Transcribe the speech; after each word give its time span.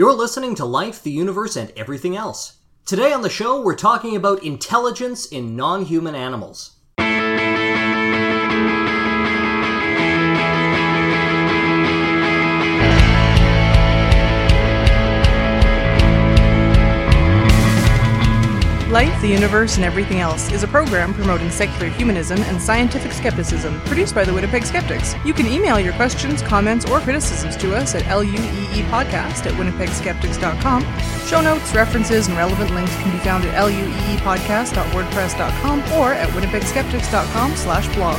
You're 0.00 0.14
listening 0.14 0.54
to 0.54 0.64
Life, 0.64 1.02
the 1.02 1.10
Universe, 1.10 1.56
and 1.56 1.70
Everything 1.76 2.16
Else. 2.16 2.56
Today 2.86 3.12
on 3.12 3.20
the 3.20 3.28
show, 3.28 3.60
we're 3.60 3.74
talking 3.74 4.16
about 4.16 4.42
intelligence 4.42 5.26
in 5.26 5.54
non 5.54 5.84
human 5.84 6.14
animals. 6.14 6.78
Life, 18.90 19.20
the 19.20 19.28
Universe, 19.28 19.76
and 19.76 19.84
Everything 19.84 20.18
Else 20.18 20.50
is 20.50 20.64
a 20.64 20.66
program 20.66 21.14
promoting 21.14 21.48
secular 21.48 21.88
humanism 21.90 22.42
and 22.42 22.60
scientific 22.60 23.12
skepticism 23.12 23.80
produced 23.82 24.16
by 24.16 24.24
the 24.24 24.34
Winnipeg 24.34 24.64
Skeptics. 24.64 25.14
You 25.24 25.32
can 25.32 25.46
email 25.46 25.78
your 25.78 25.92
questions, 25.92 26.42
comments, 26.42 26.90
or 26.90 26.98
criticisms 26.98 27.56
to 27.58 27.76
us 27.76 27.94
at 27.94 28.02
lueepodcast 28.02 29.46
at 29.46 29.52
winnipegskeptics.com. 29.52 30.82
Show 31.24 31.40
notes, 31.40 31.72
references, 31.72 32.26
and 32.26 32.36
relevant 32.36 32.74
links 32.74 32.92
can 32.96 33.12
be 33.12 33.18
found 33.18 33.44
at 33.44 33.64
lueepodcast.wordpress.com 33.64 35.78
or 35.92 36.12
at 36.12 36.28
winnipegskeptics.com 36.30 37.54
slash 37.54 37.86
blog. 37.94 38.18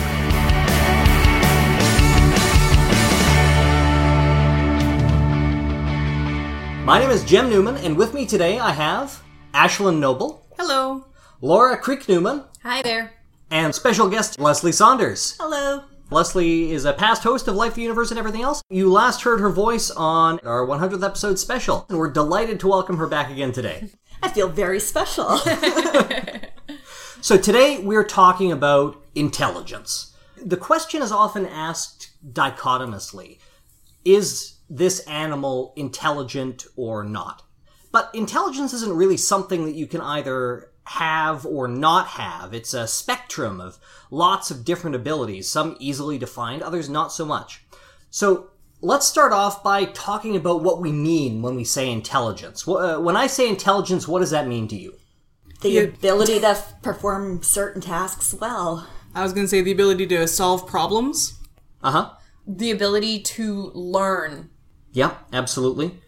My 6.85 6.97
name 6.97 7.09
is 7.09 7.25
Jim 7.25 7.49
Newman, 7.49 7.75
and 7.75 7.97
with 7.97 8.13
me 8.13 8.25
today 8.25 8.57
I 8.57 8.71
have 8.71 9.21
Ashlyn 9.53 9.99
Noble, 9.99 10.40
Hello. 10.63 11.05
Laura 11.41 11.75
Creek 11.75 12.07
Newman, 12.07 12.43
Hi 12.61 12.83
there. 12.83 13.13
and 13.49 13.73
special 13.73 14.07
guest 14.07 14.39
Leslie 14.39 14.71
Saunders. 14.71 15.35
Hello. 15.39 15.85
Leslie 16.11 16.71
is 16.71 16.85
a 16.85 16.93
past 16.93 17.23
host 17.23 17.47
of 17.47 17.55
Life, 17.55 17.73
the 17.73 17.81
Universe, 17.81 18.11
and 18.11 18.19
Everything 18.19 18.43
Else. 18.43 18.61
You 18.69 18.91
last 18.91 19.23
heard 19.23 19.39
her 19.39 19.49
voice 19.49 19.89
on 19.89 20.37
our 20.45 20.63
100th 20.67 21.03
episode 21.03 21.39
special, 21.39 21.87
and 21.89 21.97
we're 21.97 22.11
delighted 22.11 22.59
to 22.59 22.67
welcome 22.67 22.97
her 22.97 23.07
back 23.07 23.31
again 23.31 23.51
today. 23.51 23.89
I 24.21 24.29
feel 24.29 24.49
very 24.49 24.79
special. 24.79 25.39
So 27.21 27.37
today 27.37 27.79
we're 27.79 28.03
talking 28.05 28.51
about 28.51 29.03
intelligence. 29.15 30.15
The 30.43 30.57
question 30.57 31.01
is 31.01 31.11
often 31.11 31.45
asked 31.47 32.11
dichotomously 32.33 33.39
Is 34.05 34.57
this 34.69 34.99
animal 35.01 35.73
intelligent 35.75 36.65
or 36.75 37.03
not? 37.03 37.41
But 37.91 38.09
intelligence 38.13 38.73
isn't 38.73 38.93
really 38.95 39.17
something 39.17 39.65
that 39.65 39.75
you 39.75 39.85
can 39.87 40.01
either 40.01 40.69
have 40.85 41.45
or 41.45 41.67
not 41.67 42.07
have. 42.07 42.53
It's 42.53 42.73
a 42.73 42.87
spectrum 42.87 43.59
of 43.61 43.77
lots 44.09 44.49
of 44.51 44.63
different 44.65 44.95
abilities, 44.95 45.49
some 45.49 45.75
easily 45.79 46.17
defined, 46.17 46.61
others 46.63 46.89
not 46.89 47.11
so 47.11 47.25
much. 47.25 47.63
So 48.09 48.49
let's 48.81 49.05
start 49.07 49.31
off 49.33 49.63
by 49.63 49.85
talking 49.85 50.35
about 50.35 50.63
what 50.63 50.81
we 50.81 50.91
mean 50.91 51.41
when 51.41 51.55
we 51.55 51.63
say 51.63 51.89
intelligence. 51.91 52.67
Uh, 52.67 52.97
When 52.99 53.15
I 53.17 53.27
say 53.27 53.47
intelligence, 53.47 54.07
what 54.07 54.19
does 54.19 54.31
that 54.31 54.47
mean 54.47 54.67
to 54.69 54.75
you? 54.75 54.95
the 55.61 55.77
ability 55.77 56.39
to 56.39 56.47
f- 56.47 56.81
perform 56.81 57.43
certain 57.43 57.81
tasks 57.83 58.33
well. 58.33 58.87
I 59.13 59.21
was 59.21 59.31
going 59.31 59.43
to 59.45 59.47
say 59.47 59.61
the 59.61 59.71
ability 59.71 60.07
to 60.07 60.27
solve 60.27 60.65
problems. 60.65 61.37
Uh 61.83 61.91
huh. 61.91 62.09
the 62.47 62.71
ability 62.71 63.19
to 63.21 63.71
learn. 63.75 64.49
Yeah, 64.91 65.17
absolutely. 65.31 66.00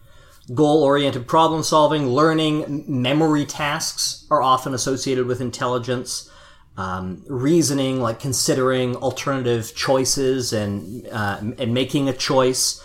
Goal 0.53 0.83
oriented 0.83 1.27
problem 1.27 1.63
solving, 1.63 2.09
learning, 2.09 2.86
memory 2.88 3.45
tasks 3.45 4.25
are 4.30 4.41
often 4.41 4.73
associated 4.73 5.25
with 5.25 5.39
intelligence. 5.39 6.30
Um, 6.75 7.23
reasoning, 7.27 8.02
like 8.02 8.19
considering 8.19 8.95
alternative 8.95 9.73
choices 9.75 10.52
and, 10.53 11.08
uh, 11.08 11.38
and 11.59 11.72
making 11.72 12.09
a 12.09 12.13
choice. 12.13 12.83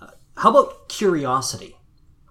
Uh, 0.00 0.08
how 0.36 0.50
about 0.50 0.90
curiosity? 0.90 1.74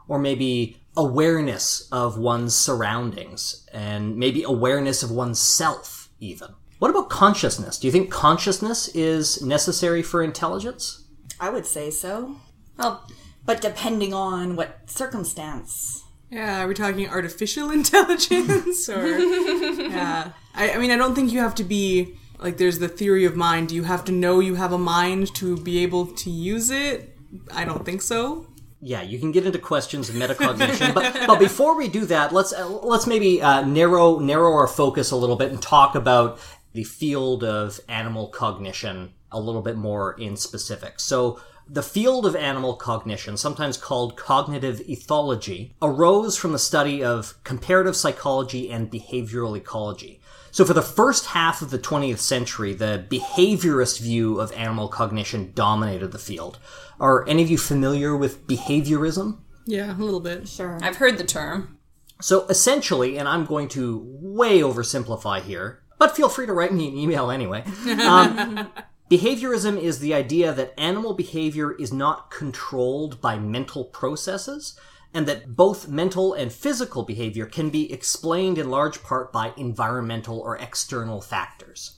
Or 0.07 0.19
maybe 0.19 0.77
awareness 0.95 1.87
of 1.91 2.17
one's 2.17 2.55
surroundings 2.55 3.67
and 3.73 4.17
maybe 4.17 4.43
awareness 4.43 5.01
of 5.01 5.09
oneself, 5.09 6.09
even. 6.19 6.49
What 6.79 6.91
about 6.91 7.09
consciousness? 7.09 7.77
Do 7.77 7.87
you 7.87 7.91
think 7.91 8.11
consciousness 8.11 8.87
is 8.89 9.41
necessary 9.41 10.01
for 10.03 10.21
intelligence? 10.21 11.05
I 11.39 11.49
would 11.49 11.65
say 11.65 11.89
so. 11.89 12.35
Well, 12.77 13.05
But 13.49 13.61
depending 13.61 14.13
on 14.13 14.55
what 14.55 14.87
circumstance. 14.87 16.03
Yeah, 16.29 16.61
are 16.61 16.67
we 16.67 16.75
talking 16.75 17.09
artificial 17.09 17.71
intelligence 17.81 18.87
or 18.87 19.07
yeah? 19.17 20.33
I, 20.53 20.73
I 20.73 20.77
mean, 20.77 20.91
I 20.91 20.97
don't 20.97 21.15
think 21.15 21.33
you 21.33 21.39
have 21.39 21.55
to 21.55 21.63
be 21.63 22.13
like. 22.37 22.57
There's 22.57 22.77
the 22.77 22.87
theory 22.87 23.25
of 23.25 23.35
mind. 23.35 23.69
Do 23.69 23.75
you 23.75 23.85
have 23.85 24.05
to 24.05 24.11
know 24.11 24.39
you 24.39 24.53
have 24.53 24.71
a 24.71 24.77
mind 24.77 25.33
to 25.33 25.57
be 25.57 25.79
able 25.79 26.05
to 26.05 26.29
use 26.29 26.69
it? 26.69 27.17
I 27.51 27.65
don't 27.65 27.83
think 27.83 28.03
so. 28.03 28.45
Yeah, 28.81 29.01
you 29.01 29.17
can 29.17 29.31
get 29.31 29.47
into 29.47 29.57
questions 29.57 30.09
of 30.09 30.15
metacognition, 30.15 30.93
but 30.93 31.25
but 31.25 31.39
before 31.39 31.75
we 31.75 31.87
do 31.87 32.05
that, 32.05 32.31
let's 32.31 32.53
uh, 32.53 32.69
let's 32.69 33.07
maybe 33.07 33.41
uh, 33.41 33.65
narrow 33.65 34.19
narrow 34.19 34.53
our 34.53 34.67
focus 34.67 35.09
a 35.09 35.15
little 35.15 35.37
bit 35.37 35.49
and 35.51 35.59
talk 35.59 35.95
about 35.95 36.39
the 36.73 36.83
field 36.83 37.43
of 37.43 37.79
animal 37.89 38.27
cognition 38.27 39.13
a 39.31 39.39
little 39.39 39.63
bit 39.63 39.75
more 39.75 40.13
in 40.19 40.37
specific. 40.37 40.99
So. 40.99 41.41
The 41.71 41.83
field 41.83 42.25
of 42.25 42.35
animal 42.35 42.75
cognition, 42.75 43.37
sometimes 43.37 43.77
called 43.77 44.17
cognitive 44.17 44.79
ethology, 44.79 45.73
arose 45.81 46.35
from 46.35 46.51
the 46.51 46.57
study 46.59 47.03
of 47.03 47.35
comparative 47.43 47.95
psychology 47.95 48.71
and 48.71 48.91
behavioral 48.91 49.55
ecology. 49.55 50.19
So, 50.51 50.65
for 50.65 50.73
the 50.73 50.81
first 50.81 51.27
half 51.27 51.61
of 51.61 51.69
the 51.69 51.77
20th 51.77 52.17
century, 52.17 52.73
the 52.73 53.05
behaviorist 53.07 53.99
view 53.99 54.39
of 54.39 54.51
animal 54.53 54.87
cognition 54.87 55.51
dominated 55.53 56.11
the 56.11 56.17
field. 56.17 56.57
Are 56.99 57.27
any 57.27 57.43
of 57.43 57.51
you 57.51 57.57
familiar 57.59 58.17
with 58.17 58.47
behaviorism? 58.47 59.37
Yeah, 59.67 59.95
a 59.95 59.99
little 59.99 60.19
bit. 60.19 60.47
Sure. 60.47 60.79
I've 60.81 60.97
heard 60.97 61.19
the 61.19 61.23
term. 61.23 61.77
So, 62.19 62.47
essentially, 62.47 63.17
and 63.17 63.29
I'm 63.29 63.45
going 63.45 63.67
to 63.69 64.03
way 64.19 64.61
oversimplify 64.61 65.41
here, 65.43 65.83
but 65.99 66.15
feel 66.15 66.29
free 66.29 66.47
to 66.47 66.53
write 66.53 66.73
me 66.73 66.87
an 66.87 66.97
email 66.97 67.29
anyway. 67.29 67.63
Um, 68.03 68.69
behaviorism 69.09 69.79
is 69.79 69.99
the 69.99 70.13
idea 70.13 70.53
that 70.53 70.73
animal 70.77 71.13
behavior 71.13 71.73
is 71.73 71.91
not 71.91 72.29
controlled 72.31 73.19
by 73.21 73.37
mental 73.37 73.85
processes, 73.85 74.79
and 75.13 75.27
that 75.27 75.55
both 75.55 75.87
mental 75.87 76.33
and 76.33 76.51
physical 76.53 77.03
behavior 77.03 77.45
can 77.45 77.69
be 77.69 77.91
explained 77.91 78.57
in 78.57 78.69
large 78.69 79.01
part 79.01 79.33
by 79.33 79.53
environmental 79.57 80.39
or 80.39 80.57
external 80.57 81.21
factors. 81.21 81.97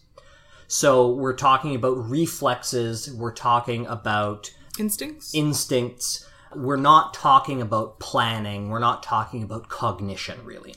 So, 0.67 1.11
we're 1.11 1.35
talking 1.35 1.75
about 1.75 2.09
reflexes, 2.09 3.13
we're 3.13 3.33
talking 3.33 3.85
about 3.87 4.51
Instincts. 4.79 5.35
instincts. 5.35 6.25
We're 6.55 6.77
not 6.77 7.13
talking 7.13 7.61
about 7.61 7.99
planning. 7.99 8.69
We're 8.69 8.79
not 8.79 9.03
talking 9.03 9.43
about 9.43 9.67
cognition, 9.69 10.43
really. 10.45 10.75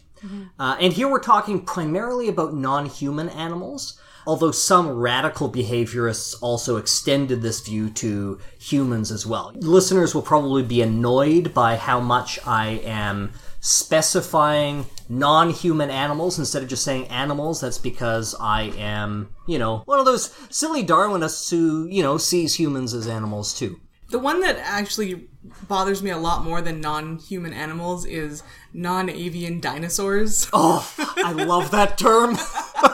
Uh, 0.59 0.77
and 0.81 0.93
here 0.93 1.07
we're 1.07 1.21
talking 1.21 1.61
primarily 1.65 2.29
about 2.29 2.55
non 2.55 2.87
human 2.87 3.29
animals, 3.29 4.01
although 4.27 4.51
some 4.51 4.89
radical 4.89 5.51
behaviorists 5.51 6.35
also 6.41 6.77
extended 6.77 7.43
this 7.43 7.61
view 7.61 7.91
to 7.91 8.39
humans 8.59 9.11
as 9.11 9.27
well. 9.27 9.53
Listeners 9.57 10.15
will 10.15 10.23
probably 10.23 10.63
be 10.63 10.83
annoyed 10.83 11.53
by 11.55 11.77
how 11.77 12.01
much 12.01 12.39
I 12.47 12.81
am 12.85 13.33
specifying 13.61 14.85
non 15.09 15.51
human 15.51 15.91
animals 15.91 16.39
instead 16.39 16.63
of 16.63 16.69
just 16.69 16.85
saying 16.85 17.09
animals. 17.09 17.61
That's 17.61 17.79
because 17.79 18.35
I 18.39 18.63
am, 18.77 19.31
you 19.47 19.59
know, 19.59 19.79
one 19.87 19.99
of 19.99 20.05
those 20.05 20.35
silly 20.51 20.85
Darwinists 20.85 21.51
who, 21.51 21.87
you 21.89 22.03
know, 22.03 22.19
sees 22.19 22.55
humans 22.59 22.95
as 22.95 23.07
animals 23.07 23.55
too. 23.59 23.81
The 24.11 24.19
one 24.19 24.41
that 24.43 24.59
actually 24.59 25.29
bothers 25.67 26.03
me 26.03 26.11
a 26.11 26.19
lot 26.19 26.45
more 26.45 26.61
than 26.61 26.81
non-human 26.81 27.53
animals 27.53 28.05
is 28.05 28.43
non-avian 28.73 29.61
dinosaurs. 29.61 30.47
Oh, 30.53 30.89
I 31.17 31.33
love 31.33 31.71
that 31.71 31.97
term. 31.99 32.37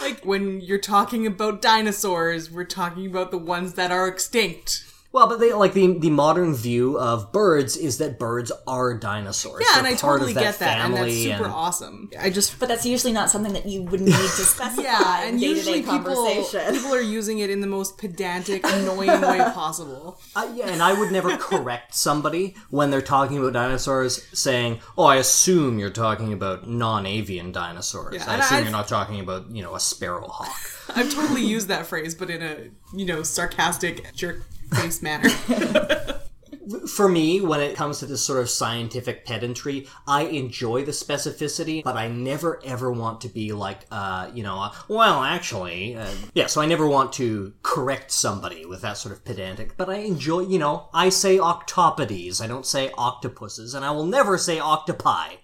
Like 0.00 0.24
when 0.24 0.60
you're 0.60 0.78
talking 0.78 1.26
about 1.26 1.62
dinosaurs, 1.62 2.50
we're 2.50 2.64
talking 2.64 3.06
about 3.06 3.30
the 3.30 3.38
ones 3.38 3.74
that 3.74 3.90
are 3.90 4.08
extinct. 4.08 4.84
Well, 5.14 5.28
but 5.28 5.38
they 5.38 5.52
like 5.52 5.74
the 5.74 5.96
the 5.96 6.10
modern 6.10 6.54
view 6.56 6.98
of 6.98 7.30
birds 7.30 7.76
is 7.76 7.98
that 7.98 8.18
birds 8.18 8.50
are 8.66 8.94
dinosaurs. 8.98 9.62
Yeah, 9.64 9.74
They're 9.76 9.78
and 9.78 9.86
I 9.86 9.90
part 9.96 10.18
totally 10.18 10.32
that 10.32 10.40
get 10.42 10.58
that, 10.58 10.78
and 10.80 10.92
that's 10.92 10.98
family 11.04 11.22
super 11.22 11.44
and- 11.44 11.52
awesome. 11.52 12.10
I 12.18 12.30
just 12.30 12.58
But 12.58 12.68
that's 12.68 12.84
usually 12.84 13.12
not 13.12 13.30
something 13.30 13.52
that 13.52 13.64
you 13.66 13.82
would 13.82 14.00
need 14.00 14.10
to 14.12 14.18
specify 14.28 14.82
yeah, 14.82 15.22
in 15.22 15.28
and 15.28 15.40
day-to-day 15.40 15.56
usually 15.56 15.82
people 15.82 16.16
conversation. 16.16 16.74
people 16.74 16.92
are 16.92 17.00
using 17.00 17.38
it 17.38 17.48
in 17.48 17.60
the 17.60 17.68
most 17.68 17.96
pedantic, 17.96 18.66
annoying 18.68 19.20
way 19.20 19.38
possible. 19.54 20.18
Uh, 20.34 20.50
yeah, 20.52 20.66
and 20.68 20.82
I 20.82 20.92
would 20.98 21.12
never 21.12 21.36
correct 21.36 21.94
somebody 21.94 22.56
when 22.70 22.90
they're 22.90 23.00
talking 23.00 23.38
about 23.38 23.52
dinosaurs, 23.52 24.26
saying, 24.36 24.80
"Oh, 24.98 25.04
I 25.04 25.16
assume 25.16 25.78
you're 25.78 25.90
talking 25.90 26.32
about 26.32 26.68
non-avian 26.68 27.52
dinosaurs. 27.52 28.16
Yeah, 28.16 28.24
I 28.28 28.38
assume 28.38 28.56
I've- 28.56 28.64
you're 28.64 28.72
not 28.72 28.88
talking 28.88 29.20
about 29.20 29.48
you 29.50 29.62
know 29.62 29.76
a 29.76 29.78
sparrowhawk." 29.78 30.50
I've 30.96 31.12
totally 31.14 31.44
used 31.44 31.68
that 31.68 31.86
phrase, 31.86 32.16
but 32.16 32.30
in 32.30 32.42
a 32.42 32.56
you 32.92 33.06
know 33.06 33.22
sarcastic 33.22 34.12
jerk 34.14 34.42
face 34.74 35.02
manner. 35.02 35.28
for 36.88 37.08
me, 37.08 37.40
when 37.40 37.60
it 37.60 37.76
comes 37.76 37.98
to 37.98 38.06
this 38.06 38.22
sort 38.22 38.40
of 38.40 38.48
scientific 38.48 39.24
pedantry, 39.24 39.86
I 40.06 40.22
enjoy 40.22 40.84
the 40.84 40.92
specificity, 40.92 41.82
but 41.82 41.96
I 41.96 42.08
never 42.08 42.60
ever 42.64 42.90
want 42.90 43.20
to 43.22 43.28
be 43.28 43.52
like, 43.52 43.80
uh, 43.90 44.30
you 44.32 44.42
know, 44.42 44.58
uh, 44.58 44.72
well, 44.88 45.22
actually, 45.22 45.96
uh, 45.96 46.10
yeah. 46.34 46.46
So 46.46 46.60
I 46.60 46.66
never 46.66 46.86
want 46.86 47.12
to 47.14 47.54
correct 47.62 48.10
somebody 48.10 48.64
with 48.64 48.82
that 48.82 48.96
sort 48.96 49.14
of 49.14 49.24
pedantic. 49.24 49.76
But 49.76 49.90
I 49.90 49.96
enjoy, 49.96 50.40
you 50.40 50.58
know, 50.58 50.88
I 50.92 51.08
say 51.08 51.38
octopodes, 51.38 52.40
I 52.40 52.46
don't 52.46 52.66
say 52.66 52.90
octopuses, 52.96 53.74
and 53.74 53.84
I 53.84 53.90
will 53.90 54.06
never 54.06 54.38
say 54.38 54.58
octopi. 54.58 55.36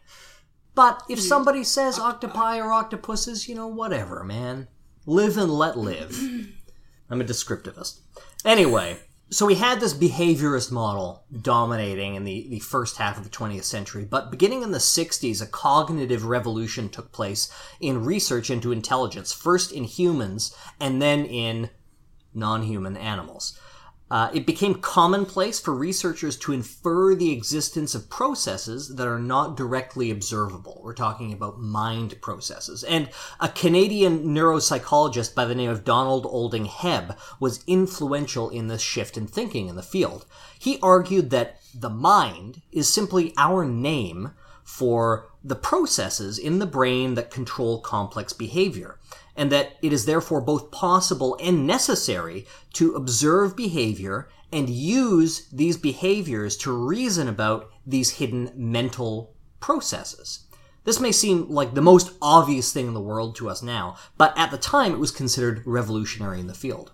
But 0.75 1.03
if 1.09 1.21
somebody 1.21 1.65
says 1.65 1.99
octopi 1.99 2.59
or 2.59 2.73
octopuses, 2.73 3.49
you 3.49 3.55
know, 3.55 3.67
whatever, 3.67 4.23
man. 4.25 4.69
Live 5.07 5.37
and 5.37 5.51
let 5.51 5.77
live. 5.77 6.19
I'm 7.11 7.21
a 7.21 7.25
descriptivist. 7.25 8.01
Anyway, 8.45 8.99
so 9.33 9.47
we 9.47 9.55
had 9.55 9.79
this 9.79 9.95
behaviorist 9.95 10.73
model 10.73 11.25
dominating 11.41 12.17
in 12.17 12.25
the, 12.25 12.49
the 12.49 12.59
first 12.59 12.97
half 12.97 13.17
of 13.17 13.23
the 13.23 13.31
20th 13.31 13.63
century, 13.63 14.05
but 14.05 14.31
beginning 14.31 14.63
in 14.63 14.73
the 14.73 14.79
60s, 14.79 15.41
a 15.41 15.47
cognitive 15.47 16.25
revolution 16.25 16.89
took 16.89 17.13
place 17.13 17.49
in 17.79 18.05
research 18.05 18.51
into 18.51 18.73
intelligence, 18.73 19.33
first 19.33 19.71
in 19.71 19.85
humans 19.85 20.55
and 20.81 21.01
then 21.01 21.25
in 21.25 21.71
non 22.35 22.63
human 22.63 22.97
animals. 22.97 23.59
Uh, 24.11 24.29
it 24.35 24.45
became 24.45 24.75
commonplace 24.75 25.61
for 25.61 25.73
researchers 25.73 26.37
to 26.37 26.53
infer 26.53 27.15
the 27.15 27.31
existence 27.31 27.95
of 27.95 28.11
processes 28.11 28.97
that 28.97 29.07
are 29.07 29.21
not 29.21 29.57
directly 29.57 30.11
observable. 30.11 30.81
We're 30.83 30.95
talking 30.95 31.33
about 31.33 31.61
mind 31.61 32.21
processes. 32.21 32.83
And 32.83 33.09
a 33.39 33.49
Canadian 33.49 34.25
neuropsychologist 34.25 35.35
by 35.35 35.45
the 35.45 35.55
name 35.55 35.71
of 35.71 35.85
Donald 35.85 36.27
Olding 36.27 36.67
Hebb 36.67 37.17
was 37.39 37.63
influential 37.69 38.51
in 38.51 38.67
this 38.67 38.83
shift 38.83 39.17
in 39.17 39.29
thinking 39.29 39.69
in 39.69 39.77
the 39.77 39.83
field. 39.83 40.27
He 40.59 40.81
argued 40.83 41.31
that 41.31 41.61
the 41.73 41.91
mind 41.91 42.63
is 42.73 42.93
simply 42.93 43.33
our 43.37 43.65
name 43.65 44.33
for 44.65 45.31
the 45.43 45.57
processes 45.57 46.39
in 46.39 46.59
the 46.59 46.67
brain 46.67 47.15
that 47.15 47.31
control 47.31 47.81
complex 47.81 48.33
behavior 48.33 48.99
and 49.37 49.51
that 49.53 49.77
it 49.83 49.93
is 49.93 50.05
therefore 50.05 50.41
both 50.41 50.71
possible 50.71 51.37
and 51.41 51.67
necessary 51.67 52.47
to 52.75 52.95
observe 52.95 53.57
behavior 53.57 54.29
and 54.53 54.69
use 54.69 55.49
these 55.53 55.77
behaviors 55.77 56.57
to 56.57 56.73
reason 56.73 57.29
about 57.29 57.71
these 57.87 58.13
hidden 58.13 58.51
mental 58.55 59.35
processes. 59.61 60.47
This 60.85 61.01
may 61.01 61.13
seem 61.13 61.49
like 61.49 61.75
the 61.75 61.83
most 61.83 62.13
obvious 62.23 62.73
thing 62.73 62.87
in 62.87 62.95
the 62.95 63.01
world 63.01 63.37
to 63.37 63.49
us 63.49 63.63
now, 63.63 63.97
but 64.17 64.37
at 64.37 64.51
the 64.51 64.59
time 64.59 64.93
it 64.93 64.99
was 64.99 65.11
considered 65.11 65.63
revolutionary 65.67 66.41
in 66.41 66.47
the 66.47 66.55
field. 66.55 66.93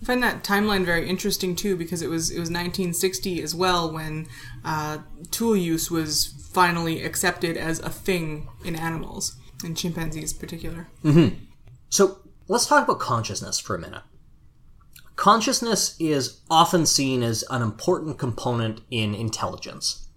I 0.00 0.04
find 0.06 0.22
that 0.22 0.44
timeline 0.44 0.84
very 0.84 1.08
interesting 1.08 1.56
too 1.56 1.76
because 1.76 2.02
it 2.02 2.10
was 2.10 2.30
it 2.30 2.38
was 2.38 2.50
1960 2.50 3.42
as 3.42 3.54
well 3.54 3.90
when 3.90 4.26
uh, 4.64 4.98
tool 5.30 5.56
use 5.56 5.90
was 5.90 6.26
finally 6.52 7.02
accepted 7.02 7.56
as 7.56 7.80
a 7.80 7.90
thing 7.90 8.48
in 8.64 8.76
animals, 8.76 9.36
in 9.64 9.74
chimpanzees 9.74 10.32
in 10.32 10.38
particular. 10.38 10.88
So 11.94 12.18
let's 12.48 12.66
talk 12.66 12.82
about 12.82 12.98
consciousness 12.98 13.60
for 13.60 13.76
a 13.76 13.78
minute. 13.78 14.02
Consciousness 15.14 15.94
is 16.00 16.40
often 16.50 16.86
seen 16.86 17.22
as 17.22 17.44
an 17.50 17.62
important 17.62 18.18
component 18.18 18.80
in 18.90 19.14
intelligence. 19.14 20.08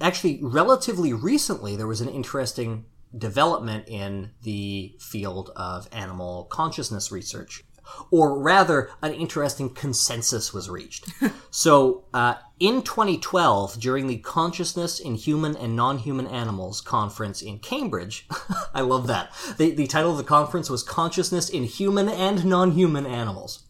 Actually, 0.00 0.40
relatively 0.42 1.12
recently, 1.12 1.76
there 1.76 1.86
was 1.86 2.00
an 2.00 2.08
interesting 2.08 2.86
development 3.16 3.88
in 3.88 4.32
the 4.42 4.96
field 4.98 5.52
of 5.54 5.88
animal 5.92 6.46
consciousness 6.46 7.12
research. 7.12 7.62
Or 8.10 8.38
rather, 8.38 8.90
an 9.02 9.12
interesting 9.12 9.70
consensus 9.70 10.52
was 10.52 10.70
reached. 10.70 11.08
so, 11.50 12.04
uh, 12.14 12.34
in 12.58 12.82
2012, 12.82 13.78
during 13.80 14.06
the 14.06 14.18
Consciousness 14.18 14.98
in 14.98 15.14
Human 15.14 15.56
and 15.56 15.76
Non-Human 15.76 16.26
Animals 16.26 16.80
conference 16.80 17.42
in 17.42 17.58
Cambridge, 17.58 18.26
I 18.74 18.80
love 18.80 19.06
that. 19.08 19.32
The, 19.58 19.72
the 19.72 19.86
title 19.86 20.12
of 20.12 20.16
the 20.16 20.24
conference 20.24 20.70
was 20.70 20.82
Consciousness 20.82 21.48
in 21.48 21.64
Human 21.64 22.08
and 22.08 22.44
Non-Human 22.44 23.06
Animals. 23.06 23.64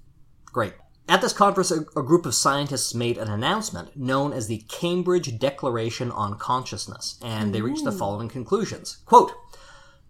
Great. 0.46 0.74
At 1.08 1.20
this 1.20 1.32
conference, 1.32 1.70
a, 1.70 1.82
a 1.96 2.02
group 2.02 2.26
of 2.26 2.34
scientists 2.34 2.92
made 2.92 3.16
an 3.16 3.30
announcement 3.30 3.96
known 3.96 4.32
as 4.32 4.48
the 4.48 4.64
Cambridge 4.68 5.38
Declaration 5.38 6.10
on 6.10 6.36
Consciousness, 6.36 7.18
and 7.22 7.54
they 7.54 7.62
reached 7.62 7.84
the 7.84 7.92
following 7.92 8.28
conclusions. 8.28 8.98
Quote, 9.06 9.32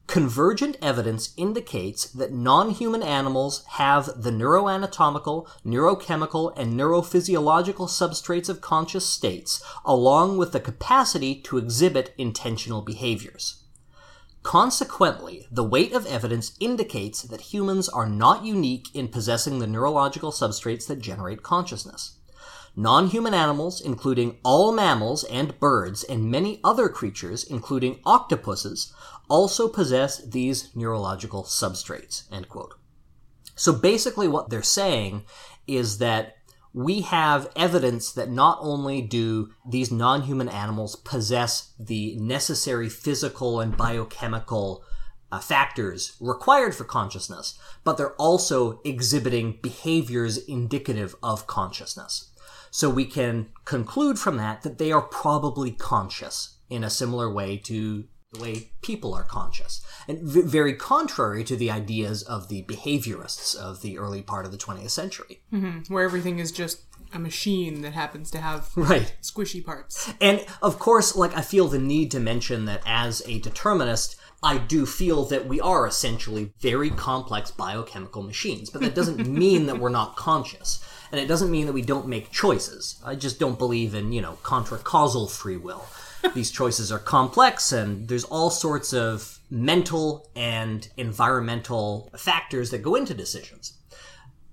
Convergent 0.07 0.77
evidence 0.81 1.35
indicates 1.37 2.05
that 2.07 2.33
non-human 2.33 3.03
animals 3.03 3.65
have 3.71 4.07
the 4.23 4.31
neuroanatomical, 4.31 5.49
neurochemical, 5.65 6.53
and 6.57 6.79
neurophysiological 6.79 7.89
substrates 7.89 8.49
of 8.49 8.61
conscious 8.61 9.05
states, 9.05 9.63
along 9.85 10.39
with 10.39 10.53
the 10.53 10.61
capacity 10.61 11.35
to 11.43 11.59
exhibit 11.59 12.15
intentional 12.17 12.83
behaviors. 12.83 13.65
Consequently, 14.45 15.49
the 15.51 15.65
weight 15.65 15.93
of 15.93 16.07
evidence 16.07 16.53
indicates 16.61 17.23
that 17.23 17.53
humans 17.53 17.89
are 17.89 18.09
not 18.09 18.45
unique 18.45 18.87
in 18.95 19.09
possessing 19.09 19.59
the 19.59 19.67
neurological 19.67 20.31
substrates 20.31 20.87
that 20.87 21.01
generate 21.01 21.43
consciousness. 21.43 22.13
Non-human 22.79 23.35
animals, 23.35 23.81
including 23.81 24.37
all 24.45 24.71
mammals 24.71 25.25
and 25.25 25.59
birds 25.59 26.05
and 26.05 26.31
many 26.31 26.61
other 26.63 26.91
creatures, 26.91 27.43
including 27.43 28.01
octopuses, 28.05 28.93
also 29.29 29.69
possess 29.69 30.19
these 30.19 30.75
neurological 30.75 31.45
substrates. 31.45 32.31
End 32.33 32.49
quote. 32.49 32.75
So 33.55 33.73
basically 33.73 34.29
what 34.29 34.51
they're 34.51 34.63
saying 34.63 35.25
is 35.67 35.99
that 35.99 36.37
we 36.73 37.01
have 37.01 37.51
evidence 37.57 38.13
that 38.13 38.31
not 38.31 38.59
only 38.61 39.01
do 39.01 39.49
these 39.67 39.91
non-human 39.91 40.49
animals 40.49 40.95
possess 40.95 41.73
the 41.79 42.17
necessary 42.17 42.91
physical 42.91 43.61
and 43.61 43.75
biochemical 43.75 44.85
uh, 45.33 45.41
factors 45.41 46.17
required 46.21 46.75
for 46.75 46.85
consciousness, 46.85 47.59
but 47.83 47.97
they're 47.97 48.15
also 48.17 48.81
exhibiting 48.85 49.59
behaviors 49.63 50.37
indicative 50.37 51.17
of 51.23 51.47
consciousness. 51.47 52.31
So 52.71 52.91
we 52.91 53.07
can 53.07 53.49
conclude 53.65 54.19
from 54.19 54.37
that 54.37 54.61
that 54.63 54.77
they 54.77 54.93
are 54.93 55.01
probably 55.01 55.71
conscious 55.71 56.59
in 56.69 56.85
a 56.85 56.91
similar 56.91 57.33
way 57.33 57.57
to 57.57 58.05
the 58.33 58.41
way 58.41 58.71
people 58.83 59.15
are 59.15 59.23
conscious. 59.23 59.85
And 60.09 60.21
v- 60.21 60.43
very 60.43 60.75
contrary 60.75 61.45
to 61.45 61.57
the 61.57 61.71
ideas 61.71 62.23
of 62.23 62.49
the 62.49 62.63
behaviorists 62.65 63.55
of 63.57 63.83
the 63.83 63.99
early 63.99 64.23
part 64.23 64.47
of 64.47 64.53
the 64.53 64.59
20th 64.59 64.91
century. 64.91 65.43
Mm-hmm. 65.53 65.93
Where 65.93 66.05
everything 66.05 66.39
is 66.39 66.51
just 66.53 66.83
a 67.13 67.19
machine 67.19 67.83
that 67.83 67.93
happens 67.93 68.31
to 68.33 68.39
have 68.39 68.71
Right. 68.77 69.15
squishy 69.23 69.65
parts. 69.65 70.13
And 70.21 70.45
of 70.61 70.79
course, 70.79 71.15
like 71.15 71.37
I 71.37 71.41
feel 71.43 71.69
the 71.69 71.79
need 71.79 72.11
to 72.13 72.21
mention 72.21 72.65
that 72.65 72.83
as 72.85 73.23
a 73.27 73.39
determinist, 73.39 74.17
I 74.43 74.59
do 74.59 74.87
feel 74.87 75.25
that 75.27 75.47
we 75.47 75.61
are 75.61 75.87
essentially 75.87 76.53
very 76.61 76.91
complex 76.91 77.51
biochemical 77.51 78.23
machines, 78.23 78.71
but 78.71 78.83
that 78.83 78.95
doesn't 78.95 79.27
mean 79.29 79.67
that 79.67 79.79
we're 79.79 79.89
not 79.89 80.17
conscious. 80.17 80.85
And 81.13 81.21
it 81.21 81.27
doesn't 81.29 81.51
mean 81.51 81.67
that 81.67 81.73
we 81.73 81.83
don't 81.83 82.09
make 82.09 82.33
choices. 82.33 83.01
I 83.05 83.15
just 83.15 83.39
don't 83.39 83.59
believe 83.59 83.95
in, 83.95 84.11
you 84.13 84.21
know, 84.21 84.33
contra 84.43 84.77
causal 84.79 85.29
free 85.29 85.57
will. 85.57 85.87
These 86.35 86.51
choices 86.51 86.93
are 86.93 86.99
complex 86.99 87.73
and 87.73 88.09
there's 88.09 88.25
all 88.25 88.51
sorts 88.51 88.93
of 88.93 89.39
mental 89.51 90.29
and 90.35 90.89
environmental 90.97 92.11
factors 92.17 92.71
that 92.71 92.83
go 92.83 92.95
into 92.95 93.15
decisions 93.15 93.77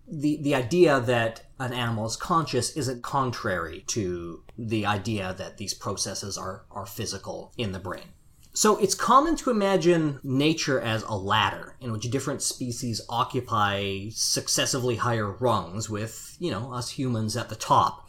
the 0.08 0.38
the 0.42 0.56
idea 0.56 1.00
that 1.00 1.44
an 1.60 1.74
animal 1.74 2.06
is 2.06 2.16
conscious 2.16 2.76
isn't 2.76 3.02
contrary 3.04 3.84
to 3.88 4.44
the 4.58 4.86
idea 4.86 5.34
that 5.38 5.58
these 5.58 5.74
processes 5.74 6.38
are 6.38 6.66
are 6.72 6.86
physical 6.86 7.52
in 7.58 7.72
the 7.72 7.80
brain. 7.80 8.14
So 8.56 8.78
it's 8.78 8.94
common 8.94 9.36
to 9.38 9.50
imagine 9.50 10.20
nature 10.24 10.80
as 10.80 11.02
a 11.04 11.16
ladder 11.16 11.76
in 11.82 11.92
which 11.92 12.12
different 12.12 12.44
species 12.44 13.02
occupy 13.10 14.10
successively 14.12 14.98
higher 14.98 15.32
rungs 15.32 15.90
with, 15.90 16.38
you 16.40 16.52
know, 16.52 16.72
us 16.72 16.92
humans 16.92 17.36
at 17.36 17.50
the 17.50 17.56
top. 17.56 18.03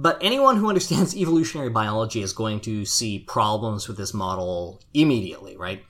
But 0.00 0.18
anyone 0.20 0.58
who 0.58 0.68
understands 0.68 1.16
evolutionary 1.16 1.70
biology 1.70 2.22
is 2.22 2.32
going 2.32 2.60
to 2.60 2.84
see 2.84 3.18
problems 3.18 3.88
with 3.88 3.96
this 3.96 4.14
model 4.14 4.80
immediately, 4.94 5.56
right? 5.56 5.84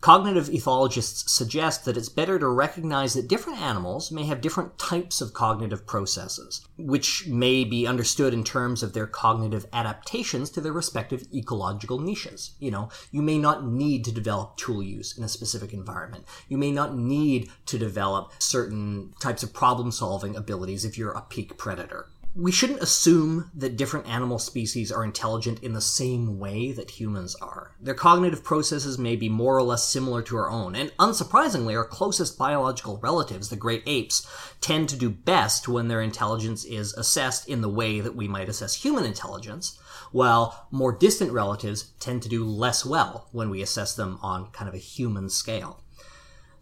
Cognitive 0.00 0.48
ethologists 0.48 1.28
suggest 1.28 1.84
that 1.84 1.96
it's 1.96 2.08
better 2.08 2.36
to 2.36 2.48
recognize 2.48 3.14
that 3.14 3.28
different 3.28 3.60
animals 3.60 4.10
may 4.10 4.24
have 4.24 4.40
different 4.40 4.76
types 4.76 5.20
of 5.20 5.32
cognitive 5.32 5.86
processes, 5.86 6.66
which 6.76 7.28
may 7.28 7.62
be 7.62 7.86
understood 7.86 8.34
in 8.34 8.42
terms 8.42 8.82
of 8.82 8.92
their 8.92 9.06
cognitive 9.06 9.66
adaptations 9.72 10.50
to 10.50 10.60
their 10.60 10.72
respective 10.72 11.24
ecological 11.32 12.00
niches. 12.00 12.56
You 12.58 12.72
know, 12.72 12.88
you 13.12 13.22
may 13.22 13.38
not 13.38 13.64
need 13.64 14.04
to 14.06 14.12
develop 14.12 14.56
tool 14.56 14.82
use 14.82 15.16
in 15.16 15.22
a 15.22 15.28
specific 15.28 15.72
environment. 15.72 16.24
You 16.48 16.58
may 16.58 16.72
not 16.72 16.96
need 16.96 17.50
to 17.66 17.78
develop 17.78 18.32
certain 18.40 19.14
types 19.20 19.44
of 19.44 19.54
problem 19.54 19.92
solving 19.92 20.34
abilities 20.34 20.84
if 20.84 20.98
you're 20.98 21.12
a 21.12 21.22
peak 21.22 21.56
predator. 21.56 22.08
We 22.36 22.50
shouldn't 22.50 22.82
assume 22.82 23.48
that 23.54 23.76
different 23.76 24.08
animal 24.08 24.40
species 24.40 24.90
are 24.90 25.04
intelligent 25.04 25.62
in 25.62 25.72
the 25.72 25.80
same 25.80 26.40
way 26.40 26.72
that 26.72 26.90
humans 26.90 27.36
are. 27.36 27.76
Their 27.80 27.94
cognitive 27.94 28.42
processes 28.42 28.98
may 28.98 29.14
be 29.14 29.28
more 29.28 29.56
or 29.56 29.62
less 29.62 29.88
similar 29.88 30.20
to 30.22 30.36
our 30.36 30.50
own, 30.50 30.74
and 30.74 30.90
unsurprisingly, 30.98 31.76
our 31.76 31.84
closest 31.84 32.36
biological 32.36 32.98
relatives, 32.98 33.50
the 33.50 33.56
great 33.56 33.84
apes, 33.86 34.26
tend 34.60 34.88
to 34.88 34.96
do 34.96 35.10
best 35.10 35.68
when 35.68 35.86
their 35.86 36.02
intelligence 36.02 36.64
is 36.64 36.92
assessed 36.94 37.48
in 37.48 37.60
the 37.60 37.68
way 37.68 38.00
that 38.00 38.16
we 38.16 38.26
might 38.26 38.48
assess 38.48 38.74
human 38.74 39.04
intelligence, 39.04 39.78
while 40.10 40.66
more 40.72 40.92
distant 40.92 41.30
relatives 41.30 41.92
tend 42.00 42.20
to 42.22 42.28
do 42.28 42.44
less 42.44 42.84
well 42.84 43.28
when 43.30 43.48
we 43.48 43.62
assess 43.62 43.94
them 43.94 44.18
on 44.22 44.50
kind 44.50 44.68
of 44.68 44.74
a 44.74 44.78
human 44.78 45.28
scale. 45.28 45.83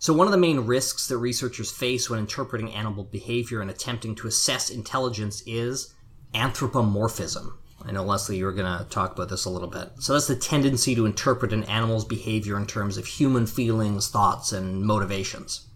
So, 0.03 0.13
one 0.13 0.27
of 0.27 0.33
the 0.33 0.37
main 0.37 0.59
risks 0.67 1.07
that 1.07 1.19
researchers 1.19 1.71
face 1.71 2.11
when 2.11 2.19
interpreting 2.19 2.75
animal 2.75 3.05
behavior 3.05 3.61
and 3.61 3.71
attempting 3.71 4.17
to 4.17 4.27
assess 4.27 4.69
intelligence 4.69 5.45
is 5.47 5.95
anthropomorphism. 6.35 7.57
I 7.85 7.93
know, 7.93 8.03
Leslie, 8.03 8.37
you 8.37 8.47
were 8.47 8.53
going 8.53 8.79
to 8.81 8.85
talk 8.91 9.13
about 9.13 9.29
this 9.29 9.45
a 9.45 9.51
little 9.51 9.69
bit. 9.69 9.91
So, 10.01 10.15
that's 10.15 10.27
the 10.27 10.35
tendency 10.35 10.97
to 10.97 11.07
interpret 11.07 11.53
an 11.53 11.63
animal's 11.65 12.05
behavior 12.05 12.57
in 12.57 12.67
terms 12.67 12.97
of 12.97 13.07
human 13.07 13.47
feelings, 13.47 14.11
thoughts, 14.11 14.51
and 14.51 14.83
motivations. 14.83 15.69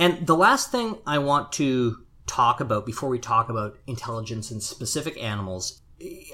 And 0.00 0.26
the 0.26 0.34
last 0.34 0.72
thing 0.72 0.98
I 1.06 1.18
want 1.18 1.52
to 1.52 1.98
talk 2.26 2.58
about 2.58 2.84
before 2.84 3.08
we 3.08 3.20
talk 3.20 3.50
about 3.50 3.78
intelligence 3.86 4.50
in 4.50 4.60
specific 4.60 5.16
animals, 5.22 5.80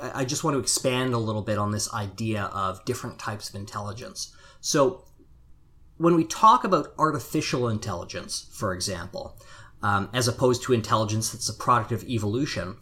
I 0.00 0.24
just 0.24 0.42
want 0.42 0.54
to 0.54 0.60
expand 0.60 1.12
a 1.12 1.18
little 1.18 1.42
bit 1.42 1.58
on 1.58 1.70
this 1.70 1.92
idea 1.92 2.44
of 2.44 2.82
different 2.86 3.18
types 3.18 3.50
of 3.50 3.56
intelligence. 3.56 4.34
So, 4.62 5.04
when 5.98 6.14
we 6.14 6.24
talk 6.24 6.64
about 6.64 6.92
artificial 6.98 7.68
intelligence, 7.68 8.48
for 8.52 8.72
example, 8.72 9.38
um, 9.82 10.08
as 10.12 10.28
opposed 10.28 10.62
to 10.62 10.72
intelligence 10.72 11.32
that's 11.32 11.48
a 11.48 11.54
product 11.54 11.92
of 11.92 12.04
evolution, 12.04 12.76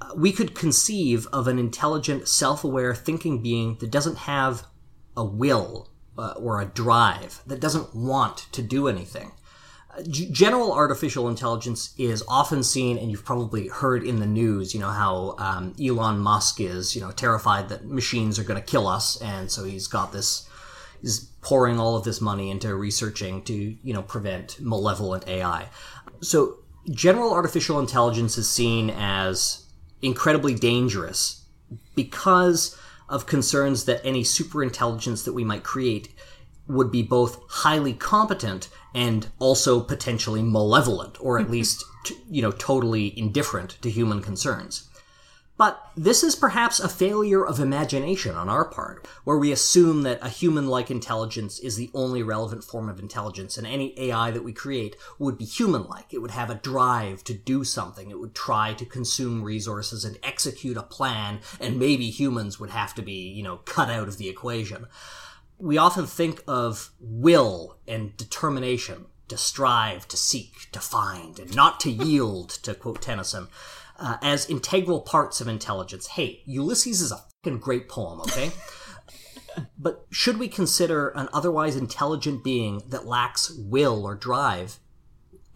uh, 0.00 0.10
we 0.16 0.32
could 0.32 0.54
conceive 0.54 1.26
of 1.28 1.46
an 1.46 1.58
intelligent, 1.58 2.28
self 2.28 2.64
aware 2.64 2.94
thinking 2.94 3.42
being 3.42 3.76
that 3.76 3.90
doesn't 3.90 4.18
have 4.18 4.64
a 5.16 5.24
will 5.24 5.90
uh, 6.18 6.32
or 6.32 6.60
a 6.60 6.66
drive, 6.66 7.42
that 7.46 7.60
doesn't 7.60 7.94
want 7.94 8.46
to 8.52 8.62
do 8.62 8.88
anything. 8.88 9.32
Uh, 9.96 10.02
general 10.02 10.72
artificial 10.72 11.28
intelligence 11.28 11.94
is 11.98 12.24
often 12.26 12.62
seen, 12.62 12.98
and 12.98 13.10
you've 13.10 13.24
probably 13.24 13.68
heard 13.68 14.02
in 14.02 14.20
the 14.20 14.26
news, 14.26 14.74
you 14.74 14.80
know, 14.80 14.88
how 14.88 15.34
um, 15.38 15.74
Elon 15.82 16.18
Musk 16.18 16.60
is, 16.60 16.94
you 16.94 17.00
know, 17.00 17.10
terrified 17.10 17.68
that 17.68 17.86
machines 17.86 18.38
are 18.38 18.44
going 18.44 18.60
to 18.60 18.66
kill 18.66 18.86
us, 18.86 19.20
and 19.20 19.50
so 19.50 19.64
he's 19.64 19.86
got 19.86 20.12
this 20.12 20.48
is 21.02 21.30
pouring 21.40 21.78
all 21.78 21.96
of 21.96 22.04
this 22.04 22.20
money 22.20 22.50
into 22.50 22.74
researching 22.74 23.42
to 23.42 23.76
you 23.82 23.94
know 23.94 24.02
prevent 24.02 24.60
malevolent 24.60 25.26
AI. 25.28 25.68
So 26.20 26.58
general 26.90 27.32
artificial 27.32 27.78
intelligence 27.80 28.38
is 28.38 28.48
seen 28.48 28.90
as 28.90 29.66
incredibly 30.00 30.54
dangerous 30.54 31.44
because 31.94 32.78
of 33.08 33.26
concerns 33.26 33.84
that 33.84 34.04
any 34.04 34.22
superintelligence 34.22 35.24
that 35.24 35.32
we 35.32 35.44
might 35.44 35.62
create 35.62 36.14
would 36.66 36.90
be 36.90 37.02
both 37.02 37.40
highly 37.48 37.92
competent 37.92 38.68
and 38.94 39.28
also 39.38 39.80
potentially 39.80 40.42
malevolent 40.42 41.16
or 41.20 41.38
at 41.38 41.44
mm-hmm. 41.44 41.52
least 41.52 41.84
you 42.28 42.42
know 42.42 42.52
totally 42.52 43.16
indifferent 43.18 43.78
to 43.82 43.90
human 43.90 44.20
concerns. 44.20 44.88
But 45.62 45.92
this 45.94 46.24
is 46.24 46.34
perhaps 46.34 46.80
a 46.80 46.88
failure 46.88 47.46
of 47.46 47.60
imagination 47.60 48.34
on 48.34 48.48
our 48.48 48.64
part, 48.64 49.06
where 49.22 49.38
we 49.38 49.52
assume 49.52 50.02
that 50.02 50.18
a 50.20 50.28
human 50.28 50.66
like 50.66 50.90
intelligence 50.90 51.60
is 51.60 51.76
the 51.76 51.88
only 51.94 52.20
relevant 52.20 52.64
form 52.64 52.88
of 52.88 52.98
intelligence, 52.98 53.56
and 53.56 53.64
any 53.64 53.96
AI 53.96 54.32
that 54.32 54.42
we 54.42 54.52
create 54.52 54.96
would 55.20 55.38
be 55.38 55.44
human 55.44 55.84
like. 55.84 56.12
It 56.12 56.18
would 56.18 56.32
have 56.32 56.50
a 56.50 56.56
drive 56.56 57.22
to 57.22 57.34
do 57.34 57.62
something, 57.62 58.10
it 58.10 58.18
would 58.18 58.34
try 58.34 58.74
to 58.74 58.84
consume 58.84 59.44
resources 59.44 60.04
and 60.04 60.18
execute 60.24 60.76
a 60.76 60.82
plan, 60.82 61.38
and 61.60 61.78
maybe 61.78 62.10
humans 62.10 62.58
would 62.58 62.70
have 62.70 62.92
to 62.96 63.02
be, 63.02 63.28
you 63.28 63.44
know, 63.44 63.58
cut 63.58 63.88
out 63.88 64.08
of 64.08 64.18
the 64.18 64.28
equation. 64.28 64.88
We 65.58 65.78
often 65.78 66.08
think 66.08 66.42
of 66.48 66.90
will 66.98 67.78
and 67.86 68.16
determination 68.16 69.06
to 69.28 69.36
strive, 69.36 70.08
to 70.08 70.16
seek, 70.16 70.72
to 70.72 70.80
find, 70.80 71.38
and 71.38 71.54
not 71.54 71.78
to 71.80 71.90
yield, 71.92 72.50
to 72.64 72.74
quote 72.74 73.00
Tennyson 73.00 73.46
uh, 74.02 74.16
as 74.20 74.50
integral 74.50 75.00
parts 75.00 75.40
of 75.40 75.46
intelligence. 75.46 76.08
Hey, 76.08 76.42
Ulysses 76.44 77.00
is 77.00 77.12
a 77.12 77.22
fucking 77.44 77.60
great 77.60 77.88
poem, 77.88 78.20
okay? 78.22 78.50
but 79.78 80.06
should 80.10 80.38
we 80.38 80.48
consider 80.48 81.10
an 81.10 81.28
otherwise 81.32 81.76
intelligent 81.76 82.42
being 82.42 82.82
that 82.88 83.06
lacks 83.06 83.50
will 83.50 84.04
or 84.04 84.16
drive 84.16 84.80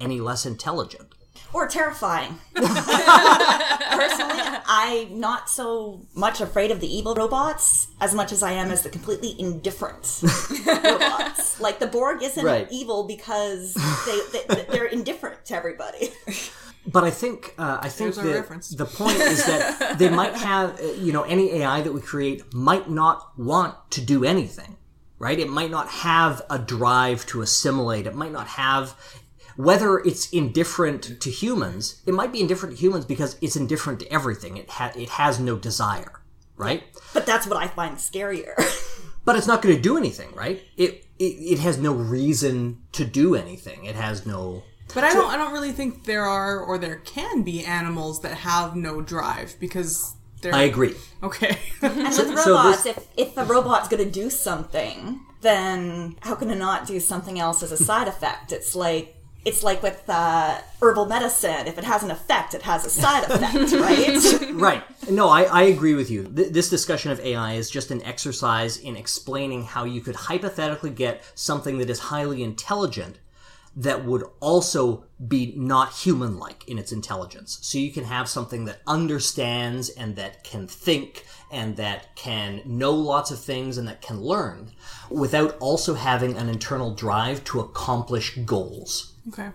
any 0.00 0.20
less 0.20 0.46
intelligent? 0.46 1.15
Or 1.56 1.66
terrifying. 1.66 2.38
Personally, 2.54 4.42
I'm 4.66 5.18
not 5.18 5.48
so 5.48 6.02
much 6.14 6.42
afraid 6.42 6.70
of 6.70 6.80
the 6.80 6.86
evil 6.86 7.14
robots 7.14 7.88
as 7.98 8.12
much 8.14 8.30
as 8.30 8.42
I 8.42 8.52
am 8.52 8.70
as 8.70 8.82
the 8.82 8.90
completely 8.90 9.34
indifferent 9.40 10.20
robots. 10.66 11.58
Like 11.58 11.78
the 11.78 11.86
Borg 11.86 12.22
isn't 12.22 12.44
Right. 12.44 12.68
evil 12.70 13.04
because 13.06 13.72
they, 14.04 14.20
they 14.32 14.64
they're 14.70 14.84
indifferent 14.84 15.46
to 15.46 15.54
everybody. 15.56 16.10
But 16.88 17.02
I 17.02 17.10
think 17.10 17.52
uh, 17.58 17.78
I 17.80 17.88
think 17.88 18.14
There's 18.14 18.68
that 18.68 18.76
the 18.78 18.84
point 18.84 19.16
is 19.16 19.44
that 19.46 19.98
they 19.98 20.08
might 20.08 20.34
have 20.34 20.78
uh, 20.78 20.84
you 21.04 21.12
know 21.12 21.22
any 21.24 21.50
AI 21.62 21.80
that 21.80 21.92
we 21.92 22.00
create 22.00 22.54
might 22.54 22.88
not 22.88 23.36
want 23.36 23.74
to 23.90 24.00
do 24.00 24.24
anything, 24.24 24.76
right? 25.18 25.36
It 25.36 25.48
might 25.48 25.72
not 25.72 25.88
have 25.88 26.42
a 26.48 26.60
drive 26.60 27.26
to 27.26 27.42
assimilate. 27.42 28.06
It 28.06 28.14
might 28.14 28.30
not 28.30 28.46
have 28.46 28.94
whether 29.56 29.98
it's 29.98 30.30
indifferent 30.30 31.20
to 31.20 31.30
humans. 31.30 32.02
It 32.06 32.14
might 32.14 32.32
be 32.32 32.40
indifferent 32.40 32.76
to 32.76 32.80
humans 32.80 33.04
because 33.04 33.36
it's 33.40 33.56
indifferent 33.56 34.00
to 34.00 34.12
everything. 34.12 34.56
It 34.56 34.70
ha- 34.70 34.92
it 34.96 35.08
has 35.10 35.38
no 35.40 35.56
desire, 35.56 36.20
right? 36.56 36.82
But 37.14 37.26
that's 37.26 37.46
what 37.46 37.56
I 37.56 37.68
find 37.68 37.96
scarier. 37.96 38.54
But 39.26 39.34
it's 39.34 39.48
not 39.48 39.60
going 39.60 39.74
to 39.74 39.82
do 39.82 39.96
anything, 39.96 40.32
right? 40.36 40.62
It, 40.76 41.04
it 41.18 41.24
it 41.24 41.58
has 41.58 41.78
no 41.78 41.92
reason 41.92 42.80
to 42.92 43.04
do 43.04 43.34
anything. 43.34 43.84
It 43.84 43.96
has 43.96 44.24
no 44.24 44.62
But 44.94 45.02
I 45.02 45.12
don't. 45.12 45.28
I 45.28 45.36
don't 45.36 45.52
really 45.52 45.72
think 45.72 46.04
there 46.04 46.22
are 46.22 46.60
or 46.60 46.78
there 46.78 47.00
can 47.04 47.42
be 47.42 47.64
animals 47.64 48.20
that 48.20 48.34
have 48.36 48.76
no 48.76 49.00
drive 49.00 49.56
because 49.58 50.14
they're. 50.42 50.54
I 50.54 50.62
agree. 50.62 50.94
Okay. 51.24 51.58
And 51.82 51.96
with 52.04 52.38
so 52.38 52.52
robots, 52.52 52.84
this- 52.84 52.96
if, 52.96 53.08
if 53.16 53.34
the 53.34 53.44
robot's 53.44 53.88
going 53.88 54.04
to 54.04 54.08
do 54.08 54.30
something, 54.30 55.18
then 55.40 56.14
how 56.20 56.36
can 56.36 56.48
it 56.48 56.54
not 56.58 56.86
do 56.86 57.00
something 57.00 57.40
else 57.40 57.64
as 57.64 57.72
a 57.72 57.76
side 57.76 58.06
effect? 58.06 58.52
It's 58.52 58.76
like 58.76 59.15
it's 59.46 59.62
like 59.62 59.80
with 59.80 60.02
uh, 60.08 60.58
herbal 60.82 61.06
medicine. 61.06 61.68
If 61.68 61.78
it 61.78 61.84
has 61.84 62.02
an 62.02 62.10
effect, 62.10 62.52
it 62.52 62.62
has 62.62 62.84
a 62.84 62.90
side 62.90 63.30
effect, 63.30 63.72
right? 64.52 64.52
right. 64.52 65.08
No, 65.08 65.28
I, 65.28 65.44
I 65.44 65.62
agree 65.62 65.94
with 65.94 66.10
you. 66.10 66.24
Th- 66.24 66.52
this 66.52 66.68
discussion 66.68 67.12
of 67.12 67.20
AI 67.20 67.52
is 67.52 67.70
just 67.70 67.92
an 67.92 68.02
exercise 68.02 68.76
in 68.76 68.96
explaining 68.96 69.62
how 69.62 69.84
you 69.84 70.00
could 70.00 70.16
hypothetically 70.16 70.90
get 70.90 71.22
something 71.36 71.78
that 71.78 71.88
is 71.88 72.00
highly 72.00 72.42
intelligent 72.42 73.20
that 73.76 74.04
would 74.04 74.24
also 74.40 75.04
be 75.28 75.52
not 75.54 75.92
human 75.92 76.38
like 76.38 76.66
in 76.66 76.76
its 76.76 76.90
intelligence. 76.90 77.58
So 77.62 77.78
you 77.78 77.92
can 77.92 78.04
have 78.04 78.28
something 78.28 78.64
that 78.64 78.80
understands 78.86 79.90
and 79.90 80.16
that 80.16 80.42
can 80.42 80.66
think 80.66 81.24
and 81.52 81.76
that 81.76 82.16
can 82.16 82.62
know 82.64 82.92
lots 82.92 83.30
of 83.30 83.38
things 83.38 83.78
and 83.78 83.86
that 83.86 84.02
can 84.02 84.20
learn 84.20 84.72
without 85.08 85.56
also 85.58 85.94
having 85.94 86.36
an 86.36 86.48
internal 86.48 86.94
drive 86.94 87.44
to 87.44 87.60
accomplish 87.60 88.36
goals. 88.38 89.12
Okay. 89.28 89.50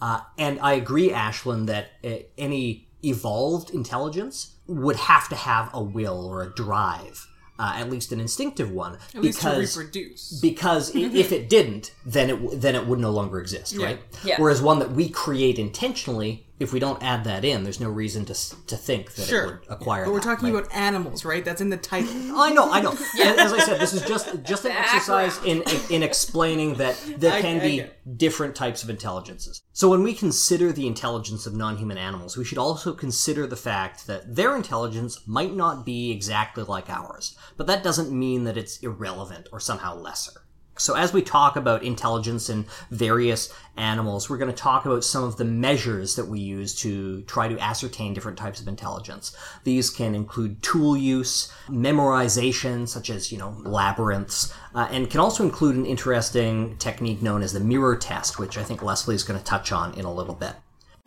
Uh, 0.00 0.20
and 0.38 0.58
I 0.60 0.72
agree, 0.74 1.10
Ashlyn, 1.10 1.66
that 1.66 1.92
uh, 2.04 2.16
any 2.36 2.88
evolved 3.02 3.70
intelligence 3.70 4.56
would 4.66 4.96
have 4.96 5.28
to 5.28 5.36
have 5.36 5.70
a 5.72 5.82
will 5.82 6.24
or 6.26 6.42
a 6.42 6.52
drive, 6.54 7.26
uh, 7.58 7.74
at 7.76 7.90
least 7.90 8.12
an 8.12 8.20
instinctive 8.20 8.70
one, 8.70 8.98
At 9.14 9.22
least 9.22 9.40
to 9.40 9.46
because 9.46 9.76
reproduce. 9.78 10.40
because 10.40 10.94
if 10.94 11.32
it 11.32 11.48
didn't, 11.48 11.92
then 12.04 12.30
it 12.30 12.36
w- 12.40 12.58
then 12.58 12.74
it 12.74 12.86
would 12.86 12.98
no 12.98 13.10
longer 13.10 13.38
exist, 13.38 13.76
right? 13.76 14.00
Yeah. 14.24 14.36
Whereas 14.40 14.60
one 14.60 14.78
that 14.80 14.90
we 14.92 15.08
create 15.08 15.58
intentionally, 15.58 16.43
if 16.60 16.72
we 16.72 16.78
don't 16.78 17.02
add 17.02 17.24
that 17.24 17.44
in, 17.44 17.64
there's 17.64 17.80
no 17.80 17.90
reason 17.90 18.24
to 18.26 18.34
to 18.66 18.76
think 18.76 19.14
that 19.14 19.30
it 19.30 19.44
would 19.46 19.58
acquire. 19.68 20.04
But 20.04 20.12
we're 20.12 20.20
talking 20.20 20.52
right? 20.52 20.60
about 20.64 20.74
animals, 20.74 21.24
right? 21.24 21.44
That's 21.44 21.60
in 21.60 21.70
the 21.70 21.76
title. 21.76 22.10
I 22.36 22.50
know, 22.52 22.70
I 22.70 22.80
know. 22.80 22.92
As- 23.20 23.38
As 23.38 23.52
I 23.52 23.58
said, 23.58 23.80
this 23.80 23.92
is 23.92 24.02
just 24.02 24.42
just 24.44 24.64
an 24.64 24.72
exercise 24.72 25.42
in 25.44 25.62
in 25.90 26.02
explaining 26.02 26.74
that 26.74 26.96
there 27.18 27.32
I- 27.32 27.40
can 27.42 27.60
I 27.60 27.64
be 27.64 27.76
get 27.78 28.18
different 28.18 28.54
types 28.54 28.82
of 28.84 28.90
intelligences. 28.90 29.62
So 29.72 29.88
when 29.90 30.02
we 30.04 30.14
consider 30.14 30.70
the 30.70 30.86
intelligence 30.86 31.46
of 31.46 31.54
non-human 31.54 31.98
animals, 31.98 32.36
we 32.36 32.44
should 32.44 32.58
also 32.58 32.92
consider 32.92 33.46
the 33.46 33.56
fact 33.56 34.06
that 34.06 34.36
their 34.36 34.54
intelligence 34.54 35.26
might 35.26 35.54
not 35.54 35.84
be 35.84 36.12
exactly 36.12 36.62
like 36.62 36.88
ours, 36.88 37.36
but 37.56 37.66
that 37.66 37.82
doesn't 37.82 38.12
mean 38.12 38.44
that 38.44 38.56
it's 38.56 38.78
irrelevant 38.78 39.48
or 39.50 39.58
somehow 39.58 39.96
lesser. 39.96 40.42
So 40.76 40.94
as 40.94 41.12
we 41.12 41.22
talk 41.22 41.56
about 41.56 41.84
intelligence 41.84 42.50
in 42.50 42.66
various 42.90 43.52
animals, 43.76 44.28
we're 44.28 44.38
going 44.38 44.50
to 44.50 44.56
talk 44.56 44.86
about 44.86 45.04
some 45.04 45.22
of 45.22 45.36
the 45.36 45.44
measures 45.44 46.16
that 46.16 46.26
we 46.26 46.40
use 46.40 46.74
to 46.80 47.22
try 47.22 47.48
to 47.48 47.58
ascertain 47.58 48.12
different 48.12 48.38
types 48.38 48.60
of 48.60 48.68
intelligence. 48.68 49.36
These 49.62 49.90
can 49.90 50.14
include 50.14 50.62
tool 50.62 50.96
use, 50.96 51.52
memorization, 51.68 52.88
such 52.88 53.10
as, 53.10 53.30
you 53.30 53.38
know, 53.38 53.56
labyrinths, 53.64 54.52
uh, 54.74 54.88
and 54.90 55.08
can 55.10 55.20
also 55.20 55.44
include 55.44 55.76
an 55.76 55.86
interesting 55.86 56.76
technique 56.78 57.22
known 57.22 57.42
as 57.42 57.52
the 57.52 57.60
mirror 57.60 57.96
test, 57.96 58.38
which 58.38 58.58
I 58.58 58.64
think 58.64 58.82
Leslie 58.82 59.14
is 59.14 59.22
going 59.22 59.38
to 59.38 59.44
touch 59.44 59.70
on 59.72 59.94
in 59.94 60.04
a 60.04 60.12
little 60.12 60.34
bit. 60.34 60.54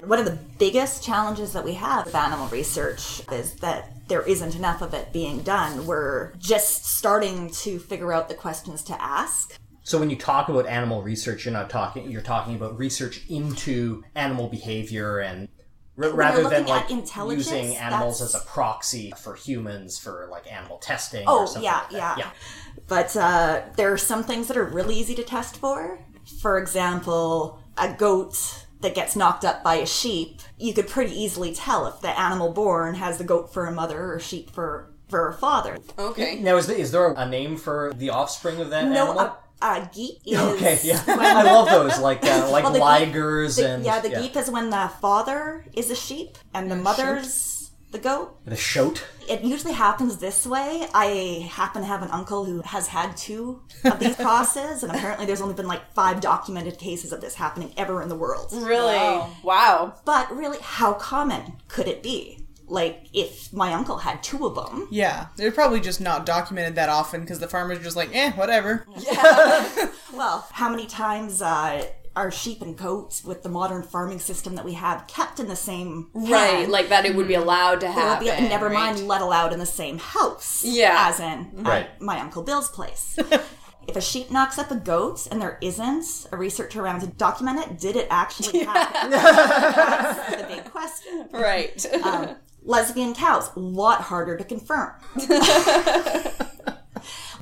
One 0.05 0.19
of 0.19 0.25
the 0.25 0.37
biggest 0.59 1.03
challenges 1.03 1.53
that 1.53 1.65
we 1.65 1.73
have 1.73 2.05
with 2.05 2.13
animal 2.13 2.47
research 2.49 3.23
is 3.31 3.53
that 3.55 4.07
there 4.07 4.21
isn't 4.21 4.53
enough 4.55 4.83
of 4.83 4.93
it 4.93 5.11
being 5.11 5.41
done. 5.41 5.87
We're 5.87 6.33
just 6.37 6.85
starting 6.85 7.49
to 7.49 7.79
figure 7.79 8.13
out 8.13 8.29
the 8.29 8.35
questions 8.35 8.83
to 8.83 9.01
ask. 9.01 9.57
So 9.81 9.97
when 9.97 10.11
you 10.11 10.15
talk 10.15 10.49
about 10.49 10.67
animal 10.67 11.01
research, 11.01 11.45
you're 11.45 11.53
not 11.53 11.71
talking. 11.71 12.11
You're 12.11 12.21
talking 12.21 12.55
about 12.55 12.77
research 12.77 13.25
into 13.27 14.03
animal 14.13 14.49
behavior 14.49 15.17
and 15.17 15.47
r- 15.97 16.11
rather 16.11 16.47
than 16.47 16.67
like 16.67 16.91
using 16.91 17.75
animals 17.75 18.19
that's- 18.19 18.35
as 18.35 18.43
a 18.43 18.45
proxy 18.45 19.11
for 19.17 19.33
humans 19.33 19.97
for 19.97 20.27
like 20.29 20.45
animal 20.51 20.77
testing. 20.77 21.23
Oh, 21.25 21.39
or 21.39 21.47
something 21.47 21.63
yeah, 21.63 21.77
like 21.77 21.89
that. 21.89 22.17
yeah. 22.19 22.29
But 22.87 23.15
uh, 23.15 23.63
there 23.77 23.91
are 23.91 23.97
some 23.97 24.23
things 24.23 24.47
that 24.49 24.57
are 24.57 24.63
really 24.63 24.93
easy 24.93 25.15
to 25.15 25.23
test 25.23 25.57
for. 25.57 26.05
For 26.39 26.59
example, 26.59 27.63
a 27.79 27.91
goat 27.93 28.65
that 28.81 28.93
gets 28.95 29.15
knocked 29.15 29.43
up 29.43 29.63
by 29.63 29.75
a 29.75 29.85
sheep, 29.85 30.39
you 30.57 30.73
could 30.73 30.87
pretty 30.87 31.13
easily 31.19 31.53
tell 31.53 31.87
if 31.87 31.99
the 32.01 32.19
animal 32.19 32.51
born 32.53 32.95
has 32.95 33.17
the 33.17 33.23
goat 33.23 33.51
for 33.53 33.65
a 33.65 33.71
mother 33.71 34.13
or 34.13 34.19
sheep 34.19 34.49
for 34.51 34.91
for 35.09 35.29
a 35.29 35.33
father. 35.33 35.77
Okay. 35.97 36.39
Now, 36.41 36.57
is, 36.57 36.67
the, 36.67 36.77
is 36.77 36.91
there 36.91 37.11
a 37.13 37.27
name 37.27 37.55
for 37.55 37.93
the 37.95 38.09
offspring 38.09 38.59
of 38.59 38.69
that 38.71 38.85
No, 38.87 39.11
animal? 39.11 39.19
a, 39.19 39.37
a 39.61 39.89
geep 39.93 40.17
is 40.25 40.37
okay, 40.37 40.77
yeah, 40.83 41.01
I 41.07 41.43
love 41.43 41.69
those, 41.69 41.97
like 41.99 42.23
uh, 42.25 42.49
like 42.51 42.65
Well, 42.65 42.73
the 42.73 42.79
geep- 42.79 43.13
ligers 43.13 43.55
the- 43.55 43.69
and 43.69 43.85
yeah, 43.85 44.01
the 44.01 44.09
geep 44.09 44.35
is 44.35 44.51
when 44.51 44.69
the 44.69 44.91
father 44.99 45.65
is 45.73 45.89
a 45.89 45.95
sheep 45.95 46.37
and 46.53 46.69
the 46.69 46.75
mother's 46.75 47.56
the 47.97 48.03
goat. 48.03 48.45
the 48.45 48.55
shoat. 48.55 49.03
It 49.27 49.41
usually 49.41 49.73
happens 49.73 50.17
this 50.17 50.45
way. 50.45 50.87
I 50.93 51.49
happen 51.51 51.81
to 51.81 51.87
have 51.87 52.01
an 52.01 52.09
uncle 52.11 52.45
who 52.45 52.61
has 52.61 52.87
had 52.87 53.17
two 53.17 53.61
of 53.83 53.99
these 53.99 54.15
crosses, 54.25 54.83
and 54.83 54.91
apparently 54.91 55.25
there's 55.25 55.41
only 55.41 55.55
been 55.55 55.67
like 55.67 55.93
five 55.93 56.21
documented 56.21 56.77
cases 56.77 57.11
of 57.11 57.21
this 57.21 57.35
happening 57.35 57.73
ever 57.77 58.01
in 58.01 58.09
the 58.09 58.15
world. 58.15 58.49
Really? 58.53 58.95
Wow. 59.43 59.95
But 60.05 60.35
really, 60.35 60.59
how 60.61 60.93
common 60.93 61.53
could 61.67 61.87
it 61.87 62.01
be? 62.03 62.39
Like, 62.69 63.05
if 63.13 63.53
my 63.53 63.73
uncle 63.73 63.97
had 63.97 64.21
two 64.21 64.45
of 64.45 64.55
them, 64.55 64.89
Yeah, 64.91 65.27
they're 65.37 65.53
probably 65.53 65.79
just 65.79 66.01
not 66.01 66.25
documented 66.25 66.75
that 66.75 66.89
often 66.89 67.21
because 67.21 67.39
the 67.39 67.47
farmer's 67.47 67.79
are 67.79 67.83
just 67.83 67.95
like, 67.95 68.13
eh, 68.13 68.31
whatever. 68.33 68.85
well, 70.13 70.45
how 70.51 70.69
many 70.69 70.85
times 70.85 71.41
uh, 71.41 71.85
are 72.17 72.31
sheep 72.31 72.61
and 72.61 72.75
goats 72.77 73.23
with 73.23 73.43
the 73.43 73.49
modern 73.49 73.83
farming 73.83 74.19
system 74.19 74.55
that 74.55 74.65
we 74.65 74.73
have 74.73 75.05
kept 75.07 75.39
in 75.39 75.47
the 75.47 75.55
same 75.55 76.09
Right, 76.13 76.63
pen? 76.63 76.71
like 76.71 76.89
that 76.89 77.05
it 77.05 77.15
would 77.15 77.27
be 77.27 77.35
allowed 77.35 77.79
to 77.81 77.85
Well, 77.87 77.93
happen. 77.95 78.25
be- 78.43 78.49
never 78.49 78.65
right? 78.67 78.73
mind 78.95 79.07
let 79.07 79.21
allowed 79.21 79.53
in 79.53 79.59
the 79.59 79.65
same 79.65 79.97
house. 79.99 80.63
Yeah. 80.65 80.95
As 81.09 81.19
in 81.19 81.51
Right. 81.63 81.85
at 81.85 82.01
my 82.01 82.19
Uncle 82.19 82.43
Bill's 82.43 82.69
place. 82.69 83.17
if 83.87 83.95
a 83.95 84.01
sheep 84.01 84.31
knocks 84.31 84.57
up 84.57 84.69
a 84.71 84.75
goat 84.75 85.27
and 85.31 85.41
there 85.41 85.57
isn't 85.61 86.27
a 86.31 86.37
researcher 86.37 86.81
around 86.81 86.99
to 87.01 87.07
document 87.07 87.59
it, 87.59 87.79
did 87.79 87.95
it 87.95 88.07
actually 88.09 88.63
happen? 88.65 89.11
That's 89.11 90.41
the 90.41 90.47
big 90.47 90.65
question. 90.71 91.29
Right. 91.31 91.85
Um, 92.03 92.35
lesbian 92.63 93.13
cows, 93.13 93.49
a 93.55 93.59
lot 93.59 94.01
harder 94.01 94.35
to 94.37 94.43
confirm. 94.43 94.91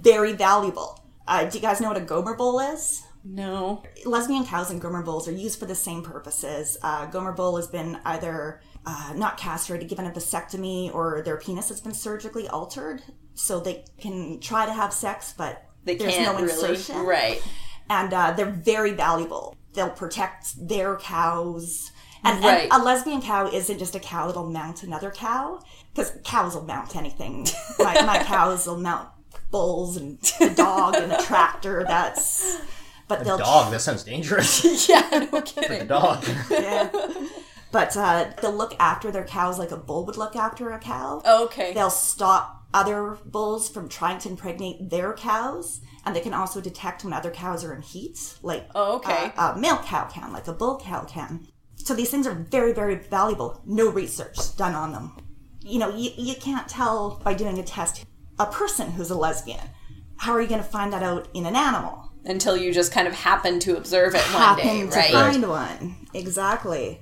Very 0.02 0.34
valuable. 0.34 1.00
Uh, 1.28 1.46
do 1.46 1.58
you 1.58 1.62
guys 1.62 1.82
know 1.82 1.88
what 1.88 1.98
a 1.98 2.02
Gomer 2.02 2.36
bull 2.36 2.60
is? 2.60 3.02
No. 3.26 3.84
lesbian 4.06 4.46
cows 4.46 4.70
and 4.72 4.80
gomer 4.80 5.02
bulls 5.02 5.28
are 5.28 5.32
used 5.34 5.60
for 5.60 5.66
the 5.66 5.76
same 5.76 6.04
purposes. 6.04 6.78
Uh, 6.82 7.06
gomer 7.08 7.32
bull 7.34 7.56
has 7.58 7.68
been 7.68 8.00
either 8.06 8.62
uh, 8.86 9.14
not 9.16 9.38
castrated, 9.38 9.90
given 9.90 10.06
a 10.06 10.12
vasectomy, 10.12 10.94
or 10.94 11.22
their 11.24 11.38
penis 11.38 11.70
has 11.70 11.82
been 11.82 11.94
surgically 11.94 12.48
altered, 12.48 13.02
so 13.34 13.60
they 13.60 13.84
can 14.00 14.40
try 14.40 14.66
to 14.66 14.72
have 14.74 14.94
sex, 14.94 15.34
but 15.38 15.66
They 15.84 15.96
there's 15.96 16.14
can't 16.16 16.38
no 16.38 16.46
really. 16.46 16.70
insertion. 16.70 17.00
Right. 17.04 17.42
And 17.90 18.14
uh, 18.14 18.32
they're 18.34 18.46
very 18.52 18.92
valuable. 18.92 19.56
They'll 19.74 19.90
protect 19.90 20.68
their 20.70 20.96
cows. 20.98 21.92
And, 22.24 22.44
and 22.44 22.72
a 22.72 22.78
lesbian 22.84 23.22
cow 23.22 23.48
isn't 23.52 23.78
just 23.78 23.96
a 23.96 24.00
cow 24.00 24.28
that'll 24.28 24.50
mount 24.50 24.84
another 24.84 25.12
cow, 25.12 25.62
because 25.94 26.12
cows 26.24 26.56
will 26.56 26.64
mount 26.64 26.96
anything. 26.96 27.48
my, 27.80 28.02
my 28.04 28.20
cows 28.24 28.66
will 28.68 28.78
mount 28.80 29.10
bulls 29.52 29.98
and 29.98 30.18
a 30.42 30.50
dog 30.54 30.96
and 30.96 31.12
a 31.12 31.22
tractor. 31.24 31.84
That's 31.84 32.60
but 33.08 33.24
they'll 33.24 33.38
Dog. 33.38 33.72
That 33.72 33.82
sounds 33.82 34.04
dangerous. 34.04 34.64
Yeah, 34.90 35.28
no 35.32 35.42
kidding. 35.42 35.80
the 35.80 35.86
dog. 35.86 36.26
yeah. 36.50 36.90
But 37.72 37.98
uh, 37.98 38.32
they'll 38.42 38.54
look 38.56 38.74
after 38.80 39.12
their 39.12 39.26
cows 39.26 39.60
like 39.60 39.72
a 39.72 39.76
bull 39.78 40.06
would 40.06 40.16
look 40.16 40.38
after 40.38 40.70
a 40.72 40.80
cow. 40.80 41.22
Okay. 41.28 41.74
They'll 41.74 41.90
stop 41.90 42.64
other 42.74 43.18
bulls 43.26 43.68
from 43.68 43.90
trying 43.90 44.18
to 44.20 44.30
impregnate 44.30 44.90
their 44.90 45.12
cows, 45.12 45.82
and 46.06 46.16
they 46.16 46.22
can 46.22 46.34
also 46.34 46.62
detect 46.62 47.04
when 47.04 47.12
other 47.12 47.32
cows 47.32 47.66
are 47.66 47.74
in 47.74 47.82
heat, 47.82 48.36
like 48.42 48.70
Oh, 48.76 48.96
okay. 48.98 49.34
uh, 49.36 49.54
a 49.56 49.60
male 49.60 49.82
cow 49.84 50.06
can, 50.06 50.32
like 50.32 50.48
a 50.48 50.54
bull 50.54 50.80
cow 50.80 51.04
can. 51.04 51.48
So 51.76 51.94
these 51.94 52.10
things 52.10 52.26
are 52.26 52.34
very, 52.34 52.72
very 52.72 52.96
valuable. 52.96 53.60
No 53.66 53.90
research 53.90 54.56
done 54.56 54.74
on 54.74 54.94
them. 54.94 55.18
You 55.60 55.80
know, 55.80 55.94
you, 55.94 56.12
you 56.16 56.36
can't 56.36 56.70
tell 56.70 57.20
by 57.26 57.34
doing 57.34 57.60
a 57.60 57.64
test 57.64 58.06
a 58.40 58.46
person 58.46 58.92
who's 58.92 59.10
a 59.10 59.16
lesbian. 59.18 59.70
How 60.18 60.32
are 60.32 60.42
you 60.42 60.48
going 60.48 60.64
to 60.64 60.70
find 60.70 60.94
that 60.94 61.04
out 61.04 61.28
in 61.34 61.46
an 61.46 61.58
animal? 61.58 62.05
Until 62.26 62.58
you 62.58 62.74
just 62.74 62.92
kind 62.92 63.08
of 63.08 63.14
happen 63.14 63.60
to 63.60 63.78
observe 63.78 64.16
it 64.16 64.22
one 64.34 64.42
happen 64.42 64.66
day, 64.66 64.82
to 64.82 64.88
right? 64.88 65.12
find 65.12 65.48
one. 65.48 66.08
Exactly. 66.14 67.00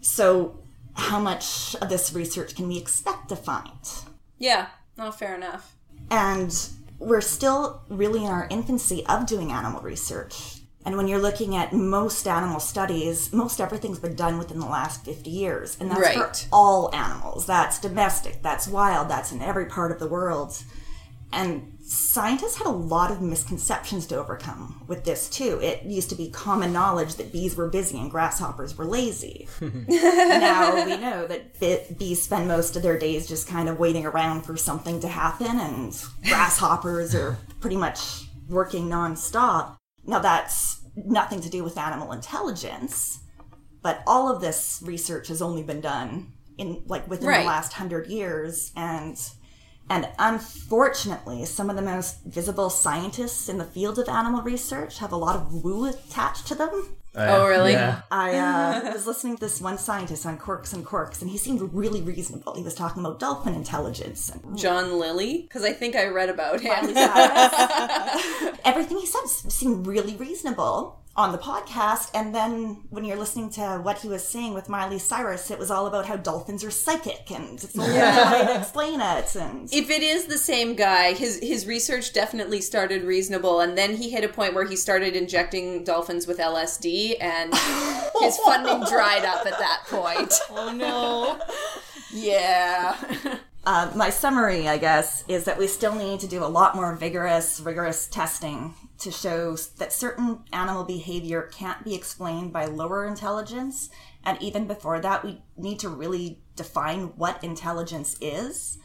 So, 0.00 0.60
how 0.94 1.18
much 1.18 1.74
of 1.82 1.88
this 1.88 2.12
research 2.12 2.54
can 2.54 2.68
we 2.68 2.78
expect 2.78 3.28
to 3.30 3.36
find? 3.36 3.70
Yeah. 4.38 4.68
Oh, 4.98 5.10
fair 5.10 5.34
enough. 5.34 5.74
And 6.10 6.56
we're 6.98 7.20
still 7.20 7.82
really 7.88 8.24
in 8.24 8.30
our 8.30 8.46
infancy 8.50 9.04
of 9.06 9.26
doing 9.26 9.50
animal 9.50 9.80
research. 9.82 10.60
And 10.84 10.96
when 10.96 11.08
you're 11.08 11.18
looking 11.18 11.56
at 11.56 11.72
most 11.72 12.28
animal 12.28 12.60
studies, 12.60 13.32
most 13.32 13.60
everything's 13.60 13.98
been 13.98 14.14
done 14.14 14.38
within 14.38 14.60
the 14.60 14.66
last 14.66 15.04
50 15.04 15.28
years. 15.28 15.76
And 15.80 15.90
that's 15.90 16.00
Right. 16.00 16.14
for 16.16 16.32
all 16.52 16.94
animals. 16.94 17.44
That's 17.46 17.80
domestic, 17.80 18.40
that's 18.42 18.68
wild, 18.68 19.08
that's 19.08 19.32
in 19.32 19.42
every 19.42 19.66
part 19.66 19.90
of 19.90 19.98
the 19.98 20.06
world. 20.06 20.62
And 21.32 21.76
scientists 21.82 22.56
had 22.56 22.66
a 22.66 22.70
lot 22.70 23.10
of 23.10 23.20
misconceptions 23.20 24.06
to 24.06 24.16
overcome 24.16 24.82
with 24.86 25.04
this 25.04 25.28
too. 25.28 25.58
It 25.60 25.82
used 25.82 26.08
to 26.10 26.14
be 26.14 26.30
common 26.30 26.72
knowledge 26.72 27.16
that 27.16 27.32
bees 27.32 27.56
were 27.56 27.68
busy 27.68 27.98
and 27.98 28.10
grasshoppers 28.10 28.78
were 28.78 28.84
lazy. 28.84 29.48
now 29.60 30.84
we 30.84 30.96
know 30.96 31.26
that 31.26 31.98
bees 31.98 32.22
spend 32.22 32.48
most 32.48 32.76
of 32.76 32.82
their 32.82 32.98
days 32.98 33.26
just 33.26 33.48
kind 33.48 33.68
of 33.68 33.78
waiting 33.78 34.06
around 34.06 34.42
for 34.42 34.56
something 34.56 35.00
to 35.00 35.08
happen, 35.08 35.58
and 35.60 36.00
grasshoppers 36.24 37.14
are 37.14 37.36
pretty 37.60 37.76
much 37.76 38.24
working 38.48 38.88
nonstop. 38.88 39.76
Now 40.04 40.20
that's 40.20 40.80
nothing 40.96 41.40
to 41.42 41.50
do 41.50 41.62
with 41.64 41.76
animal 41.76 42.12
intelligence, 42.12 43.20
but 43.82 44.02
all 44.06 44.32
of 44.34 44.40
this 44.40 44.80
research 44.84 45.28
has 45.28 45.42
only 45.42 45.62
been 45.62 45.80
done 45.80 46.32
in 46.56 46.82
like 46.86 47.06
within 47.08 47.28
Right. 47.28 47.40
the 47.40 47.46
last 47.46 47.74
hundred 47.74 48.06
years, 48.06 48.72
and 48.76 49.18
and 49.88 50.08
unfortunately, 50.18 51.44
some 51.44 51.70
of 51.70 51.76
the 51.76 51.82
most 51.82 52.24
visible 52.24 52.70
scientists 52.70 53.48
in 53.48 53.58
the 53.58 53.64
field 53.64 53.98
of 53.98 54.08
animal 54.08 54.42
research 54.42 54.98
have 54.98 55.12
a 55.12 55.16
lot 55.16 55.36
of 55.36 55.52
woo 55.52 55.86
attached 55.86 56.46
to 56.48 56.54
them. 56.54 56.96
Oh, 57.18 57.46
really? 57.46 57.72
Yeah. 57.72 58.02
I 58.10 58.34
uh, 58.34 58.92
was 58.92 59.06
listening 59.06 59.36
to 59.36 59.40
this 59.40 59.60
one 59.60 59.78
scientist 59.78 60.26
on 60.26 60.36
Quirks 60.36 60.74
and 60.74 60.84
Quarks, 60.84 61.22
and 61.22 61.30
he 61.30 61.38
seemed 61.38 61.72
really 61.72 62.02
reasonable. 62.02 62.54
He 62.54 62.62
was 62.62 62.74
talking 62.74 63.02
about 63.02 63.18
dolphin 63.18 63.54
intelligence 63.54 64.28
and 64.30 64.58
John 64.58 64.98
Lilly? 64.98 65.42
Because 65.42 65.64
I 65.64 65.72
think 65.72 65.96
I 65.96 66.08
read 66.08 66.28
about 66.28 66.60
him. 66.60 66.72
everything 68.64 68.98
he 68.98 69.06
said 69.06 69.26
seemed 69.28 69.86
really 69.86 70.16
reasonable 70.16 71.00
on 71.16 71.32
the 71.32 71.38
podcast. 71.38 72.10
And 72.14 72.34
then 72.34 72.82
when 72.90 73.04
you're 73.04 73.16
listening 73.16 73.50
to 73.50 73.80
what 73.82 73.98
he 73.98 74.08
was 74.08 74.26
saying 74.26 74.52
with 74.52 74.68
Miley 74.68 74.98
Cyrus, 74.98 75.50
it 75.50 75.58
was 75.58 75.70
all 75.70 75.86
about 75.86 76.06
how 76.06 76.16
dolphins 76.16 76.62
are 76.62 76.70
psychic 76.70 77.30
and 77.30 77.54
it's 77.54 77.72
the 77.72 77.80
only 77.82 77.94
way 77.94 78.54
to 78.54 78.58
explain 78.60 79.00
it. 79.00 79.34
And 79.34 79.72
if 79.72 79.90
it 79.90 80.02
is 80.02 80.26
the 80.26 80.38
same 80.38 80.74
guy, 80.74 81.14
his 81.14 81.38
his 81.40 81.66
research 81.66 82.12
definitely 82.12 82.60
started 82.60 83.02
reasonable, 83.02 83.60
and 83.60 83.76
then 83.76 83.96
he 83.96 84.10
hit 84.10 84.24
a 84.24 84.28
point 84.28 84.54
where 84.54 84.66
he 84.66 84.76
started 84.76 85.16
injecting 85.16 85.84
dolphins 85.84 86.26
with 86.26 86.38
LSD, 86.38 87.16
and 87.20 87.54
his 88.20 88.36
funding 88.44 88.84
dried 88.88 89.24
up 89.24 89.46
at 89.46 89.58
that 89.58 89.84
point. 89.88 90.32
Oh 90.50 90.72
no. 90.72 91.40
Yeah. 92.12 92.96
Uh, 93.68 93.90
my 93.96 94.10
summary, 94.10 94.68
I 94.68 94.78
guess, 94.78 95.24
is 95.26 95.46
that 95.46 95.58
we 95.58 95.66
still 95.66 95.92
need 95.92 96.20
to 96.20 96.28
do 96.28 96.44
a 96.44 96.46
lot 96.46 96.76
more 96.76 96.94
vigorous, 96.94 97.58
rigorous 97.58 98.06
testing 98.06 98.76
to 98.98 99.10
show 99.10 99.56
that 99.78 99.92
certain 99.92 100.40
animal 100.52 100.84
behavior 100.84 101.42
can't 101.42 101.84
be 101.84 101.94
explained 101.94 102.52
by 102.52 102.64
lower 102.64 103.04
intelligence. 103.06 103.90
And 104.24 104.40
even 104.42 104.66
before 104.66 105.00
that, 105.00 105.24
we 105.24 105.42
need 105.56 105.78
to 105.80 105.88
really 105.88 106.40
define 106.56 107.12
what 107.16 107.42
intelligence 107.44 108.16
is. 108.20 108.78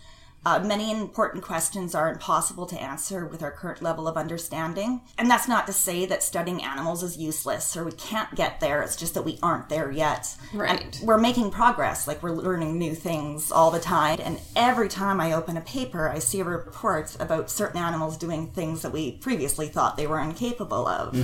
Uh, 0.43 0.59
many 0.59 0.91
important 0.91 1.43
questions 1.43 1.93
are 1.93 2.11
impossible 2.11 2.65
to 2.65 2.81
answer 2.81 3.25
with 3.27 3.43
our 3.43 3.51
current 3.51 3.81
level 3.81 4.07
of 4.07 4.17
understanding. 4.17 5.01
And 5.17 5.29
that's 5.29 5.47
not 5.47 5.67
to 5.67 5.73
say 5.73 6.05
that 6.07 6.23
studying 6.23 6.63
animals 6.63 7.03
is 7.03 7.17
useless 7.17 7.77
or 7.77 7.83
we 7.83 7.91
can't 7.91 8.33
get 8.35 8.59
there. 8.59 8.81
It's 8.81 8.95
just 8.95 9.13
that 9.13 9.21
we 9.21 9.37
aren't 9.43 9.69
there 9.69 9.91
yet. 9.91 10.35
Right. 10.51 10.83
And 10.83 11.07
we're 11.07 11.19
making 11.19 11.51
progress. 11.51 12.07
Like 12.07 12.23
we're 12.23 12.31
learning 12.31 12.79
new 12.79 12.95
things 12.95 13.51
all 13.51 13.69
the 13.69 13.79
time. 13.79 14.19
And 14.23 14.39
every 14.55 14.89
time 14.89 15.21
I 15.21 15.33
open 15.33 15.57
a 15.57 15.61
paper, 15.61 16.09
I 16.09 16.17
see 16.17 16.39
a 16.39 16.43
report 16.43 17.15
about 17.19 17.51
certain 17.51 17.79
animals 17.79 18.17
doing 18.17 18.47
things 18.47 18.81
that 18.81 18.91
we 18.91 19.11
previously 19.17 19.67
thought 19.67 19.95
they 19.95 20.07
were 20.07 20.19
incapable 20.19 20.87
of. 20.87 21.15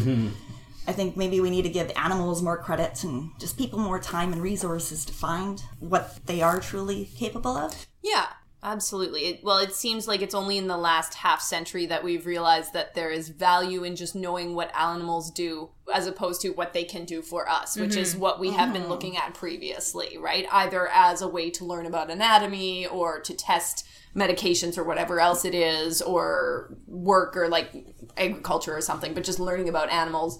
I 0.87 0.93
think 0.93 1.17
maybe 1.17 1.41
we 1.41 1.49
need 1.49 1.63
to 1.63 1.69
give 1.69 1.91
animals 1.95 2.41
more 2.41 2.57
credit 2.57 3.03
and 3.03 3.31
just 3.39 3.57
people 3.57 3.79
more 3.79 3.99
time 3.99 4.31
and 4.31 4.41
resources 4.41 5.03
to 5.05 5.13
find 5.13 5.61
what 5.79 6.25
they 6.27 6.41
are 6.41 6.61
truly 6.61 7.09
capable 7.17 7.57
of. 7.57 7.87
Yeah, 8.01 8.27
absolutely. 8.71 9.21
It, 9.21 9.43
well, 9.43 9.57
it 9.57 9.73
seems 9.73 10.07
like 10.07 10.21
it's 10.21 10.35
only 10.35 10.57
in 10.57 10.67
the 10.67 10.77
last 10.77 11.13
half 11.15 11.41
century 11.41 11.85
that 11.87 12.03
we've 12.03 12.25
realized 12.25 12.73
that 12.73 12.93
there 12.93 13.09
is 13.09 13.29
value 13.29 13.83
in 13.83 13.95
just 13.95 14.15
knowing 14.15 14.55
what 14.55 14.75
animals 14.75 15.31
do 15.31 15.69
as 15.93 16.07
opposed 16.07 16.41
to 16.41 16.49
what 16.49 16.73
they 16.73 16.83
can 16.83 17.05
do 17.05 17.21
for 17.21 17.49
us, 17.49 17.77
which 17.77 17.95
is 17.95 18.15
what 18.15 18.39
we 18.39 18.51
have 18.51 18.73
been 18.73 18.89
looking 18.89 19.15
at 19.15 19.33
previously, 19.33 20.17
right? 20.17 20.45
Either 20.51 20.89
as 20.89 21.21
a 21.21 21.27
way 21.27 21.49
to 21.49 21.63
learn 21.63 21.85
about 21.85 22.11
anatomy 22.11 22.85
or 22.85 23.21
to 23.21 23.33
test 23.33 23.87
medications 24.15 24.77
or 24.77 24.83
whatever 24.83 25.19
else 25.19 25.45
it 25.45 25.55
is 25.55 26.01
or 26.01 26.75
work 26.87 27.37
or 27.37 27.47
like 27.47 27.71
agriculture 28.17 28.75
or 28.75 28.81
something, 28.81 29.13
but 29.13 29.23
just 29.23 29.39
learning 29.39 29.69
about 29.69 29.89
animals 29.89 30.39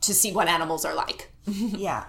to 0.00 0.14
see 0.14 0.32
what 0.32 0.48
animals 0.48 0.84
are 0.84 0.94
like. 0.94 1.30
Yeah. 1.46 2.04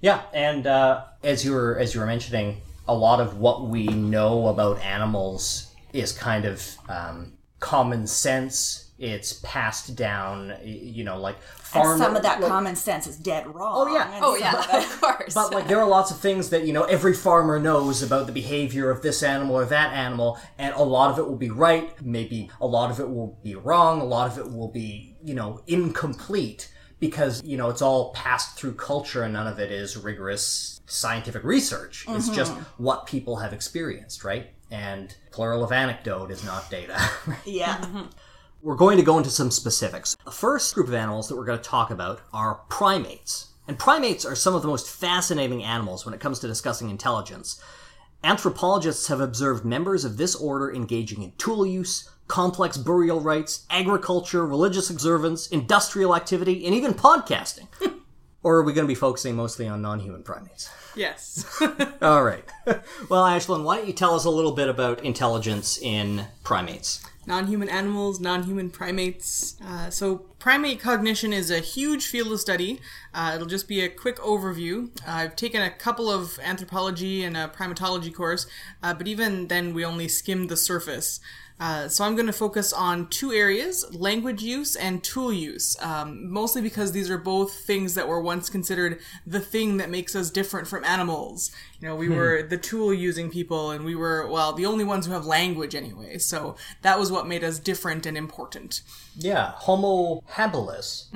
Yeah, 0.00 0.22
and 0.32 0.66
uh, 0.66 1.04
as 1.22 1.44
you 1.44 1.52
were 1.52 1.78
as 1.78 1.94
you 1.94 2.00
were 2.00 2.06
mentioning, 2.06 2.60
a 2.88 2.94
lot 2.94 3.20
of 3.20 3.38
what 3.38 3.68
we 3.68 3.86
know 3.86 4.48
about 4.48 4.80
animals 4.80 5.72
is 5.92 6.12
kind 6.12 6.44
of 6.44 6.64
um, 6.88 7.32
common 7.60 8.06
sense. 8.06 8.82
It's 8.98 9.34
passed 9.42 9.94
down, 9.94 10.54
you 10.64 11.04
know, 11.04 11.18
like 11.18 11.42
farm. 11.42 11.98
Some 11.98 12.16
of 12.16 12.22
that 12.22 12.40
like- 12.40 12.50
common 12.50 12.76
sense 12.76 13.06
is 13.06 13.18
dead 13.18 13.46
wrong. 13.46 13.88
Oh, 13.88 13.94
yeah. 13.94 14.20
Oh 14.22 14.36
yeah, 14.36 14.58
of 14.58 14.84
of 14.84 15.00
course. 15.02 15.34
But 15.34 15.52
like 15.52 15.68
there 15.68 15.78
are 15.78 15.86
lots 15.86 16.10
of 16.10 16.18
things 16.18 16.48
that 16.48 16.64
you 16.64 16.72
know 16.72 16.84
every 16.84 17.12
farmer 17.12 17.58
knows 17.58 18.02
about 18.02 18.26
the 18.26 18.32
behavior 18.32 18.90
of 18.90 19.02
this 19.02 19.22
animal 19.22 19.56
or 19.56 19.66
that 19.66 19.92
animal, 19.92 20.38
and 20.56 20.74
a 20.74 20.82
lot 20.82 21.10
of 21.10 21.18
it 21.18 21.26
will 21.28 21.36
be 21.36 21.50
right. 21.50 21.92
Maybe 22.02 22.50
a 22.58 22.66
lot 22.66 22.90
of 22.90 22.98
it 22.98 23.10
will 23.10 23.38
be 23.42 23.54
wrong. 23.54 24.00
A 24.00 24.04
lot 24.04 24.30
of 24.30 24.38
it 24.38 24.50
will 24.50 24.68
be 24.68 25.14
you 25.22 25.34
know 25.34 25.60
incomplete 25.66 26.72
because 27.00 27.42
you 27.44 27.58
know 27.58 27.68
it's 27.68 27.82
all 27.82 28.12
passed 28.14 28.56
through 28.56 28.74
culture 28.74 29.22
and 29.22 29.34
none 29.34 29.46
of 29.46 29.58
it 29.58 29.70
is 29.70 29.96
rigorous 29.96 30.75
scientific 30.86 31.44
research. 31.44 32.04
It's 32.08 32.28
just 32.28 32.52
mm-hmm. 32.52 32.82
what 32.82 33.06
people 33.06 33.36
have 33.36 33.52
experienced, 33.52 34.24
right? 34.24 34.50
And 34.70 35.14
plural 35.30 35.62
of 35.62 35.72
anecdote 35.72 36.30
is 36.30 36.44
not 36.44 36.70
data. 36.70 36.98
Yeah. 37.44 37.76
Mm-hmm. 37.78 38.06
We're 38.62 38.76
going 38.76 38.96
to 38.96 39.04
go 39.04 39.18
into 39.18 39.30
some 39.30 39.50
specifics. 39.50 40.16
The 40.24 40.30
first 40.30 40.74
group 40.74 40.88
of 40.88 40.94
animals 40.94 41.28
that 41.28 41.36
we're 41.36 41.44
going 41.44 41.58
to 41.58 41.64
talk 41.64 41.90
about 41.90 42.20
are 42.32 42.62
primates. 42.68 43.52
And 43.68 43.78
primates 43.78 44.24
are 44.24 44.34
some 44.34 44.54
of 44.54 44.62
the 44.62 44.68
most 44.68 44.88
fascinating 44.88 45.62
animals 45.62 46.04
when 46.04 46.14
it 46.14 46.20
comes 46.20 46.38
to 46.40 46.46
discussing 46.46 46.88
intelligence. 46.90 47.60
Anthropologists 48.24 49.08
have 49.08 49.20
observed 49.20 49.64
members 49.64 50.04
of 50.04 50.16
this 50.16 50.34
order 50.34 50.72
engaging 50.72 51.22
in 51.22 51.32
tool 51.38 51.66
use, 51.66 52.10
complex 52.28 52.76
burial 52.76 53.20
rites, 53.20 53.66
agriculture, 53.70 54.44
religious 54.46 54.90
observance, 54.90 55.46
industrial 55.48 56.16
activity, 56.16 56.64
and 56.66 56.74
even 56.74 56.94
podcasting. 56.94 57.68
or 58.46 58.58
are 58.58 58.62
we 58.62 58.72
going 58.72 58.84
to 58.84 58.88
be 58.88 58.94
focusing 58.94 59.34
mostly 59.34 59.66
on 59.66 59.82
non 59.82 59.98
human 59.98 60.22
primates? 60.22 60.70
Yes. 60.94 61.44
All 62.00 62.22
right. 62.22 62.44
well, 63.08 63.24
Ashlyn, 63.24 63.64
why 63.64 63.78
don't 63.78 63.88
you 63.88 63.92
tell 63.92 64.14
us 64.14 64.24
a 64.24 64.30
little 64.30 64.52
bit 64.52 64.68
about 64.68 65.04
intelligence 65.04 65.76
in 65.78 66.26
primates? 66.44 67.04
non 67.26 67.48
human 67.48 67.68
animals, 67.68 68.20
non 68.20 68.44
human 68.44 68.70
primates. 68.70 69.56
Uh, 69.60 69.90
so, 69.90 70.18
primate 70.38 70.78
cognition 70.78 71.32
is 71.32 71.50
a 71.50 71.58
huge 71.58 72.06
field 72.06 72.30
of 72.30 72.38
study. 72.38 72.80
Uh, 73.12 73.32
it'll 73.34 73.48
just 73.48 73.66
be 73.66 73.80
a 73.80 73.88
quick 73.88 74.16
overview. 74.18 74.90
Uh, 75.00 75.10
I've 75.10 75.34
taken 75.34 75.60
a 75.60 75.70
couple 75.70 76.08
of 76.08 76.38
anthropology 76.40 77.24
and 77.24 77.36
a 77.36 77.48
primatology 77.48 78.14
course, 78.14 78.46
uh, 78.80 78.94
but 78.94 79.08
even 79.08 79.48
then, 79.48 79.74
we 79.74 79.84
only 79.84 80.06
skimmed 80.06 80.50
the 80.50 80.56
surface. 80.56 81.18
Uh, 81.58 81.88
so 81.88 82.04
I'm 82.04 82.14
going 82.14 82.26
to 82.26 82.32
focus 82.34 82.72
on 82.72 83.08
two 83.08 83.32
areas: 83.32 83.84
language 83.94 84.42
use 84.42 84.76
and 84.76 85.02
tool 85.02 85.32
use. 85.32 85.74
Um, 85.80 86.30
mostly 86.30 86.60
because 86.60 86.92
these 86.92 87.08
are 87.10 87.16
both 87.18 87.54
things 87.64 87.94
that 87.94 88.06
were 88.08 88.20
once 88.20 88.50
considered 88.50 89.00
the 89.26 89.40
thing 89.40 89.78
that 89.78 89.88
makes 89.88 90.14
us 90.14 90.30
different 90.30 90.68
from 90.68 90.84
animals. 90.84 91.50
You 91.80 91.88
know, 91.88 91.96
we 91.96 92.08
were 92.10 92.42
the 92.42 92.58
tool 92.58 92.92
using 92.92 93.30
people, 93.30 93.70
and 93.70 93.84
we 93.86 93.94
were 93.94 94.28
well 94.28 94.52
the 94.52 94.66
only 94.66 94.84
ones 94.84 95.06
who 95.06 95.12
have 95.12 95.24
language 95.24 95.74
anyway. 95.74 96.18
So 96.18 96.56
that 96.82 96.98
was 96.98 97.10
what 97.10 97.26
made 97.26 97.42
us 97.42 97.58
different 97.58 98.04
and 98.04 98.16
important. 98.18 98.82
Yeah, 99.16 99.52
Homo 99.56 100.22
habilis. 100.32 101.06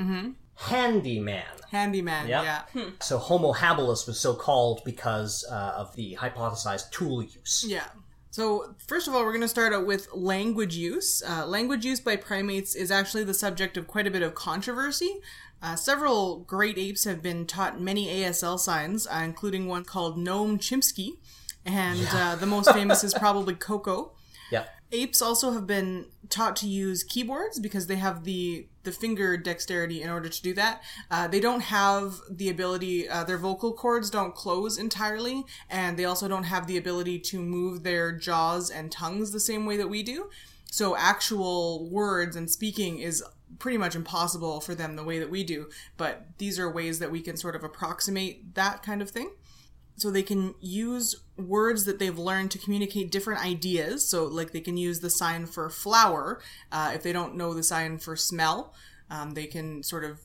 Handyman. 0.57 1.44
Handyman, 1.70 2.29
Yeah. 2.29 2.62
yeah. 2.74 2.85
So 3.00 3.18
Homo 3.18 3.53
habilis 3.53 4.07
was 4.07 4.18
so 4.18 4.35
called 4.35 4.83
because 4.85 5.44
uh, 5.50 5.72
of 5.76 5.94
the 5.96 6.16
hypothesized 6.20 6.90
tool 6.90 7.22
use. 7.22 7.64
Yeah. 7.66 7.85
So, 8.31 8.77
first 8.87 9.09
of 9.09 9.14
all, 9.14 9.25
we're 9.25 9.33
going 9.33 9.40
to 9.40 9.49
start 9.49 9.73
out 9.73 9.87
with 9.87 10.09
language 10.12 10.77
use. 10.77 11.21
Uh, 11.29 11.47
language 11.47 11.85
use 11.85 11.99
by 11.99 12.14
primates 12.14 12.77
is 12.77 12.90
actually 12.90 13.25
the 13.25 13.35
subject 13.35 13.77
of 13.77 13.88
quite 13.88 14.07
a 14.07 14.11
bit 14.11 14.23
of 14.23 14.37
controversy. 14.37 15.21
Uh, 15.61 15.75
several 15.75 16.38
great 16.40 16.79
apes 16.79 17.05
have 17.05 17.23
been 17.23 17.45
taught 17.45 17.81
many 17.81 18.07
ASL 18.07 18.59
signs, 18.59 19.07
uh, 19.09 19.21
including 19.25 19.66
one 19.66 19.85
called 19.85 20.16
Nim 20.16 20.59
Chimpsky, 20.59 21.19
and 21.66 22.09
uh, 22.12 22.37
the 22.37 22.47
most 22.47 22.73
famous 22.73 23.03
is 23.03 23.12
probably 23.14 23.55
Koko. 23.55 24.12
Yeah. 24.51 24.64
Apes 24.92 25.22
also 25.22 25.53
have 25.53 25.66
been 25.66 26.07
taught 26.29 26.57
to 26.57 26.68
use 26.68 27.05
keyboards 27.05 27.59
because 27.61 27.87
they 27.87 27.96
have 27.96 28.24
the 28.24 28.66
the 28.83 28.92
finger 28.92 29.37
dexterity 29.37 30.00
in 30.00 30.09
order 30.09 30.29
to 30.29 30.42
do 30.42 30.55
that. 30.55 30.83
Uh, 31.11 31.29
they 31.29 31.38
don't 31.38 31.61
have 31.61 32.14
the 32.31 32.48
ability; 32.48 33.09
uh, 33.09 33.24
their 33.24 33.38
vocal 33.38 33.72
cords 33.72 34.11
don't 34.11 34.35
close 34.35 34.79
entirely, 34.79 35.44
and 35.68 35.96
they 35.96 36.05
also 36.05 36.29
don't 36.29 36.44
have 36.44 36.66
the 36.66 36.76
ability 36.76 37.18
to 37.18 37.40
move 37.40 37.83
their 37.83 38.11
jaws 38.11 38.70
and 38.70 38.90
tongues 38.90 39.33
the 39.33 39.40
same 39.40 39.66
way 39.66 39.76
that 39.76 39.88
we 39.88 40.03
do. 40.03 40.31
So, 40.70 40.96
actual 40.96 41.88
words 41.90 42.37
and 42.37 42.50
speaking 42.50 42.98
is 42.98 43.22
pretty 43.59 43.79
much 43.79 43.96
impossible 43.96 44.61
for 44.61 44.74
them 44.74 44.96
the 44.96 45.05
way 45.05 45.18
that 45.18 45.31
we 45.31 45.44
do. 45.44 45.68
But 45.96 46.26
these 46.38 46.59
are 46.59 46.70
ways 46.70 47.00
that 47.00 47.11
we 47.11 47.20
can 47.20 47.37
sort 47.37 47.57
of 47.57 47.64
approximate 47.64 48.55
that 48.55 48.83
kind 48.83 49.03
of 49.03 49.11
thing 49.11 49.33
so 50.01 50.11
they 50.11 50.23
can 50.23 50.55
use 50.61 51.15
words 51.37 51.85
that 51.85 51.99
they've 51.99 52.19
learned 52.19 52.51
to 52.53 52.59
communicate 52.59 53.11
different 53.11 53.45
ideas. 53.45 54.09
So 54.09 54.25
like 54.25 54.53
they 54.53 54.61
can 54.61 54.77
use 54.77 55.01
the 55.01 55.11
sign 55.11 55.47
for 55.47 55.69
flower 55.71 56.41
uh, 56.73 56.93
if 56.95 57.03
they 57.03 57.13
don't 57.13 57.37
know 57.37 57.55
the 57.55 57.63
sign 57.63 57.99
for 57.99 58.17
smell 58.17 58.75
um, 59.11 59.35
they 59.35 59.47
can 59.47 59.83
sort 59.83 60.05
of 60.05 60.21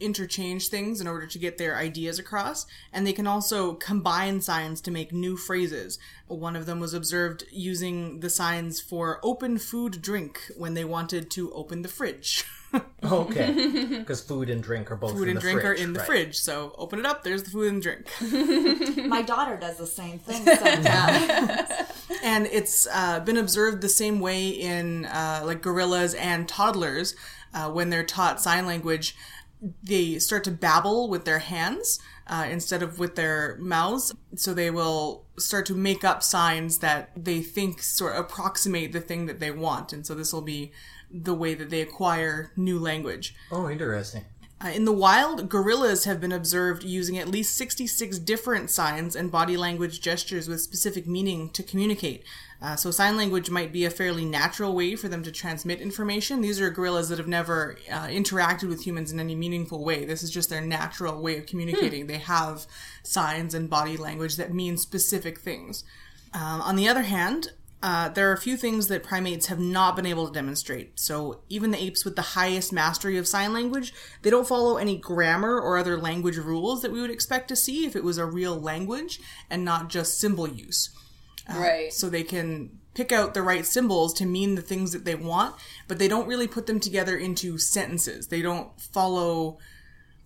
interchange 0.00 0.68
things 0.68 1.00
in 1.00 1.08
order 1.08 1.26
to 1.26 1.38
get 1.40 1.58
their 1.58 1.76
ideas 1.76 2.20
across. 2.20 2.66
And 2.92 3.04
they 3.04 3.12
can 3.12 3.26
also 3.26 3.74
combine 3.74 4.40
signs 4.40 4.80
to 4.82 4.92
make 4.92 5.12
new 5.12 5.36
phrases. 5.36 5.98
One 6.28 6.54
of 6.54 6.66
them 6.66 6.78
was 6.78 6.94
observed 6.94 7.44
using 7.50 8.20
the 8.20 8.30
signs 8.30 8.80
for 8.80 9.18
open 9.24 9.58
food 9.58 10.00
drink 10.00 10.40
when 10.56 10.74
they 10.74 10.84
wanted 10.84 11.32
to 11.32 11.52
open 11.52 11.82
the 11.82 11.88
fridge 11.88 12.44
Okay. 13.04 13.98
Because 14.08 14.20
food 14.22 14.48
and 14.50 14.62
drink 14.62 14.90
are 14.90 14.96
both 14.96 15.12
food 15.12 15.24
in 15.24 15.30
and 15.30 15.36
the 15.36 15.40
drink 15.40 15.60
fridge, 15.60 15.80
are 15.80 15.82
in 15.82 15.92
the 15.92 16.00
right. 16.00 16.06
fridge 16.06 16.36
so 16.36 16.74
open 16.78 16.98
it 16.98 17.06
up 17.06 17.22
there's 17.24 17.42
the 17.42 17.50
food 17.50 17.72
and 17.72 17.82
drink 17.82 18.06
My 19.06 19.22
daughter 19.22 19.56
does 19.56 19.76
the 19.76 19.86
same 19.86 20.18
thing 20.18 20.44
sometimes. 20.44 20.86
and 22.22 22.46
it's 22.46 22.86
uh, 22.90 23.20
been 23.20 23.36
observed 23.36 23.82
the 23.82 23.88
same 23.88 24.20
way 24.20 24.48
in 24.48 25.04
uh, 25.06 25.42
like 25.44 25.60
gorillas 25.60 26.14
and 26.14 26.48
toddlers 26.48 27.14
uh, 27.52 27.70
when 27.70 27.90
they're 27.90 28.04
taught 28.04 28.40
sign 28.40 28.66
language 28.66 29.14
they 29.82 30.18
start 30.18 30.44
to 30.44 30.50
babble 30.50 31.08
with 31.08 31.24
their 31.24 31.40
hands 31.40 31.98
uh, 32.28 32.46
instead 32.50 32.82
of 32.82 32.98
with 32.98 33.16
their 33.16 33.56
mouths 33.58 34.14
so 34.36 34.54
they 34.54 34.70
will 34.70 35.24
start 35.38 35.66
to 35.66 35.74
make 35.74 36.04
up 36.04 36.22
signs 36.22 36.78
that 36.78 37.10
they 37.16 37.42
think 37.42 37.82
sort 37.82 38.14
of 38.14 38.20
approximate 38.20 38.92
the 38.92 39.00
thing 39.00 39.26
that 39.26 39.40
they 39.40 39.50
want 39.50 39.92
and 39.92 40.06
so 40.06 40.14
this 40.14 40.32
will 40.32 40.42
be 40.42 40.72
the 41.10 41.34
way 41.34 41.54
that 41.54 41.70
they 41.70 41.80
acquire 41.80 42.52
new 42.56 42.78
language 42.78 43.34
Oh, 43.50 43.68
interesting. 43.70 44.24
uh, 44.64 44.68
in 44.68 44.84
the 44.84 44.92
wild, 44.92 45.48
gorillas 45.48 46.04
have 46.04 46.20
been 46.20 46.32
observed 46.32 46.82
using 46.84 47.16
at 47.18 47.28
least 47.28 47.54
66 47.56 48.18
different 48.18 48.70
signs 48.70 49.16
and 49.16 49.30
body 49.30 49.56
language 49.56 50.00
gestures 50.00 50.48
with 50.48 50.60
specific 50.60 51.06
meaning 51.06 51.48
to 51.50 51.62
communicate. 51.62 52.24
Uh, 52.60 52.74
so, 52.74 52.90
sign 52.90 53.16
language 53.16 53.50
might 53.50 53.72
be 53.72 53.84
a 53.84 53.90
fairly 53.90 54.24
natural 54.24 54.74
way 54.74 54.96
for 54.96 55.06
them 55.08 55.22
to 55.22 55.30
transmit 55.30 55.80
information. 55.80 56.40
These 56.40 56.60
are 56.60 56.70
gorillas 56.70 57.08
that 57.08 57.18
have 57.18 57.28
never 57.28 57.78
uh, 57.90 58.06
interacted 58.08 58.68
with 58.68 58.84
humans 58.84 59.12
in 59.12 59.20
any 59.20 59.36
meaningful 59.36 59.84
way. 59.84 60.04
This 60.04 60.24
is 60.24 60.30
just 60.30 60.50
their 60.50 60.60
natural 60.60 61.22
way 61.22 61.38
of 61.38 61.46
communicating. 61.46 62.08
They 62.08 62.18
have 62.18 62.66
signs 63.04 63.54
and 63.54 63.70
body 63.70 63.96
language 63.96 64.34
that 64.36 64.52
mean 64.52 64.76
specific 64.76 65.38
things. 65.38 65.84
Um, 66.34 66.60
on 66.60 66.74
the 66.74 66.88
other 66.88 67.02
hand, 67.02 67.52
uh, 67.80 68.08
there 68.08 68.28
are 68.28 68.32
a 68.32 68.38
few 68.40 68.56
things 68.56 68.88
that 68.88 69.04
primates 69.04 69.46
have 69.46 69.60
not 69.60 69.94
been 69.94 70.06
able 70.06 70.26
to 70.26 70.32
demonstrate. 70.32 70.98
So, 70.98 71.42
even 71.48 71.70
the 71.70 71.82
apes 71.82 72.04
with 72.04 72.16
the 72.16 72.22
highest 72.22 72.72
mastery 72.72 73.16
of 73.16 73.28
sign 73.28 73.52
language, 73.52 73.94
they 74.22 74.30
don't 74.30 74.48
follow 74.48 74.78
any 74.78 74.96
grammar 74.96 75.60
or 75.60 75.78
other 75.78 75.96
language 75.96 76.38
rules 76.38 76.82
that 76.82 76.90
we 76.90 77.00
would 77.00 77.10
expect 77.10 77.46
to 77.48 77.56
see 77.56 77.86
if 77.86 77.94
it 77.94 78.02
was 78.02 78.18
a 78.18 78.26
real 78.26 78.58
language 78.58 79.20
and 79.48 79.64
not 79.64 79.88
just 79.90 80.18
symbol 80.18 80.48
use. 80.48 80.90
right. 81.48 81.92
So, 81.92 82.08
they 82.08 82.24
can 82.24 82.78
pick 82.94 83.12
out 83.12 83.32
the 83.32 83.42
right 83.42 83.64
symbols 83.64 84.12
to 84.14 84.26
mean 84.26 84.56
the 84.56 84.62
things 84.62 84.90
that 84.90 85.04
they 85.04 85.14
want, 85.14 85.54
but 85.86 86.00
they 86.00 86.08
don't 86.08 86.26
really 86.26 86.48
put 86.48 86.66
them 86.66 86.80
together 86.80 87.16
into 87.16 87.58
sentences. 87.58 88.26
They 88.26 88.42
don't 88.42 88.68
follow. 88.80 89.58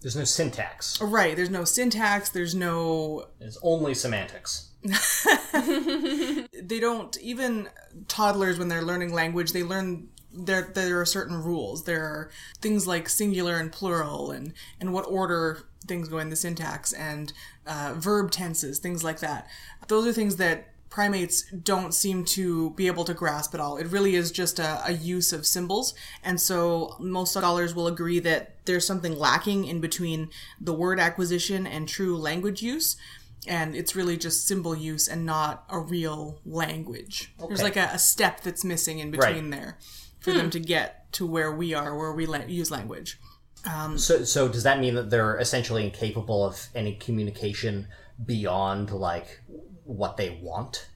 There's 0.00 0.16
no 0.16 0.24
syntax. 0.24 1.00
Right, 1.02 1.36
there's 1.36 1.50
no 1.50 1.64
syntax, 1.64 2.30
there's 2.30 2.54
no 2.54 3.26
It's 3.40 3.58
only 3.62 3.92
semantics. 3.92 4.70
they 6.62 6.80
don't 6.80 7.16
even 7.20 7.68
toddlers 8.08 8.58
when 8.58 8.66
they're 8.68 8.82
learning 8.82 9.12
language 9.12 9.52
they 9.52 9.62
learn 9.62 10.08
there 10.34 10.70
there 10.74 11.00
are 11.00 11.06
certain 11.06 11.42
rules. 11.42 11.84
There 11.84 12.02
are 12.02 12.30
things 12.60 12.86
like 12.86 13.08
singular 13.08 13.56
and 13.56 13.70
plural, 13.70 14.30
and 14.30 14.52
and 14.80 14.92
what 14.92 15.02
order 15.02 15.64
things 15.86 16.08
go 16.08 16.18
in 16.18 16.30
the 16.30 16.36
syntax, 16.36 16.92
and 16.92 17.32
uh, 17.66 17.94
verb 17.96 18.30
tenses, 18.30 18.78
things 18.78 19.04
like 19.04 19.20
that. 19.20 19.48
Those 19.88 20.06
are 20.06 20.12
things 20.12 20.36
that 20.36 20.68
primates 20.90 21.50
don't 21.50 21.94
seem 21.94 22.22
to 22.22 22.70
be 22.70 22.86
able 22.86 23.04
to 23.04 23.14
grasp 23.14 23.54
at 23.54 23.60
all. 23.60 23.78
It 23.78 23.86
really 23.86 24.14
is 24.14 24.30
just 24.30 24.58
a, 24.58 24.86
a, 24.86 24.92
use 24.92 25.32
of 25.32 25.46
symbols. 25.46 25.94
And 26.22 26.38
so 26.38 26.96
most 27.00 27.32
scholars 27.32 27.74
will 27.74 27.86
agree 27.86 28.18
that 28.18 28.56
there's 28.66 28.86
something 28.86 29.18
lacking 29.18 29.64
in 29.64 29.80
between 29.80 30.28
the 30.60 30.74
word 30.74 31.00
acquisition 31.00 31.66
and 31.66 31.88
true 31.88 32.18
language 32.18 32.60
use. 32.60 32.98
And 33.46 33.74
it's 33.74 33.96
really 33.96 34.16
just 34.16 34.46
symbol 34.46 34.76
use 34.76 35.08
and 35.08 35.26
not 35.26 35.64
a 35.68 35.78
real 35.78 36.40
language. 36.44 37.34
Okay. 37.38 37.48
There's 37.48 37.62
like 37.62 37.76
a, 37.76 37.90
a, 37.92 37.98
step 37.98 38.42
that's 38.42 38.64
missing 38.64 39.00
in 39.00 39.10
between 39.10 39.50
right. 39.50 39.50
there 39.50 39.78
for 40.20 40.30
hmm. 40.30 40.38
them 40.38 40.50
to 40.50 40.60
get 40.60 41.12
to 41.14 41.26
where 41.26 41.50
we 41.50 41.74
are, 41.74 41.96
where 41.96 42.12
we 42.12 42.26
la- 42.26 42.44
use 42.46 42.70
language. 42.70 43.18
Um, 43.64 43.98
so, 43.98 44.24
so 44.24 44.48
does 44.48 44.62
that 44.62 44.80
mean 44.80 44.94
that 44.94 45.10
they're 45.10 45.38
essentially 45.38 45.84
incapable 45.84 46.44
of 46.44 46.68
any 46.74 46.94
communication 46.94 47.88
beyond 48.24 48.90
like 48.90 49.40
what 49.84 50.16
they 50.16 50.38
want? 50.42 50.88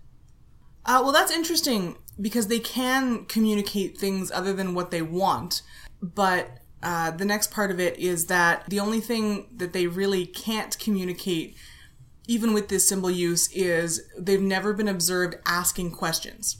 Uh, 0.85 1.01
well, 1.03 1.13
that's 1.13 1.33
interesting 1.33 1.97
because 2.21 2.47
they 2.47 2.61
can 2.61 3.25
communicate 3.27 3.99
things 3.99 4.31
other 4.31 4.53
than 4.53 4.75
what 4.75 4.91
they 4.91 5.03
want. 5.03 5.63
But 6.01 6.59
uh, 6.83 7.11
the 7.11 7.25
next 7.25 7.51
part 7.51 7.71
of 7.71 7.81
it 7.81 7.99
is 7.99 8.27
that 8.27 8.65
the 8.69 8.81
only 8.81 9.01
thing 9.01 9.49
that 9.57 9.73
they 9.73 9.87
really 9.87 10.27
can't 10.27 10.79
communicate, 10.79 11.57
even 12.27 12.53
with 12.53 12.69
this 12.69 12.89
symbol 12.89 13.11
use, 13.11 13.51
is 13.53 14.03
they've 14.19 14.41
never 14.41 14.73
been 14.73 14.89
observed 14.89 15.37
asking 15.47 15.93
questions. 15.93 16.59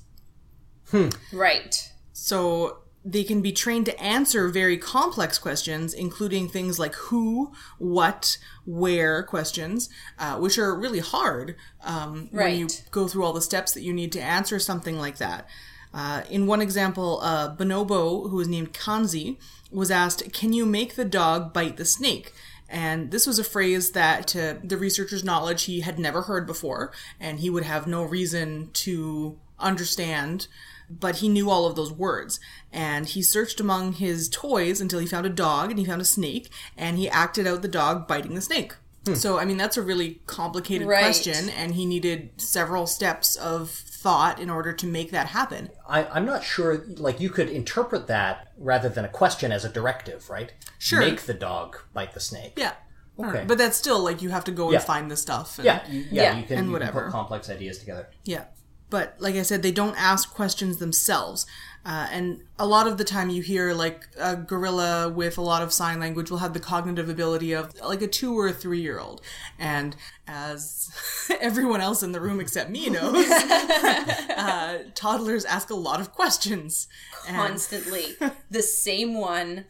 Hmm. 0.91 1.09
Right. 1.33 1.91
So 2.13 2.79
they 3.07 3.23
can 3.23 3.41
be 3.41 3.53
trained 3.53 3.87
to 3.87 4.01
answer 4.03 4.49
very 4.49 4.77
complex 4.77 5.39
questions, 5.39 5.95
including 5.95 6.49
things 6.49 6.79
like 6.79 6.95
who, 6.95 7.53
what, 7.79 8.37
where 8.65 9.23
questions, 9.23 9.89
uh, 10.19 10.37
which 10.39 10.59
are 10.59 10.75
really 10.75 10.99
hard 10.99 11.55
um, 11.85 12.29
right. 12.33 12.47
when 12.47 12.59
you 12.59 12.69
go 12.91 13.07
through 13.07 13.25
all 13.25 13.33
the 13.33 13.41
steps 13.41 13.73
that 13.75 13.83
you 13.83 13.93
need 13.93 14.11
to 14.11 14.21
answer 14.21 14.59
something 14.59 14.99
like 14.99 15.19
that. 15.19 15.49
Uh, 15.95 16.23
in 16.29 16.49
one 16.49 16.61
example, 16.61 17.21
uh, 17.23 17.55
Bonobo, 17.55 18.29
who 18.29 18.37
was 18.37 18.49
named 18.49 18.75
Kanzi, 18.75 19.39
was 19.71 19.91
asked, 19.91 20.33
Can 20.33 20.53
you 20.53 20.67
make 20.67 20.97
the 20.97 21.05
dog 21.05 21.53
bite 21.53 21.77
the 21.77 21.85
snake? 21.85 22.33
And 22.69 23.11
this 23.11 23.27
was 23.27 23.39
a 23.39 23.45
phrase 23.45 23.93
that, 23.93 24.27
to 24.29 24.59
the 24.63 24.77
researcher's 24.77 25.23
knowledge, 25.23 25.65
he 25.65 25.81
had 25.81 25.99
never 25.99 26.23
heard 26.23 26.47
before, 26.47 26.93
and 27.21 27.39
he 27.41 27.51
would 27.51 27.65
have 27.65 27.87
no 27.87 28.03
reason 28.03 28.71
to 28.75 29.39
understand 29.59 30.49
but 30.89 31.17
he 31.17 31.29
knew 31.29 31.51
all 31.51 31.67
of 31.67 31.77
those 31.77 31.93
words. 31.93 32.41
And 32.73 33.07
he 33.07 33.23
searched 33.23 33.61
among 33.61 33.95
his 33.95 34.29
toys 34.29 34.81
until 34.81 35.01
he 35.01 35.07
found 35.07 35.27
a 35.27 35.31
dog 35.31 35.71
and 35.71 35.79
he 35.79 35.85
found 35.85 36.01
a 36.01 36.07
snake, 36.07 36.49
and 36.77 36.99
he 36.99 37.09
acted 37.09 37.47
out 37.47 37.63
the 37.63 37.69
dog 37.69 38.07
biting 38.07 38.35
the 38.35 38.41
snake. 38.41 38.75
Hmm. 39.07 39.15
So, 39.15 39.39
I 39.39 39.45
mean, 39.45 39.57
that's 39.57 39.77
a 39.77 39.83
really 39.83 40.21
complicated 40.27 40.87
right. 40.87 41.03
question, 41.03 41.49
and 41.51 41.75
he 41.75 41.87
needed 41.87 42.31
several 42.37 42.87
steps 42.87 43.37
of 43.37 43.69
thought 44.07 44.39
in 44.39 44.49
order 44.49 44.73
to 44.73 44.87
make 44.87 45.11
that 45.11 45.27
happen. 45.27 45.69
I, 45.89 46.17
am 46.17 46.25
not 46.25 46.45
sure, 46.45 46.85
like, 46.97 47.19
you 47.19 47.29
could 47.29 47.49
interpret 47.49 48.07
that 48.07 48.53
rather 48.57 48.89
than 48.89 49.05
a 49.05 49.09
question 49.09 49.51
as 49.51 49.65
a 49.65 49.69
directive, 49.69 50.31
right? 50.31 50.53
Sure. 50.79 51.01
Make 51.01 51.23
the 51.23 51.35
dog 51.35 51.77
bite 51.93 52.15
the 52.15 52.21
snake. 52.21 52.53
Yeah. 52.57 52.75
Okay. 53.19 53.43
But 53.49 53.59
that's 53.59 53.77
still, 53.77 53.99
like, 53.99 54.23
you 54.23 54.29
have 54.29 54.45
to 54.45 54.53
go 54.53 54.71
yeah. 54.71 54.77
and 54.77 54.87
find 54.87 55.11
the 55.11 55.17
stuff. 55.17 55.59
And, 55.59 55.65
yeah. 55.65 55.83
yeah. 55.89 56.03
yeah, 56.11 56.39
you 56.39 56.45
can, 56.47 56.59
and 56.59 56.67
you 56.69 56.73
whatever. 56.73 57.01
Can 57.01 57.11
put 57.11 57.11
complex 57.11 57.51
ideas 57.51 57.79
together. 57.79 58.09
Yeah 58.23 58.45
but 58.89 59.17
like 59.19 59.35
I 59.35 59.43
said, 59.43 59.63
they 59.63 59.73
don't 59.73 60.01
ask 60.01 60.33
questions 60.33 60.77
themselves. 60.77 61.47
Uh, 61.87 62.09
and 62.11 62.41
a 62.59 62.67
lot 62.67 62.89
of 62.89 62.99
the 62.99 63.05
time 63.05 63.31
you 63.31 63.41
hear 63.41 63.73
like 63.73 64.09
a 64.19 64.35
gorilla 64.35 65.09
with 65.09 65.39
a 65.39 65.41
lot 65.41 65.63
of 65.63 65.73
sign 65.73 66.01
language 66.01 66.33
will 66.33 66.39
have 66.39 66.53
the 66.53 66.59
cognitive 66.59 67.09
ability 67.09 67.53
of 67.53 67.81
like 67.81 68.03
a 68.03 68.09
two 68.09 68.37
or 68.37 68.49
a 68.49 68.53
three 68.53 68.81
year 68.81 68.99
old. 68.99 69.21
And 69.57 69.95
as 70.27 70.91
everyone 71.41 71.81
else 71.81 72.03
in 72.03 72.11
the 72.11 72.21
room 72.21 72.41
except 72.41 72.71
me 72.71 72.91
knows, 72.91 73.31
uh, 73.31 74.79
toddlers 74.97 75.45
ask 75.45 75.71
a 75.71 75.77
lot 75.77 76.01
of 76.01 76.13
questions. 76.13 76.89
Constantly. 77.25 78.17
the 78.51 78.63
same 78.63 79.15
one 79.15 79.67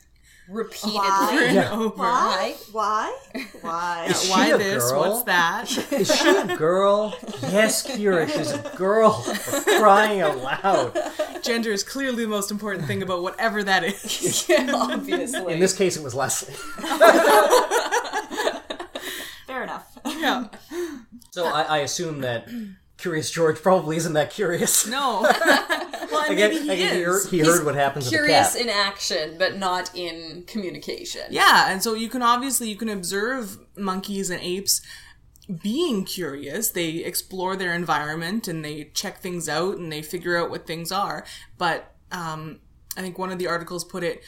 repeatedly 0.48 0.98
why? 0.98 1.50
Yeah. 1.52 1.72
over. 1.72 1.96
Why? 1.96 2.54
Why? 2.72 3.18
Why? 3.60 4.06
Is 4.08 4.28
why 4.28 4.46
she 4.46 4.58
this? 4.58 4.90
Girl? 4.90 5.00
What's 5.00 5.22
that? 5.24 5.92
Is 5.92 6.14
she 6.14 6.28
a 6.28 6.56
girl? 6.56 7.16
yes, 7.42 7.86
Kira, 7.86 8.28
she's 8.28 8.52
a 8.52 8.72
girl. 8.76 9.12
crying 9.78 10.20
out 10.20 10.38
loud. 10.38 10.96
Gender 11.42 11.70
is 11.70 11.82
clearly 11.82 12.24
the 12.24 12.30
most 12.30 12.50
important 12.50 12.86
thing 12.86 13.02
about 13.02 13.22
whatever 13.22 13.62
that 13.62 13.84
is. 13.84 14.48
yeah, 14.48 14.70
obviously. 14.74 15.52
In 15.52 15.60
this 15.60 15.76
case, 15.76 15.96
it 15.96 16.02
was 16.02 16.14
Leslie. 16.14 16.54
Fair 19.46 19.62
enough. 19.62 19.98
Yeah. 20.06 20.48
So 21.30 21.46
I, 21.46 21.62
I 21.62 21.78
assume 21.78 22.20
that 22.20 22.48
Curious 22.98 23.30
George 23.30 23.60
probably 23.60 23.96
isn't 23.96 24.14
that 24.14 24.30
curious. 24.30 24.86
No. 24.86 25.20
well, 25.22 25.30
I 25.42 26.34
maybe 26.34 26.58
he 26.58 26.82
is. 26.82 27.30
He, 27.30 27.38
he 27.38 27.44
heard 27.44 27.64
what 27.64 27.74
happens. 27.74 28.08
Curious 28.08 28.54
in 28.54 28.68
action, 28.70 29.36
but 29.38 29.58
not 29.58 29.94
in 29.94 30.44
communication. 30.46 31.22
Yeah, 31.30 31.70
and 31.70 31.82
so 31.82 31.94
you 31.94 32.08
can 32.08 32.22
obviously 32.22 32.70
you 32.70 32.76
can 32.76 32.88
observe 32.88 33.58
monkeys 33.76 34.30
and 34.30 34.40
apes 34.40 34.80
being 35.62 36.04
curious. 36.04 36.70
They 36.70 37.04
explore 37.04 37.54
their 37.56 37.74
environment 37.74 38.48
and 38.48 38.64
they 38.64 38.84
check 38.94 39.20
things 39.20 39.48
out 39.48 39.76
and 39.76 39.92
they 39.92 40.02
figure 40.02 40.36
out 40.36 40.50
what 40.50 40.66
things 40.66 40.90
are. 40.90 41.24
But 41.58 41.94
um, 42.10 42.60
I 42.96 43.02
think 43.02 43.18
one 43.18 43.30
of 43.30 43.38
the 43.38 43.46
articles 43.46 43.84
put 43.84 44.02
it 44.02 44.22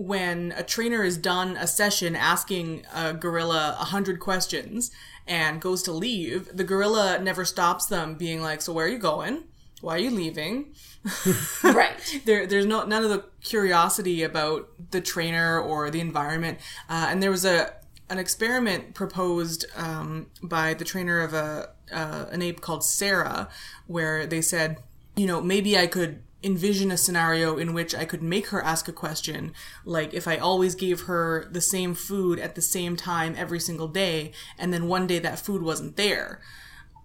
when 0.00 0.54
a 0.56 0.62
trainer 0.62 1.02
is 1.02 1.18
done 1.18 1.58
a 1.58 1.66
session 1.66 2.16
asking 2.16 2.86
a 2.94 3.12
gorilla 3.12 3.76
a 3.78 3.84
hundred 3.84 4.18
questions 4.18 4.90
and 5.26 5.60
goes 5.60 5.82
to 5.82 5.92
leave, 5.92 6.56
the 6.56 6.64
gorilla 6.64 7.18
never 7.20 7.44
stops 7.44 7.84
them, 7.86 8.14
being 8.14 8.40
like, 8.40 8.62
"So 8.62 8.72
where 8.72 8.86
are 8.86 8.88
you 8.88 8.98
going? 8.98 9.44
Why 9.82 9.96
are 9.96 9.98
you 9.98 10.10
leaving?" 10.10 10.74
right. 11.62 11.92
there, 12.24 12.46
there's 12.46 12.64
no 12.64 12.84
none 12.84 13.04
of 13.04 13.10
the 13.10 13.24
curiosity 13.42 14.22
about 14.22 14.70
the 14.90 15.02
trainer 15.02 15.60
or 15.60 15.90
the 15.90 16.00
environment. 16.00 16.58
Uh, 16.88 17.08
and 17.10 17.22
there 17.22 17.30
was 17.30 17.44
a 17.44 17.74
an 18.08 18.18
experiment 18.18 18.94
proposed 18.94 19.66
um, 19.76 20.28
by 20.42 20.72
the 20.72 20.84
trainer 20.84 21.20
of 21.20 21.34
a 21.34 21.70
uh, 21.92 22.24
an 22.30 22.40
ape 22.40 22.62
called 22.62 22.84
Sarah, 22.84 23.50
where 23.86 24.26
they 24.26 24.40
said, 24.40 24.78
you 25.14 25.26
know, 25.26 25.42
maybe 25.42 25.76
I 25.76 25.86
could 25.86 26.22
envision 26.42 26.90
a 26.90 26.96
scenario 26.96 27.56
in 27.56 27.74
which 27.74 27.94
I 27.94 28.04
could 28.04 28.22
make 28.22 28.48
her 28.48 28.62
ask 28.62 28.88
a 28.88 28.92
question, 28.92 29.52
like 29.84 30.14
if 30.14 30.26
I 30.26 30.36
always 30.36 30.74
gave 30.74 31.02
her 31.02 31.46
the 31.50 31.60
same 31.60 31.94
food 31.94 32.38
at 32.38 32.54
the 32.54 32.62
same 32.62 32.96
time 32.96 33.34
every 33.36 33.60
single 33.60 33.88
day, 33.88 34.32
and 34.58 34.72
then 34.72 34.88
one 34.88 35.06
day 35.06 35.18
that 35.18 35.38
food 35.38 35.62
wasn't 35.62 35.96
there, 35.96 36.40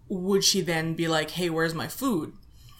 would 0.07 0.43
she 0.43 0.61
then 0.61 0.93
be 0.93 1.07
like, 1.07 1.31
hey, 1.31 1.49
where's 1.49 1.73
my 1.73 1.87
food? 1.87 2.33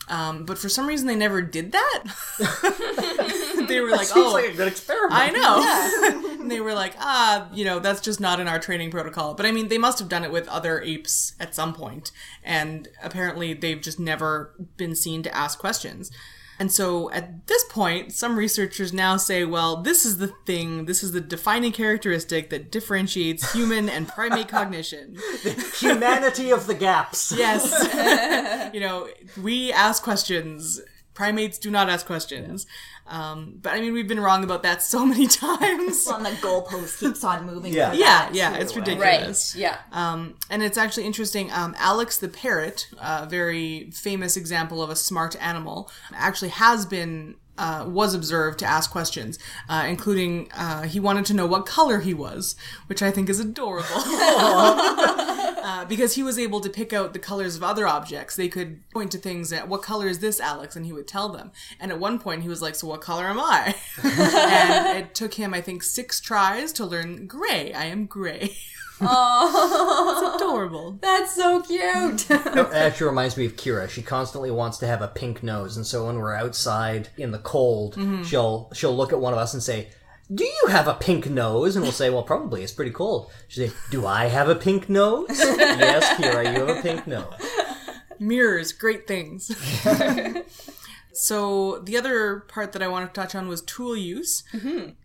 Um, 0.08 0.46
but 0.46 0.58
for 0.58 0.70
some 0.70 0.88
reason, 0.88 1.08
they 1.08 1.16
never 1.16 1.42
did 1.42 1.72
that. 1.72 2.04
they 3.68 3.80
were 3.82 3.92
like, 3.92 4.08
"Oh, 4.16 4.34
like 4.34 4.54
a 4.54 4.54
good 4.54 4.68
experiment." 4.68 5.14
I 5.14 5.30
know. 5.32 5.60
Yeah. 5.60 6.42
and 6.42 6.52
they 6.52 6.60
were 6.60 6.74
like, 6.74 6.94
"Ah, 7.00 7.50
you 7.54 7.66
know, 7.66 7.80
that's 7.80 8.02
just 8.02 8.20
not 8.20 8.40
in 8.40 8.48
our 8.48 8.60
training 8.60 8.92
protocol." 8.92 9.34
But 9.34 9.48
I 9.48 9.52
mean, 9.52 9.68
they 9.68 9.80
must 9.80 9.98
have 9.98 10.10
done 10.10 10.24
it 10.24 10.32
with 10.32 10.48
other 10.48 10.80
apes 10.82 11.34
at 11.40 11.56
some 11.56 11.74
point, 11.74 12.12
and 12.44 12.88
apparently, 13.02 13.54
they've 13.54 13.82
just 13.82 14.00
never 14.00 14.54
been 14.78 14.96
seen 14.96 15.24
to 15.24 15.36
ask 15.36 15.58
questions. 15.58 16.12
And 16.58 16.72
so 16.72 17.12
at 17.12 17.48
this 17.48 17.64
point, 17.66 18.14
some 18.14 18.38
researchers 18.38 18.94
now 18.94 19.18
say, 19.18 19.44
well, 19.44 19.78
this 19.82 20.06
is 20.06 20.18
the 20.18 20.28
thing, 20.28 20.86
this 20.86 21.04
is 21.04 21.12
the 21.12 21.22
defining 21.22 21.72
characteristic 21.72 22.50
that 22.50 22.72
differentiates 22.72 23.52
human 23.52 23.90
and 23.90 24.08
primate 24.08 24.48
cognition. 24.48 25.18
The 25.44 25.52
humanity 25.80 26.52
of 26.52 26.66
the 26.66 26.74
gaps. 26.74 27.32
Yes. 27.36 28.72
you 28.74 28.80
know, 28.80 29.08
we 29.42 29.72
ask 29.72 30.02
questions. 30.02 30.82
Primates 31.16 31.58
do 31.58 31.72
not 31.72 31.90
ask 31.90 32.06
questions. 32.06 32.68
Um, 33.08 33.60
but 33.62 33.74
I 33.74 33.82
mean, 33.82 33.94
we've 33.94 34.08
been 34.08 34.20
wrong 34.20 34.44
about 34.44 34.64
that 34.64 34.82
so 34.94 35.06
many 35.06 35.28
times. 35.28 36.06
Well, 36.06 36.18
and 36.18 36.26
the 36.26 36.32
goalpost 36.32 37.00
keeps 37.00 37.24
on 37.24 37.46
moving. 37.46 37.74
Yeah, 37.74 37.94
yeah, 37.94 38.30
yeah. 38.32 38.56
It's 38.58 38.76
ridiculous. 38.76 39.56
Right. 39.56 39.62
Yeah. 39.62 39.78
Um, 39.92 40.36
and 40.50 40.62
it's 40.62 40.78
actually 40.78 41.06
interesting. 41.06 41.52
Um, 41.52 41.76
Alex 41.80 42.18
the 42.18 42.28
parrot, 42.28 42.88
a 43.02 43.26
very 43.26 43.90
famous 43.92 44.38
example 44.38 44.84
of 44.84 44.90
a 44.90 44.96
smart 44.96 45.36
animal, 45.42 45.90
actually 46.14 46.50
has 46.50 46.86
been 46.86 47.36
uh, 47.58 47.86
was 47.88 48.14
observed 48.14 48.60
to 48.60 48.66
ask 48.66 48.92
questions, 48.92 49.40
uh, 49.70 49.86
including 49.88 50.52
uh, 50.54 50.84
he 50.84 51.00
wanted 51.00 51.26
to 51.26 51.34
know 51.34 51.46
what 51.46 51.66
color 51.66 52.00
he 52.00 52.14
was, 52.14 52.56
which 52.88 53.02
I 53.02 53.12
think 53.12 53.30
is 53.30 53.40
adorable. 53.40 53.86
uh, 55.66 55.84
because 55.84 56.14
he 56.14 56.22
was 56.22 56.38
able 56.38 56.62
to 56.62 56.70
pick 56.70 56.94
out 56.94 57.12
the 57.12 57.18
colors 57.18 57.56
of 57.56 57.64
other 57.64 57.88
objects. 57.88 58.36
They 58.36 58.48
could 58.48 58.88
point 58.92 59.12
to 59.14 59.18
things 59.18 59.52
at 59.52 59.68
what 59.68 59.82
color 59.82 60.08
is 60.08 60.20
this, 60.20 60.40
Alex, 60.40 60.76
and 60.76 60.86
he 60.86 60.94
would 60.94 61.08
tell 61.08 61.30
them. 61.30 61.52
And 61.80 61.92
at 61.92 62.00
one 62.00 62.20
point, 62.20 62.44
he 62.44 62.48
was 62.48 62.62
like, 62.62 62.76
"So 62.76 62.86
what 62.88 63.02
color 63.02 63.26
am 63.26 63.40
I?" 63.40 63.74
and 64.04 65.00
it 65.00 65.16
took 65.16 65.34
him, 65.34 65.56
I 65.56 65.62
think, 65.62 65.82
six 65.82 66.20
tries 66.20 66.72
to 66.74 66.86
learn 66.86 67.26
gray. 67.26 67.74
I 67.74 67.86
am 67.86 68.06
gray. 68.06 68.56
Oh, 69.02 70.32
it's 70.34 70.42
adorable. 70.42 70.98
that's 71.02 71.36
so 71.36 71.62
cute. 71.62 72.30
It 72.30 72.74
actually 72.74 73.08
reminds 73.08 73.36
me 73.36 73.46
of 73.46 73.58
Kira. 73.58 73.90
She 73.90 74.02
constantly 74.02 74.52
wants 74.52 74.78
to 74.78 74.88
have 74.88 75.02
a 75.02 75.10
pink 75.10 75.44
nose, 75.44 75.76
and 75.76 75.86
so 75.86 76.06
when 76.06 76.16
we're 76.16 76.34
outside 76.34 77.10
in 77.18 77.32
the 77.32 77.40
cold, 77.40 77.98
she'll 78.26 78.70
she'll 78.74 78.96
look 78.96 79.12
at 79.12 79.20
one 79.20 79.34
of 79.34 79.40
us 79.40 79.54
and 79.54 79.62
say, 79.62 79.90
"Do 80.34 80.44
you 80.44 80.68
have 80.70 80.88
a 80.88 80.94
pink 80.94 81.30
nose?" 81.30 81.76
And 81.76 81.84
we'll 81.84 81.92
say, 81.92 82.10
"Well, 82.10 82.24
probably. 82.24 82.64
It's 82.64 82.72
pretty 82.72 82.92
cold." 82.92 83.32
She'll 83.48 83.68
say, 83.70 83.76
"Do 83.92 84.06
I 84.06 84.26
have 84.26 84.50
a 84.50 84.56
pink 84.56 84.90
nose?" 84.90 85.28
yes, 85.30 86.20
Kira, 86.20 86.54
you 86.54 86.66
have 86.66 86.78
a 86.78 86.82
pink 86.82 87.08
nose. 87.08 87.34
Mirrors, 88.20 88.72
great 88.72 89.08
things. 89.08 89.52
so 91.14 91.80
the 91.80 91.98
other 91.98 92.40
part 92.48 92.72
that 92.72 92.82
I 92.82 92.88
wanted 92.88 93.08
to 93.08 93.14
touch 93.14 93.36
on 93.36 93.48
was 93.48 93.62
tool 93.62 93.96
use. 93.96 94.44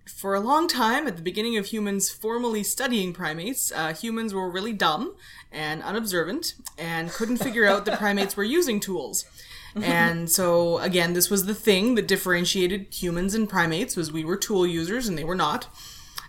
For 0.07 0.35
a 0.35 0.41
long 0.41 0.69
time, 0.69 1.07
at 1.07 1.17
the 1.17 1.23
beginning 1.23 1.57
of 1.57 1.67
humans 1.67 2.11
formally 2.11 2.63
studying 2.63 3.13
primates, 3.13 3.73
uh, 3.73 3.95
humans 3.95 4.35
were 4.35 4.51
really 4.51 4.73
dumb 4.73 5.15
and 5.51 5.83
unobservant 5.83 6.55
and 6.79 7.11
couldn't 7.11 7.39
figure 7.39 7.65
out 7.67 7.85
that 7.87 7.99
primates 8.05 8.37
were 8.37 8.45
using 8.45 8.81
tools. 8.81 9.25
And 9.83 10.29
so 10.29 10.79
again, 10.79 11.13
this 11.13 11.31
was 11.31 11.47
the 11.47 11.55
thing 11.55 11.95
that 11.95 12.09
differentiated 12.09 12.89
humans 12.91 13.35
and 13.35 13.49
primates 13.49 13.97
was 13.97 14.11
we 14.11 14.25
were 14.25 14.37
tool 14.37 14.67
users 14.67 15.07
and 15.07 15.17
they 15.17 15.25
were 15.25 15.35
not. 15.35 15.69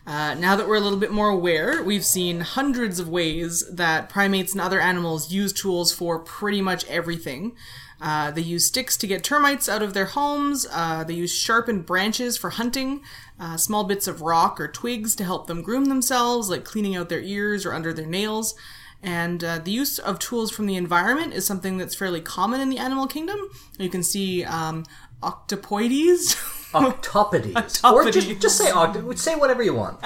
Uh, 0.06 0.34
now 0.34 0.56
that 0.56 0.68
we're 0.68 0.76
a 0.76 0.82
little 0.82 0.98
bit 1.00 1.12
more 1.12 1.30
aware, 1.30 1.84
we've 1.84 2.06
seen 2.06 2.42
hundreds 2.42 3.00
of 3.00 3.08
ways 3.08 3.64
that 3.72 4.10
primates 4.10 4.52
and 4.52 4.62
other 4.62 4.80
animals 4.80 5.32
use 5.32 5.54
tools 5.54 5.92
for 5.92 6.20
pretty 6.20 6.62
much 6.62 6.86
everything. 6.86 7.56
Uh, 8.02 8.32
they 8.32 8.42
use 8.42 8.66
sticks 8.66 8.98
to 8.98 9.06
get 9.06 9.24
termites 9.24 9.70
out 9.70 9.84
of 9.84 9.94
their 9.94 10.08
homes. 10.08 10.66
Uh, 10.72 11.04
they 11.04 11.14
use 11.14 11.34
sharpened 11.34 11.86
branches 11.86 12.36
for 12.36 12.50
hunting, 12.50 13.02
uh, 13.40 13.58
small 13.58 13.84
bits 13.84 14.08
of 14.08 14.22
rock 14.22 14.60
or 14.60 14.68
twigs 14.68 15.16
to 15.16 15.24
help 15.24 15.46
them 15.46 15.62
groom 15.62 15.86
themselves, 15.86 16.50
like 16.50 16.66
cleaning 16.66 16.96
out 16.96 17.10
their 17.10 17.22
ears 17.22 17.64
or 17.64 17.74
under 17.74 17.94
their 17.94 18.08
nails. 18.08 18.56
And 19.04 19.44
uh, 19.44 19.58
the 19.60 19.72
use 19.72 19.98
of 20.00 20.20
tools 20.20 20.52
from 20.52 20.68
the 20.68 20.76
environment 20.76 21.34
is 21.34 21.46
something 21.46 21.78
that's 21.78 21.96
fairly 21.96 22.22
common 22.22 22.62
in 22.62 22.70
the 22.70 22.78
animal 22.78 23.08
kingdom. 23.08 23.40
You 23.80 23.90
can 23.90 24.04
see 24.04 24.44
um, 24.44 24.86
octopoides. 25.24 26.36
Octopodes. 26.72 27.84
Or 27.92 28.10
just, 28.10 28.40
just 28.40 28.58
say 28.58 28.72
oct- 28.72 29.18
say 29.18 29.36
whatever 29.36 29.62
you 29.62 29.74
want. 29.74 30.00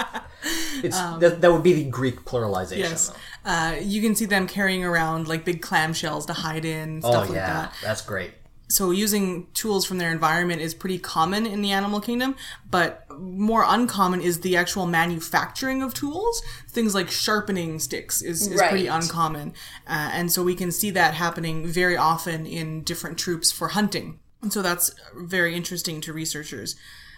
It's 0.84 0.98
that, 0.98 1.42
that 1.42 1.52
would 1.52 1.62
be 1.62 1.74
the 1.74 1.84
Greek 1.84 2.26
pluralization. 2.26 2.78
Yes. 2.80 3.14
Uh, 3.44 3.76
you 3.80 4.02
can 4.02 4.16
see 4.16 4.26
them 4.26 4.48
carrying 4.48 4.84
around 4.84 5.28
like 5.28 5.46
big 5.46 5.62
clamshells 5.62 6.26
to 6.26 6.34
hide 6.34 6.66
in, 6.66 7.02
Oh 7.04 7.12
stuff 7.12 7.30
like 7.30 7.36
yeah, 7.36 7.48
that. 7.48 7.74
that's 7.84 8.02
great. 8.02 8.32
So 8.68 8.92
using 8.92 9.48
tools 9.54 9.86
from 9.86 10.00
their 10.00 10.12
environment 10.12 10.62
is 10.62 10.74
pretty 10.74 10.98
common 10.98 11.46
in 11.46 11.62
the 11.62 11.72
animal 11.72 12.02
kingdom, 12.02 12.36
but 12.70 13.06
more 13.12 13.64
uncommon 13.68 14.22
is 14.22 14.42
the 14.42 14.58
actual 14.58 14.88
manufacturing 14.88 15.84
of 15.84 15.94
tools. 15.94 16.42
Things 16.70 16.96
like 16.96 17.12
sharpening 17.12 17.80
sticks 17.80 18.22
is, 18.22 18.48
is 18.48 18.60
pretty 18.60 18.88
uncommon. 18.88 19.54
Uh, 19.88 20.10
and 20.14 20.32
so 20.32 20.44
we 20.44 20.56
can 20.56 20.72
see 20.72 20.90
that 20.92 21.14
happening 21.14 21.68
very 21.68 21.96
often 21.96 22.46
in 22.48 22.82
different 22.82 23.20
troops 23.20 23.52
for 23.52 23.70
hunting. 23.70 24.20
And 24.42 24.52
so 24.52 24.62
that's 24.62 24.92
very 25.16 25.56
interesting 25.56 26.02
to 26.02 26.14
researchers. 26.14 26.76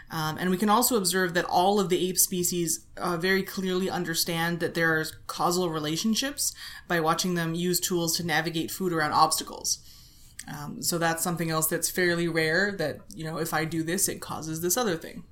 Um, 0.09 0.37
and 0.37 0.49
we 0.49 0.57
can 0.57 0.69
also 0.69 0.95
observe 0.95 1.33
that 1.33 1.45
all 1.45 1.79
of 1.79 1.89
the 1.89 2.09
ape 2.09 2.17
species 2.17 2.85
uh, 2.95 3.17
very 3.17 3.43
clearly 3.43 3.89
understand 3.89 4.61
that 4.61 4.73
there 4.73 4.97
are 4.97 5.05
causal 5.27 5.69
relationships 5.69 6.53
by 6.87 6.99
watching 6.99 7.35
them 7.35 7.53
use 7.53 7.79
tools 7.79 8.15
to 8.17 8.25
navigate 8.25 8.71
food 8.71 8.93
around 8.93 9.11
obstacles. 9.11 9.79
Um, 10.47 10.81
so 10.81 10.97
that's 10.97 11.23
something 11.23 11.51
else 11.51 11.67
that's 11.67 11.89
fairly 11.89 12.27
rare 12.27 12.71
that, 12.77 12.99
you 13.13 13.25
know, 13.25 13.37
if 13.37 13.53
I 13.53 13.65
do 13.65 13.83
this, 13.83 14.07
it 14.07 14.21
causes 14.21 14.61
this 14.61 14.77
other 14.77 14.95
thing. 14.95 15.23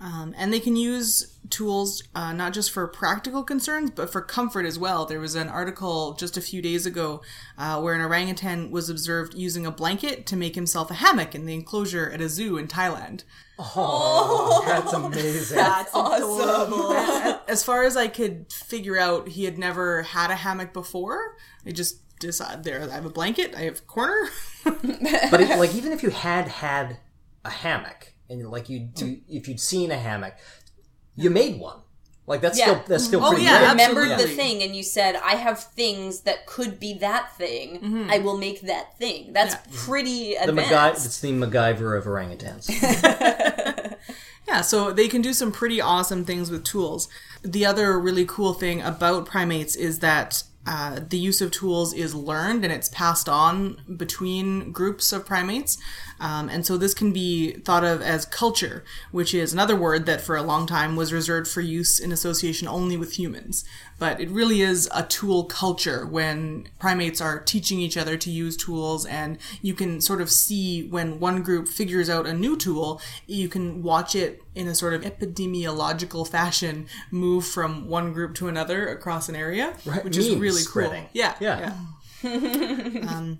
Um, 0.00 0.34
and 0.38 0.52
they 0.52 0.60
can 0.60 0.74
use 0.74 1.38
tools 1.50 2.02
uh, 2.14 2.32
not 2.32 2.54
just 2.54 2.70
for 2.70 2.86
practical 2.86 3.42
concerns, 3.42 3.90
but 3.90 4.10
for 4.10 4.22
comfort 4.22 4.64
as 4.64 4.78
well. 4.78 5.04
There 5.04 5.20
was 5.20 5.34
an 5.34 5.48
article 5.48 6.14
just 6.14 6.36
a 6.36 6.40
few 6.40 6.62
days 6.62 6.86
ago 6.86 7.20
uh, 7.58 7.80
where 7.80 7.94
an 7.94 8.00
orangutan 8.00 8.70
was 8.70 8.88
observed 8.88 9.34
using 9.34 9.66
a 9.66 9.70
blanket 9.70 10.26
to 10.26 10.36
make 10.36 10.54
himself 10.54 10.90
a 10.90 10.94
hammock 10.94 11.34
in 11.34 11.44
the 11.44 11.54
enclosure 11.54 12.10
at 12.10 12.20
a 12.22 12.28
zoo 12.28 12.56
in 12.56 12.66
Thailand. 12.66 13.24
Oh, 13.58 14.64
that's 14.66 14.92
amazing. 14.92 15.56
That's 15.56 15.94
awesome. 15.94 17.40
As 17.46 17.62
far 17.62 17.84
as 17.84 17.96
I 17.96 18.08
could 18.08 18.52
figure 18.52 18.98
out, 18.98 19.28
he 19.28 19.44
had 19.44 19.58
never 19.58 20.02
had 20.02 20.30
a 20.30 20.36
hammock 20.36 20.72
before. 20.72 21.36
I 21.66 21.70
just 21.70 21.98
decided 22.26 22.64
there, 22.64 22.82
I 22.90 22.94
have 22.94 23.04
a 23.06 23.10
blanket, 23.10 23.54
I 23.56 23.62
have 23.62 23.78
a 23.78 23.82
corner. 23.82 24.28
but 24.64 25.40
it, 25.40 25.58
like 25.58 25.74
even 25.74 25.92
if 25.92 26.02
you 26.02 26.10
had 26.10 26.48
had 26.48 26.98
a 27.44 27.50
hammock 27.50 28.12
and 28.28 28.48
like 28.50 28.68
you, 28.68 28.88
you 28.96 29.20
if 29.28 29.48
you'd 29.48 29.60
seen 29.60 29.90
a 29.90 29.96
hammock, 29.98 30.34
you 31.16 31.30
made 31.30 31.60
one. 31.60 31.78
Like 32.26 32.40
that's 32.40 32.58
Yeah. 32.58 32.64
still 32.64 32.84
that's 32.88 33.04
still 33.04 33.22
Oh, 33.24 33.28
pretty 33.30 33.44
yeah, 33.44 33.58
great. 33.58 33.70
remembered 33.70 34.18
the 34.18 34.26
thing 34.28 34.62
and 34.62 34.74
you 34.74 34.82
said 34.82 35.14
i 35.16 35.34
have 35.34 35.62
things 35.62 36.20
that 36.20 36.46
could 36.46 36.80
be 36.80 36.94
that 36.94 37.36
thing 37.36 37.74
mm-hmm. 37.80 38.10
i 38.10 38.16
will 38.18 38.38
make 38.38 38.62
that 38.62 38.96
thing 38.98 39.34
that's 39.34 39.56
pretty 39.84 40.34
The 40.34 40.50
MacGy- 40.52 40.62
advanced 40.62 41.04
it's 41.04 41.20
the 41.20 41.32
MacGyver 41.32 41.98
of 41.98 42.04
orangutans. 42.06 42.64
Yeah, 44.48 44.60
so 44.60 44.92
they 44.92 45.08
can 45.08 45.22
do 45.22 45.32
some 45.32 45.52
pretty 45.52 45.80
awesome 45.80 46.24
things 46.26 46.50
with 46.50 46.64
tools. 46.64 47.08
The 47.42 47.64
other 47.64 47.98
really 47.98 48.26
cool 48.26 48.52
thing 48.52 48.82
about 48.82 49.24
primates 49.26 49.74
is 49.74 50.00
that 50.00 50.42
uh, 50.66 51.00
the 51.08 51.18
use 51.18 51.40
of 51.40 51.50
tools 51.50 51.92
is 51.92 52.14
learned 52.14 52.64
and 52.64 52.72
it's 52.72 52.88
passed 52.88 53.28
on 53.28 53.76
between 53.96 54.72
groups 54.72 55.12
of 55.12 55.26
primates. 55.26 55.76
Um, 56.20 56.48
and 56.48 56.64
so 56.64 56.78
this 56.78 56.94
can 56.94 57.12
be 57.12 57.52
thought 57.52 57.84
of 57.84 58.00
as 58.00 58.24
culture, 58.24 58.82
which 59.10 59.34
is 59.34 59.52
another 59.52 59.76
word 59.76 60.06
that 60.06 60.22
for 60.22 60.36
a 60.36 60.42
long 60.42 60.66
time 60.66 60.96
was 60.96 61.12
reserved 61.12 61.48
for 61.48 61.60
use 61.60 61.98
in 61.98 62.12
association 62.12 62.66
only 62.66 62.96
with 62.96 63.18
humans. 63.18 63.64
But 64.04 64.20
it 64.20 64.28
really 64.28 64.60
is 64.60 64.86
a 64.94 65.02
tool 65.02 65.44
culture 65.44 66.04
when 66.04 66.68
primates 66.78 67.22
are 67.22 67.40
teaching 67.40 67.78
each 67.78 67.96
other 67.96 68.18
to 68.18 68.30
use 68.30 68.54
tools, 68.54 69.06
and 69.06 69.38
you 69.62 69.72
can 69.72 70.02
sort 70.02 70.20
of 70.20 70.28
see 70.30 70.86
when 70.88 71.18
one 71.20 71.42
group 71.42 71.68
figures 71.68 72.10
out 72.10 72.26
a 72.26 72.34
new 72.34 72.54
tool, 72.58 73.00
you 73.26 73.48
can 73.48 73.82
watch 73.82 74.14
it 74.14 74.42
in 74.54 74.68
a 74.68 74.74
sort 74.74 74.92
of 74.92 75.00
epidemiological 75.02 76.28
fashion 76.28 76.86
move 77.10 77.46
from 77.46 77.88
one 77.88 78.12
group 78.12 78.34
to 78.34 78.48
another 78.48 78.88
across 78.88 79.30
an 79.30 79.36
area, 79.36 79.72
which 80.02 80.18
is 80.18 80.28
memes 80.28 80.40
really 80.40 80.60
spreading. 80.60 81.02
cool. 81.04 81.10
Yeah, 81.14 81.34
Yeah. 81.40 81.72
yeah. 82.22 83.08
um, 83.08 83.38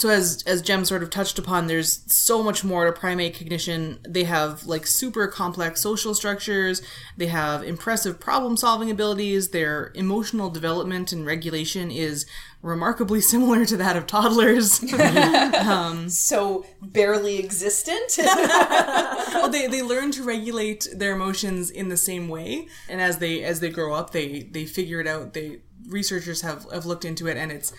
so 0.00 0.08
as 0.08 0.42
as 0.46 0.62
Jem 0.62 0.84
sort 0.84 1.02
of 1.02 1.10
touched 1.10 1.38
upon, 1.38 1.66
there's 1.66 2.02
so 2.12 2.42
much 2.42 2.64
more 2.64 2.86
to 2.86 2.92
primate 2.92 3.38
cognition. 3.38 3.98
They 4.08 4.24
have 4.24 4.64
like 4.64 4.86
super 4.86 5.26
complex 5.26 5.80
social 5.80 6.14
structures. 6.14 6.80
They 7.16 7.26
have 7.26 7.62
impressive 7.62 8.18
problem 8.18 8.56
solving 8.56 8.90
abilities. 8.90 9.50
Their 9.50 9.92
emotional 9.94 10.48
development 10.48 11.12
and 11.12 11.26
regulation 11.26 11.90
is 11.90 12.24
remarkably 12.62 13.20
similar 13.32 13.66
to 13.66 13.76
that 13.76 13.96
of 13.96 14.06
toddlers. 14.06 14.82
Um, 15.60 16.08
so 16.08 16.64
barely 16.80 17.38
existent 17.38 18.14
well, 18.18 19.48
they, 19.48 19.66
they 19.66 19.82
learn 19.82 20.10
to 20.12 20.22
regulate 20.22 20.88
their 20.92 21.12
emotions 21.12 21.70
in 21.70 21.88
the 21.88 21.96
same 21.96 22.28
way, 22.28 22.66
and 22.88 23.00
as 23.00 23.18
they 23.18 23.42
as 23.42 23.60
they 23.60 23.68
grow 23.68 23.94
up, 23.94 24.10
they 24.10 24.42
they 24.42 24.64
figure 24.64 25.00
it 25.00 25.06
out. 25.06 25.34
They 25.34 25.60
researchers 25.86 26.40
have 26.42 26.66
have 26.72 26.86
looked 26.86 27.04
into 27.04 27.26
it, 27.26 27.36
and 27.36 27.52
it's 27.52 27.72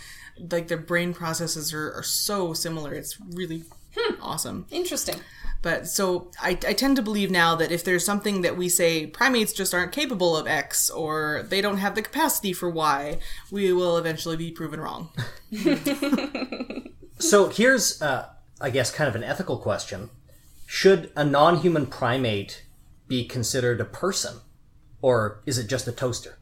like 0.52 0.68
their 0.68 0.78
brain 0.78 1.14
processes 1.14 1.74
are, 1.74 1.94
are 1.94 2.04
so 2.04 2.54
similar. 2.54 2.94
It's 2.94 3.20
really 3.20 3.64
awesome. 4.22 4.66
interesting 4.72 5.20
But 5.62 5.88
so 5.88 6.32
I, 6.42 6.52
I 6.52 6.74
tend 6.74 6.96
to 6.96 7.02
believe 7.02 7.30
now 7.30 7.56
that 7.56 7.72
if 7.72 7.84
there's 7.84 8.06
something 8.06 8.42
that 8.42 8.58
we 8.58 8.70
say 8.70 9.06
primates 9.06 9.54
just 9.54 9.74
aren't 9.74 9.92
capable 9.92 10.36
of 10.36 10.48
X 10.48 10.90
or 10.90 11.46
they 11.48 11.62
don't 11.62 11.78
have 11.78 11.96
the 11.96 12.02
capacity 12.02 12.54
for 12.54 12.70
Y, 12.70 13.20
we 13.52 13.74
will 13.74 13.98
eventually 13.98 14.38
be 14.38 14.52
proven 14.52 14.80
wrong. 14.80 15.10
So 17.22 17.50
here's, 17.50 18.02
uh, 18.02 18.30
I 18.60 18.72
guess, 18.72 18.92
kind 18.92 19.08
of 19.08 19.16
an 19.16 19.24
ethical 19.24 19.58
question: 19.58 20.10
Should 20.66 21.12
a 21.16 21.24
non-human 21.24 21.86
primate 21.86 22.66
be 23.08 23.26
considered 23.26 23.80
a 23.80 23.86
person, 23.86 24.40
or 25.04 25.42
is 25.46 25.60
it 25.60 25.68
just 25.68 25.88
a 25.88 25.92
toaster? 25.92 26.40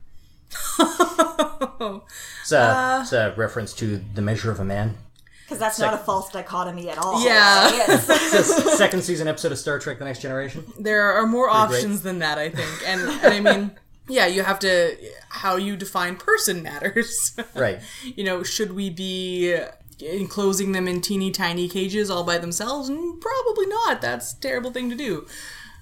it's, 0.79 2.51
a, 2.51 2.59
uh, 2.59 2.99
it's 3.01 3.13
a 3.13 3.33
reference 3.37 3.73
to 3.73 4.01
the 4.13 4.21
measure 4.21 4.51
of 4.51 4.59
a 4.59 4.65
man. 4.65 4.97
Because 5.45 5.59
that's 5.59 5.79
not 5.79 5.95
a 5.95 5.97
false 5.97 6.31
dichotomy 6.31 6.89
at 6.89 6.99
all. 6.99 7.23
Yeah. 7.23 7.63
right? 7.87 7.89
It's 8.09 8.77
second 8.77 9.03
season 9.03 9.27
episode 9.27 9.51
of 9.51 9.57
Star 9.57 9.79
Trek: 9.79 9.97
The 9.97 10.05
Next 10.05 10.21
Generation. 10.21 10.63
There 10.77 11.11
are 11.11 11.25
more 11.25 11.47
great. 11.47 11.57
options 11.57 12.03
than 12.03 12.19
that, 12.19 12.37
I 12.37 12.49
think. 12.49 12.69
And, 12.85 13.01
and 13.01 13.33
I 13.33 13.39
mean, 13.39 13.71
yeah, 14.07 14.27
you 14.27 14.43
have 14.43 14.59
to, 14.59 14.95
how 15.29 15.55
you 15.55 15.75
define 15.75 16.17
person 16.17 16.61
matters. 16.61 17.35
Right. 17.55 17.79
you 18.03 18.23
know, 18.23 18.43
should 18.43 18.73
we 18.73 18.91
be 18.91 19.57
enclosing 20.01 20.71
them 20.71 20.87
in 20.87 21.01
teeny 21.01 21.31
tiny 21.31 21.67
cages 21.67 22.09
all 22.09 22.23
by 22.23 22.37
themselves? 22.37 22.89
Mm, 22.89 23.19
Probably 23.19 23.65
not. 23.65 24.01
That's 24.01 24.33
a 24.33 24.39
terrible 24.39 24.71
thing 24.71 24.89
to 24.89 24.95
do. 24.95 25.25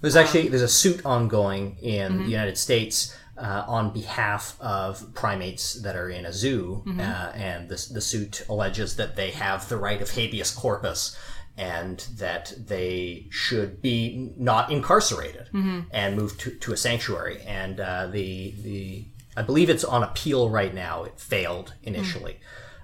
There's 0.02 0.16
um, 0.16 0.24
actually 0.24 0.48
there's 0.48 0.62
a 0.62 0.68
suit 0.68 1.06
ongoing 1.06 1.78
in 1.82 2.14
mm-hmm. 2.14 2.24
the 2.24 2.30
United 2.30 2.58
States 2.58 3.18
uh, 3.38 3.64
on 3.68 3.92
behalf 3.92 4.58
of 4.60 5.14
primates 5.14 5.82
that 5.82 5.96
are 5.96 6.10
in 6.10 6.26
a 6.26 6.34
zoo, 6.34 6.84
uh, 6.88 7.32
and 7.36 7.70
the, 7.70 7.88
the 7.94 8.02
suit 8.02 8.44
alleges 8.50 8.96
that 8.96 9.16
they 9.16 9.32
have 9.32 9.70
the 9.70 9.78
right 9.78 10.02
of 10.02 10.12
habeas 10.12 10.52
corpus 10.52 11.18
and 11.58 12.06
that 12.18 12.54
they 12.68 13.26
should 13.32 13.82
be 13.82 14.32
not 14.38 14.72
incarcerated 14.72 15.50
and 15.92 16.16
moved 16.16 16.40
to, 16.40 16.52
to 16.52 16.72
a 16.74 16.78
sanctuary. 16.78 17.42
And 17.48 17.80
uh, 17.80 18.08
the 18.08 18.54
the 18.62 19.06
I 19.36 19.42
believe 19.44 19.70
it's 19.70 19.84
on 19.84 20.04
appeal 20.04 20.50
right 20.50 20.74
now. 20.74 21.04
It 21.04 21.20
failed 21.20 21.74
initially. 21.84 22.40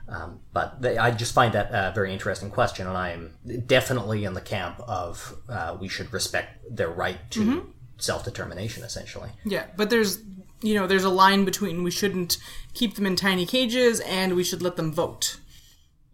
Um, 0.08 0.40
but 0.52 0.82
they, 0.82 0.98
I 0.98 1.12
just 1.12 1.34
find 1.34 1.54
that 1.54 1.70
a 1.72 1.92
very 1.96 2.12
interesting 2.14 2.50
question, 2.52 2.88
and 2.88 2.98
I 2.98 3.12
am 3.12 3.34
definitely 3.66 4.26
in 4.26 4.34
the 4.34 4.42
camp 4.42 4.80
of 4.82 5.36
uh, 5.50 5.78
we 5.80 5.88
should 5.88 6.12
respect 6.12 6.64
their 6.70 6.90
right 6.90 7.18
to 7.32 7.74
self 7.98 8.26
determination, 8.26 8.84
essentially. 8.84 9.30
Yeah, 9.46 9.66
but 9.78 9.90
there's 9.90 10.20
you 10.64 10.74
know 10.74 10.88
there's 10.88 11.04
a 11.04 11.10
line 11.10 11.46
between 11.46 11.84
we 11.84 11.92
shouldn't 11.92 12.38
keep 12.74 12.96
them 12.96 13.06
in 13.06 13.16
tiny 13.16 13.46
cages 13.46 14.00
and 14.02 14.36
we 14.36 14.44
should 14.44 14.62
let 14.62 14.76
them 14.76 14.92
vote. 14.92 15.38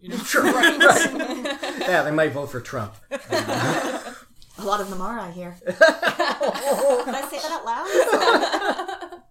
You 0.00 0.10
know? 0.10 0.16
Sure, 0.18 0.42
right, 0.52 0.78
right. 0.78 1.80
yeah, 1.80 2.02
they 2.02 2.10
might 2.10 2.32
vote 2.32 2.46
for 2.50 2.60
Trump. 2.60 2.94
A 4.58 4.64
lot 4.64 4.80
of 4.80 4.90
them 4.90 5.00
are, 5.00 5.18
I 5.18 5.30
hear. 5.30 5.56
Did 5.66 5.76
I 5.80 7.28
say 7.30 7.38
that 7.38 7.50
out 7.50 7.64
loud? 7.64 9.22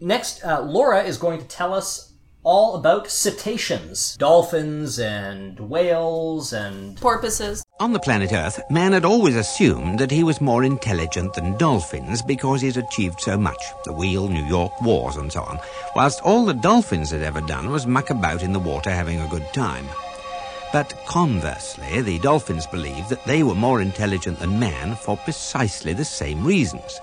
Next, 0.00 0.44
uh, 0.44 0.62
Laura 0.62 1.02
is 1.02 1.16
going 1.18 1.38
to 1.40 1.46
tell 1.46 1.74
us 1.74 2.09
all 2.42 2.76
about 2.76 3.10
cetaceans, 3.10 4.16
dolphins 4.16 4.98
and 4.98 5.60
whales 5.60 6.52
and 6.52 6.96
Porpoises. 6.96 7.62
On 7.80 7.92
the 7.92 8.00
planet 8.00 8.32
Earth, 8.32 8.60
man 8.70 8.92
had 8.92 9.04
always 9.04 9.36
assumed 9.36 9.98
that 9.98 10.10
he 10.10 10.24
was 10.24 10.40
more 10.40 10.64
intelligent 10.64 11.34
than 11.34 11.56
dolphins 11.58 12.22
because 12.22 12.62
he'd 12.62 12.76
achieved 12.76 13.20
so 13.20 13.36
much 13.36 13.62
the 13.84 13.92
wheel, 13.92 14.28
New 14.28 14.44
York 14.44 14.80
wars, 14.80 15.16
and 15.16 15.30
so 15.30 15.42
on, 15.42 15.58
whilst 15.94 16.22
all 16.22 16.44
the 16.44 16.54
dolphins 16.54 17.10
had 17.10 17.22
ever 17.22 17.40
done 17.42 17.70
was 17.70 17.86
muck 17.86 18.10
about 18.10 18.42
in 18.42 18.52
the 18.52 18.58
water 18.58 18.90
having 18.90 19.20
a 19.20 19.28
good 19.28 19.46
time. 19.52 19.86
But 20.72 20.94
conversely, 21.06 22.00
the 22.00 22.20
dolphins 22.20 22.66
believed 22.66 23.08
that 23.10 23.24
they 23.24 23.42
were 23.42 23.54
more 23.54 23.80
intelligent 23.80 24.38
than 24.38 24.58
man 24.58 24.94
for 24.94 25.16
precisely 25.16 25.92
the 25.92 26.04
same 26.04 26.44
reasons. 26.44 27.00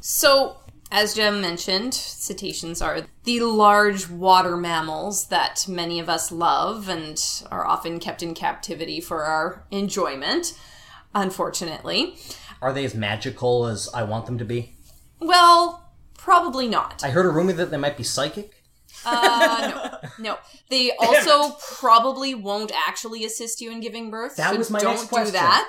So, 0.00 0.56
as 0.90 1.14
Jem 1.14 1.40
mentioned, 1.40 1.94
cetaceans 1.94 2.80
are 2.80 3.02
the 3.24 3.40
large 3.40 4.08
water 4.08 4.56
mammals 4.56 5.26
that 5.28 5.66
many 5.68 5.98
of 5.98 6.08
us 6.08 6.30
love 6.30 6.88
and 6.88 7.22
are 7.50 7.66
often 7.66 7.98
kept 7.98 8.22
in 8.22 8.34
captivity 8.34 9.00
for 9.00 9.24
our 9.24 9.64
enjoyment, 9.70 10.58
unfortunately. 11.14 12.16
are 12.62 12.72
they 12.72 12.84
as 12.84 12.94
magical 12.94 13.66
as 13.66 13.88
I 13.92 14.04
want 14.04 14.26
them 14.26 14.38
to 14.38 14.44
be? 14.44 14.74
Well, 15.20 15.92
probably 16.16 16.68
not. 16.68 17.02
I 17.04 17.10
heard 17.10 17.26
a 17.26 17.30
rumor 17.30 17.52
that 17.54 17.70
they 17.70 17.76
might 17.76 17.96
be 17.96 18.02
psychic. 18.04 18.55
Uh, 19.06 19.98
no, 19.98 20.08
no. 20.18 20.38
They 20.68 20.92
also 20.96 21.56
probably 21.78 22.34
won't 22.34 22.72
actually 22.86 23.24
assist 23.24 23.60
you 23.60 23.70
in 23.70 23.80
giving 23.80 24.10
birth. 24.10 24.36
That 24.36 24.52
so 24.52 24.58
was 24.58 24.70
my 24.70 24.80
don't 24.80 24.94
next 24.94 25.02
do 25.04 25.08
question. 25.08 25.34
that. 25.34 25.68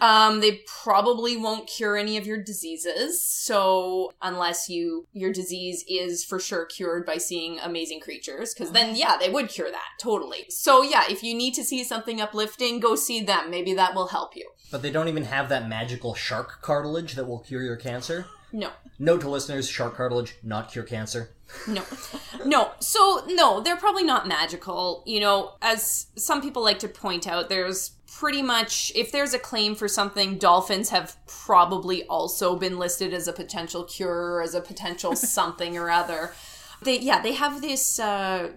Um, 0.00 0.40
they 0.40 0.60
probably 0.66 1.36
won't 1.36 1.66
cure 1.66 1.96
any 1.96 2.16
of 2.16 2.26
your 2.26 2.40
diseases. 2.42 3.24
So 3.24 4.12
unless 4.22 4.68
you 4.68 5.06
your 5.12 5.32
disease 5.32 5.84
is 5.88 6.24
for 6.24 6.38
sure 6.38 6.66
cured 6.66 7.04
by 7.04 7.18
seeing 7.18 7.58
amazing 7.58 8.00
creatures, 8.00 8.54
because 8.54 8.72
then 8.72 8.94
yeah, 8.94 9.16
they 9.18 9.28
would 9.28 9.48
cure 9.48 9.70
that 9.70 9.88
totally. 10.00 10.46
So 10.48 10.82
yeah, 10.82 11.02
if 11.08 11.22
you 11.22 11.34
need 11.34 11.54
to 11.54 11.64
see 11.64 11.82
something 11.84 12.20
uplifting, 12.20 12.80
go 12.80 12.94
see 12.94 13.22
them. 13.22 13.50
Maybe 13.50 13.74
that 13.74 13.94
will 13.94 14.08
help 14.08 14.36
you. 14.36 14.48
But 14.70 14.82
they 14.82 14.90
don't 14.90 15.08
even 15.08 15.24
have 15.24 15.48
that 15.48 15.68
magical 15.68 16.14
shark 16.14 16.60
cartilage 16.62 17.14
that 17.14 17.26
will 17.26 17.40
cure 17.40 17.62
your 17.62 17.76
cancer. 17.76 18.26
No. 18.52 18.70
Note 18.98 19.22
to 19.22 19.28
listeners: 19.30 19.68
shark 19.68 19.96
cartilage 19.96 20.36
not 20.42 20.70
cure 20.70 20.84
cancer. 20.84 21.30
No. 21.66 21.82
No. 22.44 22.72
So, 22.80 23.24
no, 23.28 23.60
they're 23.60 23.76
probably 23.76 24.04
not 24.04 24.28
magical. 24.28 25.02
You 25.06 25.20
know, 25.20 25.52
as 25.62 26.06
some 26.16 26.42
people 26.42 26.62
like 26.62 26.78
to 26.80 26.88
point 26.88 27.26
out, 27.26 27.48
there's 27.48 27.90
pretty 28.18 28.42
much, 28.42 28.90
if 28.94 29.12
there's 29.12 29.34
a 29.34 29.38
claim 29.38 29.74
for 29.74 29.86
something, 29.86 30.38
dolphins 30.38 30.90
have 30.90 31.16
probably 31.26 32.04
also 32.04 32.56
been 32.56 32.78
listed 32.78 33.14
as 33.14 33.28
a 33.28 33.32
potential 33.32 33.84
cure 33.84 34.34
or 34.34 34.42
as 34.42 34.54
a 34.54 34.60
potential 34.60 35.14
something 35.16 35.76
or 35.76 35.90
other. 35.90 36.32
They, 36.82 36.98
yeah, 36.98 37.20
they 37.20 37.34
have 37.34 37.60
this, 37.60 37.98
uh, 37.98 38.50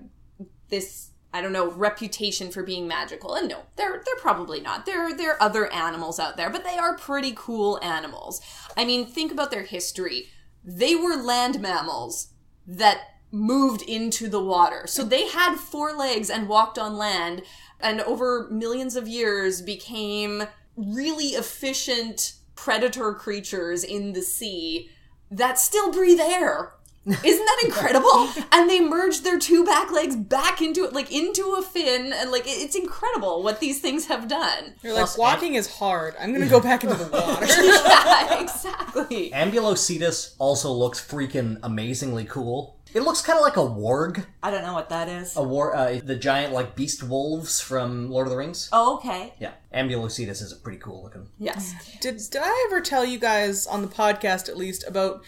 this, 0.69 1.11
I 1.33 1.41
don't 1.41 1.53
know, 1.53 1.71
reputation 1.71 2.51
for 2.51 2.63
being 2.63 2.87
magical. 2.87 3.35
And 3.35 3.49
no, 3.49 3.63
they're, 3.75 4.01
they're 4.05 4.15
probably 4.17 4.61
not. 4.61 4.85
There, 4.85 5.13
there 5.15 5.33
are 5.33 5.41
other 5.41 5.71
animals 5.71 6.19
out 6.19 6.37
there, 6.37 6.49
but 6.49 6.63
they 6.63 6.77
are 6.77 6.97
pretty 6.97 7.33
cool 7.35 7.79
animals. 7.83 8.41
I 8.75 8.85
mean, 8.85 9.05
think 9.05 9.31
about 9.31 9.51
their 9.51 9.63
history. 9.63 10.27
They 10.63 10.95
were 10.95 11.15
land 11.15 11.59
mammals 11.59 12.30
that 12.68 13.01
moved 13.32 13.82
into 13.84 14.28
the 14.28 14.43
water. 14.43 14.84
So 14.88 15.03
they 15.03 15.28
had 15.28 15.55
four 15.55 15.93
legs 15.93 16.30
and 16.30 16.49
walked 16.49 16.78
on 16.78 16.97
land 16.97 17.43
and 17.80 18.01
over 18.01 18.47
millions 18.51 18.95
of 18.95 19.07
years 19.07 19.62
became 19.62 20.43
really 20.76 21.28
efficient 21.28 22.34
predator 22.55 23.14
creatures 23.14 23.84
in 23.84 24.14
the 24.14 24.22
sea 24.22 24.89
that 25.30 25.57
still 25.57 25.91
breathe 25.91 26.20
air. 26.20 26.74
Isn't 27.06 27.24
that 27.45 27.62
incredible? 27.66 28.30
and 28.52 28.70
they 28.70 28.80
merged 28.80 29.24
their 29.24 29.39
two 29.39 29.66
back 29.66 29.91
legs 29.91 30.16
back 30.16 30.62
into 30.62 30.84
it, 30.86 30.93
like 30.93 31.12
into 31.12 31.56
a 31.58 31.62
fin, 31.62 32.14
and 32.14 32.32
like 32.32 32.43
it's 32.45 32.76
incredible 32.76 33.41
what 33.41 33.60
these 33.60 33.80
things 33.82 34.06
have 34.06 34.28
done. 34.28 34.76
You're 34.84 34.93
like 34.93 35.02
Plus, 35.06 35.18
walking 35.18 35.56
is 35.56 35.68
hard. 35.68 36.14
I'm 36.20 36.32
gonna 36.32 36.47
go 36.47 36.60
back 36.60 36.84
into 36.84 36.95
the 36.95 37.10
water. 37.12 37.45
yeah, 37.64 38.41
exactly. 38.41 39.32
Ambulocetus 39.32 40.36
also 40.38 40.72
looks 40.72 40.99
freaking 41.06 41.58
amazingly 41.64 42.26
cool. 42.26 42.78
It 42.93 43.04
looks 43.04 43.22
kind 43.22 43.39
of 43.39 43.43
like 43.43 43.56
a 43.56 43.62
warg, 43.62 44.26
I 44.43 44.52
don't 44.52 44.64
know 44.64 44.74
what 44.74 44.89
that 44.89 45.08
is. 45.08 45.38
a 45.38 45.41
war, 45.43 45.74
uh, 45.74 46.02
the 46.04 46.18
giant 46.18 46.52
like 46.52 46.76
beast 46.76 47.02
wolves 47.02 47.62
from 47.62 48.12
Lord 48.12 48.28
of 48.28 48.32
the 48.32 48.38
Rings. 48.38 48.68
Oh, 48.74 48.97
okay. 48.97 49.34
Yeah, 49.39 49.52
Ambulocetus 49.74 50.41
is 50.41 50.52
a 50.52 50.58
pretty 50.58 50.78
cool 50.78 51.02
looking. 51.04 51.28
Yes. 51.39 51.74
Did 52.02 52.18
did 52.30 52.41
I 52.43 52.68
ever 52.70 52.82
tell 52.82 53.06
you 53.06 53.18
guys 53.18 53.66
on 53.66 53.82
the 53.82 53.88
podcast 53.88 54.49
at 54.49 54.58
least 54.58 54.84
about 54.86 55.24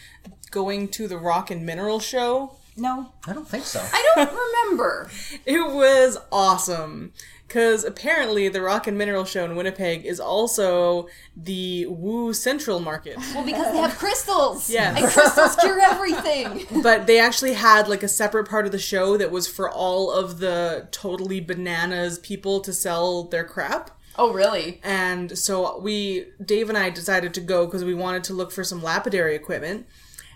going 0.53 0.87
to 0.89 1.07
the 1.09 1.17
Rock 1.17 1.51
and 1.51 1.65
Mineral 1.65 1.99
Show? 1.99 2.53
No. 2.77 3.11
I 3.27 3.33
don't 3.33 3.47
think 3.47 3.65
so. 3.65 3.79
I 3.81 4.13
don't 4.15 4.31
remember. 4.31 5.09
It 5.45 5.59
was 5.73 6.17
awesome. 6.31 7.11
Because 7.47 7.83
apparently 7.83 8.47
the 8.49 8.61
Rock 8.61 8.87
and 8.87 8.97
Mineral 8.97 9.25
Show 9.25 9.45
in 9.45 9.55
Winnipeg 9.55 10.05
is 10.05 10.19
also 10.19 11.07
the 11.37 11.85
Woo 11.87 12.33
Central 12.33 12.79
Market. 12.79 13.17
Well, 13.35 13.45
because 13.45 13.71
they 13.71 13.77
have 13.77 13.97
crystals. 13.99 14.69
Yes. 14.79 14.97
And 14.97 15.05
crystals 15.11 15.55
cure 15.57 15.79
everything. 15.81 16.81
but 16.81 17.05
they 17.05 17.19
actually 17.19 17.53
had 17.53 17.87
like 17.87 18.01
a 18.01 18.07
separate 18.07 18.49
part 18.49 18.65
of 18.65 18.71
the 18.71 18.79
show 18.79 19.17
that 19.17 19.29
was 19.29 19.47
for 19.47 19.69
all 19.69 20.11
of 20.11 20.39
the 20.39 20.87
totally 20.91 21.39
bananas 21.41 22.17
people 22.19 22.59
to 22.61 22.73
sell 22.73 23.23
their 23.25 23.43
crap. 23.43 23.91
Oh, 24.15 24.31
really? 24.33 24.79
And 24.83 25.37
so 25.37 25.79
we, 25.79 26.25
Dave 26.43 26.69
and 26.69 26.77
I 26.77 26.89
decided 26.89 27.33
to 27.35 27.41
go 27.41 27.65
because 27.65 27.83
we 27.83 27.93
wanted 27.95 28.23
to 28.25 28.33
look 28.33 28.51
for 28.51 28.63
some 28.63 28.81
lapidary 28.81 29.35
equipment. 29.35 29.85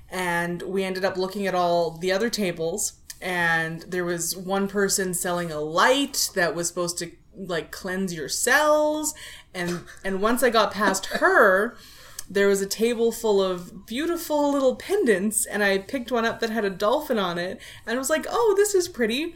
And 0.10 0.62
we 0.64 0.84
ended 0.84 1.06
up 1.06 1.18
looking 1.18 1.48
at 1.48 1.56
all 1.56 1.92
the 1.92 2.12
other 2.12 2.30
tables. 2.30 2.94
And 3.22 3.82
there 3.84 4.06
was 4.06 4.36
one 4.38 4.68
person 4.68 5.14
selling 5.14 5.52
a 5.52 5.60
light 5.60 6.30
that 6.36 6.56
was 6.56 6.68
supposed 6.68 6.98
to 7.00 7.12
like 7.36 7.72
cleanse 7.72 8.14
your 8.14 8.30
cells. 8.30 9.14
And, 9.54 9.82
and 10.04 10.22
once 10.22 10.44
I 10.44 10.50
got 10.50 10.72
past 10.72 11.08
her, 11.08 11.76
there 12.30 12.48
was 12.48 12.62
a 12.62 12.68
table 12.68 13.12
full 13.12 13.42
of 13.42 13.86
beautiful 13.86 14.52
little 14.52 14.76
pendants. 14.76 15.46
And 15.46 15.64
I 15.64 15.80
picked 15.80 16.12
one 16.12 16.26
up 16.26 16.40
that 16.40 16.50
had 16.50 16.66
a 16.66 16.70
dolphin 16.70 17.18
on 17.18 17.38
it. 17.38 17.60
And 17.86 17.98
was 17.98 18.10
like, 18.10 18.26
oh, 18.30 18.54
this 18.56 18.76
is 18.76 18.88
pretty. 18.88 19.36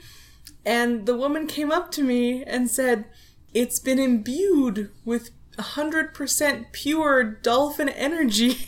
And 0.66 1.06
the 1.06 1.18
woman 1.18 1.48
came 1.48 1.72
up 1.72 1.92
to 1.92 2.04
me 2.04 2.44
and 2.44 2.70
said, 2.70 3.06
It's 3.54 3.80
been 3.80 4.00
imbued 4.00 4.92
with 5.04 5.32
100% 5.62 6.72
pure 6.72 7.24
dolphin 7.24 7.90
energy. 7.90 8.68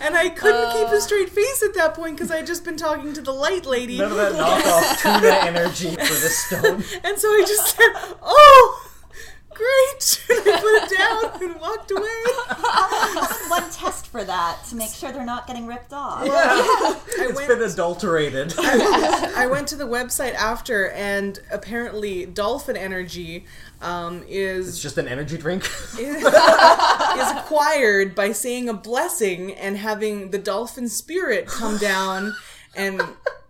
and 0.00 0.16
I 0.16 0.28
couldn't 0.34 0.72
keep 0.72 0.88
a 0.88 0.96
uh. 0.96 1.00
straight 1.00 1.30
face 1.30 1.62
at 1.62 1.74
that 1.74 1.94
point 1.94 2.16
because 2.16 2.30
I 2.30 2.36
had 2.36 2.46
just 2.46 2.64
been 2.64 2.76
talking 2.76 3.12
to 3.14 3.20
the 3.20 3.32
light 3.32 3.66
lady. 3.66 3.98
None 3.98 4.10
of 4.10 4.16
that 4.16 4.32
knockoff 4.32 5.00
tuna 5.00 5.34
energy 5.34 5.90
for 5.90 5.96
this 5.96 6.38
stone. 6.38 6.84
And 7.04 7.18
so 7.18 7.28
I 7.28 7.44
just 7.46 7.76
said, 7.76 8.16
Oh, 8.22 8.83
great. 9.54 10.24
And 10.30 10.48
I 10.48 10.60
put 10.60 10.74
it 10.82 10.98
down 10.98 11.42
and 11.42 11.60
walked 11.60 11.90
away. 11.90 13.48
One 13.48 13.70
test 13.70 14.06
for 14.08 14.24
that 14.24 14.64
to 14.68 14.76
make 14.76 14.90
sure 14.90 15.12
they're 15.12 15.24
not 15.24 15.46
getting 15.46 15.66
ripped 15.66 15.92
off. 15.92 16.26
Yeah. 16.26 16.32
I 16.34 17.00
It's 17.08 17.36
went, 17.36 17.48
been 17.48 17.62
adulterated. 17.62 18.54
I 18.58 19.46
went 19.50 19.68
to 19.68 19.76
the 19.76 19.86
website 19.86 20.34
after, 20.34 20.90
and 20.90 21.38
apparently, 21.50 22.26
dolphin 22.26 22.76
energy 22.76 23.46
um, 23.80 24.24
is 24.28 24.68
It's 24.68 24.82
just 24.82 24.98
an 24.98 25.08
energy 25.08 25.38
drink. 25.38 25.64
is 25.98 26.24
acquired 26.24 28.14
by 28.14 28.32
saying 28.32 28.68
a 28.68 28.74
blessing 28.74 29.52
and 29.54 29.76
having 29.76 30.30
the 30.30 30.38
dolphin 30.38 30.88
spirit 30.88 31.46
come 31.46 31.78
down 31.78 32.34
and 32.76 33.00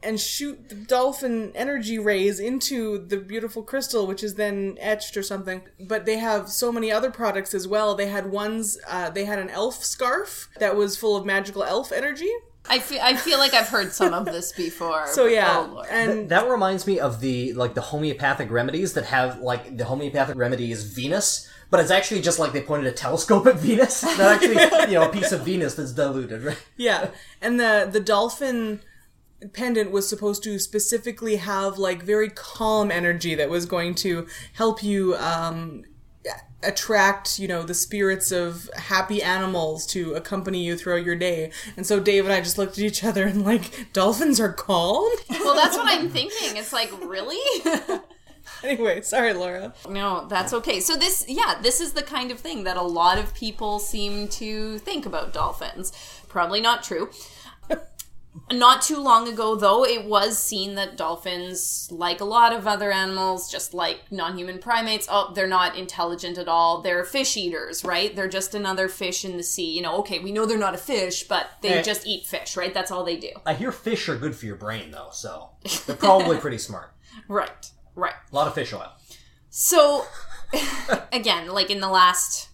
and 0.05 0.21
shoot 0.21 0.69
the 0.69 0.75
dolphin 0.75 1.51
energy 1.55 1.99
rays 1.99 2.39
into 2.39 2.99
the 3.07 3.17
beautiful 3.17 3.63
crystal, 3.63 4.07
which 4.07 4.23
is 4.23 4.35
then 4.35 4.77
etched 4.81 5.17
or 5.17 5.23
something. 5.23 5.63
But 5.81 6.05
they 6.07 6.19
have 6.19 6.49
so 6.51 6.71
many 6.71 6.93
other 6.93 7.11
products 7.11 7.55
as 7.55 7.67
well. 7.67 7.95
They 7.95 8.07
had 8.09 8.31
ones, 8.31 8.79
uh, 8.89 9.11
they 9.11 9.25
had 9.25 9.39
an 9.39 9.51
elf 9.51 9.83
scarf 9.85 10.49
that 10.61 10.77
was 10.77 10.97
full 10.97 11.17
of 11.17 11.25
magical 11.25 11.65
elf 11.65 11.91
energy. 11.93 12.31
I 12.67 12.79
feel 12.79 13.01
I 13.03 13.15
feel 13.15 13.39
like 13.39 13.53
I've 13.53 13.69
heard 13.69 13.93
some 13.93 14.15
of 14.15 14.25
this 14.25 14.53
before. 14.53 15.07
So 15.09 15.27
yeah, 15.27 15.59
Oh, 15.69 15.73
Lord. 15.75 15.87
and 15.91 16.29
That 16.31 16.49
reminds 16.49 16.87
me 16.87 16.99
of 16.99 17.21
the 17.21 17.53
like 17.53 17.75
the 17.75 17.83
homeopathic 17.83 18.51
remedies 18.51 18.95
that 18.95 19.05
have 19.05 19.41
like 19.41 19.77
the 19.77 19.85
homeopathic 19.85 20.35
remedy 20.37 20.73
is 20.73 20.83
Venus, 20.85 21.47
but 21.71 21.81
it's 21.81 21.91
actually 21.91 22.23
just 22.23 22.39
like 22.39 22.53
they 22.53 22.63
pointed 22.63 22.87
a 22.87 22.97
telescope 22.97 23.47
at 23.47 23.57
Venus. 23.57 24.03
Not 24.19 24.21
actually, 24.21 24.63
you 24.91 24.99
know, 24.99 25.07
a 25.07 25.13
piece 25.13 25.31
of 25.31 25.43
Venus 25.43 25.75
that's 25.75 25.93
diluted, 25.93 26.43
right? 26.43 26.57
Yeah, 26.79 27.11
and 27.43 27.61
the 27.61 27.87
the 27.93 28.01
dolphin 28.01 28.81
pendant 29.53 29.91
was 29.91 30.09
supposed 30.09 30.43
to 30.43 30.59
specifically 30.59 31.37
have 31.37 31.79
like 31.79 32.03
very 32.03 32.31
calm 32.31 32.91
energy 32.91 33.35
that 33.35 33.51
was 33.51 33.67
going 33.67 33.95
to 33.95 34.27
help 34.55 34.83
you 34.83 35.15
um 35.17 35.85
attract 36.63 37.39
you 37.39 37.47
know 37.47 37.63
the 37.63 37.75
spirits 37.75 38.33
of 38.33 38.71
happy 38.75 39.23
animals 39.23 39.85
to 39.85 40.15
accompany 40.15 40.65
you 40.65 40.77
throughout 40.77 41.05
your 41.05 41.15
day 41.15 41.51
and 41.77 41.87
so 41.87 42.01
dave 42.01 42.25
and 42.25 42.33
i 42.33 42.41
just 42.41 42.57
looked 42.57 42.79
at 42.79 42.85
each 42.85 43.05
other 43.05 43.27
and 43.27 43.45
like 43.45 43.93
dolphins 43.93 44.41
are 44.41 44.51
calm 44.51 45.11
well, 45.31 45.55
that's 45.55 45.77
what 45.77 45.87
I'm 45.87 46.09
thinking. 46.09 46.57
It's 46.57 46.73
like 46.73 46.91
really. 47.05 47.39
anyway 48.63 49.01
sorry 49.01 49.33
laura 49.33 49.75
No, 49.89 50.27
that's 50.29 50.53
okay. 50.53 50.81
So 50.81 50.97
this, 50.97 51.25
yeah, 51.29 51.59
this 51.63 51.81
is 51.81 51.93
the 51.93 52.03
kind 52.03 52.31
of 52.31 52.41
thing 52.41 52.65
that 52.65 52.77
a 52.77 52.83
lot 52.83 53.19
of 53.19 53.35
people 53.35 53.79
seem 53.79 54.29
to 54.29 54.79
think 54.79 55.07
about 55.07 55.33
dolphins. 55.33 55.93
Probably 56.29 56.61
not 56.61 56.83
true. 56.83 57.11
Not 58.53 58.83
too 58.83 58.99
long 59.01 59.29
ago, 59.29 59.55
though, 59.55 59.85
it 59.85 60.05
was 60.07 60.39
seen 60.39 60.75
that 60.75 60.97
dolphins, 60.97 61.89
like 61.93 62.21
a 62.21 62.25
lot 62.25 62.53
of 62.53 62.67
other 62.67 62.91
animals, 62.91 63.51
just 63.51 63.73
like 63.75 64.01
non 64.11 64.37
human 64.37 64.59
primates, 64.59 65.07
oh, 65.11 65.33
they're 65.35 65.47
not 65.47 65.77
intelligent 65.79 66.37
at 66.37 66.49
all. 66.49 66.83
They're 66.83 67.05
fish 67.05 67.37
eaters, 67.37 67.85
right? 67.85 68.15
They're 68.15 68.29
just 68.29 68.55
another 68.55 68.89
fish 68.89 69.25
in 69.25 69.37
the 69.37 69.43
sea. 69.43 69.71
You 69.77 69.83
know, 69.83 69.99
okay, 69.99 70.19
we 70.19 70.33
know 70.33 70.47
they're 70.47 70.59
not 70.59 70.75
a 70.75 70.79
fish, 70.79 71.23
but 71.25 71.47
they 71.63 71.75
Eh. 71.79 71.83
just 71.83 72.07
eat 72.07 72.27
fish, 72.27 72.57
right? 72.57 72.75
That's 72.75 72.91
all 72.91 73.05
they 73.05 73.17
do. 73.17 73.31
I 73.47 73.55
hear 73.55 73.71
fish 73.73 74.09
are 74.09 74.17
good 74.17 74.35
for 74.35 74.47
your 74.47 74.57
brain 74.57 74.91
though, 74.91 75.11
so 75.13 75.51
they're 75.87 75.97
probably 75.97 76.37
pretty 76.39 76.59
smart. 76.59 76.91
Right, 77.29 77.71
right. 77.95 78.15
A 78.33 78.35
lot 78.35 78.49
of 78.49 78.55
fish 78.55 78.73
oil. 78.73 78.91
So, 79.49 80.05
again, 81.13 81.47
like 81.49 81.71
in 81.71 81.81
the 81.81 81.89
last 81.89 82.49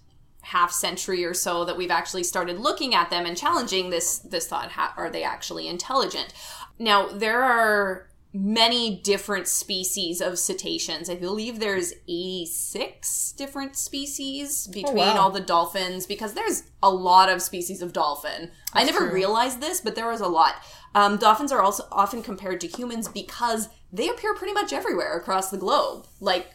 half 0.50 0.72
century 0.72 1.24
or 1.24 1.32
so 1.32 1.64
that 1.64 1.76
we've 1.76 1.92
actually 1.92 2.24
started 2.24 2.58
looking 2.58 2.92
at 2.92 3.08
them 3.08 3.24
and 3.24 3.36
challenging 3.36 3.90
this 3.90 4.18
this 4.18 4.48
thought 4.48 4.72
ha- 4.72 4.92
are 4.96 5.08
they 5.08 5.22
actually 5.22 5.68
intelligent? 5.68 6.34
Now 6.78 7.06
there 7.06 7.42
are 7.42 8.08
many 8.32 8.96
different 8.96 9.46
species 9.46 10.20
of 10.20 10.38
cetaceans. 10.38 11.10
I 11.10 11.14
believe 11.14 11.58
there's 11.58 11.92
86 12.08 13.32
different 13.32 13.76
species 13.76 14.68
between 14.68 14.96
wow. 14.96 15.18
all 15.18 15.30
the 15.30 15.40
dolphins 15.40 16.06
because 16.06 16.34
there's 16.34 16.64
a 16.82 16.90
lot 16.90 17.28
of 17.28 17.42
species 17.42 17.80
of 17.80 17.92
dolphin. 17.92 18.50
I 18.72 18.84
never 18.84 19.06
true. 19.06 19.12
realized 19.12 19.60
this 19.60 19.80
but 19.80 19.94
there 19.94 20.08
was 20.08 20.20
a 20.20 20.28
lot. 20.28 20.54
Um, 20.96 21.16
dolphins 21.16 21.52
are 21.52 21.62
also 21.62 21.84
often 21.92 22.22
compared 22.22 22.60
to 22.62 22.66
humans 22.66 23.08
because 23.08 23.68
they 23.92 24.08
appear 24.08 24.34
pretty 24.34 24.54
much 24.54 24.72
everywhere 24.72 25.16
across 25.16 25.50
the 25.50 25.58
globe. 25.58 26.06
Like 26.20 26.50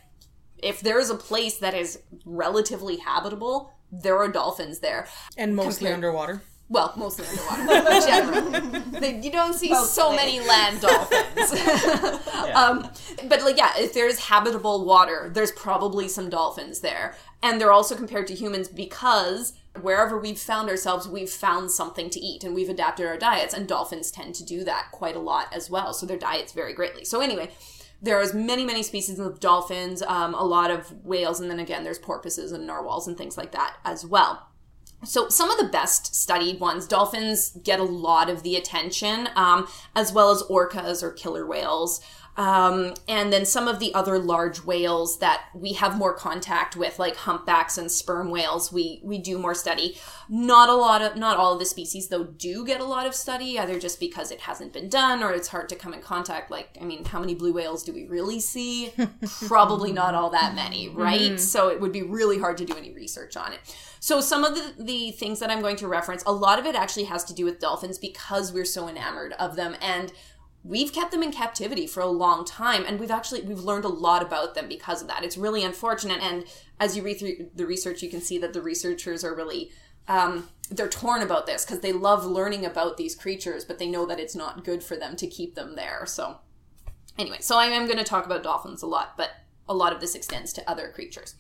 if 0.58 0.82
there 0.82 1.00
is 1.00 1.10
a 1.10 1.16
place 1.16 1.58
that 1.60 1.74
is 1.74 2.00
relatively 2.26 2.98
habitable, 2.98 3.72
there 3.92 4.18
are 4.18 4.28
dolphins 4.32 4.80
there. 4.80 5.08
and 5.38 5.56
mostly 5.56 5.88
Compared- 5.88 5.94
underwater 5.96 6.42
Well, 6.68 6.94
mostly 6.98 7.26
underwater, 7.28 7.92
in 7.92 8.02
general. 8.02 8.82
They- 9.00 9.20
you 9.22 9.32
don't 9.32 9.54
see 9.54 9.74
so 9.76 10.12
many 10.16 10.40
land 10.40 10.82
dolphins. 10.82 11.52
um, 12.56 12.90
but 13.30 13.44
like, 13.44 13.58
yeah, 13.58 13.74
if 13.78 13.94
there's 13.94 14.20
habitable 14.20 14.86
water, 14.86 15.30
there's 15.34 15.52
probably 15.52 16.08
some 16.08 16.30
dolphins 16.30 16.80
there, 16.80 17.16
and 17.44 17.60
they're 17.62 17.72
also 17.72 17.96
compared 17.96 18.28
to 18.28 18.34
humans 18.34 18.68
because 18.68 19.54
wherever 19.82 20.18
we've 20.18 20.40
found 20.40 20.70
ourselves, 20.70 21.08
we've 21.08 21.30
found 21.30 21.70
something 21.70 22.10
to 22.10 22.20
eat, 22.20 22.44
and 22.44 22.56
we've 22.56 22.70
adapted 22.70 23.06
our 23.06 23.18
diets, 23.18 23.54
and 23.54 23.68
dolphins 23.68 24.10
tend 24.10 24.34
to 24.36 24.44
do 24.44 24.64
that 24.64 24.88
quite 24.92 25.16
a 25.16 25.20
lot 25.20 25.48
as 25.54 25.70
well. 25.70 25.94
So 25.94 26.06
their 26.06 26.18
diets 26.18 26.52
vary 26.54 26.74
greatly. 26.74 27.06
So 27.06 27.22
anyway. 27.22 27.52
There 28.02 28.22
is 28.22 28.34
many, 28.34 28.66
many 28.66 28.84
species 28.84 29.20
of 29.20 29.40
dolphins, 29.40 30.02
um, 30.04 30.34
a 30.36 30.44
lot 30.44 30.72
of 30.72 31.04
whales, 31.04 31.40
and 31.40 31.50
then 31.50 31.60
again, 31.60 31.84
there's 31.84 32.00
porpoises 32.00 32.52
and 32.52 32.68
narwhals 32.68 33.08
and 33.08 33.18
things 33.18 33.38
like 33.38 33.52
that 33.54 33.78
as 33.84 34.06
well. 34.06 34.48
So 35.04 35.30
some 35.30 35.52
of 35.52 35.58
the 35.58 35.68
best 35.68 36.16
studied 36.16 36.60
ones, 36.60 36.88
dolphins 36.88 37.52
get 37.64 37.80
a 37.80 37.84
lot 37.84 38.30
of 38.30 38.44
the 38.44 38.56
attention, 38.56 39.30
um, 39.36 39.68
as 39.96 40.12
well 40.12 40.32
as 40.32 40.44
orcas 40.44 41.04
or 41.04 41.12
killer 41.12 41.46
whales. 41.46 42.02
Um, 42.38 42.96
and 43.08 43.32
then 43.32 43.46
some 43.46 43.68
of 43.68 43.80
the 43.80 43.94
other 43.94 44.20
large 44.20 44.64
whales 44.64 45.20
that 45.20 45.46
we 45.54 45.74
have 45.74 45.98
more 45.98 46.14
contact 46.14 46.76
with, 46.76 47.00
like 47.00 47.16
humpbacks 47.16 47.78
and 47.78 47.90
sperm 47.90 48.30
whales, 48.30 48.74
we 48.74 49.00
we 49.04 49.18
do 49.18 49.38
more 49.38 49.56
study. 49.56 49.98
Not 50.28 50.68
a 50.68 50.74
lot 50.74 51.02
of, 51.02 51.16
not 51.16 51.38
all 51.38 51.54
of 51.54 51.60
the 51.60 51.66
species 51.66 52.10
though 52.10 52.26
do 52.26 52.66
get 52.66 52.82
a 52.82 52.86
lot 52.86 53.08
of 53.08 53.16
study, 53.16 53.58
either 53.58 53.80
just 53.80 54.00
because 54.00 54.32
it 54.32 54.42
hasn't 54.42 54.74
been 54.74 54.90
done 54.90 55.24
or 55.24 55.32
it's 55.32 55.48
hard 55.48 55.70
to 55.70 55.76
come 55.76 55.94
in 55.94 56.02
contact. 56.02 56.52
Like, 56.52 56.78
I 56.82 56.84
mean, 56.84 57.06
how 57.06 57.20
many 57.20 57.36
blue 57.36 57.54
whales 57.54 57.84
do 57.84 57.94
we 57.94 58.06
really 58.06 58.42
see? 58.42 58.92
Probably 59.48 59.94
not 59.94 60.14
all 60.14 60.32
that 60.32 60.56
many, 60.56 60.90
right? 60.90 61.40
So 61.40 61.70
it 61.70 61.80
would 61.80 61.94
be 61.94 62.04
really 62.04 62.40
hard 62.40 62.58
to 62.58 62.66
do 62.66 62.76
any 62.76 62.92
research 62.92 63.38
on 63.38 63.54
it. 63.54 63.60
So 64.00 64.22
some 64.22 64.44
of 64.44 64.56
the, 64.56 64.84
the 64.84 65.12
things 65.12 65.40
that 65.40 65.50
I'm 65.50 65.62
going 65.62 65.78
to 65.78 65.88
reference, 65.88 66.24
a 66.28 66.32
lot 66.32 66.60
of 66.60 66.66
it 66.66 66.76
actually 66.76 67.06
has 67.06 67.24
to 67.24 67.34
do 67.34 67.46
with 67.46 67.60
dolphins 67.60 67.98
because 67.98 68.54
we're 68.54 68.66
so 68.66 68.88
enamored 68.88 69.34
of 69.34 69.56
them 69.56 69.76
and 69.82 70.12
we've 70.66 70.92
kept 70.92 71.12
them 71.12 71.22
in 71.22 71.32
captivity 71.32 71.86
for 71.86 72.02
a 72.02 72.08
long 72.08 72.44
time 72.44 72.84
and 72.88 73.00
we've 73.00 73.12
actually 73.12 73.42
we've 73.42 73.60
learned 73.60 73.86
a 73.86 73.90
lot 73.90 74.22
about 74.22 74.56
them 74.56 74.68
because 74.68 75.02
of 75.02 75.08
that. 75.08 75.24
It's 75.24 75.38
really 75.38 75.64
unfortunate 75.64 76.22
and 76.22 76.46
as 76.80 76.98
you 76.98 77.04
read 77.04 77.20
through 77.20 77.52
the 77.54 77.66
research 77.66 78.02
you 78.02 78.10
can 78.10 78.22
see 78.22 78.38
that 78.40 78.54
the 78.54 78.62
researchers 78.62 79.24
are 79.24 79.36
really 79.36 79.72
um, 80.08 80.50
they're 80.70 80.90
torn 80.90 81.22
about 81.22 81.46
this 81.46 81.66
because 81.66 81.82
they 81.82 81.92
love 81.92 82.26
learning 82.26 82.66
about 82.66 82.98
these 82.98 83.16
creatures 83.16 83.64
but 83.64 83.80
they 83.80 83.88
know 83.88 84.06
that 84.06 84.20
it's 84.20 84.36
not 84.36 84.64
good 84.64 84.84
for 84.84 84.96
them 84.96 85.16
to 85.18 85.28
keep 85.28 85.56
them 85.56 85.76
there. 85.76 86.06
So 86.06 86.40
anyway, 87.18 87.38
so 87.42 87.58
I 87.58 87.66
am 87.68 87.86
going 87.86 88.00
to 88.00 88.04
talk 88.04 88.26
about 88.26 88.44
dolphins 88.44 88.82
a 88.82 88.88
lot, 88.88 89.16
but 89.18 89.32
a 89.68 89.74
lot 89.74 89.94
of 89.94 90.00
this 90.00 90.16
extends 90.16 90.52
to 90.54 90.70
other 90.70 90.90
creatures. 90.90 91.36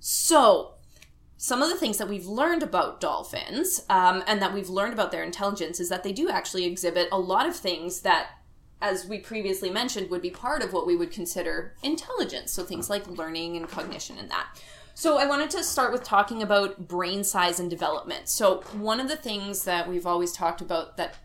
So, 0.00 0.74
some 1.36 1.62
of 1.62 1.68
the 1.68 1.76
things 1.76 1.98
that 1.98 2.08
we've 2.08 2.26
learned 2.26 2.62
about 2.62 3.00
dolphins 3.00 3.82
um, 3.90 4.22
and 4.26 4.40
that 4.40 4.54
we've 4.54 4.68
learned 4.68 4.92
about 4.92 5.10
their 5.10 5.22
intelligence 5.22 5.78
is 5.80 5.88
that 5.88 6.02
they 6.02 6.12
do 6.12 6.30
actually 6.30 6.64
exhibit 6.64 7.08
a 7.12 7.18
lot 7.18 7.46
of 7.46 7.56
things 7.56 8.00
that 8.00 8.28
as 8.84 9.06
we 9.06 9.18
previously 9.18 9.70
mentioned 9.70 10.10
would 10.10 10.20
be 10.20 10.28
part 10.28 10.62
of 10.62 10.74
what 10.74 10.86
we 10.86 10.94
would 10.94 11.10
consider 11.10 11.72
intelligence. 11.82 12.52
So 12.52 12.62
things 12.64 12.90
like 12.90 13.06
learning 13.08 13.56
and 13.56 13.66
cognition 13.66 14.18
and 14.18 14.30
that. 14.30 14.60
So 14.96 15.18
i 15.18 15.26
wanted 15.26 15.50
to 15.50 15.64
start 15.64 15.90
with 15.90 16.04
talking 16.04 16.42
about 16.42 16.86
brain 16.86 17.24
size 17.24 17.58
and 17.58 17.70
development. 17.70 18.28
So 18.28 18.60
one 18.74 19.00
of 19.00 19.08
the 19.08 19.16
things 19.16 19.64
that 19.64 19.88
we've 19.88 20.06
always 20.06 20.32
talked 20.32 20.60
about 20.60 20.98
that 20.98 21.16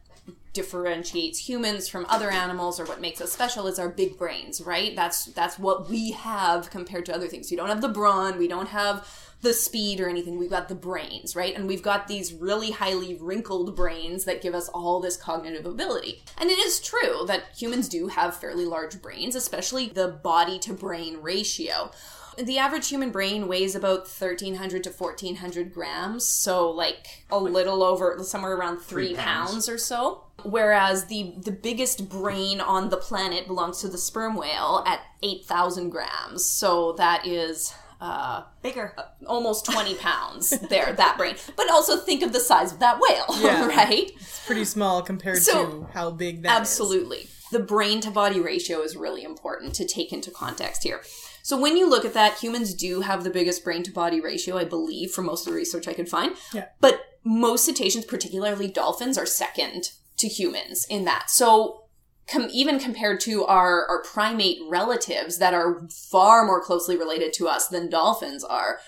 differentiates 0.54 1.38
humans 1.38 1.88
from 1.88 2.06
other 2.10 2.32
animals 2.32 2.80
or 2.80 2.86
what 2.86 3.02
makes 3.02 3.22
us 3.22 3.32
special 3.32 3.68
is 3.68 3.78
our 3.78 3.90
big 3.90 4.18
brains 4.18 4.62
right? 4.62 4.96
That's 4.96 5.26
that's 5.26 5.60
what 5.60 5.90
we 5.90 6.12
have 6.12 6.70
compared 6.70 7.06
to 7.08 7.14
other 7.14 7.28
things. 7.28 7.52
We 7.52 7.58
don't 7.58 7.70
have 7.70 7.82
the 7.82 7.90
brawn. 7.90 8.38
We 8.40 8.48
don't 8.48 8.70
have 8.70 9.06
the 9.42 9.54
speed 9.54 10.00
or 10.02 10.10
anything. 10.10 10.38
We've 10.38 10.50
got 10.50 10.68
the 10.70 10.76
brains 10.76 11.36
right? 11.36 11.56
And 11.56 11.68
we've 11.68 11.82
got 11.84 12.08
these 12.08 12.34
really 12.34 12.72
highly 12.72 13.16
wrinkled 13.16 13.76
brains 13.76 14.26
that 14.26 14.42
give 14.42 14.54
us 14.54 14.68
all 14.70 15.00
this 15.00 15.16
cognitive 15.18 15.66
ability. 15.66 16.24
And 16.38 16.50
it 16.50 16.60
is 16.60 16.80
true 16.80 17.26
that 17.28 17.46
humans 17.58 17.88
do 17.90 18.08
have 18.08 18.36
fairly 18.36 18.66
large 18.66 19.02
brains 19.02 19.36
especially 19.36 19.88
the 19.90 20.08
body 20.08 20.60
to 20.60 20.74
brain 20.74 21.18
ratio. 21.22 21.92
The 22.38 22.58
average 22.58 22.88
human 22.88 23.12
brain 23.12 23.48
weighs 23.50 23.76
about 23.76 24.08
1300 24.08 24.84
to 24.86 24.92
1400 24.92 25.74
grams 25.74 26.26
so 26.26 26.70
like 26.70 27.26
a 27.30 27.38
little 27.38 27.84
over 27.84 28.18
somewhere 28.24 28.56
around 28.56 28.80
three, 28.80 29.08
Three 29.10 29.16
pounds. 29.16 29.52
pounds 29.52 29.70
or 29.70 29.78
so. 29.78 30.24
Whereas 30.44 31.06
the 31.06 31.34
the 31.38 31.52
biggest 31.52 32.08
brain 32.08 32.62
on 32.62 32.90
the 32.90 32.98
planet 32.98 33.46
belongs 33.48 33.82
to 33.82 33.90
the 33.90 33.98
sperm 33.98 34.36
whale 34.36 34.84
at 34.88 35.02
8000 35.22 35.90
grams. 35.90 36.46
So 36.46 36.94
that 36.94 37.28
is 37.28 37.74
uh, 38.02 38.44
Bigger. 38.62 38.96
almost 39.28 39.66
20 39.66 39.96
pounds 39.96 40.52
there 40.70 40.94
that 40.94 41.18
brain 41.18 41.36
but 41.58 41.70
also 41.70 41.98
think 41.98 42.24
of 42.24 42.32
the 42.34 42.40
size 42.40 42.72
of 42.72 42.80
that 42.80 43.00
whale 43.00 43.26
Yeah. 43.44 43.68
right 43.68 44.12
it's 44.16 44.46
pretty 44.46 44.66
small 44.66 45.02
compared 45.02 45.40
So- 45.44 45.66
to 45.66 45.88
how 45.94 46.12
big 46.12 46.44
that 46.44 46.50
is. 46.54 46.60
Absolutely. 46.60 47.28
The 47.52 47.60
brain 47.60 48.00
to 48.02 48.12
body 48.12 48.40
ratio 48.40 48.82
is 48.82 48.96
really 48.96 49.24
important 49.24 49.74
to 49.76 49.86
take 49.88 50.14
into 50.14 50.30
context 50.30 50.84
here. 50.84 51.02
So 51.42 51.60
when 51.60 51.78
you 51.78 51.90
look 51.90 52.06
at 52.06 52.14
that, 52.14 52.38
humans 52.38 52.76
do 52.76 53.02
have 53.02 53.24
the 53.24 53.32
biggest 53.32 53.64
brain 53.64 53.82
to 53.84 53.92
body 53.92 54.22
ratio, 54.22 54.56
I 54.56 54.66
believe, 54.66 55.10
for 55.10 55.24
most 55.24 55.48
of 55.48 55.52
the 55.54 55.58
research 55.58 55.88
I 55.88 55.94
could 55.94 56.08
find. 56.08 56.36
Yeah. 56.54 56.66
But 56.80 57.02
most 57.24 57.66
cetaceans, 57.66 58.06
particularly 58.06 58.68
dolphins, 58.68 59.18
are 59.18 59.26
second 59.26 59.90
to 60.18 60.28
humans 60.28 60.86
in 60.92 61.06
that. 61.06 61.32
So 61.32 61.86
com- 62.32 62.50
even 62.52 62.80
compared 62.80 63.20
to 63.22 63.46
our, 63.46 63.86
our 63.88 64.02
primate 64.04 64.60
relatives 64.68 65.38
that 65.38 65.54
are 65.54 65.88
far 65.90 66.46
more 66.46 66.62
closely 66.62 66.98
related 66.98 67.34
to 67.34 67.48
us 67.48 67.68
than 67.68 67.90
dolphins 67.90 68.44
are, 68.44 68.80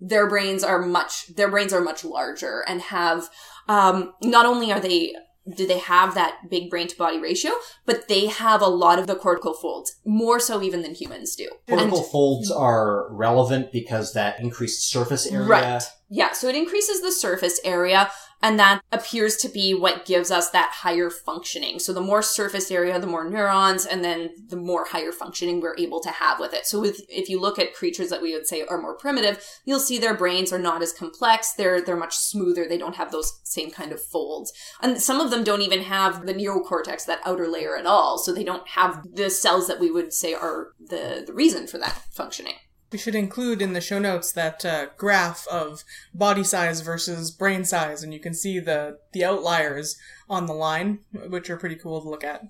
their 0.00 0.28
brains 0.28 0.62
are 0.62 0.80
much 0.80 1.26
their 1.34 1.50
brains 1.50 1.72
are 1.72 1.80
much 1.80 2.04
larger 2.04 2.64
and 2.68 2.80
have 2.80 3.28
um, 3.68 4.14
not 4.22 4.46
only 4.46 4.70
are 4.70 4.78
they 4.78 5.12
do 5.54 5.66
they 5.66 5.78
have 5.78 6.14
that 6.14 6.50
big 6.50 6.70
brain 6.70 6.88
to 6.88 6.96
body 6.96 7.18
ratio, 7.18 7.52
but 7.86 8.08
they 8.08 8.26
have 8.26 8.60
a 8.60 8.66
lot 8.66 8.98
of 8.98 9.06
the 9.06 9.14
cortical 9.14 9.54
folds, 9.54 9.96
more 10.04 10.38
so 10.38 10.62
even 10.62 10.82
than 10.82 10.94
humans 10.94 11.34
do. 11.36 11.48
Cortical 11.68 12.02
folds 12.02 12.50
are 12.50 13.10
relevant 13.12 13.72
because 13.72 14.12
that 14.12 14.40
increased 14.40 14.88
surface 14.90 15.26
area. 15.26 15.46
Right. 15.46 15.82
Yeah, 16.10 16.32
so 16.32 16.48
it 16.48 16.54
increases 16.54 17.00
the 17.00 17.12
surface 17.12 17.60
area, 17.64 18.10
and 18.42 18.58
that 18.58 18.82
appears 18.92 19.36
to 19.38 19.48
be 19.48 19.74
what 19.74 20.06
gives 20.06 20.30
us 20.30 20.50
that 20.50 20.70
higher 20.72 21.10
functioning. 21.10 21.78
So 21.78 21.92
the 21.92 22.00
more 22.00 22.22
surface 22.22 22.70
area, 22.70 22.98
the 22.98 23.06
more 23.06 23.28
neurons, 23.28 23.84
and 23.84 24.04
then 24.04 24.30
the 24.48 24.56
more 24.56 24.86
higher 24.86 25.12
functioning 25.12 25.60
we're 25.60 25.76
able 25.76 26.00
to 26.00 26.10
have 26.10 26.38
with 26.38 26.54
it. 26.54 26.66
So 26.66 26.80
with, 26.80 27.00
if 27.08 27.28
you 27.28 27.40
look 27.40 27.58
at 27.58 27.74
creatures 27.74 28.10
that 28.10 28.22
we 28.22 28.32
would 28.34 28.46
say 28.46 28.64
are 28.66 28.80
more 28.80 28.96
primitive, 28.96 29.44
you'll 29.64 29.80
see 29.80 29.98
their 29.98 30.14
brains 30.14 30.52
are 30.52 30.58
not 30.58 30.82
as 30.82 30.92
complex. 30.92 31.52
They're, 31.54 31.80
they're 31.80 31.96
much 31.96 32.16
smoother. 32.16 32.66
They 32.68 32.78
don't 32.78 32.96
have 32.96 33.10
those 33.10 33.40
same 33.44 33.70
kind 33.70 33.92
of 33.92 34.00
folds. 34.00 34.52
And 34.80 35.00
some 35.02 35.20
of 35.20 35.30
them 35.30 35.42
don't 35.42 35.62
even 35.62 35.82
have 35.82 36.26
the 36.26 36.34
neocortex, 36.34 37.06
that 37.06 37.20
outer 37.24 37.48
layer 37.48 37.76
at 37.76 37.86
all. 37.86 38.18
So 38.18 38.32
they 38.32 38.44
don't 38.44 38.68
have 38.68 39.02
the 39.14 39.30
cells 39.30 39.66
that 39.66 39.80
we 39.80 39.90
would 39.90 40.12
say 40.12 40.34
are 40.34 40.68
the, 40.78 41.24
the 41.26 41.32
reason 41.32 41.66
for 41.66 41.78
that 41.78 42.02
functioning. 42.12 42.54
We 42.90 42.98
should 42.98 43.14
include 43.14 43.60
in 43.60 43.74
the 43.74 43.80
show 43.80 43.98
notes 43.98 44.32
that 44.32 44.64
uh, 44.64 44.86
graph 44.96 45.46
of 45.48 45.84
body 46.14 46.44
size 46.44 46.80
versus 46.80 47.30
brain 47.30 47.64
size, 47.64 48.02
and 48.02 48.14
you 48.14 48.20
can 48.20 48.34
see 48.34 48.58
the 48.58 48.98
the 49.12 49.24
outliers 49.24 49.98
on 50.28 50.46
the 50.46 50.54
line, 50.54 51.00
which 51.12 51.50
are 51.50 51.56
pretty 51.56 51.76
cool 51.76 52.00
to 52.00 52.08
look 52.08 52.24
at. 52.24 52.44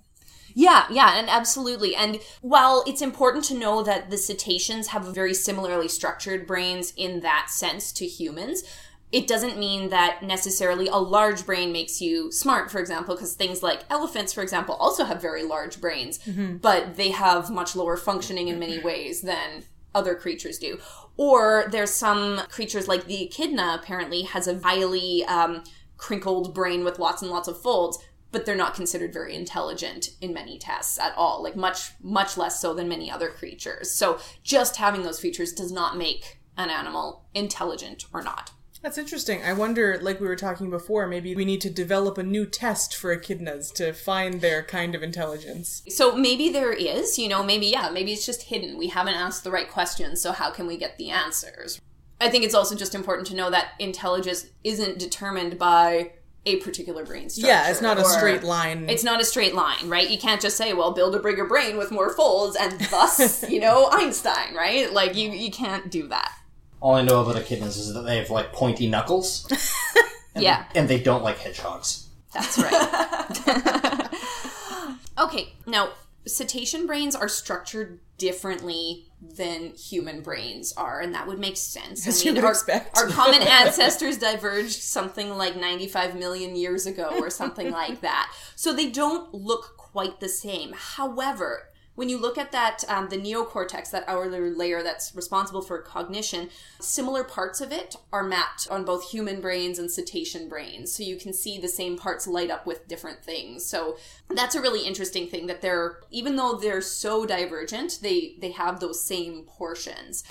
Yeah, 0.55 0.87
yeah, 0.91 1.19
and 1.19 1.29
absolutely. 1.29 1.95
And 1.95 2.21
while 2.41 2.83
it's 2.87 3.03
important 3.03 3.45
to 3.45 3.59
know 3.59 3.83
that 3.83 4.11
the 4.11 4.17
cetaceans 4.17 4.89
have 4.89 5.15
very 5.15 5.35
similarly 5.35 5.89
structured 5.89 6.47
brains 6.47 6.93
in 6.97 7.21
that 7.21 7.49
sense 7.51 7.93
to 7.93 8.07
humans, 8.07 8.63
it 9.11 9.27
doesn't 9.27 9.59
mean 9.59 9.91
that 9.91 10.23
necessarily 10.23 10.89
a 10.89 10.97
large 10.97 11.47
brain 11.47 11.73
makes 11.73 12.01
you 12.01 12.31
smart, 12.33 12.71
for 12.71 12.79
example, 12.79 13.15
because 13.15 13.35
things 13.35 13.63
like 13.63 13.85
elephants, 13.89 14.33
for 14.33 14.43
example, 14.43 14.75
also 14.75 15.05
have 15.05 15.21
very 15.21 15.45
large 15.45 15.81
brains, 15.81 16.19
but 16.61 16.97
they 16.97 17.11
have 17.11 17.51
much 17.51 17.75
lower 17.75 17.97
functioning 17.97 18.49
in 18.49 18.59
many 18.59 18.79
ways 18.79 19.23
than 19.23 19.65
other 19.95 20.15
creatures 20.15 20.59
do. 20.59 20.79
Or 21.17 21.67
there's 21.71 21.91
some 21.91 22.43
creatures 22.49 22.89
like 22.89 23.07
the 23.07 23.25
echidna 23.25 23.79
apparently 23.81 24.23
has 24.23 24.47
a 24.47 24.55
vilely 24.55 25.25
um, 25.25 25.65
crinkled 25.97 26.55
brain 26.55 26.85
with 26.85 26.99
lots 26.99 27.23
and 27.23 27.31
lots 27.31 27.49
of 27.49 27.61
folds, 27.61 27.99
but 28.31 28.47
they're 28.47 28.55
not 28.55 28.75
considered 28.75 29.13
very 29.13 29.35
intelligent 29.35 30.11
in 30.21 30.33
many 30.33 30.59
tests 30.59 30.99
at 30.99 31.15
all, 31.17 31.43
like 31.43 31.57
much, 31.57 31.93
much 32.01 32.37
less 32.37 32.61
so 32.61 32.75
than 32.75 32.89
many 32.89 33.11
other 33.11 33.29
creatures. 33.29 33.91
So 33.91 34.19
just 34.43 34.77
having 34.77 35.03
those 35.03 35.21
features 35.21 35.53
does 35.53 35.73
not 35.73 35.97
make 35.97 36.39
an 36.57 36.71
animal 36.71 37.25
intelligent 37.35 38.05
or 38.13 38.23
not. 38.23 38.51
That's 38.83 38.99
interesting. 38.99 39.43
I 39.43 39.53
wonder, 39.53 39.99
like 40.01 40.21
we 40.21 40.29
were 40.29 40.37
talking 40.37 40.71
before, 40.71 41.07
maybe 41.07 41.35
we 41.35 41.45
need 41.45 41.61
to 41.63 41.71
develop 41.71 42.17
a 42.17 42.23
new 42.23 42.47
test 42.47 42.95
for 42.95 43.17
echidnas 43.17 43.73
to 43.75 43.93
find 43.93 44.41
their 44.41 44.63
kind 44.63 44.95
of 44.95 45.03
intelligence. 45.03 45.83
So 45.89 46.17
maybe 46.17 46.49
there 46.51 46.73
is, 46.73 47.19
you 47.19 47.29
know, 47.29 47.43
maybe, 47.43 47.67
yeah, 47.67 47.91
maybe 47.91 48.13
it's 48.13 48.25
just 48.25 48.43
hidden. 48.43 48.79
We 48.79 48.89
haven't 48.89 49.15
asked 49.15 49.45
the 49.45 49.51
right 49.51 49.69
questions, 49.69 50.23
so 50.23 50.33
how 50.33 50.51
can 50.51 50.67
we 50.67 50.77
get 50.77 50.97
the 50.97 51.11
answers? 51.11 51.81
I 52.21 52.31
think 52.31 52.45
it's 52.45 52.55
also 52.55 52.75
just 52.75 52.95
important 52.95 53.27
to 53.29 53.37
know 53.37 53.51
that 53.51 53.73
intelligence 53.79 54.47
isn't 54.65 54.99
determined 54.99 55.59
by 55.59 56.13
a 56.47 56.57
particular 56.57 57.05
brain 57.05 57.29
structure. 57.29 57.49
Yeah, 57.49 57.71
it's 57.71 57.83
not 57.83 57.99
a 57.99 58.05
straight 58.05 58.43
line. 58.43 58.89
It's 58.89 59.05
not 59.05 59.21
a 59.21 59.25
straight 59.25 59.55
line, 59.55 59.89
right? 59.89 60.09
You 60.09 60.19
can't 60.19 60.41
just 60.41 60.57
say, 60.57 60.73
well, 60.73 60.93
build 60.93 61.15
a 61.15 61.21
bigger 61.21 61.47
brain 61.47 61.77
with 61.77 61.91
more 61.91 62.15
folds 62.15 62.57
and 62.57 62.81
thus, 62.91 63.43
you 63.51 63.61
know, 63.61 63.89
Einstein, 63.93 64.55
right? 64.55 64.93
Like, 64.93 65.15
you, 65.15 65.31
you 65.31 65.51
can't 65.51 65.91
do 65.91 66.09
that. 66.09 66.33
All 66.81 66.95
I 66.95 67.03
know 67.03 67.21
about 67.23 67.37
echidnas 67.43 67.77
is 67.79 67.93
that 67.95 68.03
they 68.03 68.19
have 68.19 68.31
like 68.31 68.53
pointy 68.53 68.89
knuckles, 68.89 69.47
Yeah. 70.37 70.65
and 70.75 70.89
they 70.89 71.01
don't 71.01 71.25
like 71.25 71.39
hedgehogs. 71.39 72.07
That's 72.33 72.59
right. 72.59 74.09
okay, 75.19 75.53
now 75.67 75.91
cetacean 76.27 76.87
brains 76.87 77.17
are 77.17 77.29
structured 77.29 78.01
differently 78.19 79.07
than 79.21 79.73
human 79.75 80.21
brains 80.21 80.73
are, 80.77 81.01
and 81.01 81.15
that 81.15 81.27
would 81.27 81.39
make 81.39 81.57
sense. 81.57 82.07
As 82.07 82.25
you 82.25 82.35
would 82.35 82.45
our, 82.45 82.51
expect. 82.51 82.97
our 82.97 83.09
common 83.09 83.43
ancestors 83.47 84.19
diverged 84.19 84.81
something 84.83 85.37
like 85.37 85.57
95 85.57 86.17
million 86.17 86.55
years 86.55 86.87
ago 86.87 87.11
or 87.19 87.31
something 87.31 87.71
like 87.71 88.01
that. 88.03 88.33
So 88.55 88.73
they 88.73 88.91
don't 88.91 89.33
look 89.35 89.77
quite 89.77 90.21
the 90.21 90.29
same. 90.29 90.75
However, 90.77 91.65
when 91.99 92.09
you 92.09 92.17
look 92.17 92.39
at 92.39 92.53
that, 92.53 92.85
um, 92.87 93.09
the 93.09 93.17
neocortex, 93.17 93.91
that 93.91 94.05
outer 94.07 94.55
layer 94.55 94.85
that's 94.85 95.17
responsible 95.17 95.61
for 95.61 95.83
cognition, 95.83 96.49
similar 96.79 97.25
parts 97.25 97.61
of 97.61 97.73
it 97.73 97.97
are 98.13 98.23
mapped 98.23 98.69
on 98.71 98.85
both 98.85 99.11
human 99.11 99.41
brains 99.41 99.81
and 99.81 99.91
cetacean 99.91 100.49
brains. 100.49 100.93
So 100.93 101.03
you 101.03 101.17
can 101.17 101.33
see 101.33 101.59
the 101.59 101.67
same 101.67 101.99
parts 101.99 102.29
light 102.29 102.53
up 102.53 102.67
with 102.67 102.87
different 102.87 103.25
things. 103.25 103.67
So 103.67 103.97
that's 104.31 104.55
a 104.55 104.61
really 104.61 104.87
interesting 104.87 105.27
thing 105.27 105.49
that 105.49 105.61
they're, 105.61 105.99
even 106.13 106.37
though 106.37 106.55
they're 106.55 106.83
so 106.83 107.27
divergent, 107.27 107.99
they, 108.01 108.37
they 108.39 108.53
have 108.53 108.79
those 108.79 109.03
same 109.03 109.43
portions. 109.43 110.23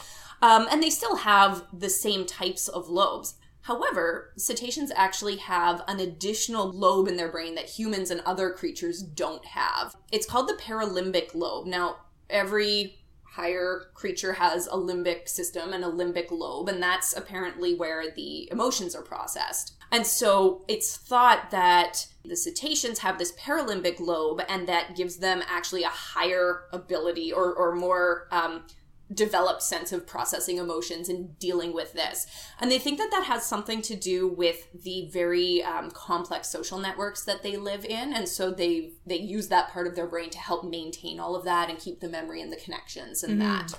Um, 0.41 0.69
and 0.71 0.81
they 0.81 0.89
still 0.89 1.17
have 1.17 1.65
the 1.77 1.89
same 1.89 2.25
types 2.25 2.69
of 2.69 2.87
lobes. 2.87 3.33
However, 3.67 4.31
cetaceans 4.37 4.93
actually 4.95 5.35
have 5.35 5.83
an 5.89 5.99
additional 5.99 6.71
lobe 6.71 7.09
in 7.09 7.17
their 7.17 7.29
brain 7.29 7.55
that 7.55 7.65
humans 7.65 8.09
and 8.09 8.21
other 8.21 8.49
creatures 8.51 9.01
don't 9.01 9.43
have. 9.43 9.93
It's 10.09 10.25
called 10.25 10.47
the 10.47 10.53
paralimbic 10.53 11.35
lobe. 11.35 11.67
Now, 11.67 11.97
every 12.29 12.99
higher 13.25 13.91
creature 13.93 14.31
has 14.31 14.67
a 14.67 14.77
limbic 14.77 15.27
system 15.27 15.73
and 15.73 15.83
a 15.83 15.89
limbic 15.89 16.31
lobe, 16.31 16.69
and 16.69 16.81
that's 16.81 17.15
apparently 17.15 17.75
where 17.75 18.05
the 18.09 18.49
emotions 18.49 18.95
are 18.95 19.01
processed. 19.01 19.75
And 19.91 20.07
so 20.07 20.63
it's 20.69 20.95
thought 20.95 21.51
that 21.51 22.07
the 22.23 22.37
cetaceans 22.37 22.99
have 22.99 23.17
this 23.17 23.33
paralimbic 23.33 23.99
lobe, 23.99 24.43
and 24.47 24.65
that 24.69 24.95
gives 24.95 25.17
them 25.17 25.43
actually 25.45 25.83
a 25.83 25.89
higher 25.89 26.61
ability 26.71 27.33
or, 27.33 27.53
or 27.53 27.75
more 27.75 28.29
um, 28.31 28.63
developed 29.13 29.63
sense 29.63 29.91
of 29.91 30.05
processing 30.05 30.57
emotions 30.57 31.07
and 31.09 31.37
dealing 31.39 31.73
with 31.73 31.93
this. 31.93 32.25
And 32.59 32.69
they 32.69 32.79
think 32.79 32.97
that 32.97 33.11
that 33.11 33.23
has 33.25 33.45
something 33.45 33.81
to 33.83 33.95
do 33.95 34.27
with 34.27 34.67
the 34.73 35.09
very 35.11 35.63
um, 35.63 35.91
complex 35.91 36.49
social 36.49 36.77
networks 36.79 37.23
that 37.23 37.43
they 37.43 37.55
live 37.57 37.85
in, 37.85 38.13
and 38.13 38.27
so 38.27 38.51
they 38.51 38.91
they 39.05 39.17
use 39.17 39.47
that 39.47 39.69
part 39.69 39.87
of 39.87 39.95
their 39.95 40.07
brain 40.07 40.29
to 40.31 40.39
help 40.39 40.65
maintain 40.65 41.19
all 41.19 41.35
of 41.35 41.45
that 41.45 41.69
and 41.69 41.79
keep 41.79 41.99
the 41.99 42.09
memory 42.09 42.41
and 42.41 42.51
the 42.51 42.57
connections 42.57 43.23
and 43.23 43.41
that. 43.41 43.73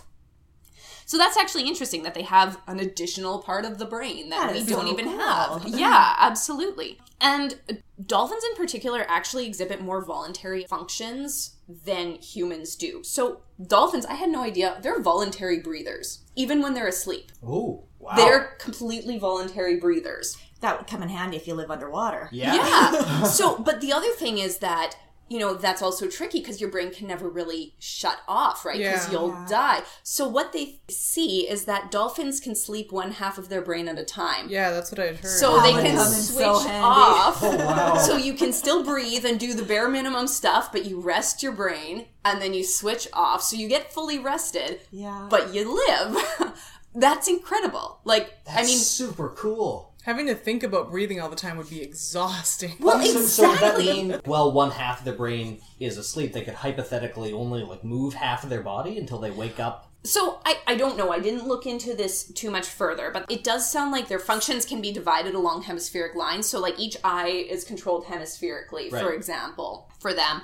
So 1.09 1.17
that's 1.17 1.39
actually 1.39 1.67
interesting 1.67 2.03
that 2.03 2.13
they 2.13 2.21
have 2.23 2.61
an 2.67 2.81
additional 2.81 3.39
part 3.39 3.65
of 3.65 3.79
the 3.79 3.87
brain 3.87 4.29
that, 4.29 4.49
That 4.53 4.55
we 4.55 4.63
don't 4.63 4.85
so 4.87 4.93
even 4.93 5.07
cool. 5.07 5.19
have. 5.19 5.67
Yeah, 5.67 6.15
absolutely. 6.19 6.99
And 7.19 7.59
dolphins 8.05 8.45
in 8.45 8.55
particular 8.57 9.07
actually 9.09 9.47
exhibit 9.47 9.81
more 9.81 10.05
voluntary 10.05 10.65
functions 10.69 11.57
than 11.67 12.17
humans 12.17 12.77
do. 12.77 13.03
So 13.05 13.41
dolphins, 13.67 14.05
I 14.05 14.17
had 14.17 14.29
no 14.29 14.43
idea, 14.43 14.79
they're 14.83 15.01
voluntary 15.01 15.61
breathers, 15.61 16.25
even 16.37 16.61
when 16.61 16.75
they're 16.75 16.87
asleep. 16.89 17.33
Oh, 17.43 17.87
wow. 17.99 18.15
They're 18.15 18.45
completely 18.59 19.19
voluntary 19.19 19.81
breathers. 19.81 20.37
That 20.61 20.77
would 20.77 20.89
come 20.89 21.03
in 21.03 21.09
handy 21.09 21.39
if 21.39 21.49
you 21.49 21.55
live 21.55 21.71
underwater. 21.71 22.29
yeah. 22.33 22.55
Yeah. 22.55 23.23
so, 23.39 23.57
but 23.59 23.81
the 23.81 23.95
other 23.95 24.11
thing 24.13 24.37
is 24.37 24.59
that 24.59 24.95
you 25.29 25.39
know 25.39 25.55
that's 25.55 25.83
also 25.83 26.09
tricky 26.09 26.41
because 26.41 26.61
your 26.61 26.71
brain 26.71 26.91
can 26.91 27.07
never 27.07 27.29
really 27.29 27.75
shut 27.79 28.19
off, 28.27 28.65
right? 28.65 28.79
Because 28.79 29.07
Yeah. 29.07 29.13
you'll 29.13 29.45
die. 29.47 29.83
So 30.03 30.27
what 30.29 30.53
they 30.53 30.81
see 30.89 31.49
is 31.49 31.65
that 31.67 31.91
dolphins 31.91 32.41
can 32.41 32.55
sleep 32.55 32.91
one 32.93 33.13
half 33.13 33.39
of 33.39 33.49
their 33.49 33.61
brain 33.63 33.89
at 33.89 33.99
a 33.99 34.05
time. 34.05 34.49
yeah, 34.49 34.71
that's 34.71 34.91
what 34.91 34.99
I'd 35.01 35.17
heard. 35.17 35.27
So 35.27 35.57
That 35.57 35.63
they 35.65 35.73
can 35.91 35.99
switch 35.99 36.45
so 36.45 36.55
off. 36.55 37.43
Oh, 37.43 37.57
wow. 37.57 37.99
So 37.99 38.17
you 38.17 38.35
can 38.35 38.53
still 38.53 38.85
breathe 38.85 39.25
and 39.25 39.39
do 39.39 39.55
the 39.55 39.63
bare 39.65 39.89
minimum 39.89 40.27
stuff, 40.27 40.73
but 40.73 40.85
you 40.85 41.01
rest 41.01 41.43
your 41.43 41.53
brain 41.53 42.07
and 42.25 42.41
then 42.41 42.55
you 42.55 42.65
switch 42.65 43.09
off. 43.13 43.43
So 43.43 43.57
you 43.57 43.69
get 43.69 43.93
fully 43.93 44.19
rested, 44.19 44.81
Yeah. 44.91 45.27
but 45.31 45.55
you 45.55 45.75
live. 45.87 46.53
That's 46.95 47.29
incredible. 47.29 48.01
Like, 48.05 48.45
That's 48.45 48.59
I 48.59 48.63
mean, 48.63 48.79
super 48.79 49.29
cool. 49.31 49.88
Having 50.09 50.29
to 50.29 50.35
think 50.35 50.63
about 50.63 50.91
breathing 50.91 51.21
all 51.21 51.29
the 51.29 51.37
time 51.37 51.59
would 51.59 51.69
be 51.69 51.83
exhausting. 51.83 52.73
well, 52.81 52.99
so, 53.05 53.21
so 53.21 53.43
does 53.43 53.61
that 53.61 53.79
exactly. 53.79 53.85
mean, 53.85 54.21
well, 54.25 54.51
one 54.51 54.71
half 54.71 55.01
of 55.01 55.05
their 55.05 55.13
brain 55.13 55.61
is 55.81 55.99
asleep, 55.99 56.33
they 56.33 56.41
could 56.41 56.55
hypothetically 56.55 57.35
only 57.35 57.63
like 57.63 57.85
move 57.85 58.15
half 58.15 58.43
of 58.43 58.49
their 58.49 58.63
body 58.63 58.97
until 58.97 59.19
they 59.19 59.31
wake 59.31 59.61
up? 59.61 59.93
So 60.05 60.41
I, 60.47 60.61
I 60.67 60.77
don't 60.77 60.97
know. 60.97 61.11
I 61.13 61.19
didn't 61.21 61.47
look 61.47 61.67
into 61.67 61.95
this 61.95 62.25
too 62.33 62.51
much 62.51 62.65
further, 62.65 63.11
but 63.13 63.31
it 63.31 63.45
does 63.45 63.71
sound 63.71 63.93
like 63.93 64.09
their 64.09 64.19
functions 64.19 64.65
can 64.65 64.81
be 64.81 64.93
divided 64.93 65.35
along 65.35 65.65
hemispheric 65.65 66.15
lines. 66.15 66.47
So 66.47 66.59
like 66.59 66.79
each 66.79 66.97
eye 67.05 67.47
is 67.51 67.65
controlled 67.65 68.07
hemispherically, 68.07 68.89
for 68.89 69.13
example, 69.13 69.91
for 70.01 70.15
them. 70.15 70.41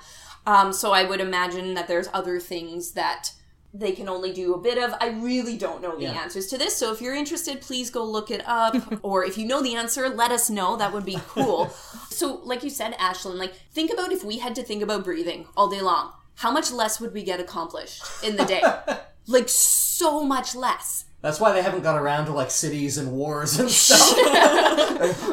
Um, 0.46 0.74
so 0.74 0.92
I 0.92 1.04
would 1.04 1.22
imagine 1.22 1.72
that 1.72 1.88
there's 1.88 2.10
other 2.12 2.38
things 2.38 2.92
that 2.92 3.32
they 3.76 3.90
can 3.92 4.08
only 4.08 4.32
do 4.32 4.54
a 4.54 4.58
bit 4.58 4.78
of. 4.78 4.94
I 5.00 5.08
really 5.08 5.56
don't 5.58 5.82
know 5.82 5.96
the 5.96 6.04
Yeah. 6.04 6.12
answers 6.12 6.46
to 6.46 6.56
this. 6.58 6.76
So 6.76 6.92
if 6.92 7.00
you're 7.02 7.14
interested, 7.14 7.60
please 7.60 7.90
go 7.90 8.04
look 8.04 8.30
it 8.30 8.40
up. 8.46 8.76
or 9.02 9.24
if 9.24 9.36
you 9.36 9.44
know 9.46 9.60
the 9.62 9.74
answer, 9.74 10.08
let 10.08 10.30
us 10.30 10.48
know. 10.48 10.76
That 10.76 10.92
would 10.92 11.04
be 11.04 11.18
cool. 11.28 11.68
so 12.10 12.40
like 12.44 12.62
you 12.62 12.70
said, 12.70 12.94
Ashlyn, 12.98 13.34
like 13.36 13.54
think 13.72 13.92
about 13.92 14.12
if 14.12 14.22
we 14.24 14.38
had 14.38 14.54
to 14.54 14.62
think 14.62 14.82
about 14.82 15.02
breathing 15.04 15.46
all 15.56 15.68
day 15.68 15.80
long. 15.80 16.12
How 16.36 16.50
much 16.52 16.70
less 16.72 17.00
would 17.00 17.12
we 17.12 17.22
get 17.24 17.40
accomplished 17.40 18.02
in 18.22 18.36
the 18.36 18.44
day? 18.44 18.62
like 19.26 19.48
so 19.48 20.22
much 20.24 20.54
less. 20.54 21.04
That's 21.20 21.40
why 21.40 21.52
they 21.52 21.62
haven't 21.62 21.82
got 21.82 22.00
around 22.00 22.26
to 22.26 22.32
like 22.32 22.50
cities 22.50 22.98
and 22.98 23.10
wars 23.12 23.58
and 23.58 23.70
stuff. 23.70 24.00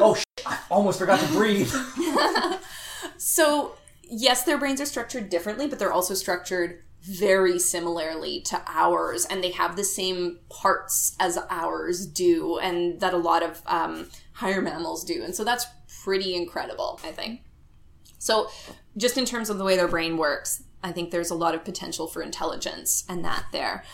oh, 0.00 0.14
sh- 0.18 0.42
I 0.46 0.58
almost 0.70 0.98
forgot 0.98 1.20
to 1.20 1.26
breathe. 1.28 1.70
So, 3.16 3.74
yes, 4.02 4.42
their 4.44 4.58
brains 4.58 4.80
are 4.80 4.86
structured 4.86 5.28
differently, 5.30 5.66
but 5.68 5.78
they're 5.78 5.92
also 5.92 6.14
structured 6.14 6.82
very 7.02 7.58
similarly 7.58 8.40
to 8.42 8.62
ours, 8.66 9.24
and 9.26 9.42
they 9.42 9.50
have 9.50 9.76
the 9.76 9.84
same 9.84 10.38
parts 10.48 11.16
as 11.18 11.38
ours 11.50 12.06
do, 12.06 12.58
and 12.58 13.00
that 13.00 13.12
a 13.12 13.18
lot 13.18 13.42
of 13.42 13.60
um, 13.66 14.08
higher 14.34 14.62
mammals 14.62 15.04
do. 15.04 15.22
And 15.22 15.34
so 15.34 15.44
that's 15.44 15.66
pretty 16.04 16.34
incredible, 16.34 17.00
I 17.04 17.10
think. 17.10 17.42
So, 18.18 18.50
just 18.96 19.18
in 19.18 19.24
terms 19.24 19.50
of 19.50 19.58
the 19.58 19.64
way 19.64 19.76
their 19.76 19.88
brain 19.88 20.16
works, 20.16 20.62
I 20.84 20.92
think 20.92 21.10
there's 21.10 21.30
a 21.30 21.34
lot 21.34 21.54
of 21.54 21.64
potential 21.64 22.06
for 22.06 22.22
intelligence 22.22 23.04
and 23.08 23.24
that 23.24 23.46
there. 23.52 23.84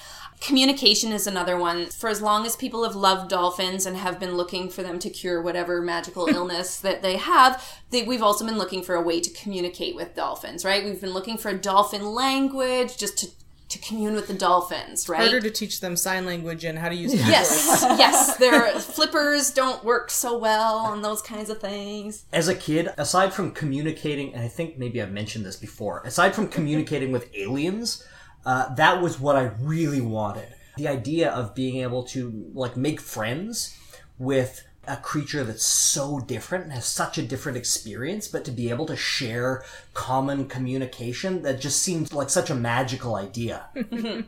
Communication 0.40 1.12
is 1.12 1.26
another 1.26 1.56
one. 1.56 1.86
For 1.86 2.08
as 2.08 2.22
long 2.22 2.46
as 2.46 2.54
people 2.54 2.84
have 2.84 2.94
loved 2.94 3.30
dolphins 3.30 3.86
and 3.86 3.96
have 3.96 4.20
been 4.20 4.36
looking 4.36 4.68
for 4.70 4.82
them 4.82 4.98
to 5.00 5.10
cure 5.10 5.42
whatever 5.42 5.82
magical 5.82 6.26
illness 6.28 6.78
that 6.80 7.02
they 7.02 7.16
have, 7.16 7.62
they, 7.90 8.02
we've 8.02 8.22
also 8.22 8.46
been 8.46 8.58
looking 8.58 8.82
for 8.82 8.94
a 8.94 9.02
way 9.02 9.20
to 9.20 9.30
communicate 9.30 9.96
with 9.96 10.14
dolphins, 10.14 10.64
right? 10.64 10.84
We've 10.84 11.00
been 11.00 11.12
looking 11.12 11.38
for 11.38 11.48
a 11.48 11.58
dolphin 11.58 12.04
language 12.14 12.96
just 12.96 13.18
to, 13.18 13.28
to 13.68 13.78
commune 13.80 14.14
with 14.14 14.28
the 14.28 14.34
dolphins, 14.34 15.08
right? 15.08 15.20
Harder 15.20 15.40
to 15.40 15.50
teach 15.50 15.80
them 15.80 15.96
sign 15.96 16.24
language 16.24 16.64
and 16.64 16.78
how 16.78 16.88
to 16.88 16.94
use 16.94 17.14
Yes, 17.14 17.84
yes. 17.98 18.36
Their 18.36 18.70
flippers 18.78 19.50
don't 19.50 19.82
work 19.84 20.10
so 20.10 20.38
well 20.38 20.92
and 20.92 21.04
those 21.04 21.20
kinds 21.20 21.50
of 21.50 21.60
things. 21.60 22.24
As 22.32 22.48
a 22.48 22.54
kid, 22.54 22.88
aside 22.96 23.32
from 23.32 23.50
communicating, 23.50 24.34
and 24.34 24.44
I 24.44 24.48
think 24.48 24.78
maybe 24.78 25.02
I've 25.02 25.12
mentioned 25.12 25.44
this 25.44 25.56
before, 25.56 26.02
aside 26.04 26.34
from 26.34 26.48
communicating 26.48 27.10
with 27.10 27.28
aliens, 27.34 28.06
uh, 28.48 28.74
that 28.74 29.02
was 29.02 29.20
what 29.20 29.36
I 29.36 29.50
really 29.60 30.00
wanted. 30.00 30.54
The 30.78 30.88
idea 30.88 31.30
of 31.30 31.54
being 31.54 31.82
able 31.82 32.02
to 32.04 32.50
like 32.54 32.76
make 32.76 32.98
friends 32.98 33.76
with 34.16 34.64
a 34.86 34.96
creature 34.96 35.44
that's 35.44 35.66
so 35.66 36.18
different 36.20 36.64
and 36.64 36.72
has 36.72 36.86
such 36.86 37.18
a 37.18 37.22
different 37.22 37.58
experience, 37.58 38.26
but 38.26 38.46
to 38.46 38.50
be 38.50 38.70
able 38.70 38.86
to 38.86 38.96
share 38.96 39.64
common 39.92 40.48
communication 40.48 41.42
that 41.42 41.60
just 41.60 41.82
seems 41.82 42.14
like 42.14 42.30
such 42.30 42.48
a 42.48 42.54
magical 42.54 43.14
idea. 43.16 43.66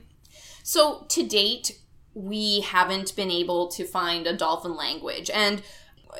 So 0.63 1.07
to 1.09 1.27
date, 1.27 1.81
we 2.15 2.61
haven't 2.61 3.17
been 3.17 3.31
able 3.31 3.69
to 3.69 3.85
find 3.85 4.27
a 4.27 4.37
dolphin 4.37 4.77
language. 4.77 5.31
And 5.31 5.63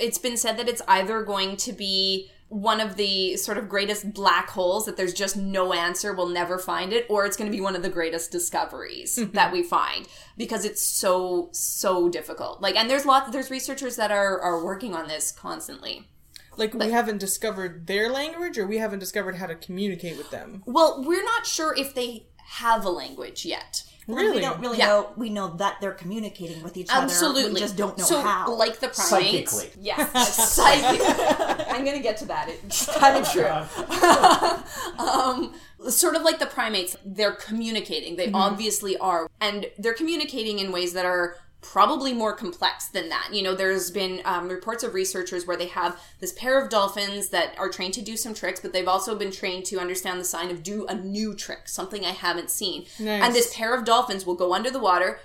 it's 0.01 0.19
been 0.19 0.37
said 0.37 0.57
that 0.57 0.69
it's 0.69 0.83
either 0.89 1.23
going 1.23 1.57
to 1.59 1.73
be 1.73 2.31
one 2.51 2.81
of 2.81 2.97
the 2.97 3.37
sort 3.37 3.57
of 3.57 3.69
greatest 3.69 4.13
black 4.13 4.51
holes 4.51 4.85
that 4.85 4.97
there's 4.97 5.15
just 5.15 5.37
no 5.37 5.73
answer, 5.73 6.13
we'll 6.13 6.29
never 6.29 6.59
find 6.59 6.93
it, 6.93 7.07
or 7.09 7.25
it's 7.25 7.37
going 7.37 7.49
to 7.49 7.57
be 7.57 7.61
one 7.63 7.77
of 7.77 7.83
the 7.83 7.89
greatest 7.89 8.33
discoveries 8.33 9.17
mm-hmm. 9.17 9.31
that 9.33 9.53
we 9.53 9.63
find 9.63 10.09
because 10.37 10.65
it's 10.65 10.83
so, 10.83 11.49
so 11.53 12.09
difficult. 12.09 12.61
Like, 12.61 12.75
and 12.75 12.91
there's 12.91 13.07
lots, 13.07 13.31
there's 13.31 13.53
researchers 13.53 13.95
that 13.97 14.11
are, 14.11 14.41
are 14.41 14.65
working 14.65 14.95
on 14.95 15.07
this 15.07 15.31
constantly. 15.31 16.09
Like 16.57 16.75
we 16.75 16.91
haven't 16.91 17.19
discovered 17.19 17.87
their 17.87 18.11
language, 18.11 18.59
or 18.59 18.67
we 18.67 18.79
haven't 18.79 18.99
discovered 18.99 19.37
how 19.37 19.47
to 19.47 19.55
communicate 19.55 20.19
with 20.19 20.31
them. 20.31 20.65
Well, 20.67 21.05
we're 21.07 21.25
not 21.25 21.47
sure 21.47 21.73
if 21.75 21.95
they 21.95 22.27
have 22.37 22.85
a 22.85 22.91
language 22.91 23.47
yet. 23.47 23.85
Really? 24.15 24.37
We 24.37 24.41
don't 24.41 24.61
really 24.61 24.79
Yeah. 24.79 24.87
know. 24.87 25.09
We 25.17 25.31
know 25.31 25.49
that 25.57 25.77
they're 25.81 25.93
communicating 25.93 26.63
with 26.63 26.77
each 26.77 26.89
other. 26.91 27.03
Absolutely. 27.05 27.61
Just 27.61 27.77
don't 27.77 27.97
know 27.99 28.05
so, 28.05 28.21
how. 28.21 28.53
like 28.55 28.81
the 28.81 28.89
primates. 28.89 29.53
Psychically. 29.53 29.71
Yes, 29.83 30.53
psychic. 30.55 31.01
I'm 31.73 31.85
gonna 31.85 32.01
get 32.01 32.17
to 32.19 32.25
that. 32.27 32.49
It's 32.49 32.87
kind 32.99 33.17
of 33.17 33.31
true. 33.31 33.47
um, 34.99 35.55
sort 35.89 36.15
of 36.17 36.23
like 36.23 36.39
the 36.39 36.47
primates, 36.47 36.97
they're 37.05 37.33
communicating. 37.33 38.17
They 38.17 38.31
obviously 38.33 38.97
are, 38.99 39.29
and 39.41 39.67
they're 39.79 39.95
communicating 39.95 40.59
in 40.59 40.73
ways 40.73 40.93
that 40.93 41.05
are 41.07 41.37
probably 41.61 42.13
more 42.13 42.35
complex 42.35 42.89
than 42.89 43.09
that. 43.11 43.31
You 43.33 43.43
know, 43.43 43.55
there's 43.55 43.91
been 43.91 44.23
um, 44.25 44.49
reports 44.49 44.83
of 44.83 44.95
researchers 44.95 45.47
where 45.47 45.57
they 45.57 45.67
have 45.67 46.01
this 46.19 46.33
pair 46.33 46.61
of 46.61 46.71
dolphins 46.71 47.29
that 47.29 47.55
are 47.59 47.69
trained 47.69 47.95
to 47.95 48.03
do 48.03 48.17
some 48.17 48.35
tricks, 48.35 48.61
but 48.61 48.73
they've 48.73 48.89
also 48.89 49.15
been 49.15 49.31
trained 49.31 49.67
to 49.67 49.79
understand 49.79 50.19
the 50.19 50.25
sign 50.25 50.51
of 50.51 50.63
do 50.63 50.87
a 50.87 50.95
new 50.95 51.35
trick, 51.35 51.69
something 51.69 52.05
I 52.05 52.11
haven't 52.11 52.51
seen. 52.51 52.87
Nice. 52.99 53.23
And 53.23 53.35
this 53.35 53.55
pair 53.55 53.75
of 53.75 53.85
dolphins 53.85 54.25
will 54.25 54.35
go 54.35 54.55
under 54.55 54.71
the 54.71 54.79
water, 54.79 55.21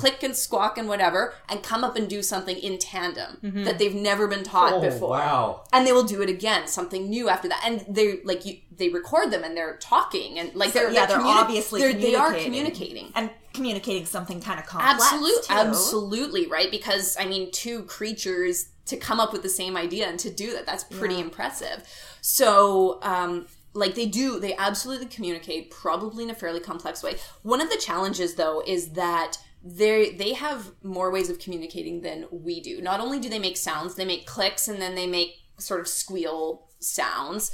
click 0.00 0.22
and 0.22 0.34
squawk 0.36 0.78
and 0.78 0.88
whatever, 0.88 1.34
and 1.48 1.62
come 1.62 1.82
up 1.84 1.96
and 1.96 2.08
do 2.08 2.22
something 2.22 2.56
in 2.56 2.78
tandem 2.78 3.38
that 3.64 3.78
they've 3.78 3.94
never 3.94 4.26
been 4.28 4.44
taught 4.44 4.72
Oh, 4.74 4.80
before. 4.80 5.10
wow. 5.10 5.62
And 5.72 5.86
they 5.86 5.92
will 5.92 6.04
do 6.04 6.22
it 6.22 6.28
again, 6.28 6.66
something 6.68 7.08
new 7.08 7.28
after 7.28 7.48
that. 7.48 7.62
And 7.64 7.84
they 7.88 8.20
like 8.24 8.44
you, 8.46 8.58
they 8.76 8.88
record 8.88 9.30
them 9.30 9.42
and 9.44 9.56
they're 9.56 9.76
talking 9.78 10.38
and 10.38 10.54
like 10.54 10.72
they're 10.72 10.90
yeah, 10.90 11.06
they're 11.06 11.18
communi- 11.18 11.42
obviously 11.42 11.80
they're, 11.80 11.92
they 11.92 12.14
are 12.14 12.32
communicating. 12.34 12.44
communicating. 12.44 13.12
and 13.16 13.30
communicating 13.54 14.06
something 14.06 14.40
kind 14.40 14.60
of 14.60 14.66
complex. 14.66 15.02
Absolutely, 15.02 15.42
too. 15.48 15.52
absolutely, 15.52 16.46
right? 16.46 16.70
Because 16.70 17.16
I 17.18 17.24
mean, 17.26 17.50
two 17.50 17.82
creatures 17.84 18.68
to 18.86 18.96
come 18.96 19.18
up 19.20 19.32
with 19.32 19.42
the 19.42 19.48
same 19.48 19.76
idea 19.76 20.06
and 20.06 20.18
to 20.20 20.30
do 20.30 20.52
that—that's 20.54 20.84
pretty 20.84 21.18
impressive. 21.20 21.82
So, 22.22 22.98
um, 23.02 23.46
like 23.74 23.94
they 23.94 24.06
do, 24.06 24.40
they 24.40 24.54
absolutely 24.56 25.06
communicate, 25.06 25.70
probably 25.70 26.24
in 26.24 26.30
a 26.30 26.34
fairly 26.34 26.60
complex 26.60 27.02
way. 27.02 27.16
One 27.42 27.60
of 27.60 27.68
the 27.70 27.76
challenges, 27.76 28.34
though, 28.36 28.62
is 28.66 28.90
that 28.92 29.38
they 29.62 30.10
they 30.10 30.34
have 30.34 30.72
more 30.82 31.10
ways 31.10 31.30
of 31.30 31.38
communicating 31.38 32.00
than 32.02 32.26
we 32.30 32.60
do. 32.60 32.80
Not 32.80 33.00
only 33.00 33.18
do 33.18 33.28
they 33.28 33.38
make 33.38 33.56
sounds, 33.56 33.94
they 33.94 34.04
make 34.04 34.26
clicks, 34.26 34.68
and 34.68 34.80
then 34.80 34.94
they 34.94 35.06
make 35.06 35.34
sort 35.58 35.80
of 35.80 35.88
squeal 35.88 36.68
sounds, 36.78 37.50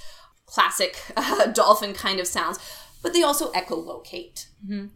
classic 0.47 1.01
uh, 1.17 1.47
dolphin 1.47 1.95
kind 1.95 2.21
of 2.21 2.27
sounds. 2.27 2.59
But 3.03 3.13
they 3.13 3.23
also 3.23 3.53
echolocate 3.53 4.47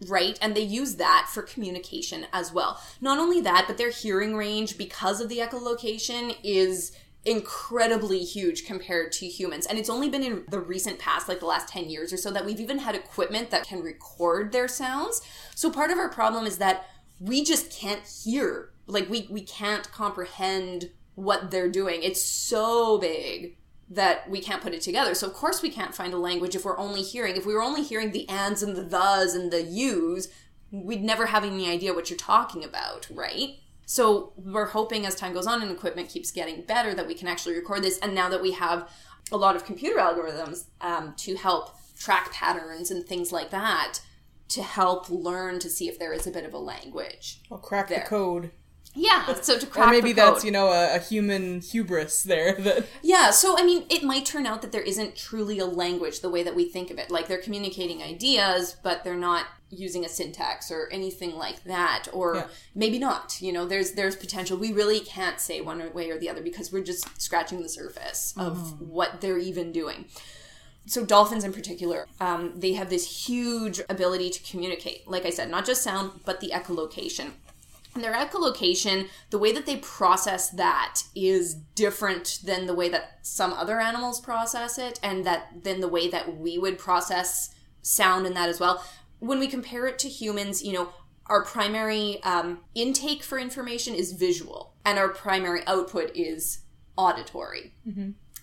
right? 0.09 0.39
And 0.41 0.55
they 0.55 0.63
use 0.63 0.97
that 0.97 1.29
for 1.31 1.43
communication 1.43 2.27
as 2.33 2.53
well. 2.53 2.81
Not 3.01 3.19
only 3.19 3.41
that, 3.43 3.65
but 3.67 3.77
their 3.77 3.91
hearing 3.91 4.35
range, 4.35 4.79
because 4.79 5.21
of 5.21 5.29
the 5.29 5.39
echolocation, 5.39 6.37
is 6.43 6.93
incredibly 7.25 8.21
huge 8.21 8.65
compared 8.65 9.13
to 9.13 9.27
humans. 9.27 9.67
And 9.67 9.79
it's 9.79 9.91
only 9.91 10.09
been 10.09 10.23
in 10.23 10.45
the 10.49 10.61
recent 10.61 10.99
past, 10.99 11.29
like 11.29 11.41
the 11.41 11.47
last 11.47 11.69
10 11.69 11.91
years 11.91 12.13
or 12.13 12.17
so, 12.17 12.31
that 12.31 12.47
we've 12.47 12.61
even 12.61 12.79
had 12.79 12.95
equipment 12.95 13.51
that 13.51 13.67
can 13.67 13.83
record 13.83 14.53
their 14.53 14.69
sounds. 14.69 15.21
So 15.55 15.71
part 15.71 15.91
of 15.91 15.99
our 15.99 16.09
problem 16.09 16.47
is 16.47 16.59
that 16.59 16.87
we 17.21 17.45
just 17.45 17.71
can't 17.71 18.03
hear. 18.25 18.71
Like 18.87 19.09
we 19.09 19.29
we 19.31 19.43
can't 19.43 19.91
comprehend 19.93 20.91
what 21.15 21.51
they're 21.51 21.71
doing. 21.71 22.03
It's 22.03 22.23
so 22.23 22.99
big 22.99 23.57
that 23.91 24.29
we 24.29 24.41
can't 24.41 24.63
put 24.63 24.75
it 24.75 24.83
together. 24.83 25.15
So 25.15 25.27
of 25.27 25.33
course 25.33 25.63
we 25.63 25.71
can't 25.71 25.95
find 25.95 26.13
a 26.13 26.19
language 26.19 26.55
if 26.55 26.65
we're 26.65 26.79
only 26.79 27.03
hearing. 27.03 27.37
If 27.37 27.47
we 27.47 27.55
were 27.55 27.63
only 27.63 27.83
hearing 27.83 28.13
the 28.13 28.29
ands 28.29 28.63
and 28.63 28.77
the 28.77 28.85
thes 28.85 29.35
and 29.35 29.51
the 29.51 29.63
yous, 29.63 30.29
we'd 30.71 31.03
never 31.03 31.27
have 31.27 31.45
any 31.45 31.69
idea 31.69 31.95
what 31.95 32.11
you're 32.11 32.19
talking 32.19 32.65
about, 32.65 33.09
right? 33.11 33.57
So 33.87 34.35
we're 34.37 34.67
hoping 34.67 35.07
as 35.07 35.15
time 35.15 35.33
goes 35.33 35.47
on 35.47 35.63
and 35.63 35.71
equipment 35.71 36.11
keeps 36.11 36.31
getting 36.31 36.63
better 36.63 36.95
that 36.95 37.07
we 37.07 37.15
can 37.15 37.27
actually 37.27 37.55
record 37.55 37.83
this. 37.83 37.99
And 37.99 38.15
now 38.15 38.29
that 38.29 38.43
we 38.43 38.53
have 38.53 38.89
a 39.33 39.37
lot 39.37 39.57
of 39.57 39.65
computer 39.65 39.99
algorithms 39.99 40.67
um, 40.83 41.15
to 41.17 41.37
help 41.37 41.75
track 41.99 42.31
patterns 42.33 42.91
and 42.91 43.07
things 43.07 43.33
like 43.33 43.51
that, 43.51 44.01
to 44.49 44.63
help 44.63 45.11
learn 45.11 45.59
to 45.61 45.69
see 45.69 45.89
if 45.89 45.99
there 45.99 46.13
is 46.13 46.27
a 46.27 46.31
bit 46.31 46.45
of 46.45 46.55
a 46.55 46.59
language. 46.59 47.41
I'll 47.51 47.59
crack 47.59 47.89
There. 47.89 48.01
the 48.01 48.07
code. 48.07 48.51
Yeah, 48.95 49.35
so 49.35 49.59
to 49.59 49.67
crack 49.67 49.89
Or 49.89 49.91
maybe 49.91 50.13
that's, 50.13 50.45
you 50.45 50.51
know, 50.51 50.69
a, 50.69 50.97
a 50.97 50.99
human 50.99 51.61
hubris 51.61 52.23
there 52.23 52.53
that 52.59 52.87
Yeah, 53.03 53.31
so 53.31 53.57
I 53.59 53.65
mean, 53.65 53.85
it 53.91 54.03
might 54.03 54.25
turn 54.25 54.47
out 54.47 54.63
that 54.63 54.73
there 54.73 54.83
isn't 54.83 55.17
truly 55.17 55.59
a 55.59 55.67
language 55.67 56.21
the 56.21 56.31
way 56.31 56.43
that 56.43 56.55
we 56.55 56.69
think 56.69 56.91
of 56.91 56.99
it. 56.99 57.11
Like 57.11 57.29
they're 57.29 57.39
communicating 57.39 58.03
ideas, 58.03 58.77
but 58.83 59.05
they're 59.05 59.15
not 59.17 59.47
using 59.71 60.05
a 60.05 60.09
syntax 60.09 60.71
or 60.71 60.89
anything 60.91 61.37
like 61.37 61.65
that, 61.65 62.09
or 62.13 62.37
Yeah. 62.37 62.47
maybe 62.75 62.99
not. 62.99 63.37
You 63.41 63.53
know, 63.53 63.67
there's 63.67 63.93
there's 63.93 64.17
potential. 64.17 64.57
We 64.57 64.73
really 64.73 65.01
can't 65.01 65.39
say 65.41 65.61
one 65.61 65.93
way 65.93 66.11
or 66.11 66.19
the 66.19 66.31
other 66.31 66.41
because 66.41 66.73
we're 66.73 66.83
just 66.83 67.21
scratching 67.21 67.63
the 67.63 67.69
surface 67.69 68.33
of 68.39 68.57
mm. 68.57 68.81
what 68.87 69.21
they're 69.21 69.39
even 69.39 69.73
doing. 69.73 70.07
So 70.89 71.05
dolphins 71.05 71.45
in 71.45 71.53
particular, 71.53 72.07
um, 72.19 72.55
they 72.57 72.73
have 72.73 72.89
this 72.89 73.27
huge 73.27 73.81
ability 73.91 74.31
to 74.31 74.43
communicate. 74.51 75.07
Like 75.07 75.27
I 75.27 75.31
said, 75.31 75.51
not 75.51 75.67
just 75.67 75.83
sound, 75.83 76.21
but 76.25 76.41
the 76.41 76.51
echolocation. 76.51 77.33
And 77.95 78.03
their 78.03 78.15
echolocation, 78.15 79.09
the 79.31 79.39
way 79.39 79.53
that 79.53 79.67
they 79.67 79.77
process 79.77 80.51
that 80.51 81.03
is 81.15 81.55
different 81.75 82.41
than 82.45 82.67
the 82.67 82.75
way 82.75 82.89
that 82.89 83.19
some 83.23 83.53
other 83.53 83.81
animals 83.81 84.21
process 84.21 84.79
it, 84.79 84.99
and 85.03 85.27
that 85.27 85.63
than 85.63 85.81
the 85.81 85.89
way 85.89 86.09
that 86.09 86.39
we 86.39 86.59
would 86.59 86.79
process 86.79 87.55
sound 87.83 88.27
in 88.27 88.35
that 88.35 88.49
as 88.49 88.59
well. 88.59 88.83
When 89.19 89.39
we 89.39 89.47
compare 89.47 89.87
it 89.87 89.99
to 90.01 90.09
humans, 90.09 90.63
you 90.63 90.73
know, 90.73 90.89
our 91.27 91.45
primary 91.45 92.23
um, 92.23 92.61
intake 92.75 93.23
for 93.23 93.39
information 93.39 93.95
is 93.95 94.13
visual, 94.13 94.75
and 94.85 94.99
our 94.99 95.09
primary 95.09 95.63
output 95.67 96.13
is 96.15 96.61
auditory. 96.97 97.75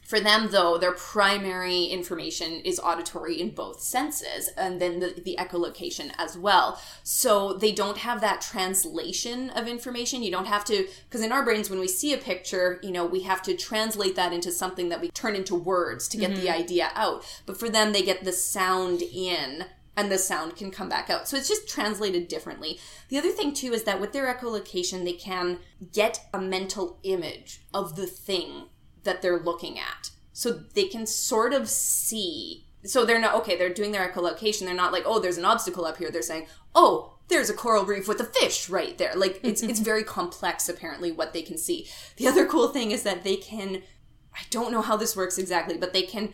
For 0.05 0.19
them, 0.19 0.49
though, 0.51 0.77
their 0.77 0.91
primary 0.91 1.85
information 1.85 2.61
is 2.61 2.79
auditory 2.79 3.41
in 3.41 3.49
both 3.55 3.81
senses, 3.81 4.49
and 4.55 4.79
then 4.79 4.99
the, 4.99 5.19
the 5.23 5.35
echolocation 5.39 6.11
as 6.19 6.37
well. 6.37 6.79
So 7.01 7.53
they 7.53 7.71
don't 7.71 7.97
have 7.97 8.21
that 8.21 8.39
translation 8.39 9.49
of 9.49 9.67
information. 9.67 10.21
You 10.21 10.29
don't 10.29 10.45
have 10.45 10.63
to, 10.65 10.87
because 11.09 11.21
in 11.21 11.31
our 11.31 11.43
brains, 11.43 11.71
when 11.71 11.79
we 11.79 11.87
see 11.87 12.13
a 12.13 12.19
picture, 12.19 12.79
you 12.83 12.91
know, 12.91 13.05
we 13.05 13.21
have 13.21 13.41
to 13.43 13.57
translate 13.57 14.15
that 14.15 14.31
into 14.31 14.51
something 14.51 14.89
that 14.89 15.01
we 15.01 15.09
turn 15.09 15.35
into 15.35 15.55
words 15.55 16.07
to 16.09 16.17
get 16.17 16.35
the 16.35 16.47
mm-hmm. 16.47 16.61
idea 16.61 16.91
out. 16.93 17.25
But 17.47 17.59
for 17.59 17.69
them, 17.69 17.91
they 17.91 18.03
get 18.03 18.23
the 18.23 18.31
sound 18.31 19.01
in 19.01 19.65
and 19.97 20.11
the 20.11 20.17
sound 20.17 20.55
can 20.55 20.71
come 20.71 20.89
back 20.89 21.09
out. 21.09 21.27
So 21.27 21.37
it's 21.37 21.47
just 21.47 21.67
translated 21.67 22.27
differently. 22.27 22.79
The 23.09 23.17
other 23.17 23.31
thing 23.31 23.53
too 23.53 23.73
is 23.73 23.83
that 23.83 24.01
with 24.01 24.13
their 24.13 24.31
echolocation, 24.31 25.03
they 25.03 25.13
can 25.13 25.59
get 25.93 26.19
a 26.33 26.39
mental 26.39 26.99
image 27.03 27.61
of 27.73 27.95
the 27.95 28.05
thing 28.05 28.65
that 29.05 29.21
they're 29.21 29.39
looking 29.39 29.79
at. 29.79 30.11
so 30.33 30.51
they 30.51 30.83
can 30.85 31.05
sort 31.05 31.53
of 31.53 31.69
see. 31.69 32.65
So 32.83 33.05
they're 33.05 33.21
not 33.21 33.35
okay. 33.35 33.55
They're 33.57 33.73
doing 33.73 33.93
their 33.93 34.07
echolocation. 34.07 34.65
They're 34.65 34.73
not 34.73 34.91
like, 34.91 35.03
oh, 35.05 35.19
there's 35.19 35.37
an 35.37 35.45
obstacle 35.45 35.85
up 35.85 35.97
here. 35.97 36.11
They're 36.11 36.21
saying, 36.21 36.47
oh, 36.75 37.13
there's 37.29 37.49
a 37.49 37.53
coral 37.53 37.85
reef 37.85 38.07
with 38.07 38.19
a 38.19 38.25
fish 38.25 38.69
right 38.69 38.97
there. 38.97 39.15
Like 39.15 39.39
it's 39.43 39.63
it's 39.63 39.79
very 39.91 40.03
complex 40.03 40.67
apparently 40.67 41.11
what 41.11 41.31
they 41.31 41.41
can 41.41 41.57
see. 41.57 41.87
The 42.17 42.27
other 42.27 42.45
cool 42.45 42.67
thing 42.67 42.91
is 42.91 43.03
that 43.03 43.23
they 43.23 43.37
can. 43.37 43.81
I 44.33 44.41
don't 44.49 44.73
know 44.73 44.81
how 44.81 44.97
this 44.97 45.15
works 45.15 45.37
exactly, 45.37 45.77
but 45.77 45.93
they 45.93 46.01
can 46.01 46.33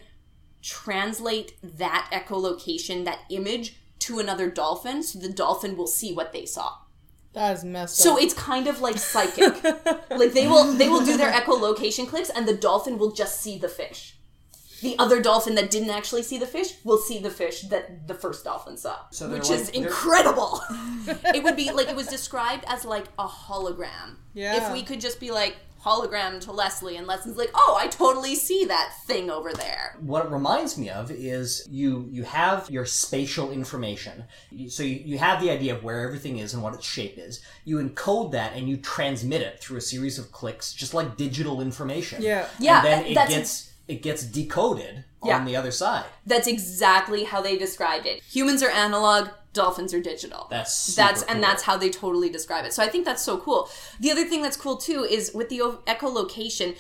translate 0.63 1.53
that 1.61 2.09
echolocation, 2.11 3.05
that 3.05 3.19
image, 3.29 3.77
to 3.99 4.17
another 4.19 4.49
dolphin, 4.49 5.03
so 5.03 5.19
the 5.19 5.31
dolphin 5.31 5.77
will 5.77 5.87
see 5.87 6.11
what 6.11 6.33
they 6.33 6.45
saw. 6.45 6.73
That 7.33 7.55
is 7.57 7.63
messed 7.63 7.97
So 7.97 8.15
up. 8.15 8.21
it's 8.21 8.33
kind 8.33 8.67
of 8.67 8.81
like 8.81 8.97
psychic. 8.97 9.63
like 10.09 10.33
they 10.33 10.47
will 10.47 10.73
they 10.73 10.89
will 10.89 11.05
do 11.05 11.15
their 11.17 11.31
echolocation 11.31 12.07
clips 12.07 12.29
and 12.29 12.47
the 12.47 12.53
dolphin 12.55 12.97
will 12.97 13.11
just 13.11 13.39
see 13.41 13.57
the 13.57 13.69
fish. 13.69 14.17
The 14.81 14.97
other 14.97 15.21
dolphin 15.21 15.53
that 15.55 15.69
didn't 15.69 15.91
actually 15.91 16.23
see 16.23 16.37
the 16.39 16.47
fish 16.47 16.73
will 16.83 16.97
see 16.97 17.19
the 17.19 17.29
fish 17.29 17.61
that 17.69 18.07
the 18.07 18.15
first 18.15 18.43
dolphin 18.43 18.77
saw. 18.77 18.97
So 19.11 19.29
which 19.29 19.49
like- 19.49 19.59
is 19.59 19.69
incredible. 19.69 20.59
it 21.35 21.43
would 21.43 21.55
be 21.55 21.71
like 21.71 21.87
it 21.87 21.95
was 21.95 22.07
described 22.07 22.65
as 22.67 22.83
like 22.83 23.05
a 23.19 23.27
hologram. 23.27 24.17
Yeah. 24.33 24.57
If 24.67 24.73
we 24.73 24.81
could 24.83 24.99
just 24.99 25.19
be 25.19 25.31
like 25.31 25.55
hologram 25.83 26.39
to 26.41 26.51
Leslie 26.51 26.95
and 26.97 27.07
Leslie's 27.07 27.37
like, 27.37 27.51
"Oh, 27.53 27.77
I 27.79 27.87
totally 27.87 28.35
see 28.35 28.65
that 28.65 28.93
thing 29.05 29.29
over 29.29 29.51
there." 29.53 29.97
what 29.99 30.25
it 30.25 30.31
reminds 30.31 30.77
me 30.77 30.89
of 30.89 31.11
is 31.11 31.67
you 31.69 32.07
you 32.11 32.23
have 32.23 32.69
your 32.69 32.85
spatial 32.85 33.51
information 33.51 34.23
so 34.69 34.83
you, 34.83 35.01
you 35.05 35.17
have 35.17 35.41
the 35.41 35.49
idea 35.51 35.75
of 35.75 35.83
where 35.83 36.01
everything 36.01 36.39
is 36.39 36.53
and 36.53 36.63
what 36.63 36.73
its 36.73 36.85
shape 36.85 37.17
is 37.17 37.39
you 37.65 37.77
encode 37.77 38.31
that 38.31 38.53
and 38.55 38.67
you 38.69 38.77
transmit 38.77 39.41
it 39.41 39.59
through 39.59 39.77
a 39.77 39.81
series 39.81 40.17
of 40.17 40.31
clicks 40.31 40.73
just 40.73 40.93
like 40.93 41.17
digital 41.17 41.61
information 41.61 42.21
Yeah. 42.21 42.47
Yeah, 42.59 42.77
and 42.77 42.85
then 42.87 43.05
it 43.05 43.29
gets 43.29 43.71
it 43.87 44.01
gets 44.01 44.23
decoded 44.23 45.03
Yeah. 45.23 45.37
on 45.37 45.45
the 45.45 45.55
other 45.55 45.71
side 45.71 46.05
That's 46.25 46.47
exactly 46.47 47.23
how 47.25 47.41
they 47.41 47.57
described 47.57 48.05
it. 48.05 48.23
Humans 48.23 48.63
are 48.63 48.69
analog, 48.69 49.29
dolphins 49.53 49.93
are 49.93 50.01
digital. 50.01 50.47
That's 50.49 50.95
that's 50.95 51.23
and 51.23 51.41
that's 51.43 51.63
how 51.63 51.77
they 51.77 51.89
totally 51.89 52.29
describe 52.29 52.65
it. 52.65 52.73
So 52.73 52.83
I 52.83 52.87
think 52.87 53.05
that's 53.05 53.23
so 53.23 53.37
cool. 53.37 53.69
The 53.99 54.11
other 54.11 54.25
thing 54.25 54.41
that's 54.41 54.57
cool 54.57 54.77
too 54.77 55.03
is 55.03 55.31
with 55.33 55.49
the 55.49 55.59
echolocation, 55.87 56.75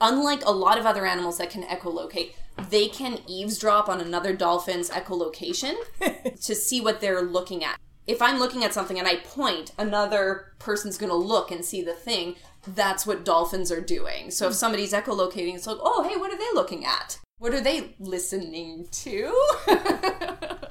unlike 0.00 0.42
a 0.44 0.52
lot 0.52 0.78
of 0.78 0.86
other 0.86 1.06
animals 1.06 1.38
that 1.38 1.50
can 1.50 1.62
echolocate, 1.64 2.32
they 2.70 2.88
can 2.88 3.18
eavesdrop 3.26 3.88
on 3.88 4.00
another 4.00 4.34
dolphin's 4.34 4.90
echolocation 4.90 5.74
to 6.40 6.54
see 6.54 6.80
what 6.80 7.00
they're 7.00 7.22
looking 7.22 7.64
at. 7.64 7.78
If 8.06 8.22
I'm 8.22 8.38
looking 8.38 8.62
at 8.62 8.72
something 8.72 8.98
and 8.98 9.08
I 9.08 9.16
point, 9.16 9.72
another 9.78 10.52
person's 10.60 10.96
going 10.96 11.10
to 11.10 11.16
look 11.16 11.50
and 11.50 11.64
see 11.64 11.82
the 11.82 11.92
thing. 11.92 12.36
That's 12.66 13.04
what 13.04 13.24
dolphins 13.24 13.72
are 13.72 13.80
doing. 13.80 14.30
So 14.30 14.46
if 14.46 14.52
hmm. 14.52 14.56
somebody's 14.56 14.92
echolocating, 14.92 15.56
it's 15.56 15.66
like, 15.66 15.78
oh, 15.80 16.08
hey, 16.08 16.16
what 16.16 16.32
are 16.32 16.38
they 16.38 16.48
looking 16.54 16.84
at? 16.84 17.18
What 17.38 17.52
are 17.52 17.60
they 17.60 17.94
listening 17.98 18.86
to? 18.90 19.34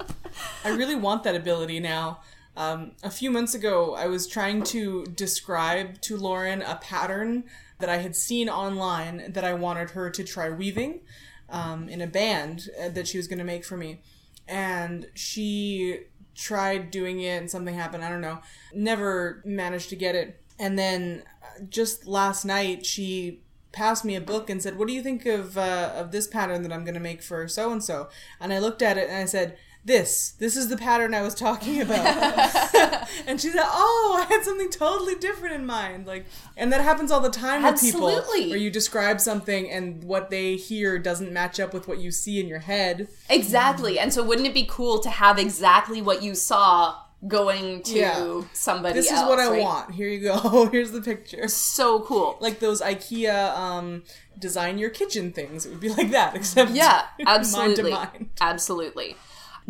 I 0.66 0.70
really 0.70 0.96
want 0.96 1.22
that 1.22 1.36
ability 1.36 1.78
now. 1.78 2.22
Um, 2.56 2.92
a 3.04 3.10
few 3.10 3.30
months 3.30 3.54
ago, 3.54 3.94
I 3.94 4.08
was 4.08 4.26
trying 4.26 4.64
to 4.64 5.04
describe 5.04 6.00
to 6.02 6.16
Lauren 6.16 6.60
a 6.60 6.74
pattern 6.76 7.44
that 7.78 7.88
I 7.88 7.98
had 7.98 8.16
seen 8.16 8.48
online 8.48 9.30
that 9.32 9.44
I 9.44 9.54
wanted 9.54 9.90
her 9.90 10.10
to 10.10 10.24
try 10.24 10.50
weaving 10.50 11.02
um, 11.50 11.88
in 11.88 12.00
a 12.00 12.06
band 12.08 12.68
uh, 12.82 12.88
that 12.88 13.06
she 13.06 13.16
was 13.16 13.28
going 13.28 13.38
to 13.38 13.44
make 13.44 13.64
for 13.64 13.76
me. 13.76 14.00
And 14.48 15.06
she 15.14 16.00
tried 16.34 16.90
doing 16.90 17.20
it 17.20 17.40
and 17.40 17.48
something 17.48 17.74
happened. 17.76 18.04
I 18.04 18.08
don't 18.08 18.20
know. 18.20 18.40
Never 18.74 19.42
managed 19.44 19.88
to 19.90 19.96
get 19.96 20.16
it. 20.16 20.42
And 20.58 20.76
then 20.76 21.22
uh, 21.44 21.64
just 21.68 22.08
last 22.08 22.44
night, 22.44 22.84
she 22.84 23.42
passed 23.70 24.04
me 24.04 24.16
a 24.16 24.20
book 24.20 24.50
and 24.50 24.60
said, 24.60 24.78
"What 24.78 24.88
do 24.88 24.94
you 24.94 25.02
think 25.02 25.26
of 25.26 25.56
uh, 25.56 25.92
of 25.94 26.10
this 26.10 26.26
pattern 26.26 26.62
that 26.62 26.72
I'm 26.72 26.84
going 26.84 26.94
to 26.94 27.00
make 27.00 27.22
for 27.22 27.46
so 27.46 27.70
and 27.70 27.84
so?" 27.84 28.08
And 28.40 28.52
I 28.52 28.58
looked 28.58 28.80
at 28.80 28.96
it 28.96 29.08
and 29.10 29.18
I 29.18 29.26
said, 29.26 29.58
"This, 29.86 30.30
this 30.38 30.56
is 30.56 30.68
the 30.68 30.76
pattern 30.76 31.14
I 31.14 31.22
was 31.22 31.34
talking 31.34 31.80
about." 31.80 32.04
and 33.26 33.40
she 33.40 33.50
said, 33.50 33.62
"Oh, 33.64 34.22
I 34.28 34.32
had 34.32 34.44
something 34.44 34.68
totally 34.70 35.14
different 35.14 35.54
in 35.54 35.64
mind." 35.64 36.06
Like, 36.06 36.26
and 36.56 36.72
that 36.72 36.80
happens 36.82 37.10
all 37.10 37.20
the 37.20 37.30
time 37.30 37.62
with 37.62 37.80
people, 37.80 38.02
where 38.10 38.56
you 38.56 38.70
describe 38.70 39.20
something 39.20 39.70
and 39.70 40.04
what 40.04 40.28
they 40.30 40.56
hear 40.56 40.98
doesn't 40.98 41.32
match 41.32 41.58
up 41.60 41.72
with 41.72 41.88
what 41.88 41.98
you 41.98 42.10
see 42.10 42.40
in 42.40 42.48
your 42.48 42.58
head. 42.60 43.08
exactly. 43.30 43.98
And 43.98 44.12
so 44.12 44.22
wouldn't 44.24 44.46
it 44.46 44.54
be 44.54 44.66
cool 44.68 44.98
to 45.00 45.08
have 45.10 45.38
exactly 45.38 46.02
what 46.02 46.22
you 46.22 46.34
saw 46.34 46.96
going 47.26 47.82
to 47.82 47.98
Yeah. 47.98 48.42
somebody 48.52 48.94
This 49.00 49.10
else? 49.10 49.22
is 49.22 49.28
what 49.28 49.38
I 49.38 49.48
right? 49.50 49.62
want. 49.62 49.94
Here 49.94 50.08
you 50.08 50.20
go. 50.20 50.66
Here's 50.72 50.90
the 50.92 51.00
picture. 51.00 51.48
So 51.48 52.00
cool. 52.00 52.36
Like 52.40 52.60
those 52.60 52.82
IKEA 52.82 53.56
um, 53.56 54.02
design 54.38 54.78
your 54.78 54.90
kitchen 54.90 55.32
things. 55.32 55.64
It 55.66 55.70
would 55.70 55.80
be 55.80 55.88
like 55.88 56.10
that, 56.10 56.36
except 56.36 56.72
Yeah, 56.72 57.02
mind 57.18 57.28
absolutely. 57.28 57.90
to 57.90 57.96
mind. 57.96 58.30
Absolutely. 58.40 59.16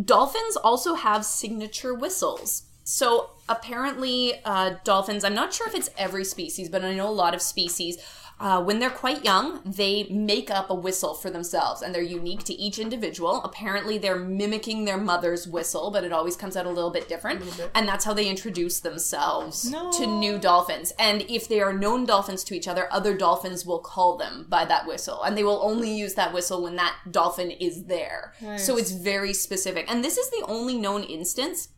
Dolphins 0.02 0.56
also 0.56 0.94
have 0.94 1.24
signature 1.24 1.94
whistles. 1.94 2.64
So 2.84 3.30
apparently, 3.48 4.34
uh, 4.44 4.74
dolphins, 4.84 5.24
I'm 5.24 5.34
not 5.34 5.52
sure 5.52 5.66
if 5.66 5.74
it's 5.74 5.90
every 5.98 6.24
species, 6.24 6.68
but 6.68 6.84
I 6.84 6.94
know 6.94 7.08
a 7.08 7.10
lot 7.10 7.34
of 7.34 7.42
species, 7.42 7.98
uh, 8.38 8.62
when 8.62 8.80
they're 8.80 8.90
quite 8.90 9.24
young, 9.24 9.62
they 9.64 10.04
make 10.10 10.50
up 10.50 10.68
a 10.68 10.74
whistle 10.74 11.14
for 11.14 11.30
themselves 11.30 11.80
and 11.80 11.94
they're 11.94 12.02
unique 12.02 12.44
to 12.44 12.52
each 12.52 12.78
individual. 12.78 13.42
Apparently, 13.42 13.96
they're 13.96 14.18
mimicking 14.18 14.84
their 14.84 14.98
mother's 14.98 15.46
whistle, 15.48 15.90
but 15.90 16.04
it 16.04 16.12
always 16.12 16.36
comes 16.36 16.54
out 16.54 16.66
a 16.66 16.70
little 16.70 16.90
bit 16.90 17.08
different. 17.08 17.40
And 17.74 17.88
that's 17.88 18.04
how 18.04 18.12
they 18.12 18.28
introduce 18.28 18.80
themselves 18.80 19.70
to 19.92 20.06
new 20.06 20.38
dolphins. 20.38 20.92
And 20.98 21.22
if 21.30 21.48
they 21.48 21.60
are 21.62 21.72
known 21.72 22.04
dolphins 22.04 22.44
to 22.44 22.54
each 22.54 22.68
other, 22.68 22.92
other 22.92 23.16
dolphins 23.16 23.64
will 23.64 23.78
call 23.78 24.18
them 24.18 24.44
by 24.50 24.66
that 24.66 24.86
whistle. 24.86 25.22
And 25.22 25.34
they 25.36 25.44
will 25.44 25.60
only 25.62 25.90
use 25.96 26.12
that 26.14 26.34
whistle 26.34 26.62
when 26.62 26.76
that 26.76 26.94
dolphin 27.10 27.50
is 27.52 27.84
there. 27.84 28.34
So 28.58 28.76
it's 28.76 28.90
very 28.90 29.32
specific. 29.32 29.90
And 29.90 30.04
this 30.04 30.18
is 30.18 30.28
the 30.28 30.44
only 30.46 30.76
known 30.76 31.04
instance 31.04 31.70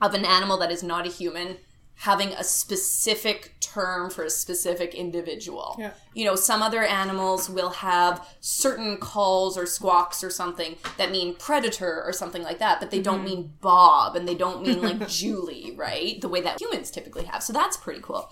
of 0.00 0.14
an 0.14 0.24
animal 0.24 0.58
that 0.58 0.72
is 0.72 0.82
not 0.82 1.06
a 1.06 1.10
human 1.10 1.58
having 2.02 2.32
a 2.32 2.42
specific 2.42 3.54
term 3.60 4.10
for 4.10 4.24
a 4.24 4.30
specific 4.30 4.92
individual. 4.92 5.76
Yeah. 5.78 5.92
You 6.14 6.24
know, 6.24 6.34
some 6.34 6.60
other 6.60 6.82
animals 6.82 7.48
will 7.48 7.70
have 7.70 8.28
certain 8.40 8.96
calls 8.96 9.56
or 9.56 9.66
squawks 9.66 10.24
or 10.24 10.28
something 10.28 10.74
that 10.98 11.12
mean 11.12 11.36
predator 11.36 12.02
or 12.02 12.12
something 12.12 12.42
like 12.42 12.58
that, 12.58 12.80
but 12.80 12.90
they 12.90 13.00
don't 13.00 13.18
mm-hmm. 13.18 13.24
mean 13.24 13.52
Bob 13.60 14.16
and 14.16 14.26
they 14.26 14.34
don't 14.34 14.66
mean 14.66 14.82
like 14.82 15.06
Julie, 15.08 15.74
right? 15.76 16.20
The 16.20 16.28
way 16.28 16.40
that 16.40 16.60
humans 16.60 16.90
typically 16.90 17.22
have. 17.26 17.40
So 17.40 17.52
that's 17.52 17.76
pretty 17.76 18.00
cool. 18.00 18.28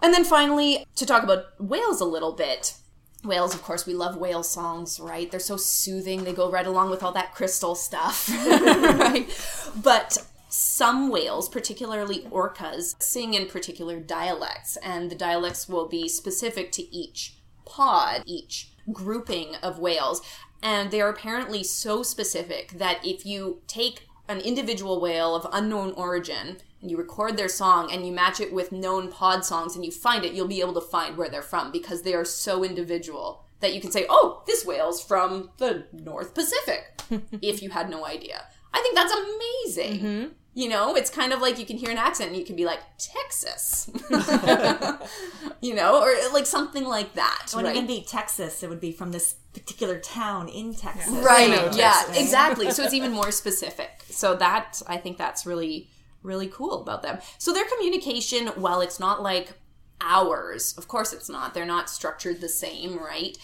And 0.00 0.14
then 0.14 0.24
finally, 0.24 0.86
to 0.96 1.04
talk 1.04 1.22
about 1.22 1.60
whales 1.60 2.00
a 2.00 2.06
little 2.06 2.32
bit. 2.32 2.76
Whales, 3.24 3.54
of 3.54 3.62
course, 3.62 3.86
we 3.86 3.92
love 3.92 4.16
whale 4.16 4.42
songs, 4.42 4.98
right? 4.98 5.30
They're 5.30 5.38
so 5.38 5.58
soothing. 5.58 6.24
They 6.24 6.32
go 6.32 6.50
right 6.50 6.66
along 6.66 6.88
with 6.88 7.02
all 7.02 7.12
that 7.12 7.34
crystal 7.34 7.74
stuff, 7.74 8.28
right? 8.46 9.28
But 9.76 10.26
some 10.52 11.08
whales, 11.08 11.48
particularly 11.48 12.20
orcas, 12.30 13.00
sing 13.02 13.32
in 13.32 13.46
particular 13.46 13.98
dialects, 13.98 14.76
and 14.76 15.10
the 15.10 15.14
dialects 15.14 15.66
will 15.66 15.88
be 15.88 16.08
specific 16.08 16.70
to 16.72 16.94
each 16.94 17.38
pod, 17.64 18.22
each 18.26 18.70
grouping 18.92 19.54
of 19.62 19.78
whales. 19.78 20.20
And 20.62 20.90
they 20.90 21.00
are 21.00 21.08
apparently 21.08 21.62
so 21.64 22.02
specific 22.02 22.72
that 22.72 23.00
if 23.02 23.24
you 23.24 23.62
take 23.66 24.06
an 24.28 24.40
individual 24.40 25.00
whale 25.00 25.34
of 25.34 25.46
unknown 25.52 25.92
origin 25.92 26.58
and 26.82 26.90
you 26.90 26.98
record 26.98 27.38
their 27.38 27.48
song 27.48 27.90
and 27.90 28.06
you 28.06 28.12
match 28.12 28.38
it 28.38 28.52
with 28.52 28.72
known 28.72 29.10
pod 29.10 29.46
songs 29.46 29.74
and 29.74 29.86
you 29.86 29.90
find 29.90 30.22
it, 30.22 30.34
you'll 30.34 30.46
be 30.46 30.60
able 30.60 30.74
to 30.74 30.80
find 30.82 31.16
where 31.16 31.30
they're 31.30 31.40
from 31.40 31.72
because 31.72 32.02
they 32.02 32.12
are 32.12 32.26
so 32.26 32.62
individual 32.62 33.46
that 33.60 33.74
you 33.74 33.80
can 33.80 33.90
say, 33.90 34.04
oh, 34.10 34.42
this 34.46 34.66
whale's 34.66 35.02
from 35.02 35.48
the 35.56 35.86
North 35.92 36.34
Pacific 36.34 37.00
if 37.40 37.62
you 37.62 37.70
had 37.70 37.88
no 37.88 38.04
idea. 38.04 38.44
I 38.74 38.80
think 38.80 38.94
that's 38.94 39.12
amazing. 39.12 40.00
Mm-hmm. 40.00 40.32
You 40.54 40.68
know, 40.68 40.94
it's 40.94 41.08
kind 41.08 41.32
of 41.32 41.40
like 41.40 41.58
you 41.58 41.64
can 41.64 41.78
hear 41.78 41.90
an 41.90 41.96
accent 41.96 42.30
and 42.30 42.38
you 42.38 42.44
can 42.44 42.56
be 42.56 42.66
like, 42.66 42.80
Texas. 42.98 43.90
you 45.62 45.74
know, 45.74 46.02
or 46.02 46.14
like 46.32 46.44
something 46.44 46.84
like 46.84 47.14
that. 47.14 47.52
When 47.54 47.64
right? 47.64 47.74
it 47.74 47.78
would 47.78 47.88
be 47.88 48.04
Texas, 48.06 48.62
it 48.62 48.68
would 48.68 48.80
be 48.80 48.92
from 48.92 49.12
this 49.12 49.36
particular 49.52 49.98
town 49.98 50.48
in 50.48 50.74
Texas. 50.74 51.12
right 51.12 51.50
know 51.50 51.70
yeah 51.74 51.92
Texas. 51.92 52.18
exactly 52.18 52.70
so 52.70 52.82
it's 52.82 52.94
even 52.94 53.12
more 53.12 53.30
specific 53.30 54.02
so 54.08 54.34
that 54.34 54.80
i 54.86 54.96
think 54.96 55.18
that's 55.18 55.44
really 55.44 55.90
really 56.22 56.46
cool 56.46 56.80
about 56.80 57.02
them 57.02 57.18
so 57.38 57.52
their 57.52 57.66
communication 57.66 58.46
while 58.48 58.80
it's 58.80 58.98
not 58.98 59.22
like 59.22 59.52
ours 60.00 60.74
of 60.78 60.88
course 60.88 61.12
it's 61.12 61.28
not 61.28 61.52
they're 61.54 61.66
not 61.66 61.90
structured 61.90 62.40
the 62.40 62.48
same 62.48 62.98
right 62.98 63.36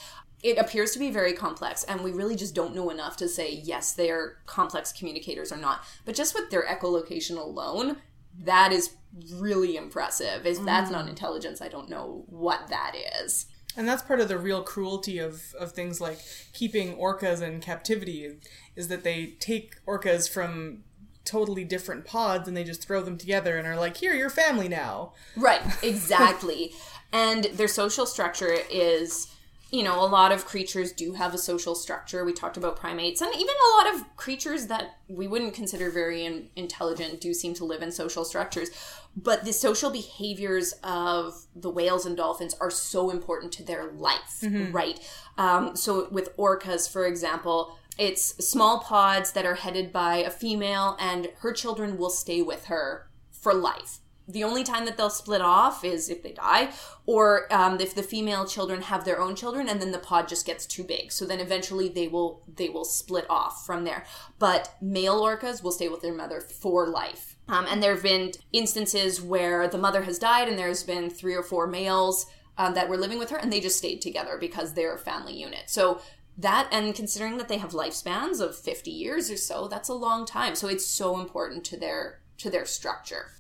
it 0.43 0.57
appears 0.59 0.93
to 0.93 0.99
be 0.99 1.11
very 1.11 1.33
complex 1.33 1.85
and 1.85 2.03
we 2.03 2.13
really 2.13 2.37
just 2.37 2.55
don't 2.55 2.75
know 2.75 2.91
enough 2.91 3.17
to 3.17 3.29
say 3.29 3.61
yes 3.65 3.93
they 3.93 4.11
are 4.11 4.39
complex 4.47 4.93
communicators 4.93 5.53
or 5.53 5.57
not 5.57 5.85
but 6.05 6.15
just 6.15 6.35
with 6.35 6.51
their 6.51 6.65
echolocation 6.67 7.37
alone 7.37 7.97
that 8.41 8.73
is 8.73 8.95
really 9.35 9.77
impressive 9.77 10.47
if 10.47 10.65
that's 10.65 10.91
not 10.91 11.07
mm. 11.07 11.11
intelligence 11.11 11.61
i 11.61 11.69
don't 11.69 11.89
know 11.89 12.25
what 12.29 12.69
that 12.69 12.95
is 13.23 13.47
And 13.77 13.87
that's 13.89 14.03
part 14.03 14.21
of 14.21 14.29
the 14.29 14.39
real 14.39 14.63
cruelty 14.63 15.19
of, 15.19 15.55
of 15.59 15.73
things 15.73 16.01
like 16.01 16.19
keeping 16.53 16.97
orcas 16.97 17.43
in 17.43 17.61
captivity 17.61 18.39
is 18.77 18.89
that 18.89 19.03
they 19.03 19.37
take 19.41 19.85
orcas 19.87 20.29
from 20.29 20.85
totally 21.29 21.63
different 21.63 22.05
pods 22.05 22.49
and 22.49 22.57
they 22.57 22.65
just 22.65 22.87
throw 22.87 23.03
them 23.03 23.19
together 23.19 23.57
and 23.59 23.69
are 23.69 23.77
like, 23.77 23.99
here, 23.99 24.15
you're 24.15 24.31
family 24.31 24.67
now. 24.69 25.13
Right, 25.37 25.61
exactly. 25.83 26.73
and 27.13 27.45
their 27.45 27.69
social 27.69 28.07
structure 28.07 28.57
is 28.71 29.29
you 29.71 29.83
know, 29.83 30.03
a 30.03 30.07
lot 30.07 30.33
of 30.33 30.47
creatures 30.47 30.93
do 30.93 31.13
have 31.13 31.35
a 31.35 31.39
social 31.39 31.75
structure. 31.75 32.25
We 32.25 32.33
talked 32.33 32.57
about 32.57 32.77
primates, 32.77 33.21
and 33.21 33.35
even 33.35 33.49
a 33.49 33.77
lot 33.77 33.95
of 33.95 34.17
creatures 34.17 34.67
that 34.69 34.97
we 35.09 35.29
wouldn't 35.29 35.53
consider 35.53 35.91
very 35.91 36.25
in- 36.25 36.49
intelligent 36.57 37.21
do 37.21 37.35
seem 37.35 37.53
to 37.55 37.67
live 37.67 37.83
in 37.83 37.93
social 37.93 38.25
structures. 38.25 38.71
But 39.15 39.45
the 39.45 39.53
social 39.53 39.91
behaviors 39.91 40.75
of 40.83 41.35
the 41.55 41.69
whales 41.69 42.07
and 42.07 42.17
dolphins 42.17 42.55
are 42.61 42.71
so 42.71 43.11
important 43.11 43.53
to 43.53 43.63
their 43.63 43.91
life, 43.93 44.43
right? 44.73 44.99
Um, 45.37 45.77
so, 45.77 46.09
with 46.11 46.35
orcas, 46.39 46.91
for 46.91 47.05
example, 47.07 47.77
it's 47.99 48.37
small 48.47 48.81
pods 48.81 49.33
that 49.33 49.45
are 49.45 49.57
headed 49.57 49.93
by 49.93 50.17
a 50.17 50.31
female, 50.31 50.97
and 50.99 51.29
her 51.41 51.53
children 51.53 51.99
will 51.99 52.11
stay 52.11 52.41
with 52.41 52.67
her 52.67 53.09
for 53.33 53.53
life 53.53 53.99
the 54.29 54.45
only 54.45 54.63
time 54.63 54.85
that 54.85 54.99
they'll 54.99 55.09
split 55.09 55.41
off 55.41 55.85
is 55.85 56.11
if 56.11 56.23
they 56.23 56.33
die 56.33 56.71
or 57.07 57.53
um, 57.53 57.81
if 57.81 57.95
the 57.95 58.03
female 58.03 58.47
children 58.47 58.83
have 58.83 59.05
their 59.05 59.19
own 59.19 59.35
children 59.35 59.69
and 59.69 59.81
then 59.81 59.91
the 59.91 59.99
pod 59.99 60.29
just 60.29 60.45
gets 60.45 60.67
too 60.67 60.85
big. 60.85 61.11
So 61.11 61.25
then 61.25 61.41
eventually 61.41 61.89
they 61.89 62.09
will 62.09 62.43
they 62.47 62.69
will 62.69 62.85
split 62.85 63.25
off 63.31 63.65
from 63.65 63.85
there. 63.85 64.05
But 64.39 64.75
male 64.83 65.21
orcas 65.21 65.63
will 65.63 65.73
stay 65.73 65.89
with 65.89 66.03
their 66.03 66.15
mother 66.15 66.41
for 66.41 66.87
life. 66.87 67.37
Um, 67.49 67.67
and 67.69 67.83
there 67.83 67.95
have 67.95 68.03
been 68.03 68.33
instances 68.53 69.23
where 69.23 69.67
the 69.67 69.79
mother 69.79 70.03
has 70.03 70.19
died 70.19 70.49
and 70.49 70.59
there's 70.59 70.83
been 70.83 71.09
three 71.09 71.35
or 71.35 71.43
four 71.43 71.67
males 71.67 72.27
um, 72.59 72.75
that 72.75 72.91
were 72.91 72.99
living 72.99 73.19
with 73.19 73.31
her 73.31 73.39
and 73.39 73.51
they 73.51 73.61
just 73.61 73.79
stayed 73.79 74.03
together 74.03 74.37
because 74.39 74.75
they're 74.75 74.95
a 74.95 74.99
family 74.99 75.41
unit. 75.41 75.65
So 75.67 76.03
that 76.37 76.69
and 76.71 76.95
considering 76.95 77.39
that 77.39 77.49
they 77.49 77.59
have 77.59 77.73
lifespans 77.73 78.41
of 78.41 78.57
50 78.57 78.91
years 78.91 79.31
or 79.31 79.39
so 79.39 79.69
that's 79.69 79.89
a 79.89 79.95
long 79.95 80.27
time. 80.27 80.55
So 80.55 80.69
it's 80.69 80.85
so 80.85 81.19
important 81.19 81.65
to 81.65 81.79
their 81.79 82.21
to 82.37 82.51
their 82.51 82.67
structure 82.67 83.33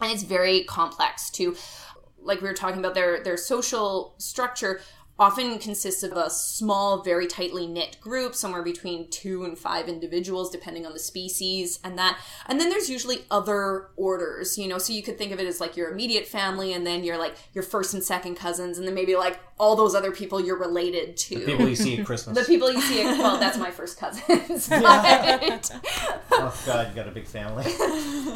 and 0.00 0.12
it's 0.12 0.22
very 0.22 0.64
complex 0.64 1.30
too 1.30 1.56
like 2.24 2.40
we 2.40 2.48
were 2.48 2.54
talking 2.54 2.78
about 2.78 2.94
their 2.94 3.22
their 3.22 3.36
social 3.36 4.14
structure 4.18 4.80
often 5.16 5.58
consists 5.60 6.02
of 6.02 6.12
a 6.12 6.28
small 6.28 7.02
very 7.02 7.26
tightly 7.26 7.66
knit 7.66 7.96
group 8.00 8.34
somewhere 8.34 8.62
between 8.62 9.08
two 9.10 9.44
and 9.44 9.56
five 9.56 9.88
individuals 9.88 10.50
depending 10.50 10.84
on 10.84 10.92
the 10.92 10.98
species 10.98 11.78
and 11.84 11.96
that 11.96 12.18
and 12.46 12.58
then 12.60 12.68
there's 12.68 12.90
usually 12.90 13.18
other 13.30 13.88
orders 13.96 14.58
you 14.58 14.66
know 14.66 14.76
so 14.78 14.92
you 14.92 15.02
could 15.02 15.16
think 15.16 15.30
of 15.30 15.38
it 15.38 15.46
as 15.46 15.60
like 15.60 15.76
your 15.76 15.90
immediate 15.90 16.26
family 16.26 16.72
and 16.72 16.84
then 16.84 17.04
you're 17.04 17.18
like 17.18 17.36
your 17.52 17.62
first 17.62 17.94
and 17.94 18.02
second 18.02 18.34
cousins 18.34 18.76
and 18.76 18.86
then 18.88 18.94
maybe 18.94 19.14
like 19.14 19.38
all 19.56 19.76
those 19.76 19.94
other 19.94 20.10
people 20.10 20.40
you're 20.44 20.58
related 20.58 21.16
to 21.16 21.38
The 21.38 21.46
People 21.46 21.68
you 21.68 21.76
see 21.76 21.98
at 22.00 22.06
Christmas. 22.06 22.36
the 22.40 22.44
people 22.44 22.72
you 22.72 22.80
see 22.80 23.02
at, 23.02 23.16
well 23.16 23.38
that's 23.38 23.56
my 23.56 23.70
first 23.70 23.98
cousins 23.98 24.68
but- 24.68 25.70
oh 26.32 26.62
God, 26.66 26.88
you 26.88 26.94
got 26.96 27.06
a 27.06 27.12
big 27.12 27.26
family. 27.26 27.64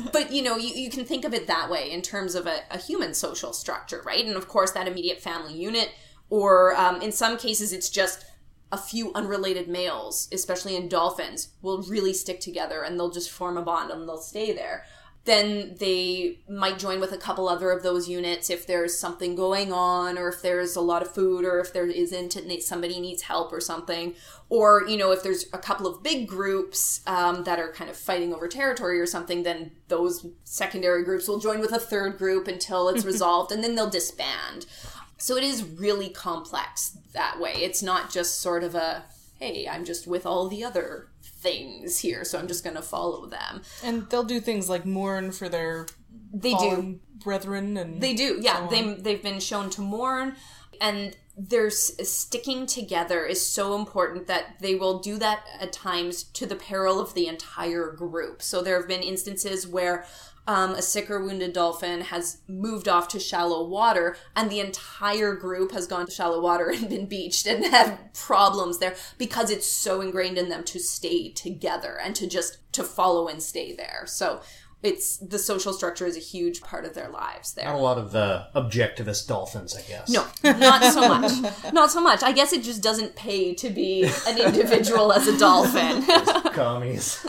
but 0.12 0.32
you 0.32 0.42
know 0.42 0.56
you, 0.56 0.68
you 0.68 0.90
can 0.90 1.04
think 1.04 1.24
of 1.24 1.34
it 1.34 1.48
that 1.48 1.68
way 1.68 1.90
in 1.90 2.02
terms 2.02 2.36
of 2.36 2.46
a, 2.46 2.60
a 2.70 2.78
human 2.78 3.14
social 3.14 3.52
structure 3.52 4.00
right 4.06 4.24
and 4.24 4.36
of 4.36 4.46
course 4.46 4.70
that 4.70 4.86
immediate 4.86 5.20
family 5.20 5.54
unit 5.54 5.90
or 6.30 6.76
um, 6.76 7.00
in 7.00 7.12
some 7.12 7.36
cases 7.36 7.72
it's 7.72 7.88
just 7.90 8.24
a 8.70 8.76
few 8.76 9.12
unrelated 9.14 9.66
males 9.66 10.28
especially 10.32 10.76
in 10.76 10.88
dolphins 10.88 11.48
will 11.62 11.82
really 11.82 12.12
stick 12.12 12.40
together 12.40 12.82
and 12.82 12.98
they'll 12.98 13.10
just 13.10 13.30
form 13.30 13.56
a 13.56 13.62
bond 13.62 13.90
and 13.90 14.08
they'll 14.08 14.18
stay 14.18 14.52
there. 14.52 14.84
Then 15.24 15.76
they 15.78 16.38
might 16.48 16.78
join 16.78 17.00
with 17.00 17.12
a 17.12 17.18
couple 17.18 17.50
other 17.50 17.70
of 17.70 17.82
those 17.82 18.08
units 18.08 18.48
if 18.48 18.66
there's 18.66 18.98
something 18.98 19.34
going 19.34 19.72
on 19.72 20.16
or 20.16 20.28
if 20.28 20.40
there's 20.40 20.74
a 20.74 20.80
lot 20.80 21.02
of 21.02 21.12
food 21.12 21.44
or 21.44 21.60
if 21.60 21.70
there 21.70 21.86
isn't 21.86 22.34
and 22.34 22.62
somebody 22.62 22.98
needs 22.98 23.22
help 23.22 23.52
or 23.52 23.60
something. 23.60 24.14
Or 24.48 24.88
you 24.88 24.96
know 24.96 25.10
if 25.10 25.22
there's 25.22 25.44
a 25.52 25.58
couple 25.58 25.86
of 25.86 26.02
big 26.02 26.28
groups 26.28 27.02
um, 27.06 27.44
that 27.44 27.58
are 27.58 27.70
kind 27.72 27.90
of 27.90 27.96
fighting 27.96 28.32
over 28.32 28.48
territory 28.48 28.98
or 28.98 29.06
something 29.06 29.42
then 29.42 29.72
those 29.88 30.26
secondary 30.44 31.04
groups 31.04 31.28
will 31.28 31.38
join 31.38 31.60
with 31.60 31.72
a 31.72 31.78
third 31.78 32.16
group 32.16 32.48
until 32.48 32.88
it's 32.88 33.04
resolved 33.12 33.52
and 33.52 33.62
then 33.62 33.74
they'll 33.74 33.90
disband 33.90 34.64
so 35.18 35.36
it 35.36 35.44
is 35.44 35.62
really 35.62 36.08
complex 36.08 36.96
that 37.12 37.38
way 37.40 37.52
it's 37.56 37.82
not 37.82 38.10
just 38.10 38.40
sort 38.40 38.64
of 38.64 38.74
a 38.74 39.04
hey 39.38 39.68
i'm 39.68 39.84
just 39.84 40.06
with 40.06 40.24
all 40.24 40.48
the 40.48 40.64
other 40.64 41.08
things 41.22 41.98
here 41.98 42.24
so 42.24 42.38
i'm 42.38 42.48
just 42.48 42.64
going 42.64 42.76
to 42.76 42.82
follow 42.82 43.26
them 43.26 43.62
And 43.84 44.08
they'll 44.10 44.24
do 44.24 44.40
things 44.40 44.68
like 44.68 44.84
mourn 44.86 45.32
for 45.32 45.48
their 45.48 45.86
they 46.32 46.50
do 46.50 46.56
fallen 46.56 47.00
brethren 47.22 47.76
and 47.76 48.00
They 48.00 48.14
do, 48.14 48.38
yeah. 48.40 48.68
so 48.68 48.74
they 48.74 48.94
they've 48.94 49.22
been 49.22 49.40
shown 49.40 49.70
to 49.70 49.80
mourn, 49.80 50.36
and 50.80 51.16
their 51.36 51.70
sticking 51.70 52.66
together 52.66 53.24
is 53.24 53.44
so 53.46 53.74
important 53.76 54.26
that 54.26 54.58
they 54.60 54.74
will 54.74 54.98
do 54.98 55.18
that 55.18 55.44
at 55.60 55.72
times 55.72 56.24
to 56.24 56.46
the 56.46 56.56
peril 56.56 57.00
of 57.00 57.14
the 57.14 57.26
entire 57.26 57.92
group. 57.92 58.42
So 58.42 58.62
there 58.62 58.78
have 58.78 58.88
been 58.88 59.02
instances 59.02 59.66
where. 59.66 60.04
Um, 60.49 60.70
a 60.70 60.80
sick 60.80 61.11
or 61.11 61.22
wounded 61.22 61.53
dolphin 61.53 62.01
has 62.01 62.38
moved 62.49 62.88
off 62.88 63.07
to 63.09 63.20
shallow 63.20 63.68
water, 63.68 64.16
and 64.34 64.49
the 64.49 64.61
entire 64.61 65.34
group 65.34 65.72
has 65.72 65.86
gone 65.86 66.07
to 66.07 66.11
shallow 66.11 66.40
water 66.40 66.70
and 66.74 66.88
been 66.88 67.05
beached 67.05 67.46
and 67.46 67.66
have 67.66 68.01
problems 68.14 68.78
there 68.78 68.96
because 69.18 69.51
it's 69.51 69.66
so 69.66 70.01
ingrained 70.01 70.38
in 70.38 70.49
them 70.49 70.64
to 70.64 70.78
stay 70.80 71.30
together 71.30 71.99
and 72.03 72.16
to 72.16 72.26
just 72.26 72.59
to 72.72 72.82
follow 72.82 73.28
and 73.28 73.42
stay 73.42 73.74
there. 73.76 74.05
So 74.07 74.40
it's 74.82 75.16
the 75.16 75.38
social 75.38 75.72
structure 75.72 76.06
is 76.06 76.16
a 76.16 76.20
huge 76.20 76.60
part 76.60 76.84
of 76.84 76.94
their 76.94 77.08
lives 77.08 77.54
there. 77.54 77.64
Not 77.64 77.74
a 77.74 77.78
lot 77.78 77.98
of 77.98 78.14
uh, 78.14 78.46
objectivist 78.54 79.26
dolphins, 79.26 79.76
I 79.76 79.82
guess. 79.82 80.08
No, 80.08 80.24
not 80.44 80.84
so 80.84 81.08
much. 81.08 81.72
Not 81.72 81.90
so 81.90 82.00
much. 82.00 82.22
I 82.22 82.30
guess 82.30 82.52
it 82.52 82.62
just 82.62 82.80
doesn't 82.80 83.16
pay 83.16 83.54
to 83.54 83.70
be 83.70 84.08
an 84.28 84.38
individual 84.38 85.12
as 85.12 85.26
a 85.26 85.36
dolphin. 85.36 86.04
commies. 86.52 87.26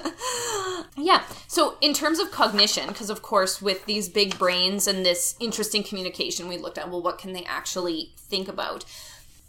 yeah. 0.97 1.23
So, 1.47 1.77
in 1.81 1.93
terms 1.93 2.19
of 2.19 2.29
cognition, 2.29 2.87
because 2.87 3.09
of 3.09 3.23
course, 3.23 3.61
with 3.61 3.85
these 3.85 4.09
big 4.09 4.37
brains 4.37 4.87
and 4.87 5.03
this 5.03 5.35
interesting 5.39 5.83
communication, 5.83 6.47
we 6.47 6.57
looked 6.57 6.77
at, 6.77 6.89
well, 6.89 7.01
what 7.01 7.17
can 7.17 7.33
they 7.33 7.45
actually 7.45 8.13
think 8.17 8.47
about? 8.47 8.85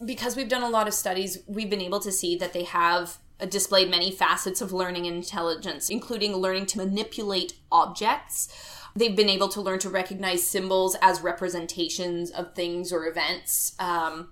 Because 0.03 0.37
we've 0.37 0.49
done 0.49 0.63
a 0.63 0.71
lot 0.71 0.89
of 0.89 0.95
studies, 0.95 1.39
we've 1.47 1.69
been 1.69 1.83
able 1.83 2.01
to 2.01 2.11
see 2.11 2.35
that 2.37 2.55
they 2.55 2.65
have 2.65 3.19
displayed 3.49 3.91
many 3.91 4.11
facets 4.11 4.61
of 4.61 4.73
learning 4.73 5.07
and 5.07 5.17
intelligence, 5.17 5.89
including 5.89 6.37
learning 6.37 6.67
to 6.67 6.79
manipulate 6.79 7.55
objects. 7.71 8.49
They've 8.95 9.17
been 9.17 9.29
able 9.29 9.49
to 9.49 9.61
learn 9.61 9.79
to 9.81 9.89
recognize 9.89 10.47
symbols 10.47 10.97
as 11.01 11.21
representations 11.21 12.31
of 12.31 12.55
things 12.55 12.93
or 12.93 13.07
events. 13.07 13.75
Um, 13.79 14.31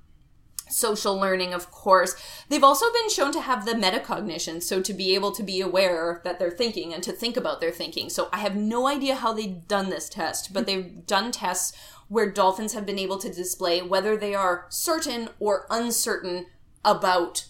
social 0.71 1.17
learning, 1.17 1.55
of 1.55 1.71
course. 1.71 2.15
They've 2.49 2.65
also 2.65 2.87
been 2.93 3.09
shown 3.09 3.33
to 3.33 3.41
have 3.41 3.65
the 3.65 3.73
metacognition, 3.73 4.63
so 4.63 4.81
to 4.83 4.93
be 4.93 5.15
able 5.15 5.33
to 5.33 5.43
be 5.43 5.61
aware 5.61 6.21
that 6.25 6.39
they're 6.39 6.51
thinking 6.51 6.93
and 6.93 7.03
to 7.05 7.13
think 7.13 7.37
about 7.37 7.61
their 7.61 7.71
thinking. 7.71 8.11
So 8.11 8.29
I 8.33 8.39
have 8.39 8.57
no 8.57 8.87
idea 8.87 9.17
how 9.17 9.33
they've 9.33 9.67
done 9.67 9.91
this 9.91 10.09
test, 10.09 10.53
but 10.53 10.67
they've 10.67 11.07
done 11.07 11.33
tests 11.33 11.77
where 12.09 12.31
dolphins 12.31 12.73
have 12.73 12.87
been 12.87 12.99
able 12.99 13.19
to 13.19 13.33
display 13.33 13.83
whether 13.83 14.17
they 14.17 14.35
are 14.35 14.67
certain 14.71 15.29
or 15.39 15.67
uncertain 15.71 16.47
about 16.85 17.47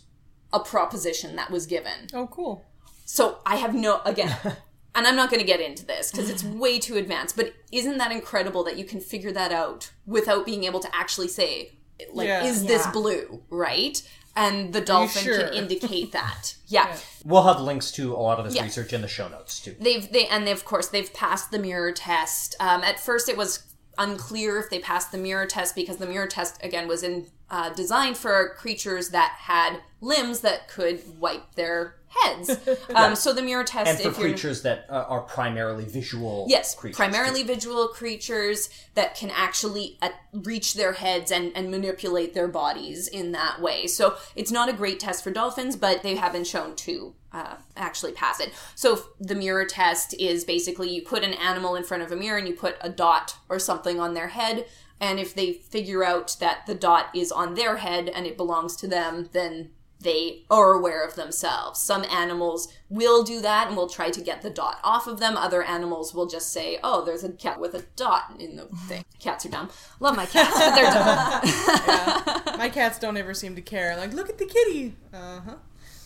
a 0.53 0.61
proposition 0.61 1.36
that 1.36 1.51
was 1.51 1.66
given. 1.66 2.09
Oh, 2.14 2.26
cool. 2.26 2.64
So 3.05 3.38
I 3.46 3.57
have 3.57 3.74
no, 3.74 4.01
again, 4.05 4.36
and 4.94 5.07
I'm 5.07 5.16
not 5.16 5.30
going 5.30 5.40
to 5.40 5.46
get 5.46 5.61
into 5.61 5.84
this 5.84 6.11
because 6.11 6.28
it's 6.30 6.44
way 6.44 6.78
too 6.78 6.96
advanced, 6.96 7.36
but 7.36 7.53
isn't 7.72 7.99
that 7.99 8.12
incredible 8.12 8.64
that 8.64 8.76
you 8.76 8.84
can 8.84 9.01
figure 9.01 9.32
that 9.32 9.53
out 9.53 9.90
without 10.07 10.44
being 10.46 10.64
able 10.64 10.80
to 10.80 10.88
actually 10.94 11.28
say, 11.28 11.72
like, 12.12 12.28
Yeah. 12.28 12.44
is 12.44 12.64
this 12.66 12.86
blue, 12.88 13.42
right? 13.51 14.01
And 14.36 14.72
the 14.72 14.80
dolphin 14.80 15.22
sure? 15.24 15.38
can 15.49 15.53
indicate 15.55 16.12
that. 16.20 16.55
Yeah. 16.68 16.96
We'll 17.24 17.42
have 17.42 17.61
links 17.61 17.90
to 17.92 18.14
a 18.14 18.18
lot 18.20 18.38
of 18.38 18.44
this 18.44 18.55
Yeah. 18.55 18.62
research 18.64 18.92
in 18.92 19.03
the 19.03 19.09
show 19.09 19.28
notes 19.28 19.59
too. 19.61 19.74
They've, 19.80 20.11
they, 20.12 20.26
and 20.28 20.46
they, 20.46 20.53
of 20.53 20.64
course, 20.64 20.88
they've 20.88 21.12
passed 21.12 21.51
the 21.51 21.59
mirror 21.59 21.92
test. 21.92 22.55
Um, 22.61 22.82
at 22.84 23.01
first, 23.01 23.28
it 23.28 23.36
was 23.36 23.64
unclear 23.99 24.59
if 24.59 24.70
they 24.70 24.78
passed 24.78 25.11
the 25.12 25.18
mirror 25.18 25.44
test 25.46 25.74
because 25.74 25.96
the 25.96 26.07
mirror 26.07 26.26
test, 26.28 26.62
again, 26.62 26.86
was 26.86 27.03
in, 27.03 27.26
uh, 27.51 27.70
designed 27.70 28.16
for 28.16 28.55
creatures 28.57 29.11
that 29.11 29.32
had 29.38 29.80
limbs 30.01 30.40
that 30.40 30.68
could 30.68 31.03
wipe 31.18 31.55
their 31.55 31.94
heads. 32.09 32.59
Um, 32.94 33.14
so 33.14 33.32
the 33.32 33.42
mirror 33.42 33.64
test, 33.64 34.03
And 34.03 34.14
for 34.14 34.20
creatures 34.20 34.62
that 34.62 34.86
uh, 34.88 35.05
are 35.09 35.20
primarily 35.20 35.84
visual 35.84 36.46
Yes, 36.49 36.74
creatures. 36.74 36.96
primarily 36.96 37.42
visual 37.42 37.88
creatures 37.88 38.70
that 38.94 39.14
can 39.14 39.30
actually 39.30 39.99
uh, 40.01 40.09
reach 40.32 40.74
their 40.74 40.94
heads 40.94 41.30
and, 41.30 41.53
and 41.55 41.70
manipulate 41.70 42.34
their 42.34 42.49
bodies 42.49 43.09
in 43.09 43.32
that 43.32 43.61
way. 43.61 43.86
So 43.86 44.16
it's 44.34 44.51
not 44.51 44.68
a 44.68 44.72
great 44.72 44.99
test 45.01 45.22
for 45.22 45.30
dolphins, 45.30 45.76
but 45.76 46.03
they 46.03 46.16
have 46.16 46.32
been 46.32 46.44
shown 46.44 46.76
to 46.76 47.14
uh, 47.32 47.57
actually 47.76 48.12
pass 48.12 48.40
it. 48.40 48.53
So 48.74 49.01
the 49.20 49.34
mirror 49.34 49.66
test 49.66 50.14
is 50.18 50.44
basically 50.44 50.88
you 50.90 51.03
put 51.03 51.22
an 51.22 51.34
animal 51.34 51.76
in 51.76 51.84
front 51.84 52.03
of 52.03 52.11
a 52.11 52.16
mirror 52.16 52.38
and 52.38 52.49
you 52.49 52.55
put 52.55 52.76
a 52.80 52.88
dot 52.88 53.36
or 53.49 53.59
something 53.59 54.01
on 54.01 54.14
their 54.14 54.28
head. 54.28 54.66
And 55.01 55.18
if 55.18 55.34
they 55.34 55.53
figure 55.53 56.05
out 56.05 56.36
that 56.40 56.66
the 56.66 56.74
dot 56.74 57.09
is 57.14 57.30
on 57.30 57.55
their 57.55 57.76
head 57.76 58.09
and 58.09 58.26
it 58.26 58.36
belongs 58.36 58.76
to 58.76 58.88
them, 58.88 59.28
then 59.32 59.70
they 60.01 60.44
are 60.49 60.74
aware 60.74 61.05
of 61.05 61.16
themselves. 61.16 61.80
Some 61.80 62.05
animals 62.05 62.72
will 62.88 63.24
do 63.24 63.40
that 63.40 63.68
and 63.68 63.76
will 63.76 63.88
try 63.88 64.11
to 64.11 64.20
get 64.20 64.42
the 64.42 64.51
dot 64.51 64.78
off 64.84 65.07
of 65.09 65.18
them. 65.18 65.36
Other 65.36 65.62
animals 65.62 66.14
will 66.14 66.26
just 66.26 66.53
say, 66.53 66.78
"Oh, 66.84 67.05
there's 67.05 67.24
a 67.24 67.30
cat 67.30 67.59
with 67.59 67.74
a 67.74 67.84
dot 67.96 68.36
in 68.38 68.57
the 68.57 68.66
thing." 68.86 69.05
Cats 69.18 69.44
are 69.46 69.49
dumb. 69.49 69.70
Love 69.99 70.16
my 70.16 70.26
cats, 70.26 70.57
but 70.57 70.74
they're 70.74 70.92
dumb. 70.92 72.44
My 72.59 72.68
cats 72.68 72.99
don't 72.99 73.16
ever 73.16 73.34
seem 73.34 73.55
to 73.57 73.62
care. 73.62 73.96
Like, 73.96 74.12
look 74.12 74.28
at 74.28 74.38
the 74.38 74.46
kitty. 74.46 74.94
Uh 75.12 75.40
huh. 75.40 75.55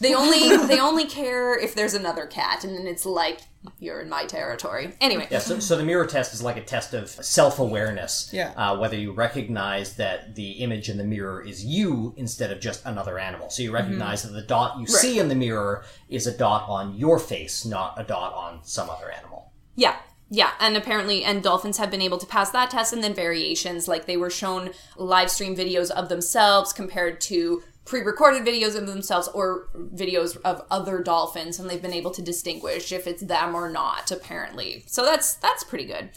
They 0.03 0.15
only 0.23 0.57
they 0.67 0.81
only 0.81 1.07
care 1.07 1.59
if 1.59 1.75
there's 1.75 1.95
another 1.95 2.27
cat, 2.27 2.65
and 2.65 2.77
then 2.77 2.87
it's 2.87 3.07
like 3.07 3.41
you're 3.79 4.01
in 4.01 4.09
my 4.09 4.25
territory. 4.25 4.93
Anyway, 5.01 5.29
Yeah, 5.31 5.39
so, 5.39 5.61
so 5.61 5.77
the 5.77 5.85
mirror 5.85 6.07
test 6.07 6.35
is 6.35 6.43
like 6.43 6.57
a 6.57 6.63
test 6.63 6.93
of 6.95 7.09
self 7.09 7.61
awareness. 7.61 8.29
Yeah. 8.33 8.53
Uh, 8.57 8.77
whether 8.77 8.97
you 8.97 9.13
recognize 9.13 9.95
that 9.97 10.35
the 10.35 10.51
image 10.53 10.89
in 10.89 10.99
the 10.99 11.05
mirror 11.05 11.41
is 11.41 11.65
you 11.65 12.15
instead 12.17 12.51
of 12.51 12.61
just 12.61 12.85
another 12.85 13.19
animal. 13.19 13.49
So 13.51 13.63
you 13.63 13.73
recognize 13.73 14.25
that 14.25 14.33
the 14.33 14.43
dot 14.43 14.79
you 14.81 14.87
see 14.87 15.21
in 15.21 15.29
the 15.29 15.37
mirror 15.37 15.85
is 16.09 16.27
a 16.27 16.37
dot 16.37 16.69
on 16.69 16.97
your 16.97 17.19
face, 17.21 17.65
not 17.65 17.95
a 17.97 18.03
dot 18.03 18.35
on 18.35 18.65
some 18.65 18.91
other 18.91 19.11
animal. 19.11 19.53
Yeah. 19.77 19.97
Yeah, 20.35 20.53
and 20.61 20.79
apparently, 20.79 21.25
and 21.25 21.43
dolphins 21.43 21.77
have 21.77 21.91
been 21.91 22.01
able 22.01 22.17
to 22.17 22.25
pass 22.25 22.51
that 22.53 22.71
test, 22.71 22.95
and 22.95 23.05
then 23.05 23.13
variations, 23.13 23.87
like 23.87 24.07
they 24.07 24.17
were 24.17 24.31
shown 24.31 24.71
live 24.97 25.31
stream 25.31 25.55
videos 25.55 25.91
of 25.91 26.09
themselves 26.09 26.73
compared 26.73 27.21
to 27.23 27.63
pre-recorded 27.85 28.45
videos 28.47 28.77
of 28.77 28.87
themselves 28.87 29.29
or 29.29 29.69
videos 29.75 30.37
of 30.45 30.65
other 30.71 31.03
dolphins, 31.03 31.59
and 31.59 31.69
they've 31.69 31.83
been 31.83 31.93
able 31.93 32.13
to 32.13 32.23
distinguish 32.23 32.93
if 32.93 33.07
it's 33.07 33.23
them 33.23 33.55
or 33.55 33.69
not. 33.69 34.11
Apparently, 34.11 34.85
so 34.87 35.05
that's 35.05 35.35
that's 35.35 35.65
pretty 35.65 35.85
good. 35.87 36.11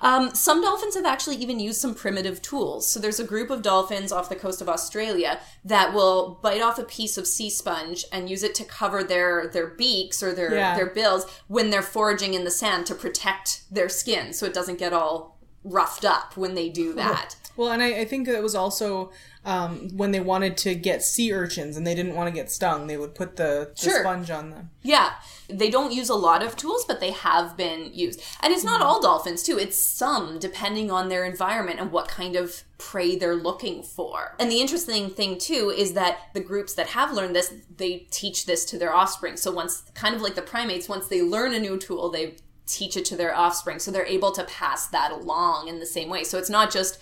Um, 0.00 0.32
some 0.32 0.62
dolphins 0.62 0.94
have 0.94 1.06
actually 1.06 1.36
even 1.36 1.58
used 1.58 1.80
some 1.80 1.92
primitive 1.94 2.40
tools. 2.40 2.86
So 2.86 3.00
there's 3.00 3.18
a 3.18 3.24
group 3.24 3.50
of 3.50 3.62
dolphins 3.62 4.12
off 4.12 4.28
the 4.28 4.36
coast 4.36 4.60
of 4.62 4.68
Australia 4.68 5.40
that 5.64 5.92
will 5.92 6.38
bite 6.40 6.62
off 6.62 6.78
a 6.78 6.84
piece 6.84 7.18
of 7.18 7.26
sea 7.26 7.50
sponge 7.50 8.04
and 8.12 8.30
use 8.30 8.44
it 8.44 8.54
to 8.56 8.64
cover 8.64 9.02
their 9.02 9.48
their 9.48 9.66
beaks 9.66 10.22
or 10.22 10.32
their 10.32 10.54
Yeah. 10.54 10.76
their 10.76 10.86
bills 10.86 11.26
when 11.48 11.70
they're 11.70 11.82
foraging 11.82 12.34
in 12.34 12.44
the 12.44 12.50
sand 12.50 12.86
to 12.86 12.94
protect 12.94 13.62
their 13.72 13.88
skin 13.88 14.32
so 14.32 14.46
it 14.46 14.54
doesn't 14.54 14.78
get 14.78 14.92
all 14.92 15.36
roughed 15.64 16.04
up 16.04 16.36
when 16.36 16.54
they 16.54 16.68
do 16.68 16.92
that. 16.94 17.34
Well, 17.56 17.72
and 17.72 17.82
I, 17.82 18.00
I 18.00 18.04
think 18.04 18.28
that 18.28 18.40
was 18.40 18.54
also 18.54 19.10
um, 19.44 19.88
when 19.96 20.10
they 20.10 20.20
wanted 20.20 20.56
to 20.58 20.74
get 20.74 21.02
sea 21.02 21.32
urchins 21.32 21.76
and 21.76 21.86
they 21.86 21.94
didn't 21.94 22.14
want 22.14 22.28
to 22.28 22.34
get 22.34 22.50
stung, 22.50 22.86
they 22.86 22.96
would 22.96 23.14
put 23.14 23.36
the, 23.36 23.70
the 23.74 23.90
Sure. 23.90 24.00
sponge 24.00 24.30
on 24.30 24.50
them. 24.50 24.70
Yeah, 24.82 25.14
they 25.48 25.70
don't 25.70 25.92
use 25.92 26.08
a 26.08 26.14
lot 26.14 26.42
of 26.42 26.56
tools, 26.56 26.84
but 26.86 27.00
they 27.00 27.12
have 27.12 27.56
been 27.56 27.90
used. 27.94 28.20
And 28.42 28.52
it's 28.52 28.64
not 28.64 28.82
all 28.82 29.00
dolphins, 29.00 29.42
too. 29.42 29.58
It's 29.58 29.80
some, 29.80 30.38
depending 30.38 30.90
on 30.90 31.08
their 31.08 31.24
environment 31.24 31.80
and 31.80 31.92
what 31.92 32.08
kind 32.08 32.36
of 32.36 32.64
prey 32.78 33.16
they're 33.16 33.34
looking 33.36 33.82
for. 33.82 34.34
And 34.38 34.50
the 34.50 34.60
interesting 34.60 35.10
thing, 35.10 35.38
too, 35.38 35.72
is 35.74 35.94
that 35.94 36.18
the 36.34 36.40
groups 36.40 36.74
that 36.74 36.88
have 36.88 37.12
learned 37.12 37.34
this, 37.34 37.52
they 37.76 38.06
teach 38.10 38.46
this 38.46 38.64
to 38.66 38.78
their 38.78 38.94
offspring. 38.94 39.36
So 39.36 39.50
once, 39.50 39.82
kind 39.94 40.14
of 40.14 40.20
like 40.22 40.34
the 40.34 40.42
primates, 40.42 40.88
once 40.88 41.08
they 41.08 41.22
learn 41.22 41.54
a 41.54 41.60
new 41.60 41.78
tool, 41.78 42.10
they 42.10 42.36
teach 42.66 42.96
it 42.96 43.04
to 43.06 43.16
their 43.16 43.34
offspring. 43.34 43.78
So 43.78 43.90
they're 43.90 44.04
able 44.04 44.30
to 44.32 44.44
pass 44.44 44.86
that 44.88 45.10
along 45.10 45.68
in 45.68 45.80
the 45.80 45.86
same 45.86 46.08
way. 46.10 46.22
So 46.24 46.38
it's 46.38 46.50
not 46.50 46.70
just 46.70 46.98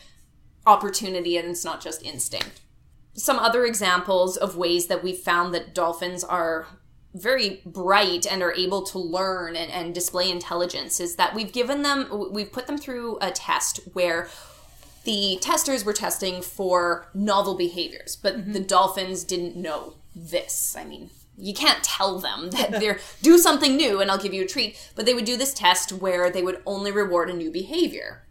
opportunity 0.67 1.37
and 1.37 1.49
it's 1.49 1.64
not 1.64 1.81
just 1.81 2.03
instinct. 2.03 2.61
Some 3.14 3.39
other 3.39 3.64
examples 3.64 4.37
of 4.37 4.57
ways 4.57 4.89
that 4.89 5.03
we've 5.03 5.19
found 5.19 5.55
that 5.55 5.75
dolphins 5.75 6.23
are 6.23 6.67
very 7.14 7.62
bright 7.64 8.27
and 8.31 8.43
are 8.43 8.53
able 8.53 8.83
to 8.83 8.99
learn 8.99 9.57
and, 9.57 9.71
and 9.71 9.95
display 9.95 10.31
intelligence 10.31 11.01
is 11.01 11.17
that 11.17 11.35
we've 11.35 11.53
given 11.53 11.83
them 11.83 12.31
we've 12.31 12.53
put 12.53 12.67
them 12.67 12.77
through 12.77 13.17
a 13.21 13.31
test 13.31 13.81
where 13.95 14.29
the 15.05 15.39
testers 15.41 15.85
were 15.85 15.93
testing 15.93 16.43
for 16.43 17.09
novel 17.14 17.57
behaviors 17.57 18.17
but 18.17 18.37
mm-hmm. 18.37 18.53
the 18.53 18.61
dolphins 18.61 19.25
didn't 19.25 19.57
know 19.57 19.95
this. 20.14 20.77
I 20.79 20.85
mean 20.85 21.11
you 21.39 21.55
can't 21.55 21.83
tell 21.83 22.19
them 22.19 22.51
that 22.51 22.73
they're 22.73 22.99
do 23.23 23.39
something 23.39 23.77
new 23.77 24.01
and 24.01 24.11
i'll 24.11 24.19
give 24.19 24.35
you 24.35 24.43
a 24.43 24.47
treat 24.47 24.91
but 24.95 25.07
they 25.07 25.14
would 25.14 25.25
do 25.25 25.37
this 25.37 25.55
test 25.55 25.93
where 25.93 26.31
they 26.31 26.43
would 26.43 26.62
only 26.67 26.91
reward 26.91 27.29
a 27.29 27.35
new 27.35 27.51
behavior 27.51 28.26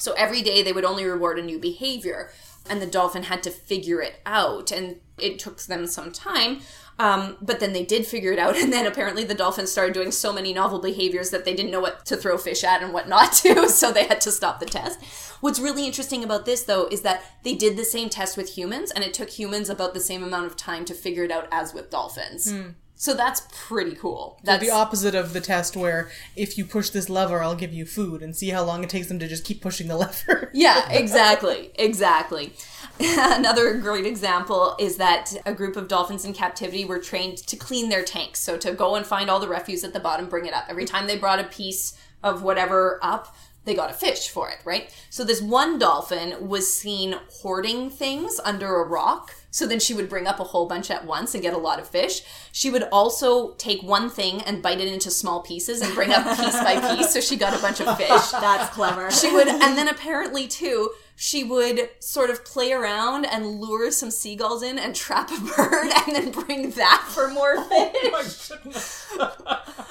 so 0.00 0.12
every 0.14 0.42
day 0.42 0.62
they 0.62 0.72
would 0.72 0.84
only 0.84 1.04
reward 1.04 1.38
a 1.38 1.42
new 1.42 1.58
behavior, 1.58 2.30
and 2.68 2.80
the 2.80 2.86
dolphin 2.86 3.24
had 3.24 3.42
to 3.44 3.50
figure 3.50 4.00
it 4.00 4.20
out, 4.26 4.72
and 4.72 4.96
it 5.18 5.38
took 5.38 5.60
them 5.62 5.86
some 5.86 6.10
time. 6.10 6.60
Um, 6.98 7.38
but 7.40 7.60
then 7.60 7.72
they 7.72 7.84
did 7.84 8.06
figure 8.06 8.32
it 8.32 8.38
out, 8.38 8.56
and 8.62 8.72
then 8.72 8.86
apparently 8.86 9.24
the 9.24 9.34
dolphins 9.34 9.70
started 9.70 9.94
doing 9.94 10.10
so 10.10 10.32
many 10.32 10.52
novel 10.52 10.80
behaviors 10.80 11.30
that 11.30 11.44
they 11.44 11.54
didn't 11.54 11.70
know 11.70 11.80
what 11.80 12.04
to 12.06 12.16
throw 12.16 12.36
fish 12.36 12.64
at 12.64 12.82
and 12.82 12.92
what 12.92 13.08
not 13.08 13.32
to, 13.44 13.68
so 13.68 13.92
they 13.92 14.06
had 14.06 14.20
to 14.22 14.32
stop 14.32 14.58
the 14.58 14.66
test. 14.66 15.02
What's 15.40 15.58
really 15.58 15.86
interesting 15.86 16.22
about 16.24 16.44
this, 16.44 16.64
though, 16.64 16.86
is 16.88 17.02
that 17.02 17.22
they 17.42 17.54
did 17.54 17.76
the 17.76 17.84
same 17.84 18.08
test 18.10 18.36
with 18.36 18.56
humans, 18.56 18.90
and 18.90 19.04
it 19.04 19.14
took 19.14 19.30
humans 19.30 19.70
about 19.70 19.94
the 19.94 20.00
same 20.00 20.22
amount 20.22 20.46
of 20.46 20.56
time 20.56 20.84
to 20.86 20.94
figure 20.94 21.24
it 21.24 21.30
out 21.30 21.48
as 21.50 21.72
with 21.72 21.90
dolphins. 21.90 22.52
So 23.00 23.14
that's 23.14 23.48
pretty 23.50 23.96
cool. 23.96 24.38
That's 24.44 24.62
the 24.62 24.68
opposite 24.68 25.14
of 25.14 25.32
the 25.32 25.40
test 25.40 25.74
where 25.74 26.10
if 26.36 26.58
you 26.58 26.66
push 26.66 26.90
this 26.90 27.08
lever, 27.08 27.42
I'll 27.42 27.54
give 27.54 27.72
you 27.72 27.86
food, 27.86 28.22
and 28.22 28.36
see 28.36 28.50
how 28.50 28.62
long 28.62 28.84
it 28.84 28.90
takes 28.90 29.08
them 29.08 29.18
to 29.20 29.26
just 29.26 29.42
keep 29.42 29.62
pushing 29.62 29.88
the 29.88 29.96
lever. 30.04 30.50
Yeah, 30.52 30.86
exactly. 30.92 31.70
Exactly. 31.76 32.52
Another 33.00 33.78
great 33.78 34.04
example 34.04 34.76
is 34.78 34.98
that 34.98 35.34
a 35.46 35.54
group 35.54 35.76
of 35.76 35.88
dolphins 35.88 36.26
in 36.26 36.34
captivity 36.34 36.84
were 36.84 36.98
trained 36.98 37.38
to 37.38 37.56
clean 37.56 37.88
their 37.88 38.04
tanks. 38.04 38.40
So 38.40 38.58
to 38.58 38.72
go 38.74 38.96
and 38.96 39.06
find 39.06 39.30
all 39.30 39.40
the 39.40 39.48
refuse 39.48 39.82
at 39.82 39.94
the 39.94 40.00
bottom, 40.00 40.28
bring 40.28 40.44
it 40.44 40.52
up. 40.52 40.66
Every 40.68 40.84
time 40.84 41.06
they 41.06 41.16
brought 41.16 41.40
a 41.40 41.44
piece 41.44 41.98
of 42.22 42.42
whatever 42.42 43.00
up, 43.02 43.34
they 43.64 43.74
got 43.74 43.90
a 43.90 43.94
fish 43.94 44.28
for 44.28 44.50
it, 44.50 44.58
right? 44.66 44.94
So 45.08 45.24
this 45.24 45.40
one 45.40 45.78
dolphin 45.78 46.46
was 46.46 46.70
seen 46.70 47.14
hoarding 47.40 47.88
things 47.88 48.38
under 48.44 48.76
a 48.76 48.86
rock. 48.86 49.34
So 49.50 49.66
then 49.66 49.80
she 49.80 49.94
would 49.94 50.08
bring 50.08 50.26
up 50.26 50.38
a 50.38 50.44
whole 50.44 50.66
bunch 50.66 50.90
at 50.90 51.04
once 51.04 51.34
and 51.34 51.42
get 51.42 51.54
a 51.54 51.58
lot 51.58 51.80
of 51.80 51.88
fish. 51.88 52.22
She 52.52 52.70
would 52.70 52.84
also 52.92 53.54
take 53.54 53.82
one 53.82 54.08
thing 54.08 54.42
and 54.42 54.62
bite 54.62 54.80
it 54.80 54.86
into 54.88 55.10
small 55.10 55.42
pieces 55.42 55.80
and 55.82 55.92
bring 55.94 56.12
up 56.12 56.24
piece 56.36 56.54
by 56.62 56.78
piece. 56.96 57.12
So 57.12 57.20
she 57.20 57.36
got 57.36 57.58
a 57.58 57.60
bunch 57.60 57.80
of 57.80 57.96
fish 57.96 58.08
That's 58.30 58.72
clever. 58.74 59.10
she 59.10 59.32
would 59.32 59.48
and 59.48 59.76
then 59.76 59.88
apparently 59.88 60.46
too 60.46 60.90
she 61.16 61.44
would 61.44 61.90
sort 61.98 62.30
of 62.30 62.44
play 62.46 62.72
around 62.72 63.26
and 63.26 63.60
lure 63.60 63.90
some 63.90 64.10
seagulls 64.10 64.62
in 64.62 64.78
and 64.78 64.94
trap 64.94 65.30
a 65.30 65.38
bird 65.40 65.90
and 66.06 66.16
then 66.16 66.30
bring 66.30 66.70
that 66.70 67.04
for 67.08 67.28
more 67.28 67.54
oh 67.58 68.22
fish 68.22 68.52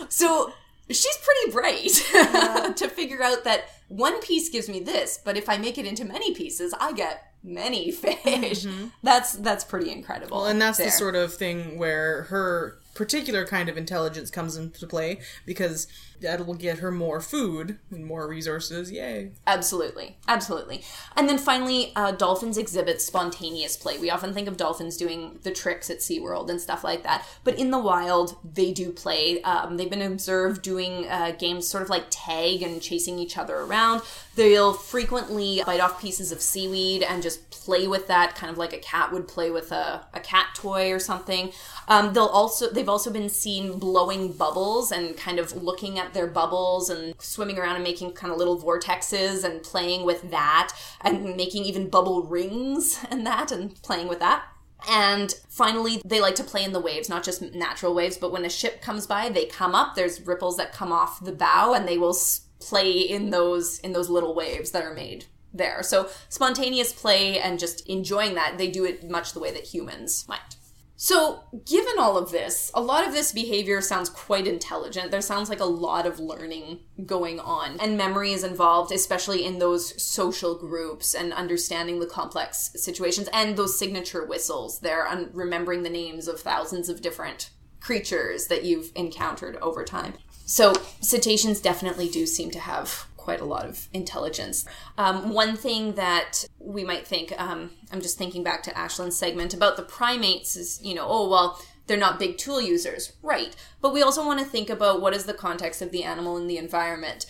so 0.09 0.51
she's 0.89 1.17
pretty 1.17 1.51
bright 1.51 2.75
to 2.75 2.87
figure 2.89 3.21
out 3.21 3.43
that 3.43 3.65
one 3.89 4.19
piece 4.21 4.49
gives 4.49 4.67
me 4.69 4.79
this 4.79 5.19
but 5.23 5.37
if 5.37 5.47
i 5.49 5.57
make 5.57 5.77
it 5.77 5.85
into 5.85 6.03
many 6.03 6.33
pieces 6.33 6.73
i 6.79 6.91
get 6.91 7.28
many 7.43 7.91
fish. 7.91 8.65
Mm-hmm. 8.65 8.87
That's 9.03 9.33
that's 9.33 9.63
pretty 9.63 9.91
incredible 9.91 10.37
Well, 10.37 10.47
and 10.47 10.61
that's 10.61 10.77
the 10.77 10.91
sort 10.91 11.15
of 11.15 11.33
thing 11.33 11.77
where 11.77 12.23
her 12.23 12.79
particular 12.95 13.45
kind 13.45 13.69
of 13.69 13.77
intelligence 13.77 14.29
comes 14.29 14.57
into 14.57 14.85
play 14.85 15.19
because 15.45 15.87
that 16.21 16.45
will 16.45 16.55
get 16.55 16.79
her 16.79 16.91
more 16.91 17.21
food 17.21 17.77
and 17.91 18.05
more 18.05 18.27
resources. 18.27 18.91
Yay. 18.91 19.31
Absolutely, 19.47 20.17
absolutely. 20.27 20.83
And 21.15 21.27
then 21.27 21.37
finally, 21.37 21.91
uh, 21.95 22.11
dolphins 22.11 22.57
exhibit 22.57 23.01
spontaneous 23.01 23.77
play. 23.77 23.97
We 23.97 24.09
often 24.09 24.33
think 24.33 24.47
of 24.47 24.57
dolphins 24.57 24.97
doing 24.97 25.39
the 25.43 25.51
tricks 25.51 25.89
at 25.89 25.99
SeaWorld 25.99 26.49
and 26.49 26.59
stuff 26.59 26.83
like 26.83 27.03
that, 27.03 27.25
but 27.43 27.57
in 27.57 27.71
the 27.71 27.79
wild, 27.79 28.37
they 28.43 28.71
do 28.71 28.91
play. 28.91 29.41
Um, 29.43 29.77
they've 29.77 29.89
been 29.89 30.01
observed 30.01 30.61
doing 30.61 31.07
uh, 31.07 31.31
games 31.37 31.67
sort 31.67 31.83
of 31.83 31.89
like 31.89 32.05
tag 32.09 32.61
and 32.61 32.81
chasing 32.81 33.19
each 33.19 33.37
other 33.37 33.57
around. 33.57 34.01
They'll 34.35 34.73
frequently 34.73 35.61
bite 35.65 35.81
off 35.81 36.01
pieces 36.01 36.31
of 36.31 36.41
seaweed 36.41 37.03
and 37.03 37.21
just 37.21 37.49
play 37.51 37.87
with 37.87 38.07
that, 38.07 38.35
kind 38.35 38.51
of 38.51 38.57
like 38.57 38.73
a 38.73 38.77
cat 38.77 39.11
would 39.11 39.27
play 39.27 39.51
with 39.51 39.71
a, 39.71 40.07
a 40.13 40.19
cat 40.19 40.47
toy 40.55 40.91
or 40.91 40.99
something. 40.99 41.51
Um, 41.87 42.13
they'll 42.13 42.25
also 42.25 42.69
they've 42.69 42.89
also 42.89 43.11
been 43.11 43.29
seen 43.29 43.79
blowing 43.79 44.31
bubbles 44.31 44.91
and 44.91 45.17
kind 45.17 45.39
of 45.39 45.61
looking 45.61 45.99
at 45.99 46.08
their 46.13 46.27
bubbles 46.27 46.89
and 46.89 47.13
swimming 47.19 47.57
around 47.57 47.75
and 47.75 47.83
making 47.83 48.13
kind 48.13 48.31
of 48.31 48.37
little 48.37 48.59
vortexes 48.59 49.43
and 49.43 49.63
playing 49.63 50.05
with 50.05 50.31
that 50.31 50.73
and 51.01 51.35
making 51.35 51.65
even 51.65 51.89
bubble 51.89 52.23
rings 52.23 53.03
and 53.11 53.25
that 53.25 53.51
and 53.51 53.81
playing 53.81 54.07
with 54.07 54.19
that. 54.19 54.45
And 54.89 55.33
finally, 55.49 56.01
they 56.05 56.21
like 56.21 56.35
to 56.35 56.43
play 56.43 56.63
in 56.63 56.71
the 56.71 56.79
waves, 56.79 57.09
not 57.09 57.23
just 57.23 57.41
natural 57.41 57.93
waves, 57.93 58.17
but 58.17 58.31
when 58.31 58.45
a 58.45 58.49
ship 58.49 58.81
comes 58.81 59.05
by, 59.05 59.27
they 59.27 59.45
come 59.45 59.75
up. 59.75 59.95
There's 59.95 60.25
ripples 60.25 60.55
that 60.55 60.71
come 60.71 60.93
off 60.93 61.23
the 61.23 61.33
bow, 61.33 61.73
and 61.73 61.85
they 61.85 61.97
will 61.97 62.15
play 62.59 62.91
in 62.91 63.29
those 63.29 63.79
in 63.79 63.91
those 63.91 64.09
little 64.09 64.33
waves 64.33 64.71
that 64.71 64.85
are 64.85 64.93
made 64.93 65.25
there. 65.53 65.83
So 65.83 66.09
spontaneous 66.29 66.93
play 66.93 67.39
and 67.39 67.59
just 67.59 67.87
enjoying 67.87 68.35
that, 68.35 68.57
they 68.57 68.69
do 68.69 68.85
it 68.85 69.09
much 69.09 69.33
the 69.33 69.39
way 69.39 69.51
that 69.51 69.65
humans 69.65 70.25
might. 70.27 70.55
So, 71.01 71.43
given 71.65 71.93
all 71.97 72.17
of 72.17 72.29
this, 72.29 72.71
a 72.73 72.81
lot 72.81 73.07
of 73.07 73.13
this 73.13 73.31
behavior 73.31 73.79
sounds 73.79 74.09
quite 74.09 74.45
intelligent. 74.45 75.11
There 75.11 75.21
sounds 75.21 75.47
like 75.47 75.61
a 75.61 75.65
lot 75.65 76.05
of 76.05 76.19
learning 76.19 76.81
going 77.05 77.39
on, 77.39 77.79
and 77.79 77.95
memory 77.95 78.33
is 78.33 78.43
involved, 78.43 78.91
especially 78.91 79.45
in 79.45 79.59
those 79.59 80.03
social 80.03 80.55
groups 80.55 81.15
and 81.15 81.31
understanding 81.31 82.01
the 82.01 82.05
complex 82.05 82.71
situations 82.75 83.29
and 83.31 83.55
those 83.55 83.79
signature 83.79 84.25
whistles. 84.25 84.81
They're 84.81 85.07
remembering 85.31 85.83
the 85.83 85.89
names 85.89 86.27
of 86.27 86.41
thousands 86.41 86.89
of 86.89 87.01
different 87.01 87.51
creatures 87.79 88.47
that 88.47 88.65
you've 88.65 88.91
encountered 88.93 89.55
over 89.61 89.85
time. 89.85 90.15
So, 90.45 90.73
cetaceans 90.99 91.61
definitely 91.61 92.09
do 92.09 92.25
seem 92.25 92.51
to 92.51 92.59
have 92.59 93.05
quite 93.29 93.41
a 93.41 93.45
lot 93.45 93.63
of 93.63 93.87
intelligence. 93.93 94.65
Um, 94.97 95.29
one 95.29 95.55
thing 95.55 95.93
that 95.93 96.45
we 96.57 96.83
might 96.83 97.05
think, 97.05 97.31
um, 97.39 97.69
I'm 97.91 98.01
just 98.01 98.17
thinking 98.17 98.43
back 98.43 98.63
to 98.63 98.75
Ashland's 98.75 99.19
segment 99.19 99.53
about 99.53 99.77
the 99.77 99.83
primates 99.83 100.55
is, 100.55 100.79
you 100.81 100.95
know, 100.95 101.05
oh, 101.07 101.29
well, 101.29 101.61
they're 101.85 101.95
not 101.95 102.17
big 102.17 102.39
tool 102.39 102.59
users. 102.59 103.13
Right. 103.21 103.55
But 103.81 103.93
we 103.93 104.01
also 104.01 104.25
want 104.25 104.39
to 104.39 104.45
think 104.47 104.71
about 104.71 104.99
what 104.99 105.13
is 105.13 105.25
the 105.25 105.35
context 105.35 105.79
of 105.83 105.91
the 105.91 106.03
animal 106.03 106.37
and 106.37 106.49
the 106.49 106.57
environment. 106.57 107.27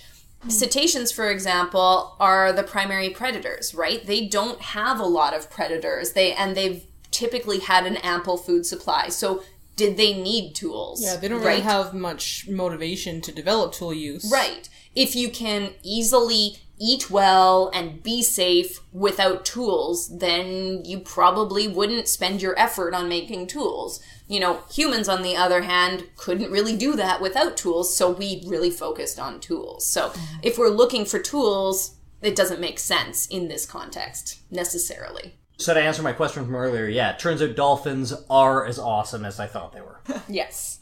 Cetaceans, 0.47 1.11
for 1.11 1.29
example, 1.29 2.15
are 2.17 2.53
the 2.53 2.63
primary 2.63 3.09
predators, 3.09 3.75
right? 3.75 4.05
They 4.05 4.25
don't 4.25 4.61
have 4.61 5.01
a 5.01 5.05
lot 5.05 5.33
of 5.33 5.49
predators. 5.49 6.13
They 6.13 6.31
and 6.31 6.55
they've 6.55 6.85
typically 7.11 7.59
had 7.59 7.85
an 7.85 7.97
ample 7.97 8.37
food 8.37 8.65
supply. 8.65 9.09
So 9.09 9.43
did 9.79 9.95
they 9.95 10.13
need 10.13 10.55
tools? 10.55 11.01
Yeah, 11.01 11.15
they 11.15 11.29
don't 11.29 11.41
really 11.41 11.61
have 11.61 11.93
much 11.93 12.49
motivation 12.49 13.21
to 13.21 13.31
develop 13.31 13.71
tool 13.71 13.93
use. 13.93 14.29
Right. 14.29 14.67
If 14.93 15.15
you 15.15 15.29
can 15.29 15.71
easily 15.83 16.57
eat 16.77 17.09
well 17.09 17.71
and 17.73 18.03
be 18.03 18.21
safe 18.21 18.81
without 18.91 19.45
tools, 19.45 20.17
then 20.17 20.83
you 20.83 20.99
probably 20.99 21.65
wouldn't 21.69 22.09
spend 22.09 22.41
your 22.41 22.59
effort 22.59 22.93
on 22.93 23.07
making 23.07 23.47
tools. 23.47 24.01
You 24.27 24.41
know, 24.41 24.63
humans, 24.69 25.07
on 25.07 25.21
the 25.21 25.37
other 25.37 25.61
hand, 25.61 26.03
couldn't 26.17 26.51
really 26.51 26.75
do 26.75 26.97
that 26.97 27.21
without 27.21 27.55
tools, 27.55 27.95
so 27.95 28.11
we 28.11 28.43
really 28.45 28.71
focused 28.71 29.17
on 29.17 29.39
tools. 29.39 29.87
So 29.87 30.11
if 30.43 30.57
we're 30.57 30.67
looking 30.67 31.05
for 31.05 31.19
tools, 31.19 31.95
it 32.21 32.35
doesn't 32.35 32.59
make 32.59 32.79
sense 32.79 33.27
in 33.27 33.47
this 33.47 33.65
context 33.65 34.41
necessarily. 34.51 35.38
So 35.59 35.73
to 35.73 35.81
answer 35.81 36.01
my 36.01 36.13
question 36.13 36.45
from 36.45 36.55
earlier, 36.55 36.87
yeah, 36.87 37.11
it 37.11 37.19
turns 37.19 37.41
out 37.41 37.55
dolphins 37.55 38.13
are 38.29 38.65
as 38.65 38.79
awesome 38.79 39.25
as 39.25 39.41
I 39.41 39.47
thought 39.47 39.73
they 39.73 39.81
were. 39.81 39.99
Yes. 40.29 40.79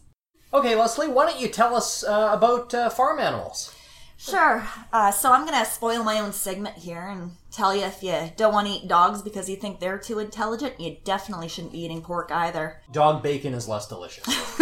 okay, 0.54 0.76
Leslie, 0.76 1.08
why 1.08 1.26
don't 1.26 1.40
you 1.42 1.48
tell 1.48 1.76
us 1.76 2.04
uh, 2.04 2.30
about 2.32 2.74
uh, 2.76 2.90
farm 2.92 3.20
animals? 3.20 3.74
Sure. 4.18 4.68
Uh, 4.94 5.10
so 5.12 5.32
I'm 5.32 5.46
gonna 5.46 5.66
spoil 5.66 6.04
my 6.04 6.20
own 6.20 6.32
segment 6.32 6.76
here 6.78 7.02
and 7.02 7.32
tell 7.52 7.76
you 7.76 7.84
if 7.86 8.04
you 8.04 8.32
don't 8.36 8.54
want 8.54 8.68
to 8.68 8.74
eat 8.74 8.88
dogs 8.88 9.24
because 9.24 9.50
you 9.50 9.56
think 9.56 9.80
they're 9.80 9.98
too 9.98 10.20
intelligent, 10.20 10.80
you 10.80 10.98
definitely 11.04 11.48
shouldn't 11.48 11.74
be 11.74 11.82
eating 11.82 12.02
pork 12.02 12.32
either. 12.32 12.82
Dog 12.92 13.24
bacon 13.24 13.54
is 13.56 13.68
less 13.68 13.88
delicious. 13.88 14.26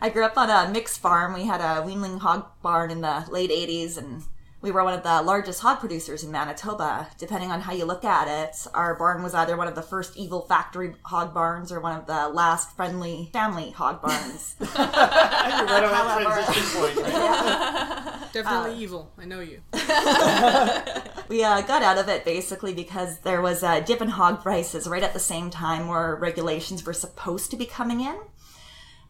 I 0.00 0.10
grew 0.12 0.24
up 0.24 0.36
on 0.36 0.50
a 0.50 0.70
mixed 0.70 1.00
farm. 1.00 1.32
We 1.34 1.44
had 1.44 1.60
a 1.60 1.82
weanling 1.86 2.20
hog 2.20 2.46
barn 2.62 2.90
in 2.90 3.00
the 3.00 3.24
late 3.30 3.50
80s, 3.50 3.96
and 3.96 4.22
we 4.60 4.72
were 4.72 4.82
one 4.82 4.94
of 4.94 5.04
the 5.04 5.22
largest 5.22 5.60
hog 5.60 5.78
producers 5.78 6.24
in 6.24 6.32
Manitoba. 6.32 7.08
Depending 7.16 7.52
on 7.52 7.60
how 7.60 7.72
you 7.72 7.84
look 7.84 8.04
at 8.04 8.26
it, 8.26 8.56
our 8.74 8.94
barn 8.96 9.22
was 9.22 9.34
either 9.34 9.56
one 9.56 9.68
of 9.68 9.76
the 9.76 9.82
first 9.82 10.16
evil 10.16 10.40
factory 10.42 10.94
hog 11.02 11.32
barns 11.32 11.70
or 11.70 11.80
one 11.80 11.96
of 11.96 12.06
the 12.06 12.28
last 12.28 12.74
friendly 12.74 13.30
family 13.32 13.70
hog 13.70 14.02
barns. 14.02 14.56
right 14.60 14.74
on 14.76 15.66
that 15.66 16.22
transition 16.22 16.80
point. 16.80 18.32
Definitely 18.32 18.82
evil. 18.82 19.12
I 19.16 19.24
know 19.26 19.40
you. 19.40 19.60
we 21.28 21.44
uh, 21.44 21.60
got 21.62 21.82
out 21.82 21.98
of 21.98 22.08
it 22.08 22.24
basically 22.24 22.74
because 22.74 23.20
there 23.20 23.40
was 23.40 23.62
a 23.62 23.80
dip 23.80 24.02
in 24.02 24.08
hog 24.08 24.42
prices 24.42 24.88
right 24.88 25.02
at 25.02 25.12
the 25.12 25.20
same 25.20 25.50
time 25.50 25.86
where 25.86 26.16
regulations 26.16 26.84
were 26.84 26.92
supposed 26.92 27.50
to 27.52 27.56
be 27.56 27.64
coming 27.64 28.00
in. 28.00 28.16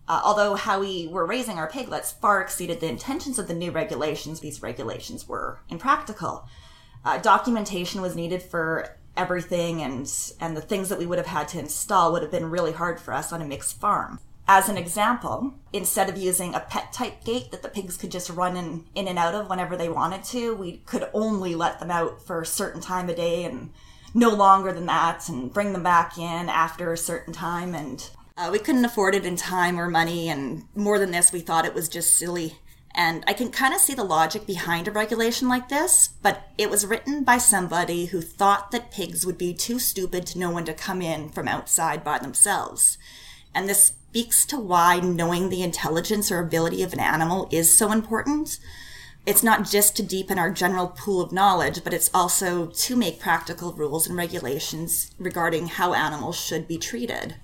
Uh, 0.08 0.22
although 0.24 0.54
how 0.54 0.80
we 0.80 1.06
were 1.08 1.26
raising 1.26 1.58
our 1.58 1.68
piglets 1.68 2.12
far 2.12 2.40
exceeded 2.40 2.80
the 2.80 2.88
intentions 2.88 3.38
of 3.38 3.46
the 3.46 3.54
new 3.54 3.70
regulations, 3.70 4.40
these 4.40 4.62
regulations 4.62 5.28
were 5.28 5.60
impractical. 5.68 6.48
Uh, 7.04 7.18
documentation 7.18 8.00
was 8.00 8.16
needed 8.16 8.42
for 8.42 8.96
everything, 9.16 9.82
and 9.82 10.10
and 10.40 10.56
the 10.56 10.62
things 10.62 10.88
that 10.88 10.98
we 10.98 11.06
would 11.06 11.18
have 11.18 11.26
had 11.26 11.46
to 11.48 11.58
install 11.58 12.12
would 12.12 12.22
have 12.22 12.30
been 12.30 12.50
really 12.50 12.72
hard 12.72 12.98
for 12.98 13.12
us 13.12 13.32
on 13.32 13.42
a 13.42 13.44
mixed 13.44 13.78
farm. 13.78 14.18
As 14.50 14.70
an 14.70 14.78
example, 14.78 15.52
instead 15.74 16.08
of 16.08 16.16
using 16.16 16.54
a 16.54 16.60
pet 16.60 16.90
type 16.90 17.22
gate 17.22 17.50
that 17.50 17.62
the 17.62 17.68
pigs 17.68 17.98
could 17.98 18.10
just 18.10 18.30
run 18.30 18.56
in, 18.56 18.86
in 18.94 19.06
and 19.06 19.18
out 19.18 19.34
of 19.34 19.50
whenever 19.50 19.76
they 19.76 19.90
wanted 19.90 20.24
to, 20.24 20.54
we 20.54 20.78
could 20.86 21.10
only 21.12 21.54
let 21.54 21.80
them 21.80 21.90
out 21.90 22.22
for 22.22 22.40
a 22.40 22.46
certain 22.46 22.80
time 22.80 23.10
of 23.10 23.16
day 23.16 23.44
and 23.44 23.70
no 24.14 24.30
longer 24.30 24.72
than 24.72 24.86
that, 24.86 25.28
and 25.28 25.52
bring 25.52 25.74
them 25.74 25.82
back 25.82 26.16
in 26.16 26.48
after 26.48 26.90
a 26.90 26.96
certain 26.96 27.34
time. 27.34 27.74
And 27.74 28.08
uh, 28.38 28.50
we 28.52 28.58
couldn't 28.60 28.84
afford 28.84 29.16
it 29.16 29.26
in 29.26 29.34
time 29.34 29.78
or 29.78 29.90
money, 29.90 30.28
and 30.28 30.62
more 30.76 30.98
than 31.00 31.10
this, 31.10 31.32
we 31.32 31.40
thought 31.40 31.66
it 31.66 31.74
was 31.74 31.88
just 31.88 32.16
silly. 32.16 32.58
And 32.94 33.24
I 33.26 33.32
can 33.32 33.50
kind 33.50 33.74
of 33.74 33.80
see 33.80 33.94
the 33.94 34.04
logic 34.04 34.46
behind 34.46 34.86
a 34.86 34.92
regulation 34.92 35.48
like 35.48 35.68
this, 35.68 36.08
but 36.22 36.48
it 36.56 36.70
was 36.70 36.86
written 36.86 37.24
by 37.24 37.38
somebody 37.38 38.06
who 38.06 38.20
thought 38.20 38.70
that 38.70 38.92
pigs 38.92 39.26
would 39.26 39.38
be 39.38 39.52
too 39.54 39.80
stupid 39.80 40.24
to 40.26 40.38
know 40.38 40.52
when 40.52 40.64
to 40.66 40.72
come 40.72 41.02
in 41.02 41.30
from 41.30 41.48
outside 41.48 42.04
by 42.04 42.18
themselves. 42.18 42.96
And 43.54 43.68
this 43.68 43.84
speaks 43.84 44.46
to 44.46 44.58
why 44.58 45.00
knowing 45.00 45.48
the 45.48 45.62
intelligence 45.62 46.30
or 46.30 46.38
ability 46.38 46.82
of 46.82 46.92
an 46.92 47.00
animal 47.00 47.48
is 47.50 47.76
so 47.76 47.90
important. 47.90 48.58
It's 49.26 49.42
not 49.42 49.68
just 49.68 49.96
to 49.96 50.02
deepen 50.02 50.38
our 50.38 50.50
general 50.50 50.88
pool 50.88 51.20
of 51.20 51.32
knowledge, 51.32 51.82
but 51.82 51.92
it's 51.92 52.10
also 52.14 52.66
to 52.66 52.96
make 52.96 53.20
practical 53.20 53.72
rules 53.72 54.06
and 54.06 54.16
regulations 54.16 55.10
regarding 55.18 55.66
how 55.66 55.92
animals 55.92 56.40
should 56.40 56.68
be 56.68 56.78
treated. 56.78 57.34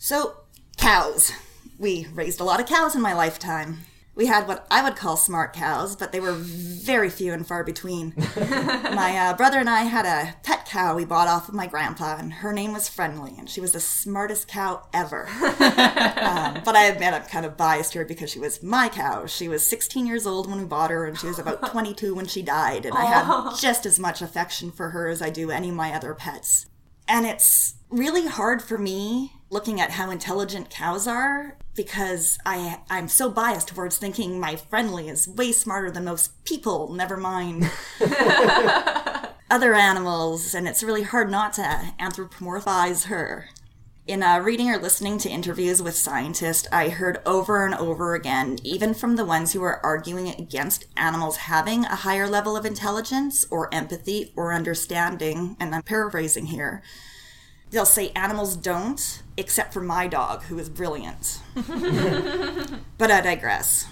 So, 0.00 0.36
cows. 0.76 1.32
We 1.76 2.06
raised 2.14 2.40
a 2.40 2.44
lot 2.44 2.60
of 2.60 2.66
cows 2.66 2.94
in 2.94 3.02
my 3.02 3.14
lifetime. 3.14 3.78
We 4.14 4.26
had 4.26 4.46
what 4.46 4.64
I 4.70 4.82
would 4.82 4.94
call 4.94 5.16
smart 5.16 5.52
cows, 5.52 5.96
but 5.96 6.12
they 6.12 6.20
were 6.20 6.32
very 6.32 7.10
few 7.10 7.32
and 7.32 7.44
far 7.44 7.64
between. 7.64 8.14
my 8.36 9.16
uh, 9.16 9.36
brother 9.36 9.58
and 9.58 9.68
I 9.68 9.82
had 9.82 10.06
a 10.06 10.36
pet 10.44 10.66
cow 10.66 10.94
we 10.94 11.04
bought 11.04 11.26
off 11.26 11.48
of 11.48 11.54
my 11.54 11.66
grandpa, 11.66 12.16
and 12.16 12.32
her 12.32 12.52
name 12.52 12.72
was 12.72 12.88
Friendly, 12.88 13.34
and 13.38 13.50
she 13.50 13.60
was 13.60 13.72
the 13.72 13.80
smartest 13.80 14.46
cow 14.46 14.86
ever. 14.92 15.26
um, 15.42 16.62
but 16.64 16.76
I 16.76 16.90
admit 16.92 17.14
I'm 17.14 17.22
kind 17.22 17.44
of 17.44 17.56
biased 17.56 17.92
here 17.92 18.04
because 18.04 18.30
she 18.30 18.38
was 18.38 18.62
my 18.62 18.88
cow. 18.88 19.26
She 19.26 19.48
was 19.48 19.66
16 19.66 20.06
years 20.06 20.28
old 20.28 20.48
when 20.48 20.60
we 20.60 20.64
bought 20.64 20.90
her, 20.90 21.06
and 21.06 21.18
she 21.18 21.26
was 21.26 21.40
about 21.40 21.66
22 21.70 22.14
when 22.14 22.26
she 22.26 22.42
died, 22.42 22.86
and 22.86 22.96
I 22.96 23.04
had 23.04 23.56
just 23.60 23.84
as 23.84 23.98
much 23.98 24.22
affection 24.22 24.70
for 24.70 24.90
her 24.90 25.08
as 25.08 25.22
I 25.22 25.30
do 25.30 25.50
any 25.50 25.70
of 25.70 25.74
my 25.74 25.92
other 25.92 26.14
pets. 26.14 26.66
And 27.08 27.26
it's 27.26 27.74
really 27.90 28.26
hard 28.26 28.62
for 28.62 28.78
me 28.78 29.32
looking 29.50 29.80
at 29.80 29.92
how 29.92 30.10
intelligent 30.10 30.70
cows 30.70 31.06
are 31.06 31.56
because 31.74 32.38
I 32.44 32.80
I'm 32.90 33.08
so 33.08 33.30
biased 33.30 33.68
towards 33.68 33.96
thinking 33.96 34.40
my 34.40 34.56
friendly 34.56 35.08
is 35.08 35.28
way 35.28 35.52
smarter 35.52 35.90
than 35.90 36.04
most 36.04 36.44
people, 36.44 36.92
never 36.92 37.16
mind 37.16 37.70
other 39.50 39.74
animals, 39.74 40.54
and 40.54 40.68
it's 40.68 40.82
really 40.82 41.04
hard 41.04 41.30
not 41.30 41.52
to 41.54 41.62
anthropomorphize 41.98 43.06
her. 43.06 43.48
In 44.06 44.22
uh, 44.22 44.38
reading 44.38 44.70
or 44.70 44.78
listening 44.78 45.18
to 45.18 45.28
interviews 45.28 45.82
with 45.82 45.94
scientists, 45.94 46.66
I 46.72 46.88
heard 46.88 47.20
over 47.26 47.66
and 47.66 47.74
over 47.74 48.14
again, 48.14 48.58
even 48.64 48.94
from 48.94 49.16
the 49.16 49.24
ones 49.24 49.52
who 49.52 49.62
are 49.62 49.84
arguing 49.84 50.28
against 50.28 50.86
animals 50.96 51.36
having 51.36 51.84
a 51.84 51.94
higher 51.94 52.26
level 52.26 52.56
of 52.56 52.64
intelligence 52.64 53.46
or 53.50 53.72
empathy 53.72 54.32
or 54.34 54.54
understanding, 54.54 55.58
and 55.60 55.74
I'm 55.74 55.82
paraphrasing 55.82 56.46
here, 56.46 56.82
they'll 57.70 57.84
say 57.84 58.08
animals 58.16 58.56
don't, 58.56 59.22
except 59.38 59.72
for 59.72 59.80
my 59.80 60.08
dog, 60.08 60.42
who 60.42 60.58
is 60.58 60.68
brilliant. 60.68 61.40
but 61.54 63.10
I 63.10 63.20
digress. 63.20 63.86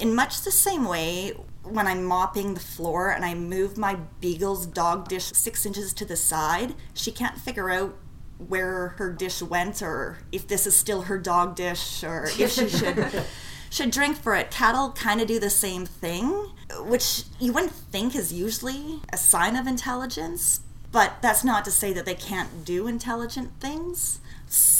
In 0.00 0.14
much 0.14 0.42
the 0.42 0.50
same 0.50 0.88
way, 0.88 1.34
when 1.62 1.86
I'm 1.86 2.04
mopping 2.04 2.54
the 2.54 2.60
floor 2.60 3.10
and 3.10 3.22
I 3.22 3.34
move 3.34 3.76
my 3.76 3.98
beagle's 4.20 4.64
dog 4.64 5.08
dish 5.08 5.24
six 5.24 5.66
inches 5.66 5.92
to 5.94 6.06
the 6.06 6.16
side, 6.16 6.74
she 6.94 7.12
can't 7.12 7.36
figure 7.36 7.70
out 7.70 7.96
where 8.38 8.90
her 8.96 9.12
dish 9.12 9.42
went 9.42 9.82
or 9.82 10.20
if 10.32 10.48
this 10.48 10.66
is 10.66 10.74
still 10.74 11.02
her 11.02 11.18
dog 11.18 11.54
dish 11.54 12.02
or 12.02 12.24
if 12.38 12.52
she 12.52 12.68
should 12.68 13.24
should 13.70 13.90
drink 13.90 14.16
for 14.16 14.34
it. 14.34 14.50
Cattle 14.50 14.92
kind 14.92 15.20
of 15.20 15.28
do 15.28 15.38
the 15.38 15.50
same 15.50 15.84
thing, 15.84 16.30
which 16.78 17.24
you 17.38 17.52
wouldn't 17.52 17.72
think 17.72 18.16
is 18.16 18.32
usually 18.32 19.00
a 19.12 19.18
sign 19.18 19.54
of 19.54 19.66
intelligence, 19.66 20.60
but 20.92 21.20
that's 21.20 21.44
not 21.44 21.64
to 21.66 21.70
say 21.70 21.92
that 21.92 22.06
they 22.06 22.14
can't 22.14 22.64
do 22.64 22.86
intelligent 22.86 23.50
things. 23.60 24.20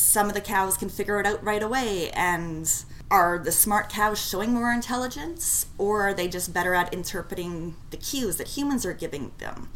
Some 0.09 0.29
of 0.29 0.35
the 0.35 0.41
cows 0.41 0.79
can 0.79 0.89
figure 0.89 1.21
it 1.21 1.27
out 1.27 1.45
right 1.45 1.63
away 1.63 2.09
and 2.13 2.67
are 3.11 3.39
the 3.39 3.53
smart 3.53 3.91
cows 3.91 4.19
showing 4.19 4.55
more 4.55 4.73
intelligence 4.73 5.67
or 5.77 6.09
are 6.09 6.15
they 6.15 6.29
just 6.29 6.55
better 6.55 6.73
at 6.73 6.95
interpreting 6.95 7.77
the 7.91 7.99
cues 7.99 8.39
that 8.39 8.49
humans 8.49 8.87
are 8.87 8.95
giving 8.95 9.33
them? 9.37 9.69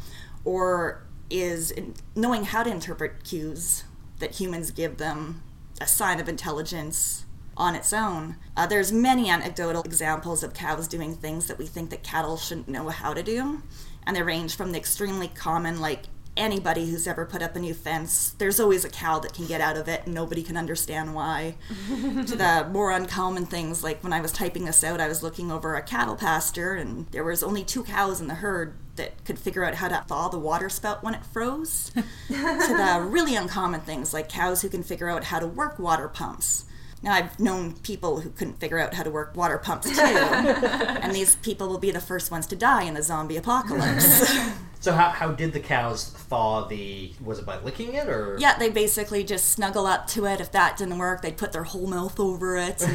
Or 0.43 1.03
is 1.29 1.71
knowing 2.15 2.45
how 2.45 2.63
to 2.63 2.71
interpret 2.71 3.23
cues 3.23 3.83
that 4.17 4.31
humans 4.31 4.71
give 4.71 4.97
them 4.97 5.43
a 5.79 5.85
sign 5.85 6.19
of 6.19 6.27
intelligence 6.27 7.25
on 7.55 7.75
its 7.75 7.93
own. 7.93 8.37
Uh, 8.57 8.65
there's 8.65 8.91
many 8.91 9.29
anecdotal 9.29 9.83
examples 9.83 10.41
of 10.41 10.55
cows 10.55 10.87
doing 10.87 11.15
things 11.15 11.45
that 11.45 11.59
we 11.59 11.67
think 11.67 11.91
that 11.91 12.01
cattle 12.01 12.37
shouldn't 12.37 12.67
know 12.67 12.89
how 12.89 13.13
to 13.13 13.21
do, 13.21 13.61
and 14.07 14.15
they 14.15 14.23
range 14.23 14.55
from 14.55 14.71
the 14.71 14.79
extremely 14.79 15.27
common, 15.27 15.79
like 15.79 16.05
anybody 16.35 16.89
who's 16.89 17.07
ever 17.07 17.25
put 17.25 17.41
up 17.41 17.55
a 17.55 17.59
new 17.59 17.73
fence, 17.73 18.31
there's 18.37 18.59
always 18.59 18.83
a 18.83 18.89
cow 18.89 19.19
that 19.19 19.33
can 19.33 19.45
get 19.45 19.61
out 19.61 19.77
of 19.77 19.87
it 19.87 20.01
and 20.05 20.13
nobody 20.13 20.41
can 20.41 20.57
understand 20.57 21.13
why, 21.13 21.55
to 21.87 22.35
the 22.35 22.67
more 22.71 22.91
uncommon 22.91 23.45
things 23.45 23.83
like 23.83 24.03
when 24.03 24.13
I 24.13 24.21
was 24.21 24.31
typing 24.31 24.65
this 24.65 24.83
out, 24.83 24.99
I 24.99 25.07
was 25.07 25.23
looking 25.23 25.51
over 25.51 25.75
a 25.75 25.81
cattle 25.81 26.15
pasture 26.15 26.73
and 26.73 27.07
there 27.11 27.23
was 27.23 27.43
only 27.43 27.63
two 27.63 27.83
cows 27.83 28.19
in 28.19 28.27
the 28.27 28.35
herd 28.35 28.75
that 28.95 29.23
could 29.25 29.39
figure 29.39 29.65
out 29.65 29.75
how 29.75 29.87
to 29.87 30.03
thaw 30.07 30.27
the 30.29 30.39
water 30.39 30.69
spout 30.69 31.03
when 31.03 31.13
it 31.13 31.25
froze, 31.25 31.91
to 31.95 32.03
the 32.29 33.05
really 33.07 33.35
uncommon 33.35 33.81
things 33.81 34.13
like 34.13 34.29
cows 34.29 34.61
who 34.61 34.69
can 34.69 34.83
figure 34.83 35.09
out 35.09 35.25
how 35.25 35.39
to 35.39 35.47
work 35.47 35.79
water 35.79 36.07
pumps. 36.07 36.65
Now, 37.01 37.13
I've 37.13 37.37
known 37.37 37.73
people 37.73 38.21
who 38.21 38.29
couldn't 38.29 38.61
figure 38.61 38.79
out 38.79 38.93
how 38.93 39.03
to 39.03 39.11
work 39.11 39.35
water 39.35 39.57
pumps 39.57 39.89
too, 39.89 40.01
and 40.01 41.13
these 41.13 41.35
people 41.37 41.67
will 41.67 41.79
be 41.79 41.91
the 41.91 41.99
first 41.99 42.31
ones 42.31 42.47
to 42.47 42.55
die 42.55 42.83
in 42.83 42.93
the 42.93 43.03
zombie 43.03 43.35
apocalypse. 43.35 44.31
So 44.83 44.91
how, 44.91 45.11
how 45.11 45.31
did 45.31 45.53
the 45.53 45.61
cows 45.61 46.09
thaw 46.09 46.67
the? 46.67 47.13
Was 47.23 47.39
it 47.39 47.45
by 47.45 47.57
licking 47.59 47.93
it 47.93 48.09
or? 48.09 48.35
yeah, 48.37 48.57
they 48.57 48.69
basically 48.69 49.23
just 49.23 49.47
snuggle 49.47 49.87
up 49.87 50.07
to 50.07 50.25
it. 50.25 50.41
If 50.41 50.51
that 50.51 50.75
didn't 50.75 50.97
work, 50.97 51.21
they'd 51.21 51.37
put 51.37 51.53
their 51.53 51.63
whole 51.63 51.87
mouth 51.87 52.19
over 52.19 52.57
it. 52.57 52.83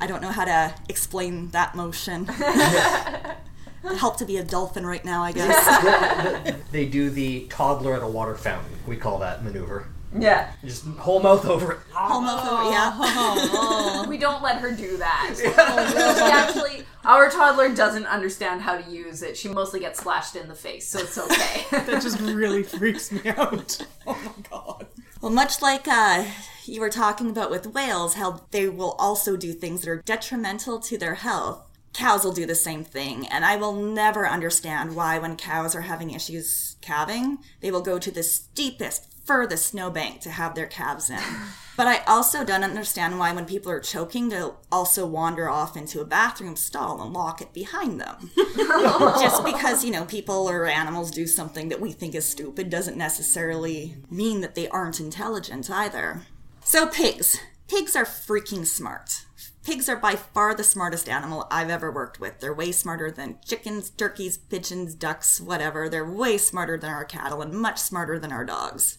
I 0.00 0.06
don't 0.06 0.22
know 0.22 0.30
how 0.30 0.44
to 0.44 0.72
explain 0.88 1.48
that 1.48 1.74
motion. 1.74 2.28
It'd 3.84 3.98
help 3.98 4.18
to 4.18 4.24
be 4.24 4.36
a 4.36 4.44
dolphin 4.44 4.86
right 4.86 5.04
now, 5.04 5.24
I 5.24 5.32
guess. 5.32 6.54
They 6.70 6.86
do 6.86 7.10
the 7.10 7.48
toddler 7.48 7.96
at 7.96 8.04
a 8.04 8.06
water 8.06 8.36
fountain. 8.36 8.70
We 8.86 8.96
call 8.96 9.18
that 9.18 9.42
maneuver. 9.42 9.88
Yeah. 10.18 10.52
Just 10.64 10.84
whole 10.86 11.20
mouth 11.20 11.46
over 11.46 11.72
it. 11.72 11.78
Home 11.92 12.26
over, 12.26 12.70
yeah. 12.70 14.06
We 14.08 14.18
don't 14.18 14.42
let 14.42 14.58
her 14.58 14.72
do 14.72 14.96
that. 14.98 15.34
she 15.38 16.22
actually, 16.22 16.84
our 17.04 17.30
toddler 17.30 17.74
doesn't 17.74 18.06
understand 18.06 18.60
how 18.60 18.76
to 18.76 18.90
use 18.90 19.22
it. 19.22 19.36
She 19.36 19.48
mostly 19.48 19.80
gets 19.80 20.00
slashed 20.00 20.36
in 20.36 20.48
the 20.48 20.54
face, 20.54 20.86
so 20.86 20.98
it's 21.00 21.16
okay. 21.16 21.64
That 21.70 22.02
just 22.02 22.20
really 22.20 22.62
freaks 22.62 23.10
me 23.10 23.20
out. 23.30 23.86
Oh 24.06 24.18
my 24.24 24.48
god. 24.50 24.86
Well, 25.20 25.32
much 25.32 25.62
like 25.62 25.86
uh, 25.86 26.24
you 26.64 26.80
were 26.80 26.90
talking 26.90 27.30
about 27.30 27.50
with 27.50 27.68
whales, 27.68 28.14
how 28.14 28.42
they 28.50 28.68
will 28.68 28.96
also 28.98 29.36
do 29.36 29.52
things 29.52 29.82
that 29.82 29.90
are 29.90 30.02
detrimental 30.02 30.80
to 30.80 30.98
their 30.98 31.14
health. 31.14 31.68
Cows 31.92 32.24
will 32.24 32.32
do 32.32 32.46
the 32.46 32.54
same 32.54 32.84
thing, 32.84 33.26
and 33.28 33.44
I 33.44 33.56
will 33.56 33.74
never 33.74 34.26
understand 34.26 34.96
why, 34.96 35.18
when 35.18 35.36
cows 35.36 35.74
are 35.74 35.82
having 35.82 36.10
issues 36.10 36.76
calving, 36.80 37.38
they 37.60 37.70
will 37.70 37.82
go 37.82 37.98
to 37.98 38.10
the 38.10 38.22
steepest, 38.22 39.11
furthest 39.24 39.66
snowbank 39.66 40.20
to 40.22 40.30
have 40.30 40.54
their 40.54 40.66
calves 40.66 41.10
in. 41.10 41.18
But 41.74 41.86
I 41.86 42.00
also 42.06 42.44
don't 42.44 42.64
understand 42.64 43.18
why, 43.18 43.32
when 43.32 43.46
people 43.46 43.72
are 43.72 43.80
choking, 43.80 44.28
they'll 44.28 44.60
also 44.70 45.06
wander 45.06 45.48
off 45.48 45.74
into 45.74 46.02
a 46.02 46.04
bathroom 46.04 46.54
stall 46.54 47.00
and 47.00 47.14
lock 47.14 47.40
it 47.40 47.54
behind 47.54 47.98
them. 47.98 48.30
Just 48.56 49.42
because, 49.42 49.82
you 49.82 49.90
know, 49.90 50.04
people 50.04 50.50
or 50.50 50.66
animals 50.66 51.10
do 51.10 51.26
something 51.26 51.70
that 51.70 51.80
we 51.80 51.90
think 51.90 52.14
is 52.14 52.26
stupid 52.26 52.68
doesn't 52.68 52.98
necessarily 52.98 53.96
mean 54.10 54.42
that 54.42 54.54
they 54.54 54.68
aren't 54.68 55.00
intelligent 55.00 55.70
either. 55.70 56.20
So, 56.62 56.86
pigs. 56.86 57.40
Pigs 57.68 57.96
are 57.96 58.04
freaking 58.04 58.66
smart. 58.66 59.21
Pigs 59.64 59.88
are 59.88 59.96
by 59.96 60.16
far 60.16 60.54
the 60.54 60.64
smartest 60.64 61.08
animal 61.08 61.46
I've 61.48 61.70
ever 61.70 61.92
worked 61.92 62.18
with. 62.18 62.40
They're 62.40 62.52
way 62.52 62.72
smarter 62.72 63.12
than 63.12 63.38
chickens, 63.44 63.90
turkeys, 63.90 64.36
pigeons, 64.36 64.94
ducks, 64.94 65.40
whatever. 65.40 65.88
They're 65.88 66.10
way 66.10 66.36
smarter 66.36 66.76
than 66.76 66.90
our 66.90 67.04
cattle 67.04 67.42
and 67.42 67.54
much 67.54 67.78
smarter 67.78 68.18
than 68.18 68.32
our 68.32 68.44
dogs. 68.44 68.98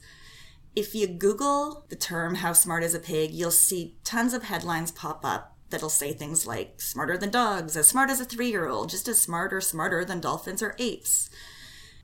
If 0.74 0.96
you 0.96 1.08
Google 1.08 1.86
the 1.90 1.98
term 1.98 2.36
how 2.36 2.54
smart 2.54 2.84
is 2.84 2.96
a 2.96 3.00
pig, 3.00 3.32
you'll 3.32 3.52
see 3.52 3.98
tons 4.06 4.34
of 4.34 4.44
headlines 4.44 4.92
pop 4.92 5.26
up 5.26 5.58
that'll 5.70 5.90
say 5.90 6.14
things 6.14 6.48
like 6.48 6.80
smarter 6.80 7.18
than 7.18 7.30
dogs, 7.30 7.76
as 7.76 7.88
smart 7.88 8.10
as 8.10 8.22
a 8.22 8.26
three 8.26 8.50
year 8.50 8.68
old, 8.68 8.90
just 8.90 9.08
as 9.10 9.20
smart 9.20 9.54
or 9.54 9.60
smarter 9.60 10.06
than 10.06 10.22
dolphins 10.22 10.64
or 10.64 10.76
apes. 10.80 11.30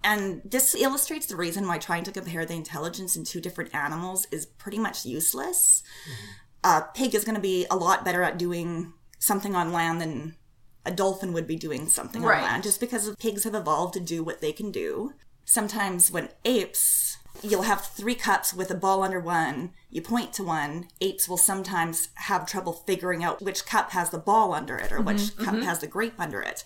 And 0.04 0.42
this 0.44 0.76
illustrates 0.76 1.28
the 1.28 1.36
reason 1.36 1.68
why 1.68 1.78
trying 1.78 2.04
to 2.04 2.12
compare 2.12 2.46
the 2.46 2.56
intelligence 2.56 3.16
in 3.16 3.24
two 3.24 3.40
different 3.40 3.74
animals 3.74 4.28
is 4.32 4.46
pretty 4.46 4.80
much 4.80 5.06
useless. 5.06 5.84
Mm-hmm. 6.04 6.49
A 6.64 6.84
pig 6.94 7.16
is 7.16 7.24
going 7.24 7.36
to 7.36 7.42
be 7.42 7.66
a 7.70 7.76
lot 7.76 8.04
better 8.04 8.24
at 8.24 8.38
doing 8.38 8.94
something 9.18 9.56
on 9.56 9.72
land 9.72 10.02
than 10.02 10.36
a 10.86 10.92
dolphin 10.92 11.34
would 11.34 11.48
be 11.48 11.56
doing 11.56 11.88
something 11.88 12.22
Right. 12.22 12.40
on 12.40 12.44
land, 12.44 12.64
just 12.64 12.80
because 12.80 13.16
pigs 13.18 13.44
have 13.44 13.56
evolved 13.56 13.94
to 13.94 14.00
do 14.00 14.24
what 14.24 14.42
they 14.42 14.52
can 14.52 14.72
do. 14.72 15.14
Sometimes 15.46 16.12
when 16.12 16.30
apes, 16.46 17.18
you'll 17.42 17.64
have 17.64 17.86
three 17.86 18.16
cups 18.16 18.54
with 18.54 18.72
a 18.72 18.76
ball 18.76 19.04
under 19.04 19.20
one, 19.20 19.72
you 19.90 20.02
point 20.02 20.34
to 20.34 20.44
one, 20.44 20.88
apes 21.02 21.28
will 21.28 21.38
sometimes 21.38 22.10
have 22.16 22.46
trouble 22.46 22.74
figuring 22.74 23.24
out 23.24 23.42
which 23.42 23.66
cup 23.66 23.92
has 23.92 24.10
the 24.10 24.18
ball 24.18 24.54
under 24.54 24.78
it 24.78 24.92
or 24.92 24.98
mm-hmm, 24.98 25.08
which 25.08 25.36
cup 25.38 25.56
mm-hmm. 25.56 25.64
has 25.64 25.80
the 25.80 25.88
grape 25.88 26.20
under 26.20 26.42
it. 26.42 26.64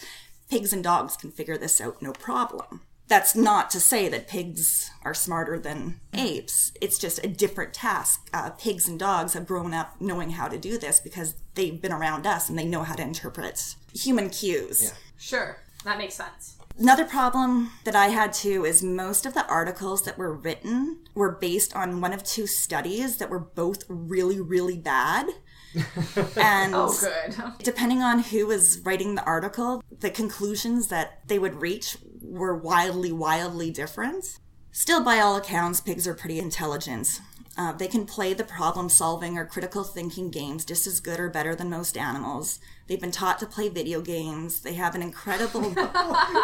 Pigs 0.49 0.73
and 0.73 0.83
dogs 0.83 1.15
can 1.15 1.31
figure 1.31 1.57
this 1.57 1.79
out 1.79 2.01
no 2.01 2.11
problem. 2.11 2.81
That's 3.13 3.35
not 3.35 3.69
to 3.69 3.79
say 3.79 4.09
that 4.09 4.27
pigs 4.27 4.89
are 5.03 5.13
smarter 5.13 5.59
than 5.59 5.99
apes. 6.15 6.71
It's 6.81 6.97
just 6.97 7.23
a 7.23 7.27
different 7.27 7.71
task. 7.71 8.27
Uh, 8.33 8.49
pigs 8.49 8.87
and 8.87 8.97
dogs 8.97 9.33
have 9.33 9.45
grown 9.45 9.71
up 9.71 10.01
knowing 10.01 10.31
how 10.31 10.47
to 10.47 10.57
do 10.57 10.79
this 10.79 10.99
because 10.99 11.35
they've 11.53 11.79
been 11.79 11.91
around 11.91 12.25
us 12.25 12.49
and 12.49 12.57
they 12.57 12.65
know 12.65 12.81
how 12.81 12.95
to 12.95 13.03
interpret 13.03 13.75
human 13.93 14.31
cues. 14.31 14.81
Yeah. 14.85 14.97
sure, 15.19 15.57
that 15.85 15.99
makes 15.99 16.15
sense. 16.15 16.57
Another 16.79 17.05
problem 17.05 17.69
that 17.83 17.95
I 17.95 18.07
had 18.07 18.33
too 18.33 18.65
is 18.65 18.81
most 18.81 19.27
of 19.27 19.35
the 19.35 19.45
articles 19.45 20.01
that 20.05 20.17
were 20.17 20.33
written 20.33 20.97
were 21.13 21.33
based 21.33 21.75
on 21.75 22.01
one 22.01 22.13
of 22.13 22.23
two 22.23 22.47
studies 22.47 23.17
that 23.17 23.29
were 23.29 23.37
both 23.37 23.83
really, 23.87 24.41
really 24.41 24.79
bad. 24.79 25.27
and 26.37 26.73
Oh, 26.75 26.95
good. 26.99 27.35
depending 27.63 28.01
on 28.01 28.19
who 28.19 28.47
was 28.47 28.79
writing 28.79 29.15
the 29.15 29.23
article, 29.23 29.83
the 29.99 30.09
conclusions 30.09 30.87
that 30.87 31.27
they 31.27 31.39
would 31.39 31.61
reach 31.61 31.97
were 32.21 32.55
wildly, 32.55 33.11
wildly 33.11 33.71
different. 33.71 34.39
Still, 34.71 35.03
by 35.03 35.19
all 35.19 35.35
accounts, 35.35 35.81
pigs 35.81 36.07
are 36.07 36.15
pretty 36.15 36.39
intelligent. 36.39 37.21
Uh, 37.55 37.71
they 37.71 37.87
can 37.87 38.05
play 38.05 38.33
the 38.33 38.43
problem 38.43 38.89
solving 38.89 39.37
or 39.37 39.45
critical 39.45 39.83
thinking 39.83 40.31
games 40.31 40.65
just 40.65 40.87
as 40.87 40.99
good 40.99 41.19
or 41.19 41.29
better 41.29 41.53
than 41.53 41.69
most 41.69 41.95
animals. 41.95 42.57
They've 42.87 42.99
been 42.99 43.11
taught 43.11 43.37
to 43.39 43.45
play 43.45 43.69
video 43.69 44.01
games. 44.01 44.61
They 44.61 44.73
have 44.73 44.95
an 44.95 45.01
incredible. 45.03 45.61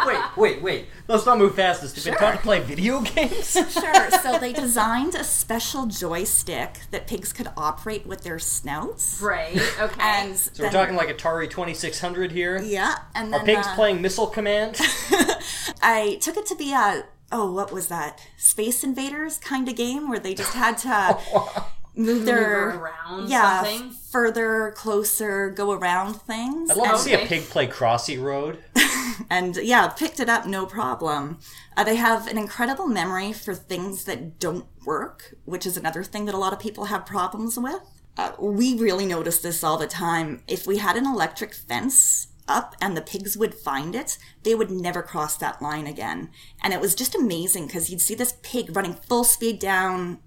Wait, 0.06 0.18
wait, 0.36 0.62
wait. 0.62 0.86
Let's 1.08 1.26
not 1.26 1.36
move 1.38 1.54
past 1.56 1.82
this. 1.82 1.92
They've 1.92 2.04
been 2.04 2.14
taught 2.14 2.36
to 2.36 2.38
play 2.42 2.60
video 2.60 3.00
games? 3.00 3.56
Sure. 3.70 4.10
So 4.22 4.38
they 4.38 4.52
designed 4.52 5.14
a 5.14 5.24
special 5.24 5.86
joystick 5.86 6.80
that 6.92 7.06
pigs 7.06 7.32
could 7.32 7.48
operate 7.56 8.06
with 8.06 8.22
their 8.22 8.38
snouts. 8.38 9.20
Right, 9.20 9.56
okay. 9.80 10.00
And 10.00 10.36
So 10.36 10.64
we're 10.64 10.70
talking 10.70 10.94
like 10.96 11.08
Atari 11.08 11.48
2600 11.50 12.32
here? 12.32 12.60
yeah, 12.62 12.98
and 13.14 13.32
then 13.32 13.40
Are 13.42 13.44
pigs 13.44 13.66
uh, 13.66 13.74
playing 13.74 14.00
Missile 14.00 14.28
Command? 14.28 14.76
I 15.82 16.18
took 16.20 16.36
it 16.36 16.46
to 16.46 16.54
be 16.54 16.72
a 16.72 17.04
oh, 17.32 17.52
what 17.52 17.72
was 17.72 17.88
that? 17.88 18.20
Space 18.36 18.82
Invaders 18.84 19.38
kind 19.38 19.68
of 19.68 19.76
game 19.76 20.08
where 20.08 20.18
they 20.18 20.34
just 20.34 20.54
had 20.54 20.78
to 20.78 21.18
move 21.96 22.24
their 22.24 22.78
around 22.78 23.28
yeah 23.28 23.62
something? 23.62 23.90
further, 24.10 24.72
closer, 24.76 25.50
go 25.50 25.72
around 25.72 26.14
things. 26.14 26.70
I'd 26.70 26.76
love 26.76 26.96
to 26.96 26.98
see 26.98 27.14
a 27.14 27.26
pig 27.26 27.42
play 27.42 27.66
Crossy 27.66 28.20
Road. 28.20 28.58
and 29.30 29.56
yeah, 29.56 29.88
picked 29.88 30.20
it 30.20 30.28
up 30.28 30.46
no 30.46 30.66
problem. 30.66 31.38
Uh, 31.76 31.84
they 31.84 31.96
have 31.96 32.26
an 32.26 32.38
incredible 32.38 32.86
memory 32.86 33.32
for 33.32 33.54
things 33.54 34.04
that 34.04 34.38
don't 34.38 34.66
work, 34.84 35.34
which 35.44 35.66
is 35.66 35.76
another 35.76 36.02
thing 36.02 36.24
that 36.26 36.34
a 36.34 36.38
lot 36.38 36.52
of 36.52 36.58
people 36.58 36.86
have 36.86 37.06
problems 37.06 37.58
with. 37.58 37.80
Uh, 38.16 38.32
we 38.38 38.76
really 38.76 39.06
notice 39.06 39.38
this 39.40 39.62
all 39.62 39.78
the 39.78 39.86
time. 39.86 40.42
If 40.48 40.66
we 40.66 40.78
had 40.78 40.96
an 40.96 41.06
electric 41.06 41.54
fence 41.54 42.28
up 42.50 42.74
and 42.80 42.96
the 42.96 43.00
pigs 43.02 43.36
would 43.36 43.54
find 43.54 43.94
it, 43.94 44.18
they 44.42 44.54
would 44.54 44.70
never 44.70 45.02
cross 45.02 45.36
that 45.36 45.62
line 45.62 45.86
again. 45.86 46.30
And 46.62 46.74
it 46.74 46.80
was 46.80 46.94
just 46.94 47.14
amazing 47.14 47.66
because 47.66 47.88
you'd 47.88 48.00
see 48.00 48.14
this 48.14 48.34
pig 48.42 48.74
running 48.76 48.94
full 48.94 49.24
speed 49.24 49.58
down 49.58 50.18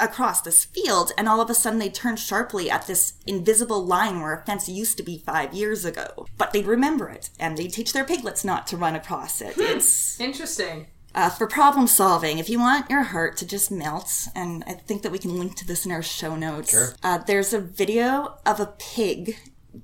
across 0.00 0.40
this 0.40 0.64
field, 0.64 1.10
and 1.18 1.28
all 1.28 1.40
of 1.40 1.50
a 1.50 1.54
sudden 1.54 1.80
they 1.80 1.90
turn 1.90 2.14
sharply 2.16 2.70
at 2.70 2.86
this 2.86 3.14
invisible 3.26 3.84
line 3.84 4.20
where 4.20 4.32
a 4.32 4.44
fence 4.46 4.68
used 4.68 4.96
to 4.96 5.02
be 5.02 5.18
five 5.18 5.52
years 5.52 5.84
ago. 5.84 6.24
But 6.36 6.52
they'd 6.52 6.66
remember 6.66 7.08
it, 7.08 7.30
and 7.40 7.58
they'd 7.58 7.72
teach 7.72 7.92
their 7.92 8.04
piglets 8.04 8.44
not 8.44 8.68
to 8.68 8.76
run 8.76 8.94
across 8.94 9.40
it. 9.40 9.54
It's 9.58 10.20
Interesting. 10.20 10.86
uh, 11.16 11.30
for 11.30 11.48
problem 11.48 11.88
solving. 11.88 12.38
If 12.38 12.48
you 12.48 12.60
want 12.60 12.88
your 12.88 13.02
heart 13.02 13.36
to 13.38 13.46
just 13.46 13.72
melt, 13.72 14.28
and 14.36 14.62
I 14.68 14.74
think 14.74 15.02
that 15.02 15.10
we 15.10 15.18
can 15.18 15.36
link 15.36 15.56
to 15.56 15.66
this 15.66 15.84
in 15.84 15.90
our 15.90 16.02
show 16.02 16.36
notes. 16.36 16.70
Sure. 16.70 16.94
Uh, 17.02 17.18
there's 17.18 17.52
a 17.52 17.60
video 17.60 18.38
of 18.46 18.60
a 18.60 18.66
pig 18.78 19.36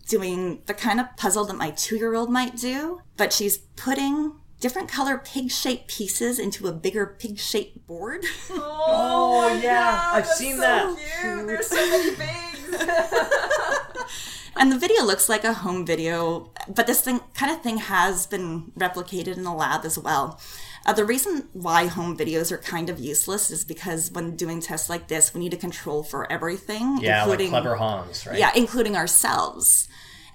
doing 0.08 0.62
the 0.66 0.74
kind 0.74 1.00
of 1.00 1.06
puzzle 1.16 1.44
that 1.46 1.56
my 1.56 1.70
two-year-old 1.70 2.30
might 2.30 2.56
do, 2.56 3.00
but 3.16 3.32
she's 3.32 3.58
putting 3.58 4.32
different 4.60 4.88
color 4.88 5.18
pig-shaped 5.18 5.88
pieces 5.88 6.38
into 6.38 6.66
a 6.66 6.72
bigger 6.72 7.06
pig-shaped 7.18 7.86
board. 7.86 8.24
Oh, 8.50 9.48
oh 9.50 9.60
yeah. 9.62 10.10
I've 10.12 10.26
seen 10.26 10.58
that. 10.58 10.96
Cute. 11.20 11.46
There's 11.46 11.66
so 11.66 11.76
many 11.76 12.16
pigs. 12.16 12.84
And 14.56 14.70
the 14.70 14.78
video 14.78 15.04
looks 15.04 15.28
like 15.28 15.44
a 15.44 15.52
home 15.52 15.84
video, 15.84 16.52
but 16.68 16.86
this 16.86 17.00
thing 17.00 17.20
kind 17.34 17.50
of 17.50 17.60
thing 17.62 17.78
has 17.78 18.26
been 18.26 18.72
replicated 18.78 19.36
in 19.36 19.42
the 19.42 19.52
lab 19.52 19.84
as 19.84 19.98
well. 19.98 20.40
Uh, 20.86 20.92
the 20.92 21.04
reason 21.04 21.48
why 21.52 21.86
home 21.86 22.16
videos 22.16 22.52
are 22.52 22.58
kind 22.58 22.90
of 22.90 22.98
useless 22.98 23.50
is 23.50 23.64
because 23.64 24.10
when 24.10 24.36
doing 24.36 24.60
tests 24.60 24.90
like 24.90 25.08
this, 25.08 25.32
we 25.32 25.40
need 25.40 25.50
to 25.50 25.56
control 25.56 26.02
for 26.02 26.30
everything, 26.30 26.98
Yeah, 27.00 27.22
including 27.22 27.52
like 27.52 27.62
clever 27.62 27.76
Hans, 27.76 28.26
right? 28.26 28.38
yeah, 28.38 28.50
including 28.54 28.94
ourselves. 28.96 29.88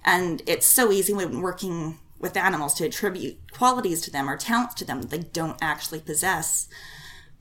And 0.03 0.41
it's 0.47 0.65
so 0.65 0.91
easy 0.91 1.13
when 1.13 1.41
working 1.41 1.99
with 2.17 2.35
animals 2.35 2.73
to 2.75 2.85
attribute 2.85 3.37
qualities 3.51 4.01
to 4.01 4.11
them 4.11 4.29
or 4.29 4.37
talents 4.37 4.73
to 4.75 4.85
them 4.85 5.01
that 5.01 5.09
they 5.11 5.19
don't 5.19 5.57
actually 5.61 5.99
possess. 5.99 6.67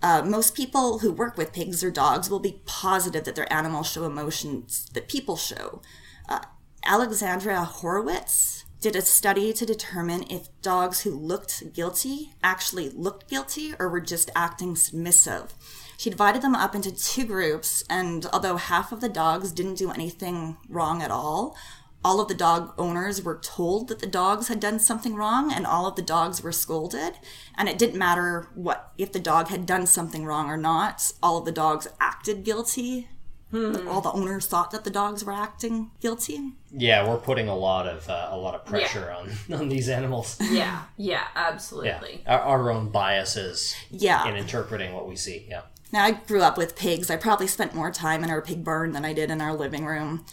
Uh, 0.02 0.22
most 0.24 0.54
people 0.54 0.98
who 1.00 1.10
work 1.10 1.36
with 1.36 1.52
pigs 1.52 1.82
or 1.82 1.90
dogs 1.90 2.30
will 2.30 2.38
be 2.40 2.60
positive 2.66 3.24
that 3.24 3.34
their 3.34 3.52
animals 3.52 3.90
show 3.90 4.04
emotions 4.04 4.86
that 4.92 5.08
people 5.08 5.36
show. 5.36 5.80
Uh, 6.28 6.40
Alexandra 6.84 7.64
Horowitz 7.64 8.57
did 8.80 8.94
a 8.94 9.02
study 9.02 9.52
to 9.52 9.66
determine 9.66 10.24
if 10.30 10.48
dogs 10.62 11.00
who 11.00 11.10
looked 11.10 11.72
guilty 11.72 12.32
actually 12.42 12.90
looked 12.90 13.28
guilty 13.28 13.74
or 13.78 13.88
were 13.88 14.00
just 14.00 14.30
acting 14.36 14.76
submissive. 14.76 15.54
She 15.96 16.10
divided 16.10 16.42
them 16.42 16.54
up 16.54 16.76
into 16.76 16.94
two 16.94 17.24
groups, 17.24 17.82
and 17.90 18.24
although 18.32 18.56
half 18.56 18.92
of 18.92 19.00
the 19.00 19.08
dogs 19.08 19.50
didn't 19.50 19.74
do 19.78 19.90
anything 19.90 20.56
wrong 20.68 21.02
at 21.02 21.10
all, 21.10 21.56
all 22.04 22.20
of 22.20 22.28
the 22.28 22.34
dog 22.34 22.72
owners 22.78 23.22
were 23.22 23.40
told 23.42 23.88
that 23.88 23.98
the 23.98 24.06
dogs 24.06 24.46
had 24.46 24.60
done 24.60 24.78
something 24.78 25.16
wrong, 25.16 25.52
and 25.52 25.66
all 25.66 25.86
of 25.86 25.96
the 25.96 26.02
dogs 26.02 26.40
were 26.40 26.52
scolded. 26.52 27.14
And 27.56 27.68
it 27.68 27.78
didn't 27.78 27.98
matter 27.98 28.48
what 28.54 28.92
if 28.96 29.12
the 29.12 29.18
dog 29.18 29.48
had 29.48 29.66
done 29.66 29.86
something 29.86 30.24
wrong 30.24 30.48
or 30.48 30.56
not. 30.56 31.12
All 31.20 31.38
of 31.38 31.44
the 31.44 31.52
dogs 31.52 31.88
acted 32.00 32.44
guilty. 32.44 33.08
All 33.52 34.00
the 34.02 34.12
owners 34.12 34.46
thought 34.46 34.70
that 34.72 34.84
the 34.84 34.90
dogs 34.90 35.24
were 35.24 35.32
acting 35.32 35.90
guilty. 36.00 36.52
Yeah, 36.70 37.08
we're 37.08 37.16
putting 37.16 37.48
a 37.48 37.56
lot 37.56 37.86
of 37.86 38.08
uh, 38.08 38.28
a 38.30 38.36
lot 38.36 38.54
of 38.54 38.64
pressure 38.66 39.10
on 39.10 39.30
on 39.58 39.68
these 39.70 39.88
animals. 39.88 40.36
Yeah, 40.40 40.48
yeah, 40.52 40.82
Yeah, 40.96 41.24
absolutely. 41.34 42.22
our, 42.26 42.40
our 42.40 42.70
own 42.70 42.90
biases 42.90 43.74
Yeah. 43.90 44.28
in 44.28 44.36
interpreting 44.36 44.92
what 44.92 45.08
we 45.08 45.16
see. 45.16 45.46
Yeah, 45.48 45.62
Now, 45.92 46.04
I 46.04 46.10
grew 46.12 46.42
up 46.42 46.58
with 46.58 46.76
pigs. 46.76 47.10
I 47.10 47.16
probably 47.16 47.46
spent 47.46 47.74
more 47.74 47.90
time 47.90 48.22
in 48.22 48.30
our 48.30 48.42
pig 48.42 48.64
barn 48.64 48.92
than 48.92 49.04
I 49.04 49.12
did 49.14 49.30
in 49.30 49.40
our 49.40 49.54
living 49.54 49.86
room. 49.86 50.26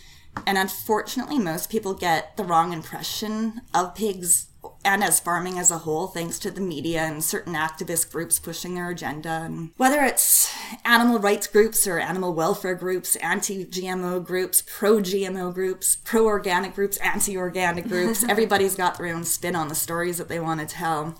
And 0.46 0.58
unfortunately, 0.58 1.40
most 1.40 1.70
people 1.70 1.94
get 1.94 2.36
the 2.36 2.44
wrong 2.44 2.74
impression 2.74 3.62
of 3.74 3.96
pigs 3.96 4.48
and 4.86 5.04
as 5.04 5.20
farming 5.20 5.58
as 5.60 5.72
a 5.72 5.80
whole, 5.80 6.08
thanks 6.08 6.40
to 6.40 6.52
the 6.52 6.62
media 6.62 7.02
and 7.02 7.24
certain 7.24 7.56
activist 7.56 8.12
groups 8.12 8.40
pushing 8.40 8.76
their 8.76 8.90
agenda. 8.90 9.30
And 9.30 9.72
whether 9.78 10.02
it's 10.04 10.54
animal 10.86 11.20
rights 11.20 11.48
groups 11.48 11.88
or 11.88 12.00
animal 12.00 12.34
welfare 12.34 12.76
groups, 12.76 13.16
anti 13.18 13.66
GMO 13.66 14.24
groups, 14.24 14.64
pro 14.66 14.98
GMO 15.00 15.54
groups, 15.54 15.96
pro 15.98 16.26
organic 16.26 16.76
groups, 16.76 16.98
anti 16.98 17.36
organic 17.36 17.88
groups, 17.88 18.24
everybody's 18.30 18.76
got 18.76 18.98
their 18.98 19.08
own 19.08 19.24
spin 19.24 19.56
on 19.56 19.68
the 19.68 19.76
stories 19.76 20.20
that 20.20 20.30
they 20.30 20.40
want 20.40 20.62
to 20.62 20.68
tell. 20.68 21.18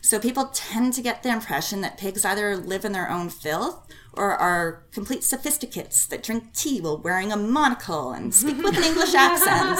So 0.00 0.20
people 0.20 0.50
tend 0.52 0.92
to 0.94 1.02
get 1.02 1.22
the 1.22 1.32
impression 1.32 1.80
that 1.80 1.96
pigs 1.96 2.26
either 2.26 2.56
live 2.56 2.84
in 2.84 2.92
their 2.92 3.10
own 3.10 3.30
filth 3.30 3.88
or 4.12 4.32
are 4.32 4.84
complete 4.92 5.22
sophisticates 5.22 6.06
that 6.08 6.22
drink 6.22 6.52
tea 6.52 6.80
while 6.80 6.98
wearing 6.98 7.32
a 7.32 7.36
monocle 7.36 8.12
and 8.12 8.34
speak 8.34 8.58
with 8.58 8.76
an 8.76 8.84
English 8.84 9.14
accent. 9.14 9.78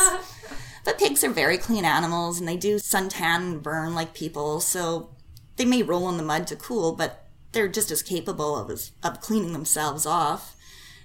But 0.85 0.98
pigs 0.98 1.24
are 1.24 1.31
very 1.31 1.59
clean 1.59 1.85
animals 1.85 2.39
and 2.39 2.47
they 2.47 2.56
do 2.56 2.77
suntan 2.77 3.36
and 3.36 3.62
burn 3.62 3.94
like 3.94 4.15
people, 4.15 4.61
so 4.61 5.11
they 5.56 5.65
may 5.65 5.82
roll 5.82 6.09
in 6.11 6.16
the 6.16 6.23
mud 6.23 6.47
to 6.48 6.56
cool, 6.56 6.93
but 6.93 7.27
they're 7.52 7.69
just 7.69 7.90
as 7.90 8.02
capable 8.02 8.56
of, 8.56 8.90
of 9.02 9.20
cleaning 9.20 9.52
themselves 9.52 10.05
off. 10.05 10.56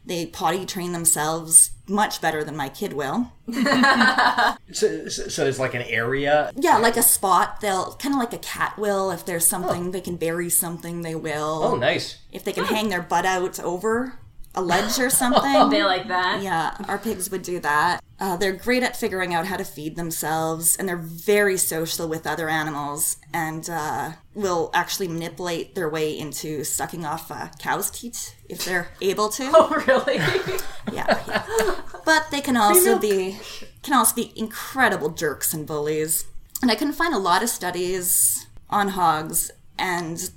They 0.06 0.26
potty 0.26 0.66
train 0.66 0.92
themselves 0.92 1.72
much 1.88 2.22
better 2.22 2.44
than 2.44 2.56
my 2.56 2.70
kid 2.70 2.94
will. 2.94 3.32
So, 4.72 5.08
so, 5.10 5.28
so 5.28 5.44
there's 5.44 5.60
like 5.60 5.74
an 5.74 5.82
area. 5.82 6.52
Yeah, 6.56 6.78
like 6.78 6.96
a 6.96 7.02
spot. 7.02 7.60
They'll 7.60 7.96
kind 7.96 8.14
of 8.14 8.20
like 8.20 8.34
a 8.34 8.38
cat 8.38 8.78
will. 8.78 9.10
If 9.10 9.26
there's 9.26 9.48
something 9.48 9.88
oh. 9.88 9.92
they 9.92 10.00
can 10.00 10.16
bury 10.16 10.48
something, 10.50 11.02
they 11.02 11.16
will. 11.16 11.62
Oh, 11.64 11.76
nice. 11.76 12.20
If 12.32 12.44
they 12.44 12.54
can 12.54 12.66
hang 12.66 12.90
their 12.90 13.02
butt 13.02 13.26
out 13.26 13.60
over 13.60 14.20
a 14.54 14.62
ledge 14.62 15.00
or 15.00 15.10
something. 15.10 15.70
They 15.72 15.84
like 15.84 16.08
that. 16.08 16.44
Yeah, 16.44 16.76
our 16.88 17.00
pigs 17.00 17.32
would 17.32 17.42
do 17.42 17.60
that. 17.62 18.04
Uh, 18.20 18.36
they're 18.36 18.52
great 18.52 18.84
at 18.84 18.98
figuring 18.98 19.34
out 19.34 19.48
how 19.48 19.56
to 19.56 19.64
feed 19.64 19.96
themselves, 19.96 20.76
and 20.76 20.90
they're 20.90 20.98
very 20.98 21.56
social 21.58 22.08
with 22.08 22.28
other 22.28 22.50
animals, 22.50 23.16
and 23.34 23.70
uh, 23.70 24.12
will 24.36 24.70
actually 24.74 25.08
manipulate 25.08 25.74
their 25.74 25.88
way 25.88 26.18
into 26.18 26.64
sucking 26.66 27.06
off 27.06 27.32
uh, 27.32 27.48
cow's 27.60 27.90
teat 27.90 28.36
if 28.50 28.66
they're 28.66 28.90
able 29.02 29.30
to. 29.30 29.50
Oh, 29.54 29.70
really? 29.88 30.18
Yeah, 30.92 31.22
yeah. 31.28 31.76
But 32.04 32.32
they 32.32 32.42
can 32.42 32.58
also 32.58 32.98
be 32.98 33.38
can 33.84 33.94
also 33.94 34.16
be 34.16 34.34
incredible 34.36 35.10
jerks 35.10 35.54
and 35.54 35.68
bullies. 35.68 36.26
And 36.62 36.72
I 36.72 36.76
couldn't 36.76 36.94
find 36.94 37.14
a 37.14 37.20
lot 37.20 37.44
of 37.44 37.50
studies 37.50 38.48
on 38.70 38.90
hogs, 38.90 39.52
and 39.78 40.32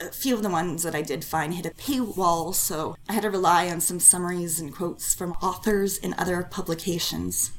a 0.00 0.10
few 0.10 0.34
of 0.34 0.42
the 0.42 0.50
ones 0.50 0.82
that 0.82 0.94
I 0.94 1.02
did 1.02 1.24
find 1.24 1.54
hit 1.54 1.66
a 1.66 1.70
paywall, 1.70 2.54
so 2.54 2.96
I 3.08 3.14
had 3.14 3.22
to 3.22 3.30
rely 3.30 3.68
on 3.68 3.80
some 3.80 4.00
summaries 4.00 4.60
and 4.60 4.74
quotes 4.74 5.14
from 5.14 5.32
authors 5.42 5.98
in 5.98 6.14
other 6.18 6.42
publications. 6.42 7.52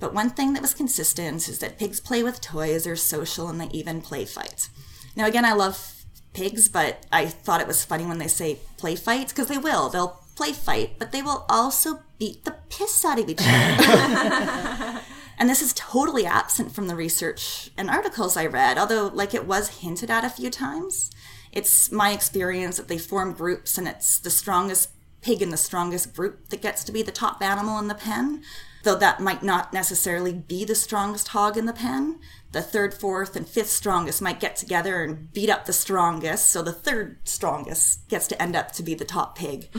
But 0.00 0.14
one 0.14 0.30
thing 0.30 0.52
that 0.52 0.62
was 0.62 0.74
consistent 0.74 1.48
is 1.48 1.58
that 1.60 1.78
pigs 1.78 2.00
play 2.00 2.22
with 2.22 2.40
toys, 2.40 2.86
are 2.86 2.96
social, 2.96 3.48
and 3.48 3.60
they 3.60 3.68
even 3.68 4.00
play 4.00 4.24
fight. 4.24 4.68
Now, 5.16 5.26
again, 5.26 5.44
I 5.44 5.52
love 5.52 6.04
pigs, 6.32 6.68
but 6.68 7.06
I 7.12 7.26
thought 7.26 7.60
it 7.60 7.66
was 7.66 7.84
funny 7.84 8.04
when 8.04 8.18
they 8.18 8.28
say 8.28 8.58
play 8.76 8.96
fights, 8.96 9.32
because 9.32 9.48
they 9.48 9.58
will. 9.58 9.88
They'll 9.88 10.20
play 10.36 10.52
fight, 10.52 10.98
but 10.98 11.12
they 11.12 11.22
will 11.22 11.46
also 11.48 12.00
beat 12.18 12.44
the 12.44 12.56
piss 12.68 13.04
out 13.04 13.18
of 13.18 13.28
each 13.28 13.40
other. 13.40 15.00
And 15.38 15.50
this 15.50 15.62
is 15.62 15.72
totally 15.74 16.26
absent 16.26 16.72
from 16.72 16.86
the 16.86 16.94
research 16.94 17.70
and 17.76 17.90
articles 17.90 18.36
I 18.36 18.46
read, 18.46 18.78
although, 18.78 19.08
like, 19.08 19.34
it 19.34 19.46
was 19.46 19.80
hinted 19.80 20.10
at 20.10 20.24
a 20.24 20.30
few 20.30 20.50
times. 20.50 21.10
It's 21.54 21.92
my 21.92 22.10
experience 22.10 22.76
that 22.76 22.88
they 22.88 22.98
form 22.98 23.32
groups 23.32 23.78
and 23.78 23.86
it's 23.86 24.18
the 24.18 24.28
strongest 24.28 24.90
pig 25.22 25.40
in 25.40 25.50
the 25.50 25.56
strongest 25.56 26.14
group 26.14 26.48
that 26.48 26.60
gets 26.60 26.84
to 26.84 26.92
be 26.92 27.00
the 27.00 27.12
top 27.12 27.40
animal 27.40 27.78
in 27.78 27.88
the 27.88 27.94
pen, 27.94 28.42
though 28.82 28.96
that 28.96 29.20
might 29.20 29.42
not 29.42 29.72
necessarily 29.72 30.34
be 30.34 30.64
the 30.64 30.74
strongest 30.74 31.28
hog 31.28 31.56
in 31.56 31.64
the 31.64 31.72
pen. 31.72 32.18
The 32.52 32.60
third, 32.60 32.92
fourth, 32.92 33.34
and 33.36 33.48
fifth 33.48 33.70
strongest 33.70 34.20
might 34.20 34.40
get 34.40 34.56
together 34.56 35.02
and 35.02 35.32
beat 35.32 35.48
up 35.48 35.64
the 35.64 35.72
strongest, 35.72 36.48
so 36.50 36.60
the 36.60 36.72
third 36.72 37.16
strongest 37.24 38.06
gets 38.08 38.26
to 38.28 38.42
end 38.42 38.54
up 38.54 38.72
to 38.72 38.82
be 38.82 38.94
the 38.94 39.04
top 39.04 39.38
pig. 39.38 39.70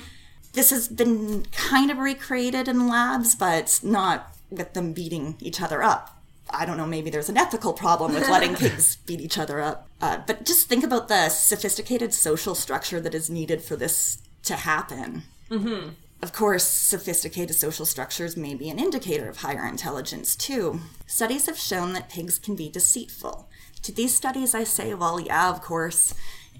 this 0.52 0.70
has 0.70 0.88
been 0.88 1.46
kind 1.52 1.90
of 1.90 1.98
recreated 1.98 2.68
in 2.68 2.86
labs, 2.86 3.34
but 3.34 3.80
not 3.82 4.36
with 4.50 4.74
them 4.74 4.92
beating 4.92 5.36
each 5.40 5.60
other 5.60 5.82
up. 5.82 6.22
I 6.50 6.66
don't 6.66 6.76
know, 6.76 6.86
maybe 6.86 7.10
there's 7.10 7.28
an 7.28 7.36
ethical 7.36 7.72
problem 7.72 8.14
with 8.14 8.28
letting 8.28 8.54
pigs 8.56 8.96
beat 8.96 9.20
each 9.20 9.38
other 9.38 9.60
up. 9.60 9.88
Uh, 10.04 10.20
but 10.26 10.44
just 10.44 10.68
think 10.68 10.84
about 10.84 11.08
the 11.08 11.30
sophisticated 11.30 12.12
social 12.12 12.54
structure 12.54 13.00
that 13.00 13.14
is 13.14 13.30
needed 13.30 13.62
for 13.62 13.74
this 13.74 14.18
to 14.42 14.54
happen. 14.54 15.22
Mm-hmm. 15.50 15.92
Of 16.20 16.30
course, 16.30 16.64
sophisticated 16.64 17.56
social 17.56 17.86
structures 17.86 18.36
may 18.36 18.54
be 18.54 18.68
an 18.68 18.78
indicator 18.78 19.30
of 19.30 19.38
higher 19.38 19.66
intelligence, 19.66 20.36
too. 20.36 20.80
Studies 21.06 21.46
have 21.46 21.56
shown 21.56 21.94
that 21.94 22.10
pigs 22.10 22.38
can 22.38 22.54
be 22.54 22.68
deceitful. 22.68 23.48
To 23.80 23.92
these 23.92 24.14
studies, 24.14 24.54
I 24.54 24.64
say, 24.64 24.92
well, 24.92 25.18
yeah, 25.18 25.48
of 25.48 25.62
course. 25.62 26.12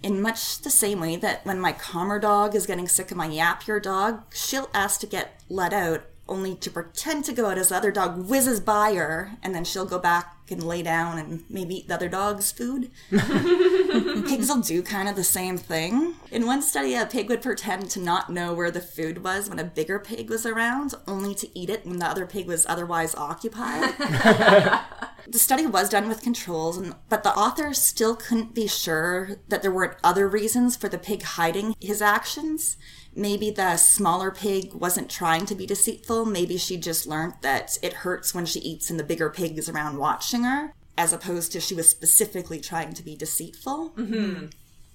In 0.02 0.22
much 0.22 0.60
the 0.60 0.70
same 0.70 1.00
way 1.00 1.16
that 1.16 1.44
when 1.44 1.60
my 1.60 1.72
calmer 1.72 2.18
dog 2.18 2.54
is 2.54 2.66
getting 2.66 2.88
sick 2.88 3.10
of 3.10 3.18
my 3.18 3.28
yappier 3.28 3.82
dog, 3.82 4.22
she'll 4.34 4.70
ask 4.72 5.00
to 5.00 5.06
get 5.06 5.42
let 5.50 5.74
out 5.74 6.04
only 6.28 6.54
to 6.56 6.70
pretend 6.70 7.24
to 7.24 7.32
go 7.32 7.46
out 7.46 7.58
as 7.58 7.68
the 7.68 7.76
other 7.76 7.90
dog 7.90 8.28
whizzes 8.28 8.60
by 8.60 8.94
her, 8.94 9.32
and 9.42 9.54
then 9.54 9.64
she'll 9.64 9.84
go 9.84 9.98
back 9.98 10.36
and 10.50 10.62
lay 10.62 10.82
down 10.82 11.18
and 11.18 11.44
maybe 11.48 11.76
eat 11.76 11.88
the 11.88 11.94
other 11.94 12.08
dog's 12.08 12.52
food. 12.52 12.90
Pigs 13.10 14.48
will 14.48 14.60
do 14.60 14.82
kind 14.82 15.08
of 15.08 15.16
the 15.16 15.24
same 15.24 15.56
thing. 15.56 16.14
In 16.30 16.46
one 16.46 16.60
study, 16.62 16.94
a 16.94 17.06
pig 17.06 17.28
would 17.28 17.42
pretend 17.42 17.90
to 17.90 18.00
not 18.00 18.30
know 18.30 18.52
where 18.52 18.70
the 18.70 18.80
food 18.80 19.24
was 19.24 19.48
when 19.48 19.58
a 19.58 19.64
bigger 19.64 19.98
pig 19.98 20.28
was 20.28 20.44
around, 20.44 20.94
only 21.06 21.34
to 21.36 21.58
eat 21.58 21.70
it 21.70 21.86
when 21.86 21.98
the 21.98 22.06
other 22.06 22.26
pig 22.26 22.46
was 22.46 22.66
otherwise 22.66 23.14
occupied. 23.14 23.94
The 25.26 25.38
study 25.38 25.66
was 25.66 25.88
done 25.88 26.08
with 26.08 26.22
controls, 26.22 26.82
but 27.08 27.22
the 27.22 27.34
authors 27.34 27.78
still 27.78 28.14
couldn't 28.14 28.54
be 28.54 28.66
sure 28.66 29.36
that 29.48 29.62
there 29.62 29.72
weren't 29.72 29.96
other 30.04 30.28
reasons 30.28 30.76
for 30.76 30.88
the 30.88 30.98
pig 30.98 31.22
hiding 31.22 31.74
his 31.80 32.02
actions. 32.02 32.76
Maybe 33.16 33.50
the 33.50 33.76
smaller 33.76 34.30
pig 34.30 34.74
wasn't 34.74 35.10
trying 35.10 35.46
to 35.46 35.54
be 35.54 35.66
deceitful. 35.66 36.24
Maybe 36.24 36.56
she 36.56 36.76
just 36.76 37.06
learned 37.06 37.34
that 37.42 37.78
it 37.82 37.92
hurts 37.92 38.34
when 38.34 38.46
she 38.46 38.60
eats 38.60 38.90
and 38.90 38.98
the 38.98 39.04
bigger 39.04 39.30
pig 39.30 39.56
is 39.58 39.68
around 39.68 39.98
watching 39.98 40.42
her, 40.42 40.74
as 40.98 41.12
opposed 41.12 41.52
to 41.52 41.60
she 41.60 41.74
was 41.74 41.88
specifically 41.88 42.60
trying 42.60 42.92
to 42.94 43.02
be 43.02 43.16
deceitful. 43.16 43.90
Mm-hmm. 43.96 44.46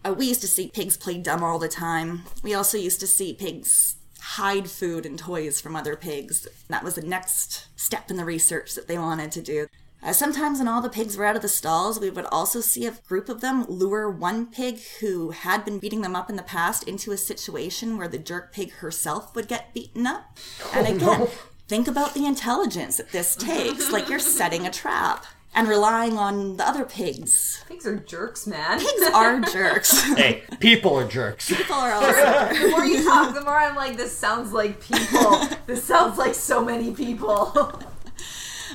Uh, 0.03 0.13
we 0.13 0.27
used 0.27 0.41
to 0.41 0.47
see 0.47 0.69
pigs 0.73 0.97
play 0.97 1.17
dumb 1.17 1.43
all 1.43 1.59
the 1.59 1.67
time. 1.67 2.23
We 2.43 2.53
also 2.53 2.77
used 2.77 2.99
to 3.01 3.07
see 3.07 3.33
pigs 3.33 3.95
hide 4.21 4.69
food 4.69 5.05
and 5.05 5.17
toys 5.17 5.61
from 5.61 5.75
other 5.75 5.95
pigs. 5.95 6.47
That 6.67 6.83
was 6.83 6.95
the 6.95 7.01
next 7.01 7.67
step 7.75 8.11
in 8.11 8.17
the 8.17 8.25
research 8.25 8.75
that 8.75 8.87
they 8.87 8.97
wanted 8.97 9.31
to 9.33 9.41
do. 9.41 9.67
Uh, 10.01 10.13
sometimes 10.13 10.59
when 10.59 10.67
all 10.67 10.81
the 10.81 10.89
pigs 10.89 11.17
were 11.17 11.25
out 11.25 11.35
of 11.35 11.41
the 11.41 11.47
stalls, 11.49 11.99
we 11.99 12.09
would 12.09 12.25
also 12.25 12.61
see 12.61 12.85
a 12.85 12.91
group 13.07 13.27
of 13.27 13.41
them 13.41 13.65
lure 13.67 14.09
one 14.09 14.45
pig 14.45 14.79
who 15.01 15.31
had 15.31 15.65
been 15.65 15.77
beating 15.79 16.01
them 16.01 16.15
up 16.15 16.29
in 16.29 16.37
the 16.37 16.43
past 16.43 16.87
into 16.87 17.11
a 17.11 17.17
situation 17.17 17.97
where 17.97 18.07
the 18.07 18.17
jerk 18.17 18.53
pig 18.53 18.71
herself 18.75 19.35
would 19.35 19.47
get 19.49 19.73
beaten 19.73 20.07
up. 20.07 20.37
And 20.73 20.87
again, 20.87 21.27
think 21.67 21.87
about 21.87 22.13
the 22.13 22.25
intelligence 22.25 22.97
that 22.97 23.11
this 23.11 23.35
takes. 23.35 23.91
like 23.91 24.07
you're 24.09 24.19
setting 24.19 24.65
a 24.65 24.71
trap 24.71 25.25
and 25.53 25.67
relying 25.67 26.17
on 26.17 26.57
the 26.57 26.67
other 26.67 26.85
pigs. 26.85 27.63
Pigs 27.67 27.85
are 27.85 27.97
jerks, 27.97 28.45
man. 28.47 28.79
Pigs 28.79 29.09
are 29.13 29.39
jerks. 29.41 29.99
Hey, 30.15 30.43
people 30.59 30.95
are 30.95 31.07
jerks. 31.07 31.49
People 31.53 31.75
are 31.75 31.91
also 31.95 32.13
the 32.13 32.69
more 32.69 32.85
you 32.85 33.03
talk, 33.03 33.33
the 33.33 33.41
more 33.41 33.57
I'm 33.57 33.75
like, 33.75 33.97
this 33.97 34.15
sounds 34.15 34.53
like 34.53 34.79
people. 34.79 35.41
this 35.65 35.83
sounds 35.83 36.17
like 36.17 36.35
so 36.35 36.63
many 36.63 36.93
people. 36.93 37.81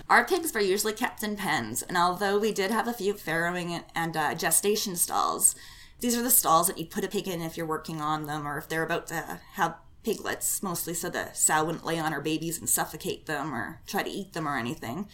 Our 0.09 0.25
pigs 0.25 0.53
were 0.53 0.61
usually 0.61 0.93
kept 0.93 1.23
in 1.23 1.37
pens, 1.37 1.83
and 1.83 1.97
although 1.97 2.39
we 2.39 2.53
did 2.53 2.71
have 2.71 2.87
a 2.87 2.93
few 2.93 3.15
farrowing 3.15 3.83
and 3.95 4.17
uh, 4.17 4.35
gestation 4.35 4.97
stalls, 4.97 5.57
these 6.01 6.17
are 6.17 6.23
the 6.23 6.31
stalls 6.31 6.67
that 6.67 6.77
you 6.77 6.85
put 6.85 7.05
a 7.05 7.09
pig 7.09 7.27
in 7.27 7.41
if 7.41 7.57
you're 7.57 7.65
working 7.67 8.03
on 8.03 8.27
them 8.27 8.47
or 8.47 8.59
if 8.59 8.69
they're 8.69 8.85
about 8.85 9.07
to 9.07 9.41
have 9.55 9.77
piglets, 10.03 10.63
mostly 10.63 10.93
so 10.93 11.09
the 11.09 11.33
sow 11.33 11.65
wouldn't 11.65 11.87
lay 11.87 11.99
on 11.99 12.13
her 12.13 12.21
babies 12.21 12.59
and 12.59 12.69
suffocate 12.69 13.25
them 13.25 13.55
or 13.55 13.81
try 13.87 14.03
to 14.03 14.11
eat 14.11 14.35
them 14.35 14.47
or 14.47 14.59
anything. 14.59 15.09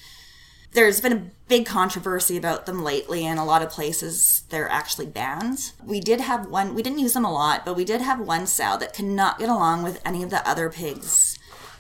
There's 0.73 1.01
been 1.01 1.13
a 1.13 1.31
big 1.49 1.67
controversy 1.67 2.37
about 2.37 2.67
them 2.67 2.83
lately, 2.83 3.25
and 3.25 3.39
a 3.39 3.45
lot 3.45 3.63
of 3.63 3.71
places 3.71 4.43
they're 4.51 4.69
actually 4.69 5.07
banned. 5.07 5.73
We 5.85 6.01
did 6.01 6.21
have 6.21 6.47
one, 6.47 6.75
we 6.75 6.83
didn't 6.83 6.99
use 6.99 7.13
them 7.13 7.25
a 7.25 7.33
lot, 7.33 7.65
but 7.65 7.77
we 7.77 7.85
did 7.85 8.01
have 8.01 8.21
one 8.21 8.47
sow 8.47 8.77
that 8.79 8.95
could 8.95 9.05
not 9.05 9.39
get 9.39 9.49
along 9.49 9.85
with 9.85 10.01
any 10.05 10.25
of 10.25 10.31
the 10.31 10.47
other 10.49 10.69
pigs. 10.69 11.39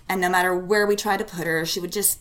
And 0.08 0.20
no 0.20 0.28
matter 0.28 0.54
where 0.54 0.86
we 0.86 0.96
tried 0.96 1.18
to 1.18 1.24
put 1.24 1.46
her, 1.46 1.64
she 1.64 1.80
would 1.80 1.92
just 1.92 2.20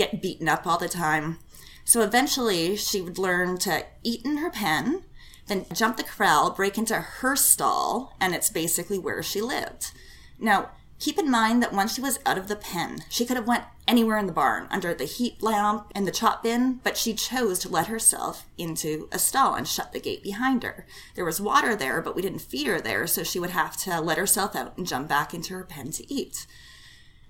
get 0.00 0.22
beaten 0.22 0.48
up 0.48 0.66
all 0.66 0.78
the 0.78 0.88
time. 0.88 1.38
So 1.84 2.00
eventually, 2.00 2.76
she 2.76 3.00
would 3.00 3.18
learn 3.18 3.58
to 3.58 3.84
eat 4.02 4.24
in 4.24 4.38
her 4.38 4.50
pen, 4.50 5.04
then 5.46 5.66
jump 5.74 5.96
the 5.98 6.04
corral, 6.04 6.50
break 6.50 6.78
into 6.78 6.94
her 6.94 7.36
stall, 7.36 8.16
and 8.20 8.34
it's 8.34 8.48
basically 8.48 8.98
where 8.98 9.22
she 9.22 9.42
lived. 9.42 9.92
Now, 10.38 10.70
Keep 11.00 11.18
in 11.18 11.30
mind 11.30 11.62
that 11.62 11.72
once 11.72 11.94
she 11.94 12.02
was 12.02 12.18
out 12.26 12.36
of 12.36 12.46
the 12.46 12.56
pen, 12.56 13.04
she 13.08 13.24
could 13.24 13.38
have 13.38 13.46
went 13.46 13.64
anywhere 13.88 14.18
in 14.18 14.26
the 14.26 14.34
barn, 14.34 14.68
under 14.70 14.92
the 14.92 15.06
heat 15.06 15.42
lamp 15.42 15.90
and 15.94 16.06
the 16.06 16.12
chop 16.12 16.42
bin, 16.42 16.78
but 16.84 16.98
she 16.98 17.14
chose 17.14 17.58
to 17.60 17.70
let 17.70 17.86
herself 17.86 18.44
into 18.58 19.08
a 19.10 19.18
stall 19.18 19.54
and 19.54 19.66
shut 19.66 19.92
the 19.94 19.98
gate 19.98 20.22
behind 20.22 20.62
her. 20.62 20.86
There 21.14 21.24
was 21.24 21.40
water 21.40 21.74
there, 21.74 22.02
but 22.02 22.14
we 22.14 22.20
didn't 22.20 22.40
feed 22.40 22.66
her 22.66 22.82
there, 22.82 23.06
so 23.06 23.22
she 23.22 23.40
would 23.40 23.48
have 23.48 23.78
to 23.78 23.98
let 23.98 24.18
herself 24.18 24.54
out 24.54 24.76
and 24.76 24.86
jump 24.86 25.08
back 25.08 25.32
into 25.32 25.54
her 25.54 25.64
pen 25.64 25.90
to 25.92 26.12
eat. 26.12 26.46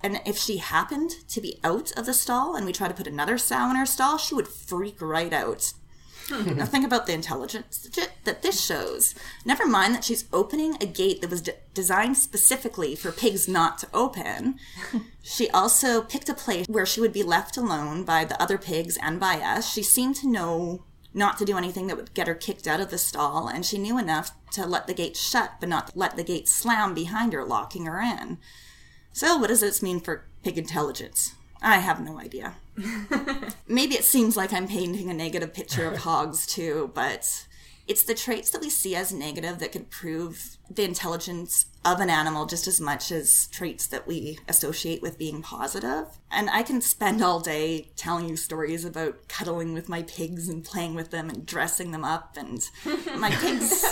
And 0.02 0.20
if 0.24 0.39
she 0.39 0.59
happened 0.59 1.10
to 1.28 1.40
be 1.40 1.59
out 1.62 1.93
of 1.93 2.06
the 2.06 2.14
stall 2.14 2.56
and 2.56 2.64
we 2.64 2.72
tried 2.72 2.89
to 2.89 2.94
put 2.94 3.06
another 3.06 3.39
sow 3.39 3.70
in 3.70 3.77
her 3.77 3.86
stall, 3.86 4.18
she 4.18 4.35
would 4.35 4.48
freak 4.48 5.01
right 5.01 5.32
out. 5.32 5.72
now 6.31 6.64
think 6.64 6.85
about 6.85 7.06
the 7.06 7.12
intelligence 7.12 7.89
that 8.24 8.43
this 8.43 8.64
shows. 8.64 9.14
Never 9.44 9.66
mind 9.66 9.94
that 9.94 10.05
she's 10.05 10.27
opening 10.32 10.77
a 10.81 10.86
gate 10.86 11.20
that 11.20 11.31
was 11.31 11.43
de- 11.43 11.55
designed 11.74 12.16
specifically 12.16 12.94
for 12.94 13.10
pigs 13.10 13.48
not 13.48 13.78
to 13.78 13.89
open. 13.93 14.59
she 15.22 15.51
also 15.51 16.02
picked 16.02 16.28
a 16.28 16.35
place 16.35 16.66
where 16.68 16.86
she 16.86 17.01
would 17.01 17.12
be 17.12 17.22
left 17.22 17.56
alone 17.56 18.05
by 18.05 18.24
the 18.24 18.40
other 18.40 18.59
pigs 18.59 18.97
and 19.02 19.18
by 19.18 19.36
us. 19.40 19.70
She 19.70 19.82
seemed 19.82 20.16
to 20.16 20.28
know 20.28 20.85
not 21.12 21.39
to 21.39 21.44
do 21.44 21.59
anything 21.59 21.89
that 21.89 21.97
would 21.97 22.14
get 22.14 22.28
her 22.28 22.35
kicked 22.35 22.68
out 22.68 22.81
of 22.81 22.90
the 22.90 22.98
stall, 22.98 23.48
and 23.48 23.66
she 23.66 23.78
knew 23.78 23.98
enough 23.98 24.31
to 24.52 24.64
let 24.64 24.86
the 24.86 24.94
gate 24.94 25.16
shut, 25.16 25.55
but 25.59 25.68
not 25.68 25.90
let 25.97 26.16
the 26.16 26.22
gate 26.22 26.48
slam 26.48 26.94
behind 26.94 27.32
her, 27.32 27.44
locking 27.44 27.86
her 27.86 28.01
in. 28.01 28.39
So, 29.12 29.36
what 29.38 29.48
does 29.48 29.60
this 29.60 29.82
mean 29.82 30.00
for 30.00 30.24
pig 30.42 30.56
intelligence? 30.56 31.34
I 31.62 31.78
have 31.78 32.00
no 32.00 32.18
idea. 32.18 32.54
Maybe 33.68 33.94
it 33.94 34.04
seems 34.04 34.36
like 34.36 34.52
I'm 34.52 34.66
painting 34.66 35.10
a 35.10 35.14
negative 35.14 35.52
picture 35.52 35.86
of 35.86 35.98
hogs 36.04 36.46
too, 36.46 36.90
but 36.94 37.46
it's 37.86 38.04
the 38.04 38.14
traits 38.14 38.50
that 38.50 38.60
we 38.60 38.70
see 38.70 38.94
as 38.94 39.12
negative 39.12 39.58
that 39.58 39.72
could 39.72 39.90
prove 39.90 40.56
the 40.70 40.84
intelligence 40.84 41.66
of 41.84 42.00
an 42.00 42.08
animal 42.08 42.46
just 42.46 42.68
as 42.68 42.80
much 42.80 43.10
as 43.10 43.48
traits 43.48 43.88
that 43.88 44.06
we 44.06 44.38
associate 44.48 45.02
with 45.02 45.18
being 45.18 45.42
positive. 45.42 46.06
And 46.30 46.48
I 46.48 46.62
can 46.62 46.80
spend 46.80 47.20
all 47.20 47.40
day 47.40 47.90
telling 47.96 48.28
you 48.28 48.36
stories 48.36 48.84
about 48.84 49.28
cuddling 49.28 49.74
with 49.74 49.88
my 49.88 50.02
pigs 50.04 50.48
and 50.48 50.64
playing 50.64 50.94
with 50.94 51.10
them 51.10 51.28
and 51.28 51.44
dressing 51.44 51.90
them 51.90 52.04
up 52.04 52.36
and 52.36 52.62
my 53.18 53.30
pigs 53.40 53.84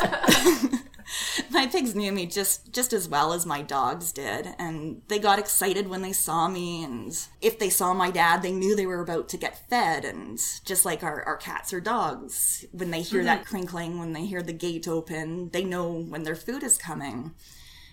my 1.50 1.66
pigs 1.66 1.94
knew 1.94 2.12
me 2.12 2.26
just 2.26 2.72
just 2.72 2.92
as 2.92 3.08
well 3.08 3.32
as 3.32 3.46
my 3.46 3.62
dogs 3.62 4.12
did 4.12 4.48
and 4.58 5.02
they 5.08 5.18
got 5.18 5.38
excited 5.38 5.88
when 5.88 6.02
they 6.02 6.12
saw 6.12 6.48
me 6.48 6.82
and 6.84 7.28
if 7.40 7.58
they 7.58 7.70
saw 7.70 7.94
my 7.94 8.10
dad 8.10 8.42
they 8.42 8.52
knew 8.52 8.74
they 8.74 8.86
were 8.86 9.00
about 9.00 9.28
to 9.28 9.36
get 9.36 9.68
fed 9.68 10.04
and 10.04 10.38
just 10.64 10.84
like 10.84 11.02
our, 11.02 11.22
our 11.24 11.36
cats 11.36 11.72
or 11.72 11.80
dogs 11.80 12.64
when 12.72 12.90
they 12.90 13.02
hear 13.02 13.20
mm-hmm. 13.20 13.26
that 13.26 13.46
crinkling 13.46 13.98
when 13.98 14.12
they 14.12 14.24
hear 14.24 14.42
the 14.42 14.52
gate 14.52 14.88
open 14.88 15.48
they 15.50 15.64
know 15.64 15.90
when 15.92 16.22
their 16.22 16.36
food 16.36 16.62
is 16.62 16.78
coming 16.78 17.34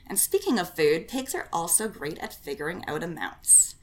and 0.08 0.20
speaking 0.20 0.60
of 0.60 0.76
food 0.76 1.08
pigs 1.08 1.34
are 1.34 1.50
also 1.52 1.88
great 1.88 2.18
at 2.20 2.34
figuring 2.34 2.84
out 2.88 3.04
amounts 3.04 3.76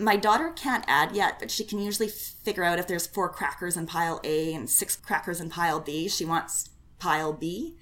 my 0.00 0.16
daughter 0.16 0.50
can't 0.50 0.84
add 0.88 1.14
yet, 1.14 1.38
but 1.38 1.50
she 1.50 1.64
can 1.64 1.78
usually 1.78 2.08
figure 2.08 2.64
out 2.64 2.78
if 2.78 2.86
there's 2.86 3.06
four 3.06 3.28
crackers 3.28 3.76
in 3.76 3.86
pile 3.86 4.20
A 4.24 4.54
and 4.54 4.68
six 4.68 4.96
crackers 4.96 5.40
in 5.40 5.50
pile 5.50 5.78
B. 5.78 6.08
She 6.08 6.24
wants 6.24 6.70
pile 6.98 7.32
B. 7.32 7.76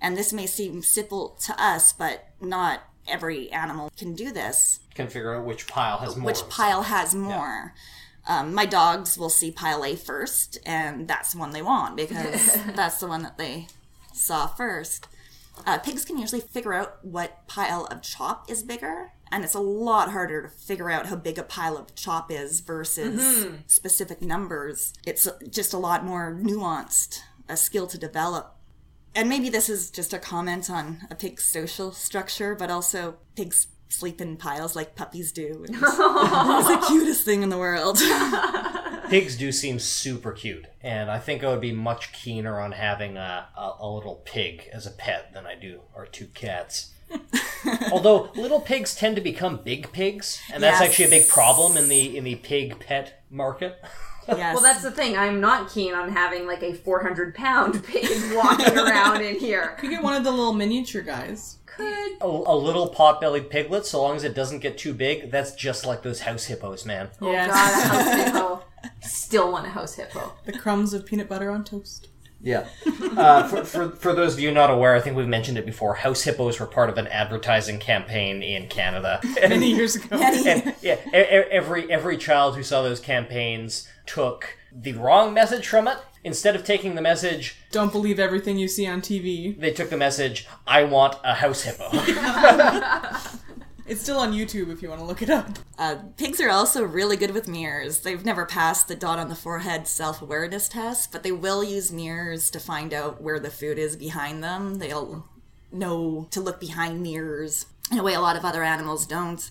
And 0.00 0.16
this 0.16 0.32
may 0.32 0.46
seem 0.46 0.82
simple 0.82 1.30
to 1.44 1.62
us, 1.62 1.92
but 1.92 2.28
not 2.40 2.82
every 3.08 3.50
animal 3.50 3.90
can 3.96 4.14
do 4.14 4.32
this. 4.32 4.80
Can 4.94 5.08
figure 5.08 5.34
out 5.34 5.44
which 5.44 5.66
pile 5.66 5.98
has 5.98 6.16
more. 6.16 6.26
Which 6.26 6.48
pile 6.48 6.82
has 6.82 7.14
more. 7.14 7.74
Yeah. 7.74 8.40
Um, 8.40 8.54
my 8.54 8.66
dogs 8.66 9.16
will 9.16 9.30
see 9.30 9.50
pile 9.50 9.84
A 9.84 9.94
first, 9.94 10.58
and 10.66 11.06
that's 11.06 11.32
the 11.32 11.38
one 11.38 11.50
they 11.50 11.62
want 11.62 11.96
because 11.96 12.58
that's 12.74 12.98
the 12.98 13.06
one 13.06 13.22
that 13.22 13.38
they 13.38 13.68
saw 14.12 14.46
first. 14.46 15.06
Uh, 15.64 15.78
pigs 15.78 16.04
can 16.04 16.18
usually 16.18 16.40
figure 16.40 16.74
out 16.74 17.02
what 17.04 17.46
pile 17.46 17.86
of 17.86 18.02
chop 18.02 18.50
is 18.50 18.62
bigger, 18.62 19.12
and 19.30 19.44
it's 19.44 19.54
a 19.54 19.60
lot 19.60 20.10
harder 20.10 20.42
to 20.42 20.48
figure 20.48 20.90
out 20.90 21.06
how 21.06 21.16
big 21.16 21.38
a 21.38 21.42
pile 21.42 21.78
of 21.78 21.94
chop 21.94 22.30
is 22.30 22.60
versus 22.60 23.20
mm-hmm. 23.20 23.56
specific 23.66 24.20
numbers. 24.20 24.92
It's 25.06 25.28
just 25.48 25.72
a 25.72 25.78
lot 25.78 26.04
more 26.04 26.36
nuanced, 26.38 27.20
a 27.48 27.56
skill 27.56 27.86
to 27.86 27.96
develop 27.96 28.55
and 29.16 29.28
maybe 29.28 29.48
this 29.48 29.68
is 29.68 29.90
just 29.90 30.12
a 30.12 30.18
comment 30.18 30.70
on 30.70 31.06
a 31.10 31.14
pig's 31.14 31.42
social 31.42 31.90
structure, 31.90 32.54
but 32.54 32.70
also 32.70 33.16
pigs 33.34 33.68
sleep 33.88 34.20
in 34.20 34.36
piles 34.36 34.76
like 34.76 34.94
puppies 34.94 35.32
do. 35.32 35.64
it's 35.68 35.80
the 35.80 36.84
cutest 36.88 37.24
thing 37.24 37.42
in 37.42 37.48
the 37.48 37.58
world. 37.58 37.98
Pigs 39.08 39.36
do 39.36 39.52
seem 39.52 39.78
super 39.78 40.32
cute, 40.32 40.66
and 40.80 41.08
I 41.08 41.20
think 41.20 41.44
I 41.44 41.50
would 41.50 41.60
be 41.60 41.70
much 41.70 42.12
keener 42.12 42.58
on 42.58 42.72
having 42.72 43.16
a, 43.16 43.46
a, 43.56 43.74
a 43.78 43.88
little 43.88 44.16
pig 44.24 44.68
as 44.72 44.84
a 44.84 44.90
pet 44.90 45.32
than 45.32 45.46
I 45.46 45.54
do 45.54 45.82
our 45.94 46.06
two 46.06 46.26
cats. 46.26 46.92
Although 47.92 48.30
little 48.34 48.60
pigs 48.60 48.96
tend 48.96 49.14
to 49.14 49.22
become 49.22 49.60
big 49.62 49.92
pigs, 49.92 50.42
and 50.52 50.60
that's 50.60 50.80
yes. 50.80 50.88
actually 50.88 51.04
a 51.04 51.20
big 51.20 51.28
problem 51.28 51.76
in 51.76 51.88
the 51.88 52.16
in 52.16 52.24
the 52.24 52.34
pig 52.34 52.80
pet 52.80 53.22
market. 53.30 53.80
Yes. 54.28 54.54
Well, 54.54 54.62
that's 54.62 54.82
the 54.82 54.90
thing. 54.90 55.16
I'm 55.16 55.40
not 55.40 55.70
keen 55.70 55.94
on 55.94 56.08
having 56.10 56.46
like 56.46 56.62
a 56.62 56.74
400 56.74 57.34
pound 57.34 57.84
pig 57.86 58.08
walking 58.34 58.76
around 58.76 59.22
in 59.22 59.38
here. 59.38 59.76
You 59.82 59.90
get 59.90 60.02
one 60.02 60.14
of 60.14 60.24
the 60.24 60.30
little 60.30 60.52
miniature 60.52 61.02
guys. 61.02 61.58
Could. 61.66 62.12
A, 62.20 62.26
a 62.26 62.56
little 62.56 62.88
pot-bellied 62.88 63.50
piglet, 63.50 63.84
so 63.84 64.00
long 64.02 64.16
as 64.16 64.24
it 64.24 64.34
doesn't 64.34 64.60
get 64.60 64.78
too 64.78 64.94
big, 64.94 65.30
that's 65.30 65.54
just 65.54 65.84
like 65.84 66.02
those 66.02 66.20
house 66.20 66.44
hippos, 66.44 66.86
man. 66.86 67.10
Oh 67.20 67.30
yes. 67.30 67.48
god, 67.48 67.84
a 67.84 67.88
house 67.88 68.24
hippo. 68.24 68.64
Still 69.02 69.52
want 69.52 69.66
a 69.66 69.70
house 69.70 69.94
hippo. 69.94 70.32
The 70.44 70.52
crumbs 70.52 70.94
of 70.94 71.04
peanut 71.04 71.28
butter 71.28 71.50
on 71.50 71.64
toast. 71.64 72.08
Yeah. 72.40 72.66
Uh, 73.16 73.48
for, 73.48 73.64
for, 73.64 73.88
for 73.92 74.12
those 74.12 74.34
of 74.34 74.40
you 74.40 74.50
not 74.52 74.70
aware, 74.70 74.94
I 74.94 75.00
think 75.00 75.16
we've 75.16 75.26
mentioned 75.26 75.56
it 75.56 75.64
before. 75.64 75.94
House 75.94 76.20
hippos 76.20 76.60
were 76.60 76.66
part 76.66 76.90
of 76.90 76.98
an 76.98 77.06
advertising 77.06 77.78
campaign 77.78 78.42
in 78.42 78.68
Canada 78.68 79.20
many 79.40 79.72
years 79.72 79.96
ago. 79.96 80.18
and, 80.18 80.74
yeah, 80.82 80.96
every 81.14 81.90
every 81.90 82.18
child 82.18 82.54
who 82.54 82.62
saw 82.62 82.82
those 82.82 83.00
campaigns 83.00 83.88
took 84.04 84.58
the 84.70 84.92
wrong 84.92 85.32
message 85.32 85.66
from 85.66 85.88
it. 85.88 85.96
Instead 86.24 86.54
of 86.54 86.62
taking 86.62 86.94
the 86.94 87.00
message, 87.00 87.56
don't 87.70 87.90
believe 87.90 88.18
everything 88.18 88.58
you 88.58 88.68
see 88.68 88.86
on 88.86 89.00
TV, 89.00 89.58
they 89.58 89.70
took 89.70 89.88
the 89.88 89.96
message, 89.96 90.46
I 90.66 90.84
want 90.84 91.16
a 91.24 91.32
house 91.32 91.62
hippo. 91.62 91.88
it's 93.86 94.00
still 94.00 94.18
on 94.18 94.32
YouTube 94.32 94.72
if 94.72 94.82
you 94.82 94.88
want 94.88 95.00
to 95.00 95.06
look 95.06 95.22
it 95.22 95.30
up. 95.30 95.58
Uh, 95.78 95.96
pigs 96.16 96.40
are 96.40 96.50
also 96.50 96.82
really 96.82 97.16
good 97.16 97.32
with 97.32 97.48
mirrors. 97.48 98.00
They've 98.00 98.24
never 98.24 98.46
passed 98.46 98.88
the 98.88 98.96
dot 98.96 99.18
on 99.18 99.28
the 99.28 99.34
forehead 99.34 99.86
self 99.86 100.20
awareness 100.20 100.68
test, 100.68 101.12
but 101.12 101.22
they 101.22 101.32
will 101.32 101.62
use 101.62 101.92
mirrors 101.92 102.50
to 102.50 102.60
find 102.60 102.92
out 102.92 103.20
where 103.20 103.38
the 103.38 103.50
food 103.50 103.78
is 103.78 103.96
behind 103.96 104.42
them. 104.42 104.76
They'll 104.76 105.26
know 105.72 106.28
to 106.30 106.40
look 106.40 106.60
behind 106.60 107.02
mirrors 107.02 107.66
in 107.90 107.98
a 107.98 108.02
way 108.02 108.14
a 108.14 108.20
lot 108.20 108.36
of 108.36 108.44
other 108.44 108.62
animals 108.62 109.06
don't. 109.06 109.50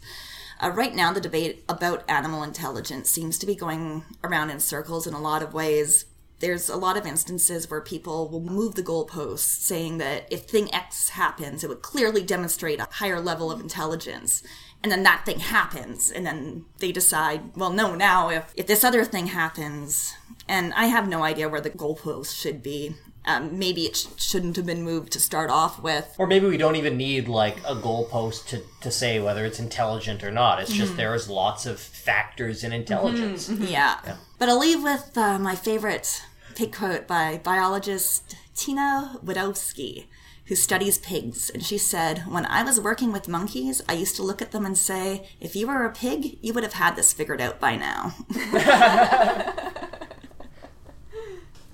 Uh, 0.59 0.69
right 0.69 0.95
now, 0.95 1.11
the 1.11 1.21
debate 1.21 1.63
about 1.67 2.09
animal 2.09 2.43
intelligence 2.43 3.09
seems 3.09 3.37
to 3.37 3.45
be 3.45 3.55
going 3.55 4.03
around 4.23 4.49
in 4.49 4.59
circles 4.59 5.05
in 5.05 5.13
a 5.13 5.21
lot 5.21 5.43
of 5.43 5.53
ways. 5.53 6.05
There's 6.39 6.69
a 6.69 6.75
lot 6.75 6.97
of 6.97 7.05
instances 7.05 7.69
where 7.69 7.81
people 7.81 8.27
will 8.27 8.41
move 8.41 8.75
the 8.75 8.83
goalposts, 8.83 9.39
saying 9.39 9.99
that 9.99 10.27
if 10.29 10.41
thing 10.41 10.73
X 10.73 11.09
happens, 11.09 11.63
it 11.63 11.69
would 11.69 11.81
clearly 11.81 12.23
demonstrate 12.23 12.79
a 12.79 12.87
higher 12.91 13.21
level 13.21 13.51
of 13.51 13.61
intelligence. 13.61 14.43
And 14.83 14.91
then 14.91 15.03
that 15.03 15.25
thing 15.25 15.39
happens, 15.39 16.11
and 16.11 16.25
then 16.25 16.65
they 16.79 16.91
decide, 16.91 17.55
well, 17.55 17.71
no, 17.71 17.95
now 17.95 18.29
if, 18.29 18.53
if 18.55 18.67
this 18.67 18.83
other 18.83 19.03
thing 19.03 19.27
happens, 19.27 20.13
and 20.47 20.73
I 20.73 20.85
have 20.85 21.07
no 21.07 21.23
idea 21.23 21.49
where 21.49 21.61
the 21.61 21.71
goalposts 21.71 22.39
should 22.39 22.61
be. 22.61 22.95
Um, 23.25 23.57
maybe 23.57 23.85
it 23.85 23.95
sh- 23.95 24.05
shouldn't 24.17 24.55
have 24.55 24.65
been 24.65 24.83
moved 24.83 25.11
to 25.13 25.19
start 25.19 25.49
off 25.49 25.81
with. 25.81 26.13
Or 26.17 26.27
maybe 26.27 26.47
we 26.47 26.57
don't 26.57 26.75
even 26.75 26.97
need 26.97 27.27
like 27.27 27.57
a 27.59 27.75
goalpost 27.75 28.47
to, 28.49 28.61
to 28.81 28.91
say 28.91 29.19
whether 29.19 29.45
it's 29.45 29.59
intelligent 29.59 30.23
or 30.23 30.31
not. 30.31 30.61
It's 30.61 30.71
just 30.71 30.89
mm-hmm. 30.89 30.97
there's 30.97 31.29
lots 31.29 31.65
of 31.65 31.79
factors 31.79 32.63
in 32.63 32.71
intelligence. 32.71 33.49
Mm-hmm. 33.49 33.63
Yeah. 33.63 33.99
yeah. 34.05 34.17
But 34.37 34.49
I'll 34.49 34.59
leave 34.59 34.83
with 34.83 35.17
uh, 35.17 35.39
my 35.39 35.55
favorite 35.55 36.23
pig 36.55 36.73
quote 36.73 37.07
by 37.07 37.39
biologist 37.43 38.35
Tina 38.55 39.19
Widowski, 39.23 40.05
who 40.45 40.55
studies 40.55 40.97
pigs. 40.97 41.49
And 41.49 41.63
she 41.63 41.77
said, 41.77 42.19
When 42.27 42.45
I 42.45 42.63
was 42.63 42.79
working 42.79 43.11
with 43.11 43.27
monkeys, 43.27 43.81
I 43.89 43.93
used 43.93 44.15
to 44.17 44.23
look 44.23 44.41
at 44.41 44.51
them 44.51 44.65
and 44.65 44.77
say, 44.77 45.27
if 45.39 45.55
you 45.55 45.67
were 45.67 45.85
a 45.85 45.91
pig, 45.91 46.37
you 46.41 46.53
would 46.53 46.63
have 46.63 46.73
had 46.73 46.95
this 46.95 47.13
figured 47.13 47.41
out 47.41 47.59
by 47.59 47.75
now. 47.75 48.13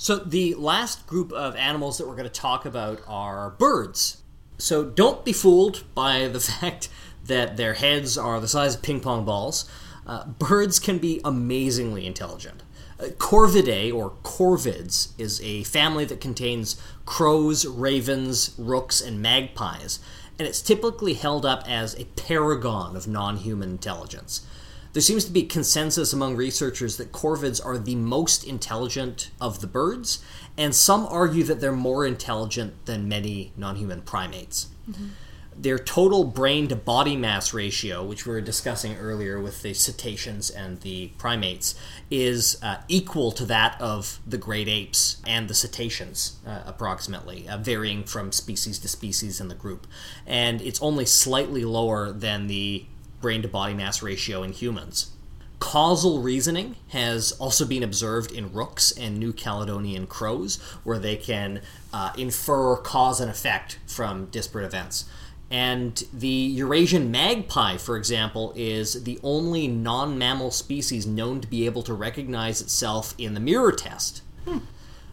So, 0.02 0.16
the 0.16 0.56
last 0.56 1.06
group 1.06 1.32
of 1.32 1.56
animals 1.56 2.00
that 2.00 2.08
we're 2.08 2.16
going 2.16 2.24
to 2.24 2.30
talk 2.32 2.66
about 2.66 3.02
are 3.08 3.52
birds. 3.52 4.24
So, 4.58 4.84
don't 4.84 5.24
be 5.24 5.32
fooled 5.32 5.84
by 5.94 6.28
the 6.28 6.40
fact 6.60 6.90
that 7.24 7.56
their 7.56 7.76
heads 7.76 8.18
are 8.18 8.40
the 8.40 8.48
size 8.48 8.74
of 8.74 8.82
ping 8.82 9.00
pong 9.00 9.26
balls. 9.26 9.70
Uh, 10.08 10.26
birds 10.26 10.80
can 10.80 10.98
be 10.98 11.22
amazingly 11.24 12.08
intelligent. 12.08 12.64
Uh, 13.00 13.10
Corvidae, 13.20 13.94
or 13.94 14.14
corvids, 14.24 15.10
is 15.20 15.40
a 15.44 15.66
family 15.66 16.06
that 16.06 16.20
contains 16.20 16.82
crows, 17.06 17.68
ravens, 17.68 18.56
rooks, 18.58 19.02
and 19.02 19.22
magpies, 19.22 20.00
and 20.40 20.48
it's 20.48 20.64
typically 20.64 21.14
held 21.14 21.46
up 21.46 21.64
as 21.70 21.94
a 22.00 22.06
paragon 22.16 22.96
of 22.96 23.08
non 23.08 23.38
human 23.38 23.70
intelligence. 23.70 24.48
There 24.94 25.02
seems 25.02 25.24
to 25.26 25.32
be 25.32 25.44
consensus 25.44 26.12
among 26.12 26.36
researchers 26.36 26.98
that 26.98 27.14
corvids 27.14 27.66
are 27.66 27.78
the 27.78 27.96
most 27.96 28.44
intelligent 28.44 29.32
of 29.40 29.62
the 29.62 29.68
birds, 29.68 30.24
and 30.58 30.76
some 30.76 31.06
argue 31.06 31.44
that 31.46 31.62
they're 31.62 31.72
more 31.72 32.06
intelligent 32.06 32.86
than 32.86 33.08
many 33.08 33.54
non 33.56 33.78
human 33.78 34.02
primates. 34.02 34.68
Mm-hmm. 34.90 35.08
their 35.56 35.78
total 35.78 36.24
brain 36.24 36.68
to 36.68 36.76
body 36.76 37.16
mass 37.16 37.54
ratio, 37.54 38.04
which 38.04 38.26
we 38.26 38.32
were 38.34 38.42
discussing 38.42 38.98
earlier 38.98 39.40
with 39.40 39.62
the 39.62 39.74
cetaceans 39.74 40.50
and 40.50 40.82
the 40.82 41.08
primates, 41.20 41.76
is 42.10 42.58
uh, 42.64 42.78
equal 42.88 43.32
to 43.32 43.46
that 43.46 43.80
of 43.80 44.20
the 44.26 44.40
great 44.40 44.68
apes 44.68 45.22
and 45.28 45.48
the 45.48 45.54
cetaceans, 45.54 46.38
uh, 46.48 46.62
approximately, 46.66 47.48
uh, 47.48 47.58
varying 47.58 48.04
from 48.04 48.32
species 48.32 48.80
to 48.80 48.88
species 48.88 49.40
in 49.40 49.50
the 49.50 49.56
group. 49.56 49.86
And 50.26 50.62
it's 50.62 50.82
only 50.82 51.06
slightly 51.06 51.64
lower 51.64 52.12
than 52.12 52.48
the 52.48 52.86
brain 53.22 53.42
to 53.42 53.48
body 53.48 53.74
mass 53.74 54.02
ratio 54.02 54.44
in 54.44 54.52
humans. 54.52 55.12
Causal 55.60 56.22
reasoning 56.22 56.76
has 56.90 57.34
also 57.34 57.66
been 57.66 57.84
observed 57.84 58.32
in 58.32 58.52
rooks 58.52 58.92
and 58.92 59.20
New 59.20 59.32
Caledonian 59.32 60.08
crows, 60.08 60.60
where 60.84 60.98
they 60.98 61.16
can 61.16 61.62
uh, 61.94 62.12
infer 62.18 62.76
cause 62.78 63.22
and 63.22 63.30
effect 63.30 63.78
from 63.86 64.26
disparate 64.26 64.66
events. 64.66 65.06
And 65.52 66.04
the 66.12 66.28
Eurasian 66.28 67.12
magpie, 67.12 67.78
for 67.78 67.96
example, 67.96 68.54
is 68.56 69.04
the 69.04 69.20
only 69.22 69.68
non 69.68 70.18
mammal 70.18 70.50
species 70.50 71.06
known 71.06 71.42
to 71.42 71.48
be 71.48 71.66
able 71.66 71.84
to 71.84 71.94
recognize 71.94 72.62
itself 72.62 73.14
in 73.18 73.34
the 73.34 73.40
mirror 73.40 73.72
test. 73.72 74.24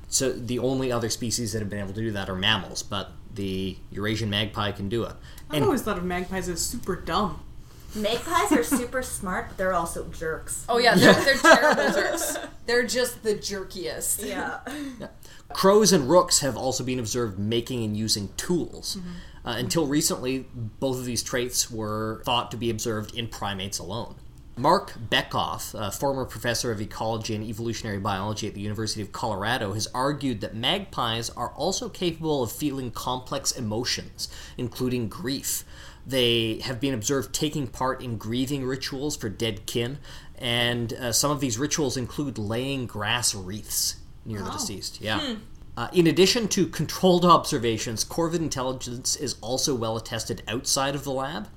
So 0.08 0.32
the 0.32 0.58
only 0.58 0.90
other 0.90 1.10
species 1.10 1.52
that 1.52 1.58
have 1.58 1.68
been 1.68 1.80
able 1.80 1.92
to 1.92 2.00
do 2.00 2.12
that 2.12 2.30
are 2.30 2.34
mammals, 2.34 2.82
but 2.82 3.12
the 3.34 3.76
Eurasian 3.90 4.30
magpie 4.30 4.72
can 4.72 4.88
do 4.88 5.04
it. 5.04 5.12
I've 5.50 5.62
always 5.62 5.82
thought 5.82 5.98
of 5.98 6.04
magpies 6.04 6.48
as 6.48 6.60
super 6.64 6.96
dumb. 6.96 7.40
Magpies 7.98 8.52
are 8.52 8.64
super 8.64 9.02
smart, 9.02 9.48
but 9.48 9.56
they're 9.56 9.74
also 9.74 10.04
jerks. 10.08 10.64
Oh 10.68 10.78
yeah, 10.78 10.94
they're, 10.94 11.14
they're 11.24 11.36
terrible 11.36 11.92
jerks. 11.92 12.36
They're 12.66 12.86
just 12.86 13.22
the 13.22 13.34
jerkiest. 13.34 14.26
Yeah. 14.26 14.60
Crows 15.52 15.92
and 15.92 16.08
rooks 16.08 16.40
have 16.40 16.56
also 16.56 16.84
been 16.84 16.98
observed 16.98 17.38
making 17.38 17.82
and 17.82 17.96
using 17.96 18.28
tools. 18.36 18.98
Uh, 19.44 19.54
until 19.56 19.86
recently, 19.86 20.46
both 20.54 20.98
of 20.98 21.04
these 21.04 21.22
traits 21.22 21.70
were 21.70 22.22
thought 22.24 22.50
to 22.50 22.56
be 22.56 22.70
observed 22.70 23.14
in 23.14 23.28
primates 23.28 23.78
alone. 23.78 24.16
Marc 24.58 24.92
Bekoff, 25.08 25.72
a 25.72 25.92
former 25.92 26.24
professor 26.24 26.72
of 26.72 26.80
ecology 26.80 27.32
and 27.32 27.44
evolutionary 27.44 28.00
biology 28.00 28.48
at 28.48 28.54
the 28.54 28.60
University 28.60 29.00
of 29.00 29.12
Colorado, 29.12 29.72
has 29.72 29.86
argued 29.94 30.40
that 30.40 30.56
magpies 30.56 31.30
are 31.30 31.50
also 31.50 31.88
capable 31.88 32.42
of 32.42 32.50
feeling 32.50 32.90
complex 32.90 33.52
emotions, 33.52 34.28
including 34.56 35.08
grief. 35.08 35.64
They 36.08 36.60
have 36.64 36.80
been 36.80 36.94
observed 36.94 37.34
taking 37.34 37.66
part 37.66 38.02
in 38.02 38.16
grieving 38.16 38.64
rituals 38.64 39.14
for 39.14 39.28
dead 39.28 39.66
kin, 39.66 39.98
and 40.38 40.94
uh, 40.94 41.12
some 41.12 41.30
of 41.30 41.40
these 41.40 41.58
rituals 41.58 41.98
include 41.98 42.38
laying 42.38 42.86
grass 42.86 43.34
wreaths 43.34 43.96
near 44.24 44.40
the 44.40 44.50
deceased. 44.50 45.02
Yeah. 45.02 45.36
Uh, 45.76 45.88
in 45.92 46.06
addition 46.06 46.48
to 46.48 46.66
controlled 46.66 47.26
observations, 47.26 48.06
Corvid 48.06 48.38
intelligence 48.38 49.16
is 49.16 49.36
also 49.42 49.74
well 49.74 49.98
attested 49.98 50.42
outside 50.48 50.94
of 50.94 51.04
the 51.04 51.12
lab. 51.12 51.48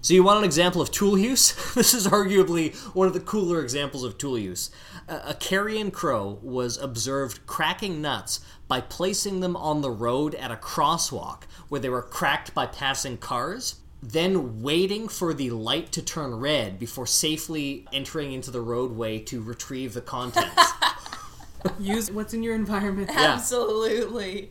So, 0.00 0.14
you 0.14 0.24
want 0.24 0.38
an 0.38 0.44
example 0.44 0.80
of 0.80 0.90
tool 0.90 1.18
use? 1.18 1.52
this 1.74 1.92
is 1.92 2.06
arguably 2.06 2.74
one 2.94 3.06
of 3.06 3.12
the 3.12 3.20
cooler 3.20 3.60
examples 3.60 4.02
of 4.02 4.16
tool 4.16 4.38
use. 4.38 4.70
A, 5.08 5.20
a 5.26 5.34
carrion 5.34 5.90
crow 5.90 6.38
was 6.40 6.78
observed 6.78 7.46
cracking 7.46 8.00
nuts 8.00 8.40
by 8.66 8.80
placing 8.80 9.40
them 9.40 9.56
on 9.56 9.82
the 9.82 9.90
road 9.90 10.34
at 10.36 10.50
a 10.50 10.56
crosswalk 10.56 11.42
where 11.68 11.82
they 11.82 11.90
were 11.90 12.00
cracked 12.00 12.54
by 12.54 12.64
passing 12.64 13.18
cars, 13.18 13.76
then 14.02 14.62
waiting 14.62 15.08
for 15.08 15.34
the 15.34 15.50
light 15.50 15.92
to 15.92 16.02
turn 16.02 16.34
red 16.34 16.78
before 16.78 17.06
safely 17.06 17.86
entering 17.92 18.32
into 18.32 18.50
the 18.50 18.60
roadway 18.60 19.18
to 19.18 19.42
retrieve 19.42 19.94
the 19.94 20.00
contents. 20.00 20.72
Use 21.78 22.10
what's 22.10 22.32
in 22.32 22.42
your 22.42 22.54
environment. 22.54 23.10
Absolutely. 23.14 24.50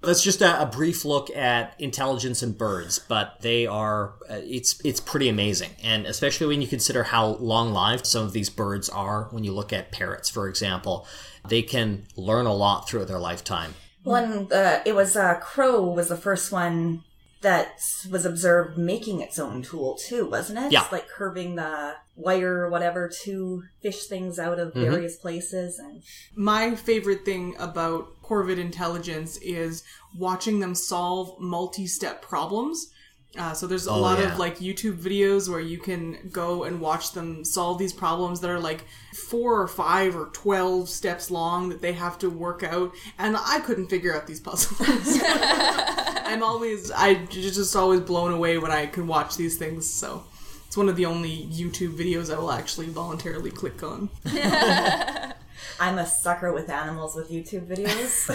That's 0.00 0.22
just 0.22 0.40
a, 0.40 0.62
a 0.62 0.66
brief 0.66 1.04
look 1.04 1.28
at 1.30 1.74
intelligence 1.78 2.42
in 2.42 2.52
birds, 2.52 3.00
but 3.00 3.40
they 3.40 3.66
are 3.66 4.14
uh, 4.30 4.40
it's 4.44 4.80
it's 4.84 5.00
pretty 5.00 5.28
amazing, 5.28 5.70
and 5.82 6.06
especially 6.06 6.46
when 6.46 6.62
you 6.62 6.68
consider 6.68 7.02
how 7.02 7.26
long-lived 7.26 8.06
some 8.06 8.24
of 8.24 8.32
these 8.32 8.48
birds 8.48 8.88
are. 8.88 9.24
When 9.32 9.42
you 9.42 9.52
look 9.52 9.72
at 9.72 9.90
parrots, 9.90 10.30
for 10.30 10.48
example, 10.48 11.04
they 11.48 11.62
can 11.62 12.06
learn 12.14 12.46
a 12.46 12.54
lot 12.54 12.88
throughout 12.88 13.08
their 13.08 13.18
lifetime. 13.18 13.74
One, 14.04 14.52
uh, 14.52 14.82
it 14.86 14.94
was 14.94 15.16
uh, 15.16 15.34
crow 15.40 15.82
was 15.82 16.08
the 16.08 16.16
first 16.16 16.52
one 16.52 17.02
that 17.40 17.80
was 18.10 18.24
observed 18.24 18.76
making 18.76 19.20
its 19.20 19.38
own 19.38 19.62
tool 19.62 19.96
too, 19.96 20.28
wasn't 20.28 20.58
it? 20.58 20.72
Yeah. 20.72 20.80
Just 20.80 20.92
like 20.92 21.08
curving 21.08 21.54
the 21.54 21.94
wire 22.16 22.64
or 22.64 22.70
whatever 22.70 23.08
to 23.22 23.62
fish 23.80 24.06
things 24.06 24.38
out 24.40 24.58
of 24.58 24.74
various 24.74 25.16
places 25.16 25.78
and 25.78 26.02
My 26.34 26.74
favorite 26.74 27.24
thing 27.24 27.54
about 27.58 28.20
Corvid 28.22 28.58
intelligence 28.58 29.36
is 29.38 29.84
watching 30.16 30.58
them 30.58 30.74
solve 30.74 31.38
multi-step 31.40 32.20
problems. 32.22 32.90
Uh, 33.38 33.52
so 33.52 33.66
there's 33.66 33.86
a 33.86 33.90
Oh, 33.90 34.00
lot 34.00 34.18
yeah. 34.18 34.32
of 34.32 34.38
like 34.38 34.58
YouTube 34.58 34.96
videos 35.00 35.48
where 35.50 35.60
you 35.60 35.78
can 35.78 36.30
go 36.32 36.64
and 36.64 36.80
watch 36.80 37.12
them 37.12 37.44
solve 37.44 37.78
these 37.78 37.92
problems 37.92 38.40
that 38.40 38.50
are 38.50 38.58
like 38.58 38.84
four 39.28 39.60
or 39.60 39.68
five 39.68 40.16
or 40.16 40.30
twelve 40.32 40.88
steps 40.88 41.30
long 41.30 41.68
that 41.68 41.82
they 41.82 41.92
have 41.92 42.18
to 42.18 42.30
work 42.30 42.62
out, 42.64 42.90
and 43.18 43.36
I 43.38 43.60
couldn't 43.60 43.88
figure 43.90 44.16
out 44.16 44.26
these 44.26 44.40
puzzles. 44.40 44.80
I'm 46.28 46.42
always 46.42 46.90
I 46.90 47.14
j- 47.14 47.40
just 47.40 47.74
always 47.74 48.00
blown 48.00 48.32
away 48.32 48.58
when 48.58 48.70
I 48.70 48.84
can 48.84 49.06
watch 49.06 49.36
these 49.36 49.56
things. 49.56 49.88
So 49.88 50.24
it's 50.66 50.76
one 50.76 50.90
of 50.90 50.96
the 50.96 51.06
only 51.06 51.46
YouTube 51.46 51.96
videos 51.96 52.32
I 52.32 52.38
will 52.38 52.52
actually 52.52 52.88
voluntarily 52.88 53.50
click 53.50 53.82
on. 53.82 54.10
I'm 55.80 55.96
a 55.96 56.06
sucker 56.06 56.52
with 56.52 56.68
animals 56.68 57.16
with 57.16 57.30
YouTube 57.30 57.66
videos. 57.66 58.28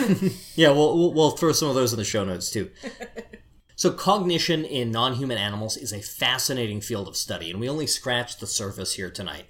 Yeah, 0.56 0.70
we'll, 0.70 0.98
we'll, 0.98 1.14
we'll 1.14 1.32
throw 1.32 1.52
some 1.52 1.70
of 1.70 1.76
those 1.76 1.94
in 1.94 2.00
the 2.00 2.06
show 2.06 2.24
notes 2.24 2.50
too. 2.50 2.72
so, 3.76 3.92
cognition 3.92 4.66
in 4.66 4.92
non 4.92 5.14
human 5.14 5.38
animals 5.38 5.78
is 5.78 5.94
a 5.94 6.02
fascinating 6.02 6.82
field 6.82 7.08
of 7.08 7.16
study, 7.16 7.52
and 7.52 7.60
we 7.60 7.70
only 7.70 7.86
scratched 7.86 8.40
the 8.40 8.48
surface 8.48 8.94
here 8.94 9.12
tonight. 9.12 9.46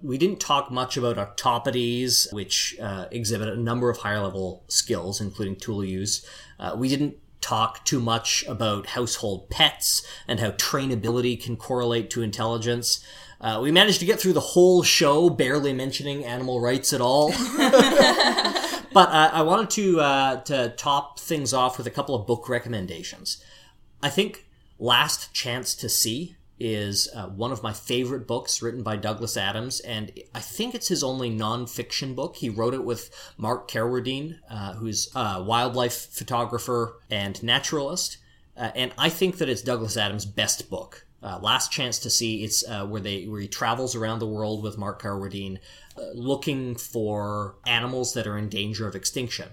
We 0.00 0.18
didn't 0.18 0.38
talk 0.38 0.70
much 0.70 0.96
about 0.96 1.16
octopodes, 1.16 2.32
which 2.32 2.76
uh, 2.80 3.06
exhibit 3.10 3.48
a 3.48 3.56
number 3.56 3.90
of 3.90 3.98
higher 3.98 4.20
level 4.20 4.62
skills, 4.68 5.20
including 5.20 5.56
tool 5.56 5.84
use. 5.84 6.24
Uh, 6.60 6.74
we 6.76 6.88
didn't 6.88 7.16
talk 7.40 7.84
too 7.84 8.00
much 8.00 8.44
about 8.46 8.86
household 8.86 9.50
pets 9.50 10.06
and 10.26 10.40
how 10.40 10.50
trainability 10.52 11.42
can 11.42 11.56
correlate 11.56 12.10
to 12.10 12.22
intelligence. 12.22 13.04
Uh, 13.40 13.60
we 13.62 13.70
managed 13.70 14.00
to 14.00 14.06
get 14.06 14.18
through 14.18 14.32
the 14.32 14.40
whole 14.40 14.82
show 14.82 15.30
barely 15.30 15.72
mentioning 15.72 16.24
animal 16.24 16.60
rights 16.60 16.92
at 16.92 17.00
all. 17.00 17.32
But 18.92 19.10
uh, 19.10 19.30
I 19.32 19.42
wanted 19.42 19.70
to 19.70 20.00
uh, 20.00 20.40
to 20.42 20.70
top 20.70 21.20
things 21.20 21.52
off 21.52 21.78
with 21.78 21.86
a 21.86 21.90
couple 21.90 22.14
of 22.14 22.26
book 22.26 22.48
recommendations. 22.48 23.42
I 24.02 24.08
think 24.08 24.46
Last 24.78 25.32
Chance 25.32 25.74
to 25.76 25.88
See 25.88 26.36
is 26.60 27.08
uh, 27.14 27.26
one 27.28 27.52
of 27.52 27.62
my 27.62 27.72
favorite 27.72 28.26
books 28.26 28.62
written 28.62 28.82
by 28.82 28.96
Douglas 28.96 29.36
Adams, 29.36 29.80
and 29.80 30.12
I 30.34 30.40
think 30.40 30.74
it's 30.74 30.88
his 30.88 31.04
only 31.04 31.30
nonfiction 31.30 32.14
book. 32.14 32.36
He 32.36 32.48
wrote 32.48 32.74
it 32.74 32.84
with 32.84 33.10
Mark 33.36 33.70
Carwardine, 33.70 34.40
uh, 34.50 34.74
who's 34.74 35.10
a 35.14 35.42
wildlife 35.42 36.12
photographer 36.12 37.00
and 37.10 37.42
naturalist, 37.42 38.18
uh, 38.56 38.70
and 38.74 38.92
I 38.98 39.08
think 39.08 39.38
that 39.38 39.48
it's 39.48 39.62
Douglas 39.62 39.96
Adams' 39.96 40.26
best 40.26 40.68
book. 40.68 41.06
Uh, 41.20 41.38
Last 41.42 41.72
Chance 41.72 41.98
to 42.00 42.10
See. 42.10 42.44
It's 42.44 42.66
uh, 42.68 42.86
where 42.86 43.00
they 43.00 43.24
where 43.24 43.40
he 43.40 43.48
travels 43.48 43.96
around 43.96 44.20
the 44.20 44.26
world 44.26 44.62
with 44.62 44.78
Mark 44.78 45.02
Carwardine, 45.02 45.58
uh, 45.96 46.02
looking 46.14 46.76
for 46.76 47.56
animals 47.66 48.14
that 48.14 48.26
are 48.26 48.38
in 48.38 48.48
danger 48.48 48.86
of 48.86 48.94
extinction 48.94 49.48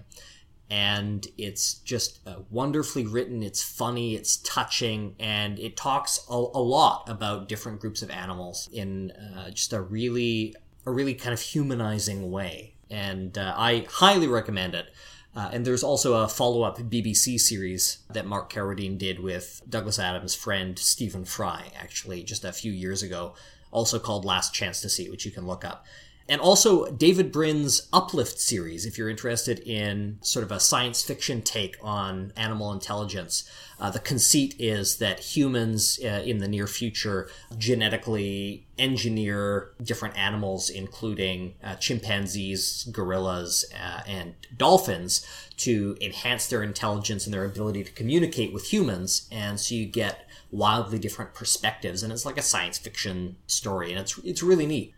and 0.70 1.28
it's 1.38 1.76
just 1.76 2.20
uh, 2.28 2.38
wonderfully 2.50 3.06
written. 3.06 3.44
It's 3.44 3.64
funny, 3.64 4.16
it's 4.16 4.38
touching, 4.38 5.16
and 5.20 5.60
it 5.60 5.78
talks 5.78 6.26
a, 6.30 6.34
a 6.34 6.64
lot 6.64 7.08
about 7.08 7.48
different 7.48 7.80
groups 7.80 8.02
of 8.02 8.10
animals 8.10 8.68
in 8.74 9.12
uh, 9.12 9.52
just 9.52 9.74
a 9.74 9.82
really, 9.82 10.56
a 10.86 10.92
really 10.92 11.14
kind 11.14 11.34
of 11.34 11.42
humanizing 11.42 12.32
way. 12.32 12.74
And 12.90 13.38
uh, 13.38 13.54
I 13.56 13.86
highly 13.90 14.28
recommend 14.28 14.76
it. 14.76 14.88
Uh, 15.36 15.50
and 15.52 15.66
there's 15.66 15.84
also 15.84 16.24
a 16.24 16.30
follow-up 16.30 16.78
BBC 16.80 17.40
series 17.40 18.00
that 18.10 18.26
Mark 18.26 18.52
Carwardine 18.52 18.98
did 18.98 19.20
with 19.20 19.62
Douglas 19.68 20.00
Adams' 20.00 20.34
friend 20.34 20.80
Stephen 20.80 21.26
Fry, 21.26 21.72
actually, 21.78 22.24
just 22.24 22.46
a 22.46 22.54
few 22.54 22.72
years 22.72 23.04
ago, 23.04 23.36
also 23.70 24.00
called 24.00 24.24
Last 24.24 24.54
Chance 24.54 24.80
to 24.82 24.90
See, 24.90 25.10
which 25.10 25.26
you 25.26 25.32
can 25.32 25.46
look 25.46 25.66
up. 25.66 25.86
And 26.28 26.42
also 26.42 26.90
David 26.90 27.32
Brin's 27.32 27.88
Uplift 27.94 28.40
series, 28.40 28.86
if 28.86 28.98
you're 28.98 29.10
interested 29.10 29.60
in 29.60 30.18
sort 30.22 30.44
of 30.44 30.52
a 30.52 30.60
science 30.60 31.04
fiction 31.04 31.44
take 31.44 31.78
on 31.84 32.34
animal 32.36 32.74
intelligence. 32.74 33.48
Uh, 33.80 33.92
the 33.92 34.00
conceit 34.00 34.56
is 34.58 34.98
that 34.98 35.20
humans 35.20 36.00
uh, 36.04 36.24
in 36.26 36.40
the 36.40 36.48
near 36.48 36.66
future 36.66 37.30
genetically 37.58 38.66
engineer 38.80 39.72
different 39.84 40.18
animals, 40.18 40.70
including 40.70 41.54
uh, 41.64 41.76
chimpanzees, 41.76 42.86
gorillas, 42.92 43.66
uh, 43.80 44.02
and 44.08 44.34
dolphins, 44.58 45.28
to 45.58 45.96
enhance 46.02 46.48
their 46.48 46.64
intelligence 46.64 47.26
and 47.26 47.34
their 47.34 47.46
ability 47.46 47.84
to 47.84 47.92
communicate 47.92 48.52
with 48.52 48.74
humans. 48.74 49.28
And 49.32 49.60
so 49.60 49.76
you 49.76 49.86
get 49.86 50.28
wildly 50.52 50.98
different 50.98 51.34
perspectives, 51.36 52.02
and 52.02 52.12
it's 52.12 52.26
like 52.26 52.38
a 52.38 52.42
science 52.42 52.78
fiction 52.80 53.36
story, 53.46 53.92
and 53.92 54.00
it's 54.00 54.18
it's 54.20 54.42
really 54.42 54.66
neat. 54.66 54.94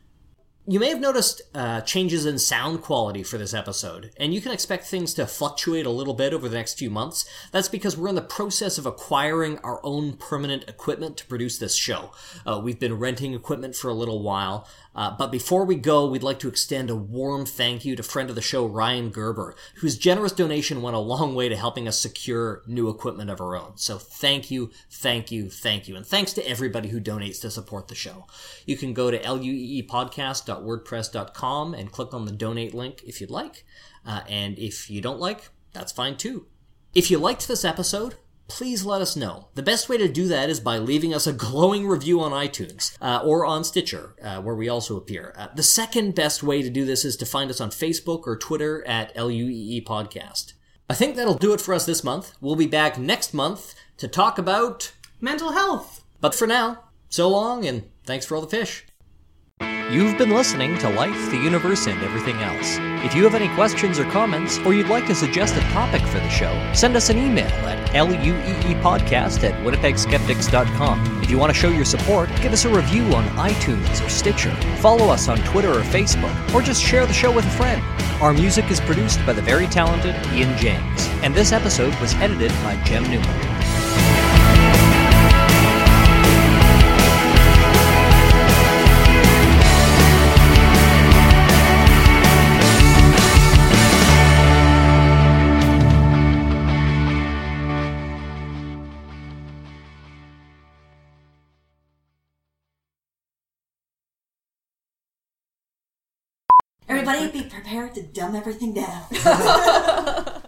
You 0.69 0.81
may 0.81 0.89
have 0.89 0.99
noticed 0.99 1.44
uh, 1.56 1.80
changes 1.80 2.26
in 2.26 2.38
sound 2.38 2.81
quality 2.81 3.23
for 3.23 3.38
this 3.38 3.53
episode, 3.53 4.11
and 4.18 4.34
you 4.34 4.41
can 4.41 4.52
expect 4.52 4.84
things 4.84 5.14
to 5.14 5.26
fluctuate 5.26 5.85
a 5.85 5.89
little 5.89 6.14
bit 6.14 6.34
over 6.34 6.49
the 6.49 6.57
next 6.57 6.77
few 6.77 6.89
months. 6.89 7.23
That's 7.53 7.69
because 7.69 7.95
we're 7.95 8.10
in 8.10 8.15
the 8.15 8.22
process 8.22 8.77
of 8.77 8.85
acquiring 8.85 9.60
our 9.60 9.80
own 9.81 10.18
permanent 10.18 10.68
equipment 10.68 11.15
to 11.18 11.26
produce 11.26 11.57
this 11.57 11.73
show. 11.73 12.11
Uh, 12.45 12.60
we've 12.61 12.81
been 12.81 12.99
renting 12.99 13.34
equipment 13.34 13.77
for 13.77 13.88
a 13.88 13.94
little 13.94 14.22
while, 14.22 14.68
uh, 14.97 15.15
but 15.15 15.31
before 15.31 15.63
we 15.63 15.75
go, 15.75 16.07
we'd 16.07 16.23
like 16.23 16.39
to 16.39 16.47
extend 16.47 16.89
a 16.89 16.95
warm 16.95 17.45
thank 17.45 17.85
you 17.85 17.95
to 17.95 18.01
friend 18.01 18.31
of 18.31 18.35
the 18.35 18.41
show 18.41 18.65
Ryan 18.65 19.11
Gerber, 19.11 19.53
whose 19.75 19.95
generous 19.95 20.31
donation 20.31 20.81
went 20.81 20.95
a 20.95 20.99
long 20.99 21.35
way 21.35 21.47
to 21.47 21.55
helping 21.55 21.87
us 21.87 21.99
secure 21.99 22.63
new 22.65 22.89
equipment 22.89 23.29
of 23.29 23.39
our 23.39 23.55
own. 23.55 23.77
So 23.77 23.99
thank 23.99 24.49
you, 24.49 24.71
thank 24.89 25.31
you, 25.31 25.51
thank 25.51 25.87
you, 25.87 25.95
and 25.95 26.03
thanks 26.03 26.33
to 26.33 26.49
everybody 26.49 26.89
who 26.89 26.99
donates 26.99 27.39
to 27.41 27.51
support 27.51 27.89
the 27.89 27.95
show. 27.95 28.25
You 28.65 28.75
can 28.75 28.95
go 28.95 29.11
to 29.11 29.19
lueepodcast.wordpress.com 29.19 31.73
and 31.75 31.91
click 31.91 32.15
on 32.15 32.25
the 32.25 32.31
donate 32.31 32.73
link 32.73 33.03
if 33.05 33.21
you'd 33.21 33.29
like, 33.29 33.65
uh, 34.03 34.21
and 34.27 34.57
if 34.57 34.89
you 34.89 34.99
don't 34.99 35.19
like, 35.19 35.49
that's 35.73 35.91
fine 35.91 36.17
too. 36.17 36.47
If 36.95 37.11
you 37.11 37.19
liked 37.19 37.47
this 37.47 37.63
episode, 37.63 38.15
please 38.47 38.85
let 38.85 39.01
us 39.01 39.15
know. 39.15 39.47
The 39.55 39.63
best 39.63 39.89
way 39.89 39.97
to 39.97 40.07
do 40.07 40.27
that 40.27 40.49
is 40.49 40.59
by 40.59 40.77
leaving 40.77 41.13
us 41.13 41.27
a 41.27 41.33
glowing 41.33 41.87
review 41.87 42.19
on 42.21 42.31
iTunes 42.31 42.97
uh, 43.01 43.21
or 43.23 43.45
on 43.45 43.63
Stitcher, 43.63 44.15
uh, 44.21 44.41
where 44.41 44.55
we 44.55 44.69
also 44.69 44.97
appear. 44.97 45.33
Uh, 45.37 45.47
the 45.55 45.63
second 45.63 46.15
best 46.15 46.41
way 46.43 46.61
to 46.61 46.69
do 46.69 46.85
this 46.85 47.05
is 47.05 47.17
to 47.17 47.25
find 47.25 47.49
us 47.49 47.61
on 47.61 47.69
Facebook 47.69 48.23
or 48.25 48.37
Twitter 48.37 48.85
at 48.87 49.15
LUEE 49.15 49.83
Podcast. 49.85 50.53
I 50.89 50.93
think 50.93 51.15
that'll 51.15 51.35
do 51.35 51.53
it 51.53 51.61
for 51.61 51.73
us 51.73 51.85
this 51.85 52.03
month. 52.03 52.33
We'll 52.39 52.55
be 52.55 52.67
back 52.67 52.97
next 52.97 53.33
month 53.33 53.75
to 53.97 54.07
talk 54.07 54.37
about. 54.37 54.93
Mental 55.19 55.51
health. 55.51 56.03
But 56.21 56.33
for 56.33 56.47
now, 56.47 56.85
so 57.09 57.27
long 57.27 57.65
and 57.65 57.89
thanks 58.05 58.25
for 58.25 58.35
all 58.35 58.41
the 58.41 58.47
fish. 58.47 58.86
You've 59.89 60.17
been 60.17 60.31
listening 60.31 60.77
to 60.79 60.89
Life, 60.89 61.31
the 61.31 61.38
Universe, 61.38 61.88
and 61.88 61.97
Everything 62.03 62.35
Else. 62.41 62.77
If 63.05 63.15
you 63.15 63.23
have 63.23 63.34
any 63.35 63.47
questions 63.55 63.97
or 63.97 64.03
comments, 64.11 64.59
or 64.59 64.73
you'd 64.73 64.89
like 64.89 65.07
to 65.07 65.15
suggest 65.15 65.55
a 65.55 65.61
topic 65.71 66.01
for 66.01 66.19
the 66.19 66.27
show, 66.27 66.51
send 66.73 66.97
us 66.97 67.09
an 67.09 67.17
email 67.17 67.45
at 67.45 67.77
lueepodcast 67.93 69.45
at 69.45 69.53
winnipegskeptics.com. 69.63 71.23
If 71.23 71.31
you 71.31 71.38
want 71.38 71.53
to 71.53 71.57
show 71.57 71.69
your 71.69 71.85
support, 71.85 72.29
give 72.41 72.51
us 72.51 72.65
a 72.65 72.69
review 72.69 73.03
on 73.15 73.23
iTunes 73.38 74.05
or 74.05 74.09
Stitcher, 74.09 74.51
follow 74.79 75.05
us 75.05 75.29
on 75.29 75.38
Twitter 75.45 75.71
or 75.71 75.84
Facebook, 75.84 76.53
or 76.53 76.61
just 76.61 76.84
share 76.84 77.05
the 77.05 77.13
show 77.13 77.31
with 77.31 77.45
a 77.45 77.51
friend. 77.51 77.81
Our 78.21 78.34
music 78.34 78.69
is 78.69 78.81
produced 78.81 79.25
by 79.25 79.31
the 79.31 79.41
very 79.41 79.67
talented 79.67 80.15
Ian 80.34 80.57
James, 80.57 81.07
and 81.23 81.34
this 81.34 81.53
episode 81.53 81.97
was 82.01 82.13
edited 82.15 82.51
by 82.61 82.75
Jem 82.84 83.03
Newman. 83.03 84.26
Everybody 107.77 108.01
to 108.01 108.07
dumb 108.07 108.35
everything 108.35 108.73
down. 108.73 109.03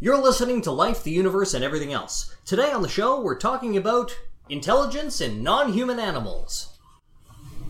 You're 0.00 0.16
listening 0.16 0.62
to 0.62 0.70
Life, 0.70 1.02
the 1.04 1.10
Universe, 1.10 1.52
and 1.52 1.62
Everything 1.62 1.92
Else. 1.92 2.34
Today 2.46 2.72
on 2.72 2.80
the 2.80 2.88
show, 2.88 3.20
we're 3.20 3.38
talking 3.38 3.76
about 3.76 4.18
intelligence 4.48 5.20
in 5.20 5.42
non 5.42 5.74
human 5.74 6.00
animals. 6.00 6.78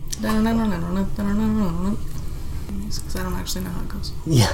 Because 0.05 0.23
I 0.25 0.33
don't 3.23 3.33
actually 3.33 3.63
know 3.65 3.69
how 3.71 3.81
it 3.81 3.89
goes. 3.89 4.13
Yeah. 4.25 4.47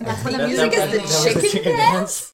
That's 0.00 0.24
when 0.24 0.32
the 0.32 0.38
That- 0.38 0.48
music 0.48 0.72
that- 0.72 0.88
is 0.88 0.92
the 0.92 0.98
that 0.98 1.04
was 1.42 1.52
chicken 1.52 1.76
dance. 1.76 2.32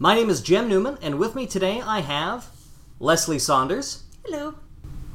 My 0.00 0.16
name 0.16 0.30
is 0.30 0.40
Jem 0.40 0.68
Newman, 0.68 0.98
and 1.00 1.20
with 1.20 1.36
me 1.36 1.46
today 1.46 1.80
I 1.80 2.00
have 2.00 2.48
Leslie 2.98 3.38
Saunders. 3.38 4.02
Hello. 4.24 4.56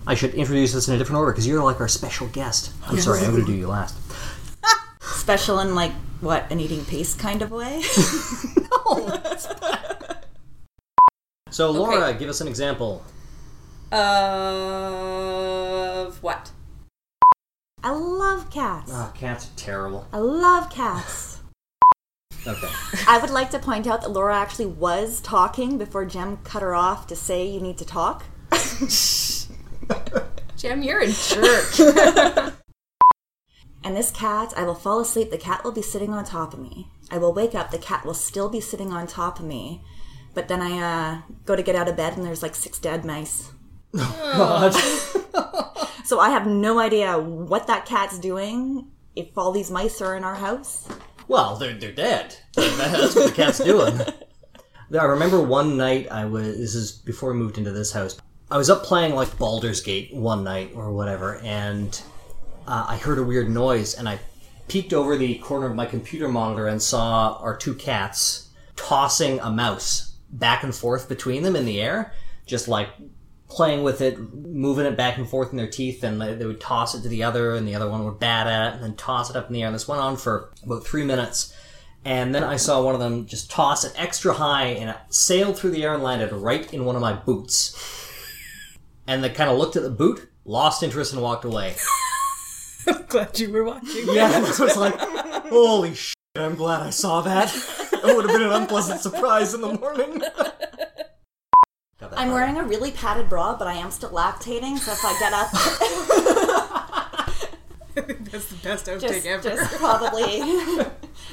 I 0.07 0.15
should 0.15 0.33
introduce 0.35 0.71
this 0.71 0.87
in 0.87 0.95
a 0.95 0.97
different 0.97 1.19
order 1.19 1.33
because 1.33 1.45
you're 1.45 1.61
like 1.61 1.81
our 1.81 1.89
special 1.89 2.27
guest. 2.27 2.71
I'm 2.87 2.97
sorry, 2.97 3.19
I'm 3.19 3.31
going 3.31 3.45
to 3.45 3.51
do 3.51 3.57
you 3.57 3.67
last. 3.67 3.97
Special 5.01 5.59
in 5.59 5.75
like 5.75 5.91
what 6.21 6.49
an 6.49 6.61
eating 6.61 6.85
paste 6.85 7.19
kind 7.19 7.41
of 7.41 7.51
way. 7.51 7.83
no. 8.85 9.21
So, 11.49 11.71
Laura, 11.71 12.13
give 12.13 12.29
us 12.29 12.39
an 12.39 12.47
example. 12.47 13.03
Of 13.91 13.99
what? 16.23 16.51
I 17.83 17.91
love 17.91 18.49
cats. 18.49 18.91
Oh, 18.93 19.11
cats 19.13 19.47
are 19.47 19.57
terrible. 19.57 20.07
I 20.13 20.19
love 20.19 20.69
cats. 20.69 21.33
Okay. 22.45 22.69
I 23.07 23.17
would 23.17 23.31
like 23.31 23.49
to 23.51 23.59
point 23.59 23.87
out 23.87 24.01
that 24.03 24.11
Laura 24.11 24.33
actually 24.33 24.67
was 24.67 25.19
talking 25.19 25.77
before 25.77 26.05
Jem 26.05 26.37
cut 26.45 26.61
her 26.61 26.73
off 26.73 27.05
to 27.07 27.15
say 27.15 27.45
you 27.45 27.59
need 27.59 27.77
to 27.79 27.85
talk. 27.85 28.23
Jem, 30.57 30.81
you're 30.81 31.01
a 31.01 31.11
jerk. 31.11 32.53
And 33.83 33.95
this 33.95 34.11
cat, 34.11 34.53
I 34.57 34.63
will 34.63 34.75
fall 34.75 34.99
asleep, 34.99 35.29
the 35.29 35.37
cat 35.37 35.63
will 35.63 35.71
be 35.71 35.81
sitting 35.81 36.11
on 36.11 36.25
top 36.25 36.53
of 36.53 36.59
me. 36.59 36.89
I 37.09 37.19
will 37.19 37.33
wake 37.33 37.55
up, 37.55 37.71
the 37.71 37.77
cat 37.77 38.05
will 38.05 38.13
still 38.13 38.49
be 38.49 38.59
sitting 38.59 38.91
on 38.91 39.07
top 39.07 39.39
of 39.39 39.45
me. 39.45 39.81
But 40.33 40.49
then 40.49 40.61
I 40.61 40.79
uh, 40.79 41.21
go 41.45 41.55
to 41.55 41.63
get 41.63 41.75
out 41.75 41.87
of 41.87 41.95
bed 41.95 42.17
and 42.17 42.25
there's 42.25 42.43
like 42.43 42.53
six 42.53 42.79
dead 42.79 43.05
mice. 43.05 43.51
God. 43.95 44.73
So 46.03 46.19
I 46.19 46.31
have 46.31 46.47
no 46.47 46.79
idea 46.79 47.17
what 47.17 47.67
that 47.67 47.85
cat's 47.85 48.19
doing 48.19 48.91
if 49.15 49.37
all 49.37 49.51
these 49.51 49.71
mice 49.71 50.01
are 50.01 50.17
in 50.17 50.23
our 50.23 50.35
house. 50.35 50.87
Well, 51.27 51.55
they're, 51.55 51.73
they're 51.73 51.91
dead. 51.93 52.35
That's 52.55 53.15
what 53.15 53.29
the 53.29 53.33
cat's 53.33 53.59
doing. 53.59 54.01
I 54.99 55.05
remember 55.05 55.41
one 55.41 55.77
night 55.77 56.11
I 56.11 56.25
was, 56.25 56.57
this 56.57 56.75
is 56.75 56.91
before 56.91 57.31
we 57.31 57.39
moved 57.39 57.57
into 57.57 57.71
this 57.71 57.91
house, 57.91 58.17
I 58.49 58.57
was 58.57 58.69
up 58.69 58.83
playing 58.83 59.13
like 59.13 59.37
Baldur's 59.37 59.81
Gate 59.81 60.13
one 60.13 60.45
night 60.45 60.71
or 60.73 60.93
whatever, 60.93 61.37
and 61.39 62.01
uh, 62.65 62.85
I 62.87 62.95
heard 62.95 63.19
a 63.19 63.23
weird 63.23 63.49
noise, 63.49 63.93
and 63.93 64.07
I 64.07 64.19
peeked 64.69 64.93
over 64.93 65.17
the 65.17 65.35
corner 65.39 65.65
of 65.65 65.75
my 65.75 65.85
computer 65.85 66.29
monitor 66.29 66.65
and 66.65 66.81
saw 66.81 67.37
our 67.41 67.57
two 67.57 67.73
cats 67.73 68.49
tossing 68.77 69.41
a 69.41 69.51
mouse 69.51 70.15
back 70.29 70.63
and 70.63 70.73
forth 70.73 71.09
between 71.09 71.43
them 71.43 71.57
in 71.57 71.65
the 71.65 71.81
air, 71.81 72.13
just 72.45 72.69
like 72.69 72.87
playing 73.49 73.83
with 73.83 73.99
it, 73.99 74.17
moving 74.33 74.85
it 74.85 74.95
back 74.95 75.17
and 75.17 75.27
forth 75.27 75.51
in 75.51 75.57
their 75.57 75.67
teeth, 75.67 76.01
and 76.01 76.21
they, 76.21 76.33
they 76.33 76.45
would 76.45 76.61
toss 76.61 76.95
it 76.95 77.01
to 77.01 77.09
the 77.09 77.23
other, 77.23 77.53
and 77.53 77.67
the 77.67 77.75
other 77.75 77.89
one 77.89 78.05
would 78.05 78.19
bat 78.19 78.47
at 78.47 78.69
it, 78.69 78.75
and 78.75 78.83
then 78.83 78.95
toss 78.95 79.29
it 79.29 79.35
up 79.35 79.47
in 79.47 79.53
the 79.53 79.61
air. 79.61 79.67
And 79.67 79.75
this 79.75 79.89
went 79.89 80.01
on 80.01 80.15
for 80.15 80.53
about 80.63 80.85
three 80.85 81.03
minutes. 81.03 81.53
And 82.05 82.33
then 82.33 82.45
I 82.45 82.55
saw 82.55 82.81
one 82.81 82.93
of 82.93 83.01
them 83.01 83.25
just 83.25 83.51
toss 83.51 83.83
it 83.83 83.91
extra 83.97 84.31
high, 84.31 84.67
and 84.67 84.89
it 84.89 84.97
sailed 85.09 85.57
through 85.57 85.71
the 85.71 85.83
air 85.83 85.93
and 85.93 86.03
landed 86.03 86.31
right 86.31 86.73
in 86.73 86.85
one 86.85 86.95
of 86.95 87.01
my 87.01 87.11
boots. 87.11 88.05
And 89.07 89.23
they 89.23 89.29
kind 89.29 89.49
of 89.49 89.57
looked 89.57 89.75
at 89.75 89.83
the 89.83 89.89
boot, 89.89 90.29
lost 90.45 90.83
interest, 90.83 91.13
and 91.13 91.21
walked 91.21 91.45
away. 91.45 91.75
Glad 93.07 93.39
you 93.39 93.51
were 93.51 93.63
watching. 93.63 94.05
Yeah, 94.13 94.27
and 94.35 94.45
I 94.45 94.49
was 94.49 94.77
like, 94.77 94.95
holy 95.49 95.93
shit, 95.95 96.13
I'm 96.35 96.55
glad 96.55 96.81
I 96.81 96.89
saw 96.89 97.21
that. 97.21 97.53
It 97.93 98.03
would 98.15 98.25
have 98.29 98.33
been 98.33 98.41
an 98.43 98.51
unpleasant 98.53 99.01
surprise 99.01 99.53
in 99.53 99.61
the 99.61 99.73
morning. 99.73 100.21
I'm 102.15 102.31
wearing 102.31 102.57
a 102.57 102.63
really 102.63 102.91
padded 102.91 103.27
bra, 103.27 103.57
but 103.57 103.67
I 103.67 103.73
am 103.73 103.91
still 103.91 104.11
lactating, 104.11 104.77
so 104.77 104.91
if 104.93 105.03
I 105.03 105.19
get 105.19 105.33
up, 105.33 105.51
That's 107.95 108.47
the 108.49 108.55
best 108.63 108.85
outtake 108.85 109.01
just, 109.01 109.25
ever. 109.25 109.49
just 109.49 109.75
probably 109.77 110.39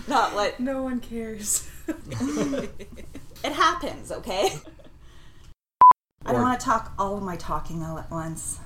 not 0.09 0.35
what 0.35 0.59
No 0.59 0.83
one 0.83 0.99
cares. 1.01 1.69
it 1.87 3.53
happens, 3.53 4.11
okay? 4.11 4.55
I 6.27 6.33
don't 6.33 6.43
want 6.43 6.59
to 6.59 6.65
talk 6.65 6.93
all 6.99 7.17
of 7.17 7.23
my 7.23 7.37
talking 7.37 7.83
all 7.83 7.99
at 7.99 8.11
once. 8.11 8.59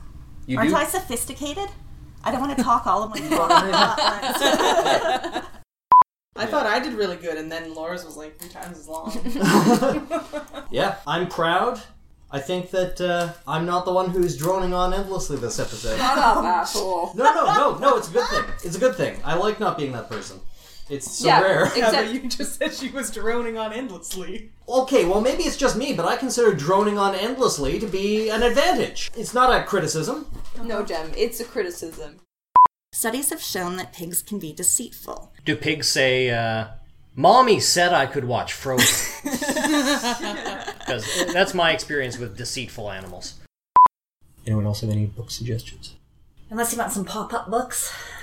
You 0.47 0.59
Aren't 0.59 0.71
do? 0.71 0.77
I 0.77 0.85
sophisticated? 0.85 1.69
I 2.25 2.31
don't 2.31 2.41
want 2.41 2.57
to 2.57 2.63
talk 2.71 2.87
all 2.87 3.03
of 3.03 3.11
my 3.11 3.19
talking 3.19 3.35
all 3.35 3.53
at 3.53 4.23
once. 4.23 5.47
I 6.37 6.47
thought 6.47 6.67
I 6.67 6.79
did 6.79 6.95
really 6.95 7.17
good, 7.17 7.37
and 7.37 7.51
then 7.51 7.75
Laura's 7.75 8.05
was 8.05 8.17
like 8.17 8.39
three 8.39 8.49
times 8.49 8.79
as 8.79 8.89
long. 8.89 9.11
Yeah, 10.71 10.97
I'm 11.07 11.29
proud. 11.29 11.81
I 12.31 12.41
think 12.41 12.71
that 12.73 13.01
uh, 13.01 13.33
I'm 13.47 13.65
not 13.65 13.87
the 13.87 13.93
one 13.93 14.11
who's 14.11 14.37
droning 14.37 14.75
on 14.75 14.93
endlessly 14.93 15.39
this 15.39 15.59
episode. 15.59 15.97
Shut 15.97 16.19
up, 16.19 16.45
asshole. 16.45 17.13
No, 17.15 17.25
no, 17.25 17.47
no, 17.47 17.79
no. 17.79 17.97
It's 17.97 18.09
a 18.11 18.13
good 18.13 18.29
thing. 18.29 18.45
It's 18.65 18.77
a 18.77 18.79
good 18.79 18.95
thing. 18.95 19.19
I 19.25 19.35
like 19.35 19.59
not 19.59 19.79
being 19.79 19.93
that 19.93 20.11
person. 20.11 20.39
It's 20.91 21.11
so 21.11 21.27
Yeah, 21.27 21.41
rare. 21.43 21.65
Except 21.67 21.93
but 21.93 22.13
you 22.15 22.29
just 22.29 22.57
said 22.59 22.73
she 22.73 22.89
was 22.89 23.11
droning 23.11 23.59
on 23.59 23.73
endlessly. 23.73 24.51
Okay, 24.69 25.05
well 25.05 25.21
maybe 25.21 25.43
it's 25.45 25.57
just 25.57 25.77
me, 25.77 25.93
but 25.93 26.07
I 26.07 26.17
consider 26.17 26.55
droning 26.55 26.99
on 26.99 27.15
endlessly 27.15 27.79
to 27.79 27.87
be 27.87 28.31
an 28.31 28.43
advantage. 28.43 29.11
It's 29.17 29.35
not 29.35 29.55
a 29.55 29.65
criticism. 29.65 30.27
no, 30.63 30.85
Jem. 30.85 31.13
It's 31.17 31.41
a 31.41 31.45
criticism. 31.45 32.21
Studies 32.93 33.31
have 33.31 33.43
shown 33.43 33.77
that 33.77 33.93
pigs 33.93 34.23
can 34.23 34.39
be 34.39 34.53
deceitful. 34.53 35.33
Do 35.45 35.55
pigs 35.57 35.89
say, 35.89 36.31
uh, 36.31 36.69
"Mommy 37.15 37.61
said 37.61 37.93
I 37.93 38.07
could 38.07 38.25
watch 38.25 38.53
Frozen"? 38.53 39.33
Because 40.89 41.27
that's 41.35 41.53
my 41.53 41.73
experience 41.73 42.17
with 42.17 42.39
deceitful 42.39 42.91
animals. 42.91 43.35
Anyone 44.47 44.65
else 44.65 44.81
have 44.81 44.89
any 44.89 45.05
book 45.05 45.31
suggestions? 45.31 45.97
Unless 46.49 46.73
you 46.73 46.79
want 46.79 46.93
some 46.93 47.05
pop 47.05 47.35
up 47.35 47.51
books. 47.51 47.93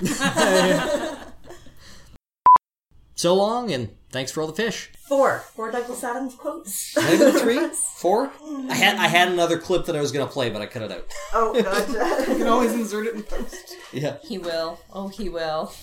So 3.16 3.34
long, 3.34 3.72
and 3.72 3.88
thanks 4.10 4.30
for 4.30 4.42
all 4.42 4.46
the 4.46 4.52
fish. 4.52 4.90
Four. 5.08 5.38
Four 5.54 5.70
Douglas 5.70 6.04
Adams 6.04 6.34
quotes. 6.34 6.92
Did 6.94 7.04
I 7.04 7.16
go 7.16 7.38
three? 7.38 7.68
Four? 7.96 8.30
I 8.68 8.74
had 8.74 8.96
I 8.98 9.08
had 9.08 9.28
another 9.28 9.56
clip 9.58 9.86
that 9.86 9.96
I 9.96 10.00
was 10.02 10.12
gonna 10.12 10.26
play, 10.26 10.50
but 10.50 10.60
I 10.60 10.66
cut 10.66 10.82
it 10.82 10.92
out. 10.92 11.06
oh, 11.32 11.54
gotcha. 11.62 12.30
You 12.30 12.36
can 12.38 12.46
always 12.46 12.72
insert 12.74 13.06
it 13.06 13.14
in 13.14 13.22
post. 13.22 13.74
Yeah. 13.90 14.18
He 14.22 14.36
will. 14.36 14.78
Oh, 14.92 15.08
he 15.08 15.28
will. 15.28 15.72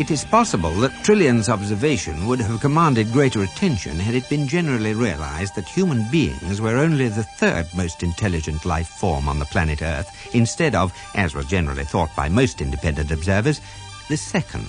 It 0.00 0.12
is 0.12 0.24
possible 0.24 0.70
that 0.74 0.92
Trillian's 1.04 1.48
observation 1.48 2.28
would 2.28 2.38
have 2.38 2.60
commanded 2.60 3.10
greater 3.12 3.42
attention 3.42 3.96
had 3.98 4.14
it 4.14 4.28
been 4.30 4.46
generally 4.46 4.94
realized 4.94 5.56
that 5.56 5.66
human 5.66 6.08
beings 6.08 6.60
were 6.60 6.76
only 6.76 7.08
the 7.08 7.24
third 7.24 7.66
most 7.76 8.04
intelligent 8.04 8.64
life 8.64 8.86
form 8.86 9.28
on 9.28 9.40
the 9.40 9.44
planet 9.46 9.82
Earth, 9.82 10.08
instead 10.36 10.76
of, 10.76 10.92
as 11.16 11.34
was 11.34 11.46
generally 11.46 11.82
thought 11.82 12.14
by 12.14 12.28
most 12.28 12.60
independent 12.60 13.10
observers, 13.10 13.60
the 14.08 14.16
second. 14.16 14.68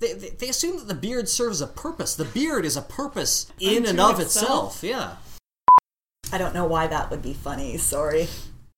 They, 0.00 0.12
they, 0.12 0.28
they 0.30 0.48
assume 0.48 0.78
that 0.78 0.88
the 0.88 0.94
beard 0.94 1.28
serves 1.28 1.60
a 1.60 1.66
purpose. 1.66 2.14
The 2.14 2.24
beard 2.24 2.64
is 2.64 2.76
a 2.76 2.82
purpose 2.82 3.50
in 3.58 3.86
and 3.86 4.00
of 4.00 4.20
itself. 4.20 4.82
Yeah. 4.82 5.16
I 6.32 6.38
don't 6.38 6.54
know 6.54 6.66
why 6.66 6.86
that 6.86 7.10
would 7.10 7.22
be 7.22 7.32
funny. 7.32 7.76
Sorry. 7.78 8.28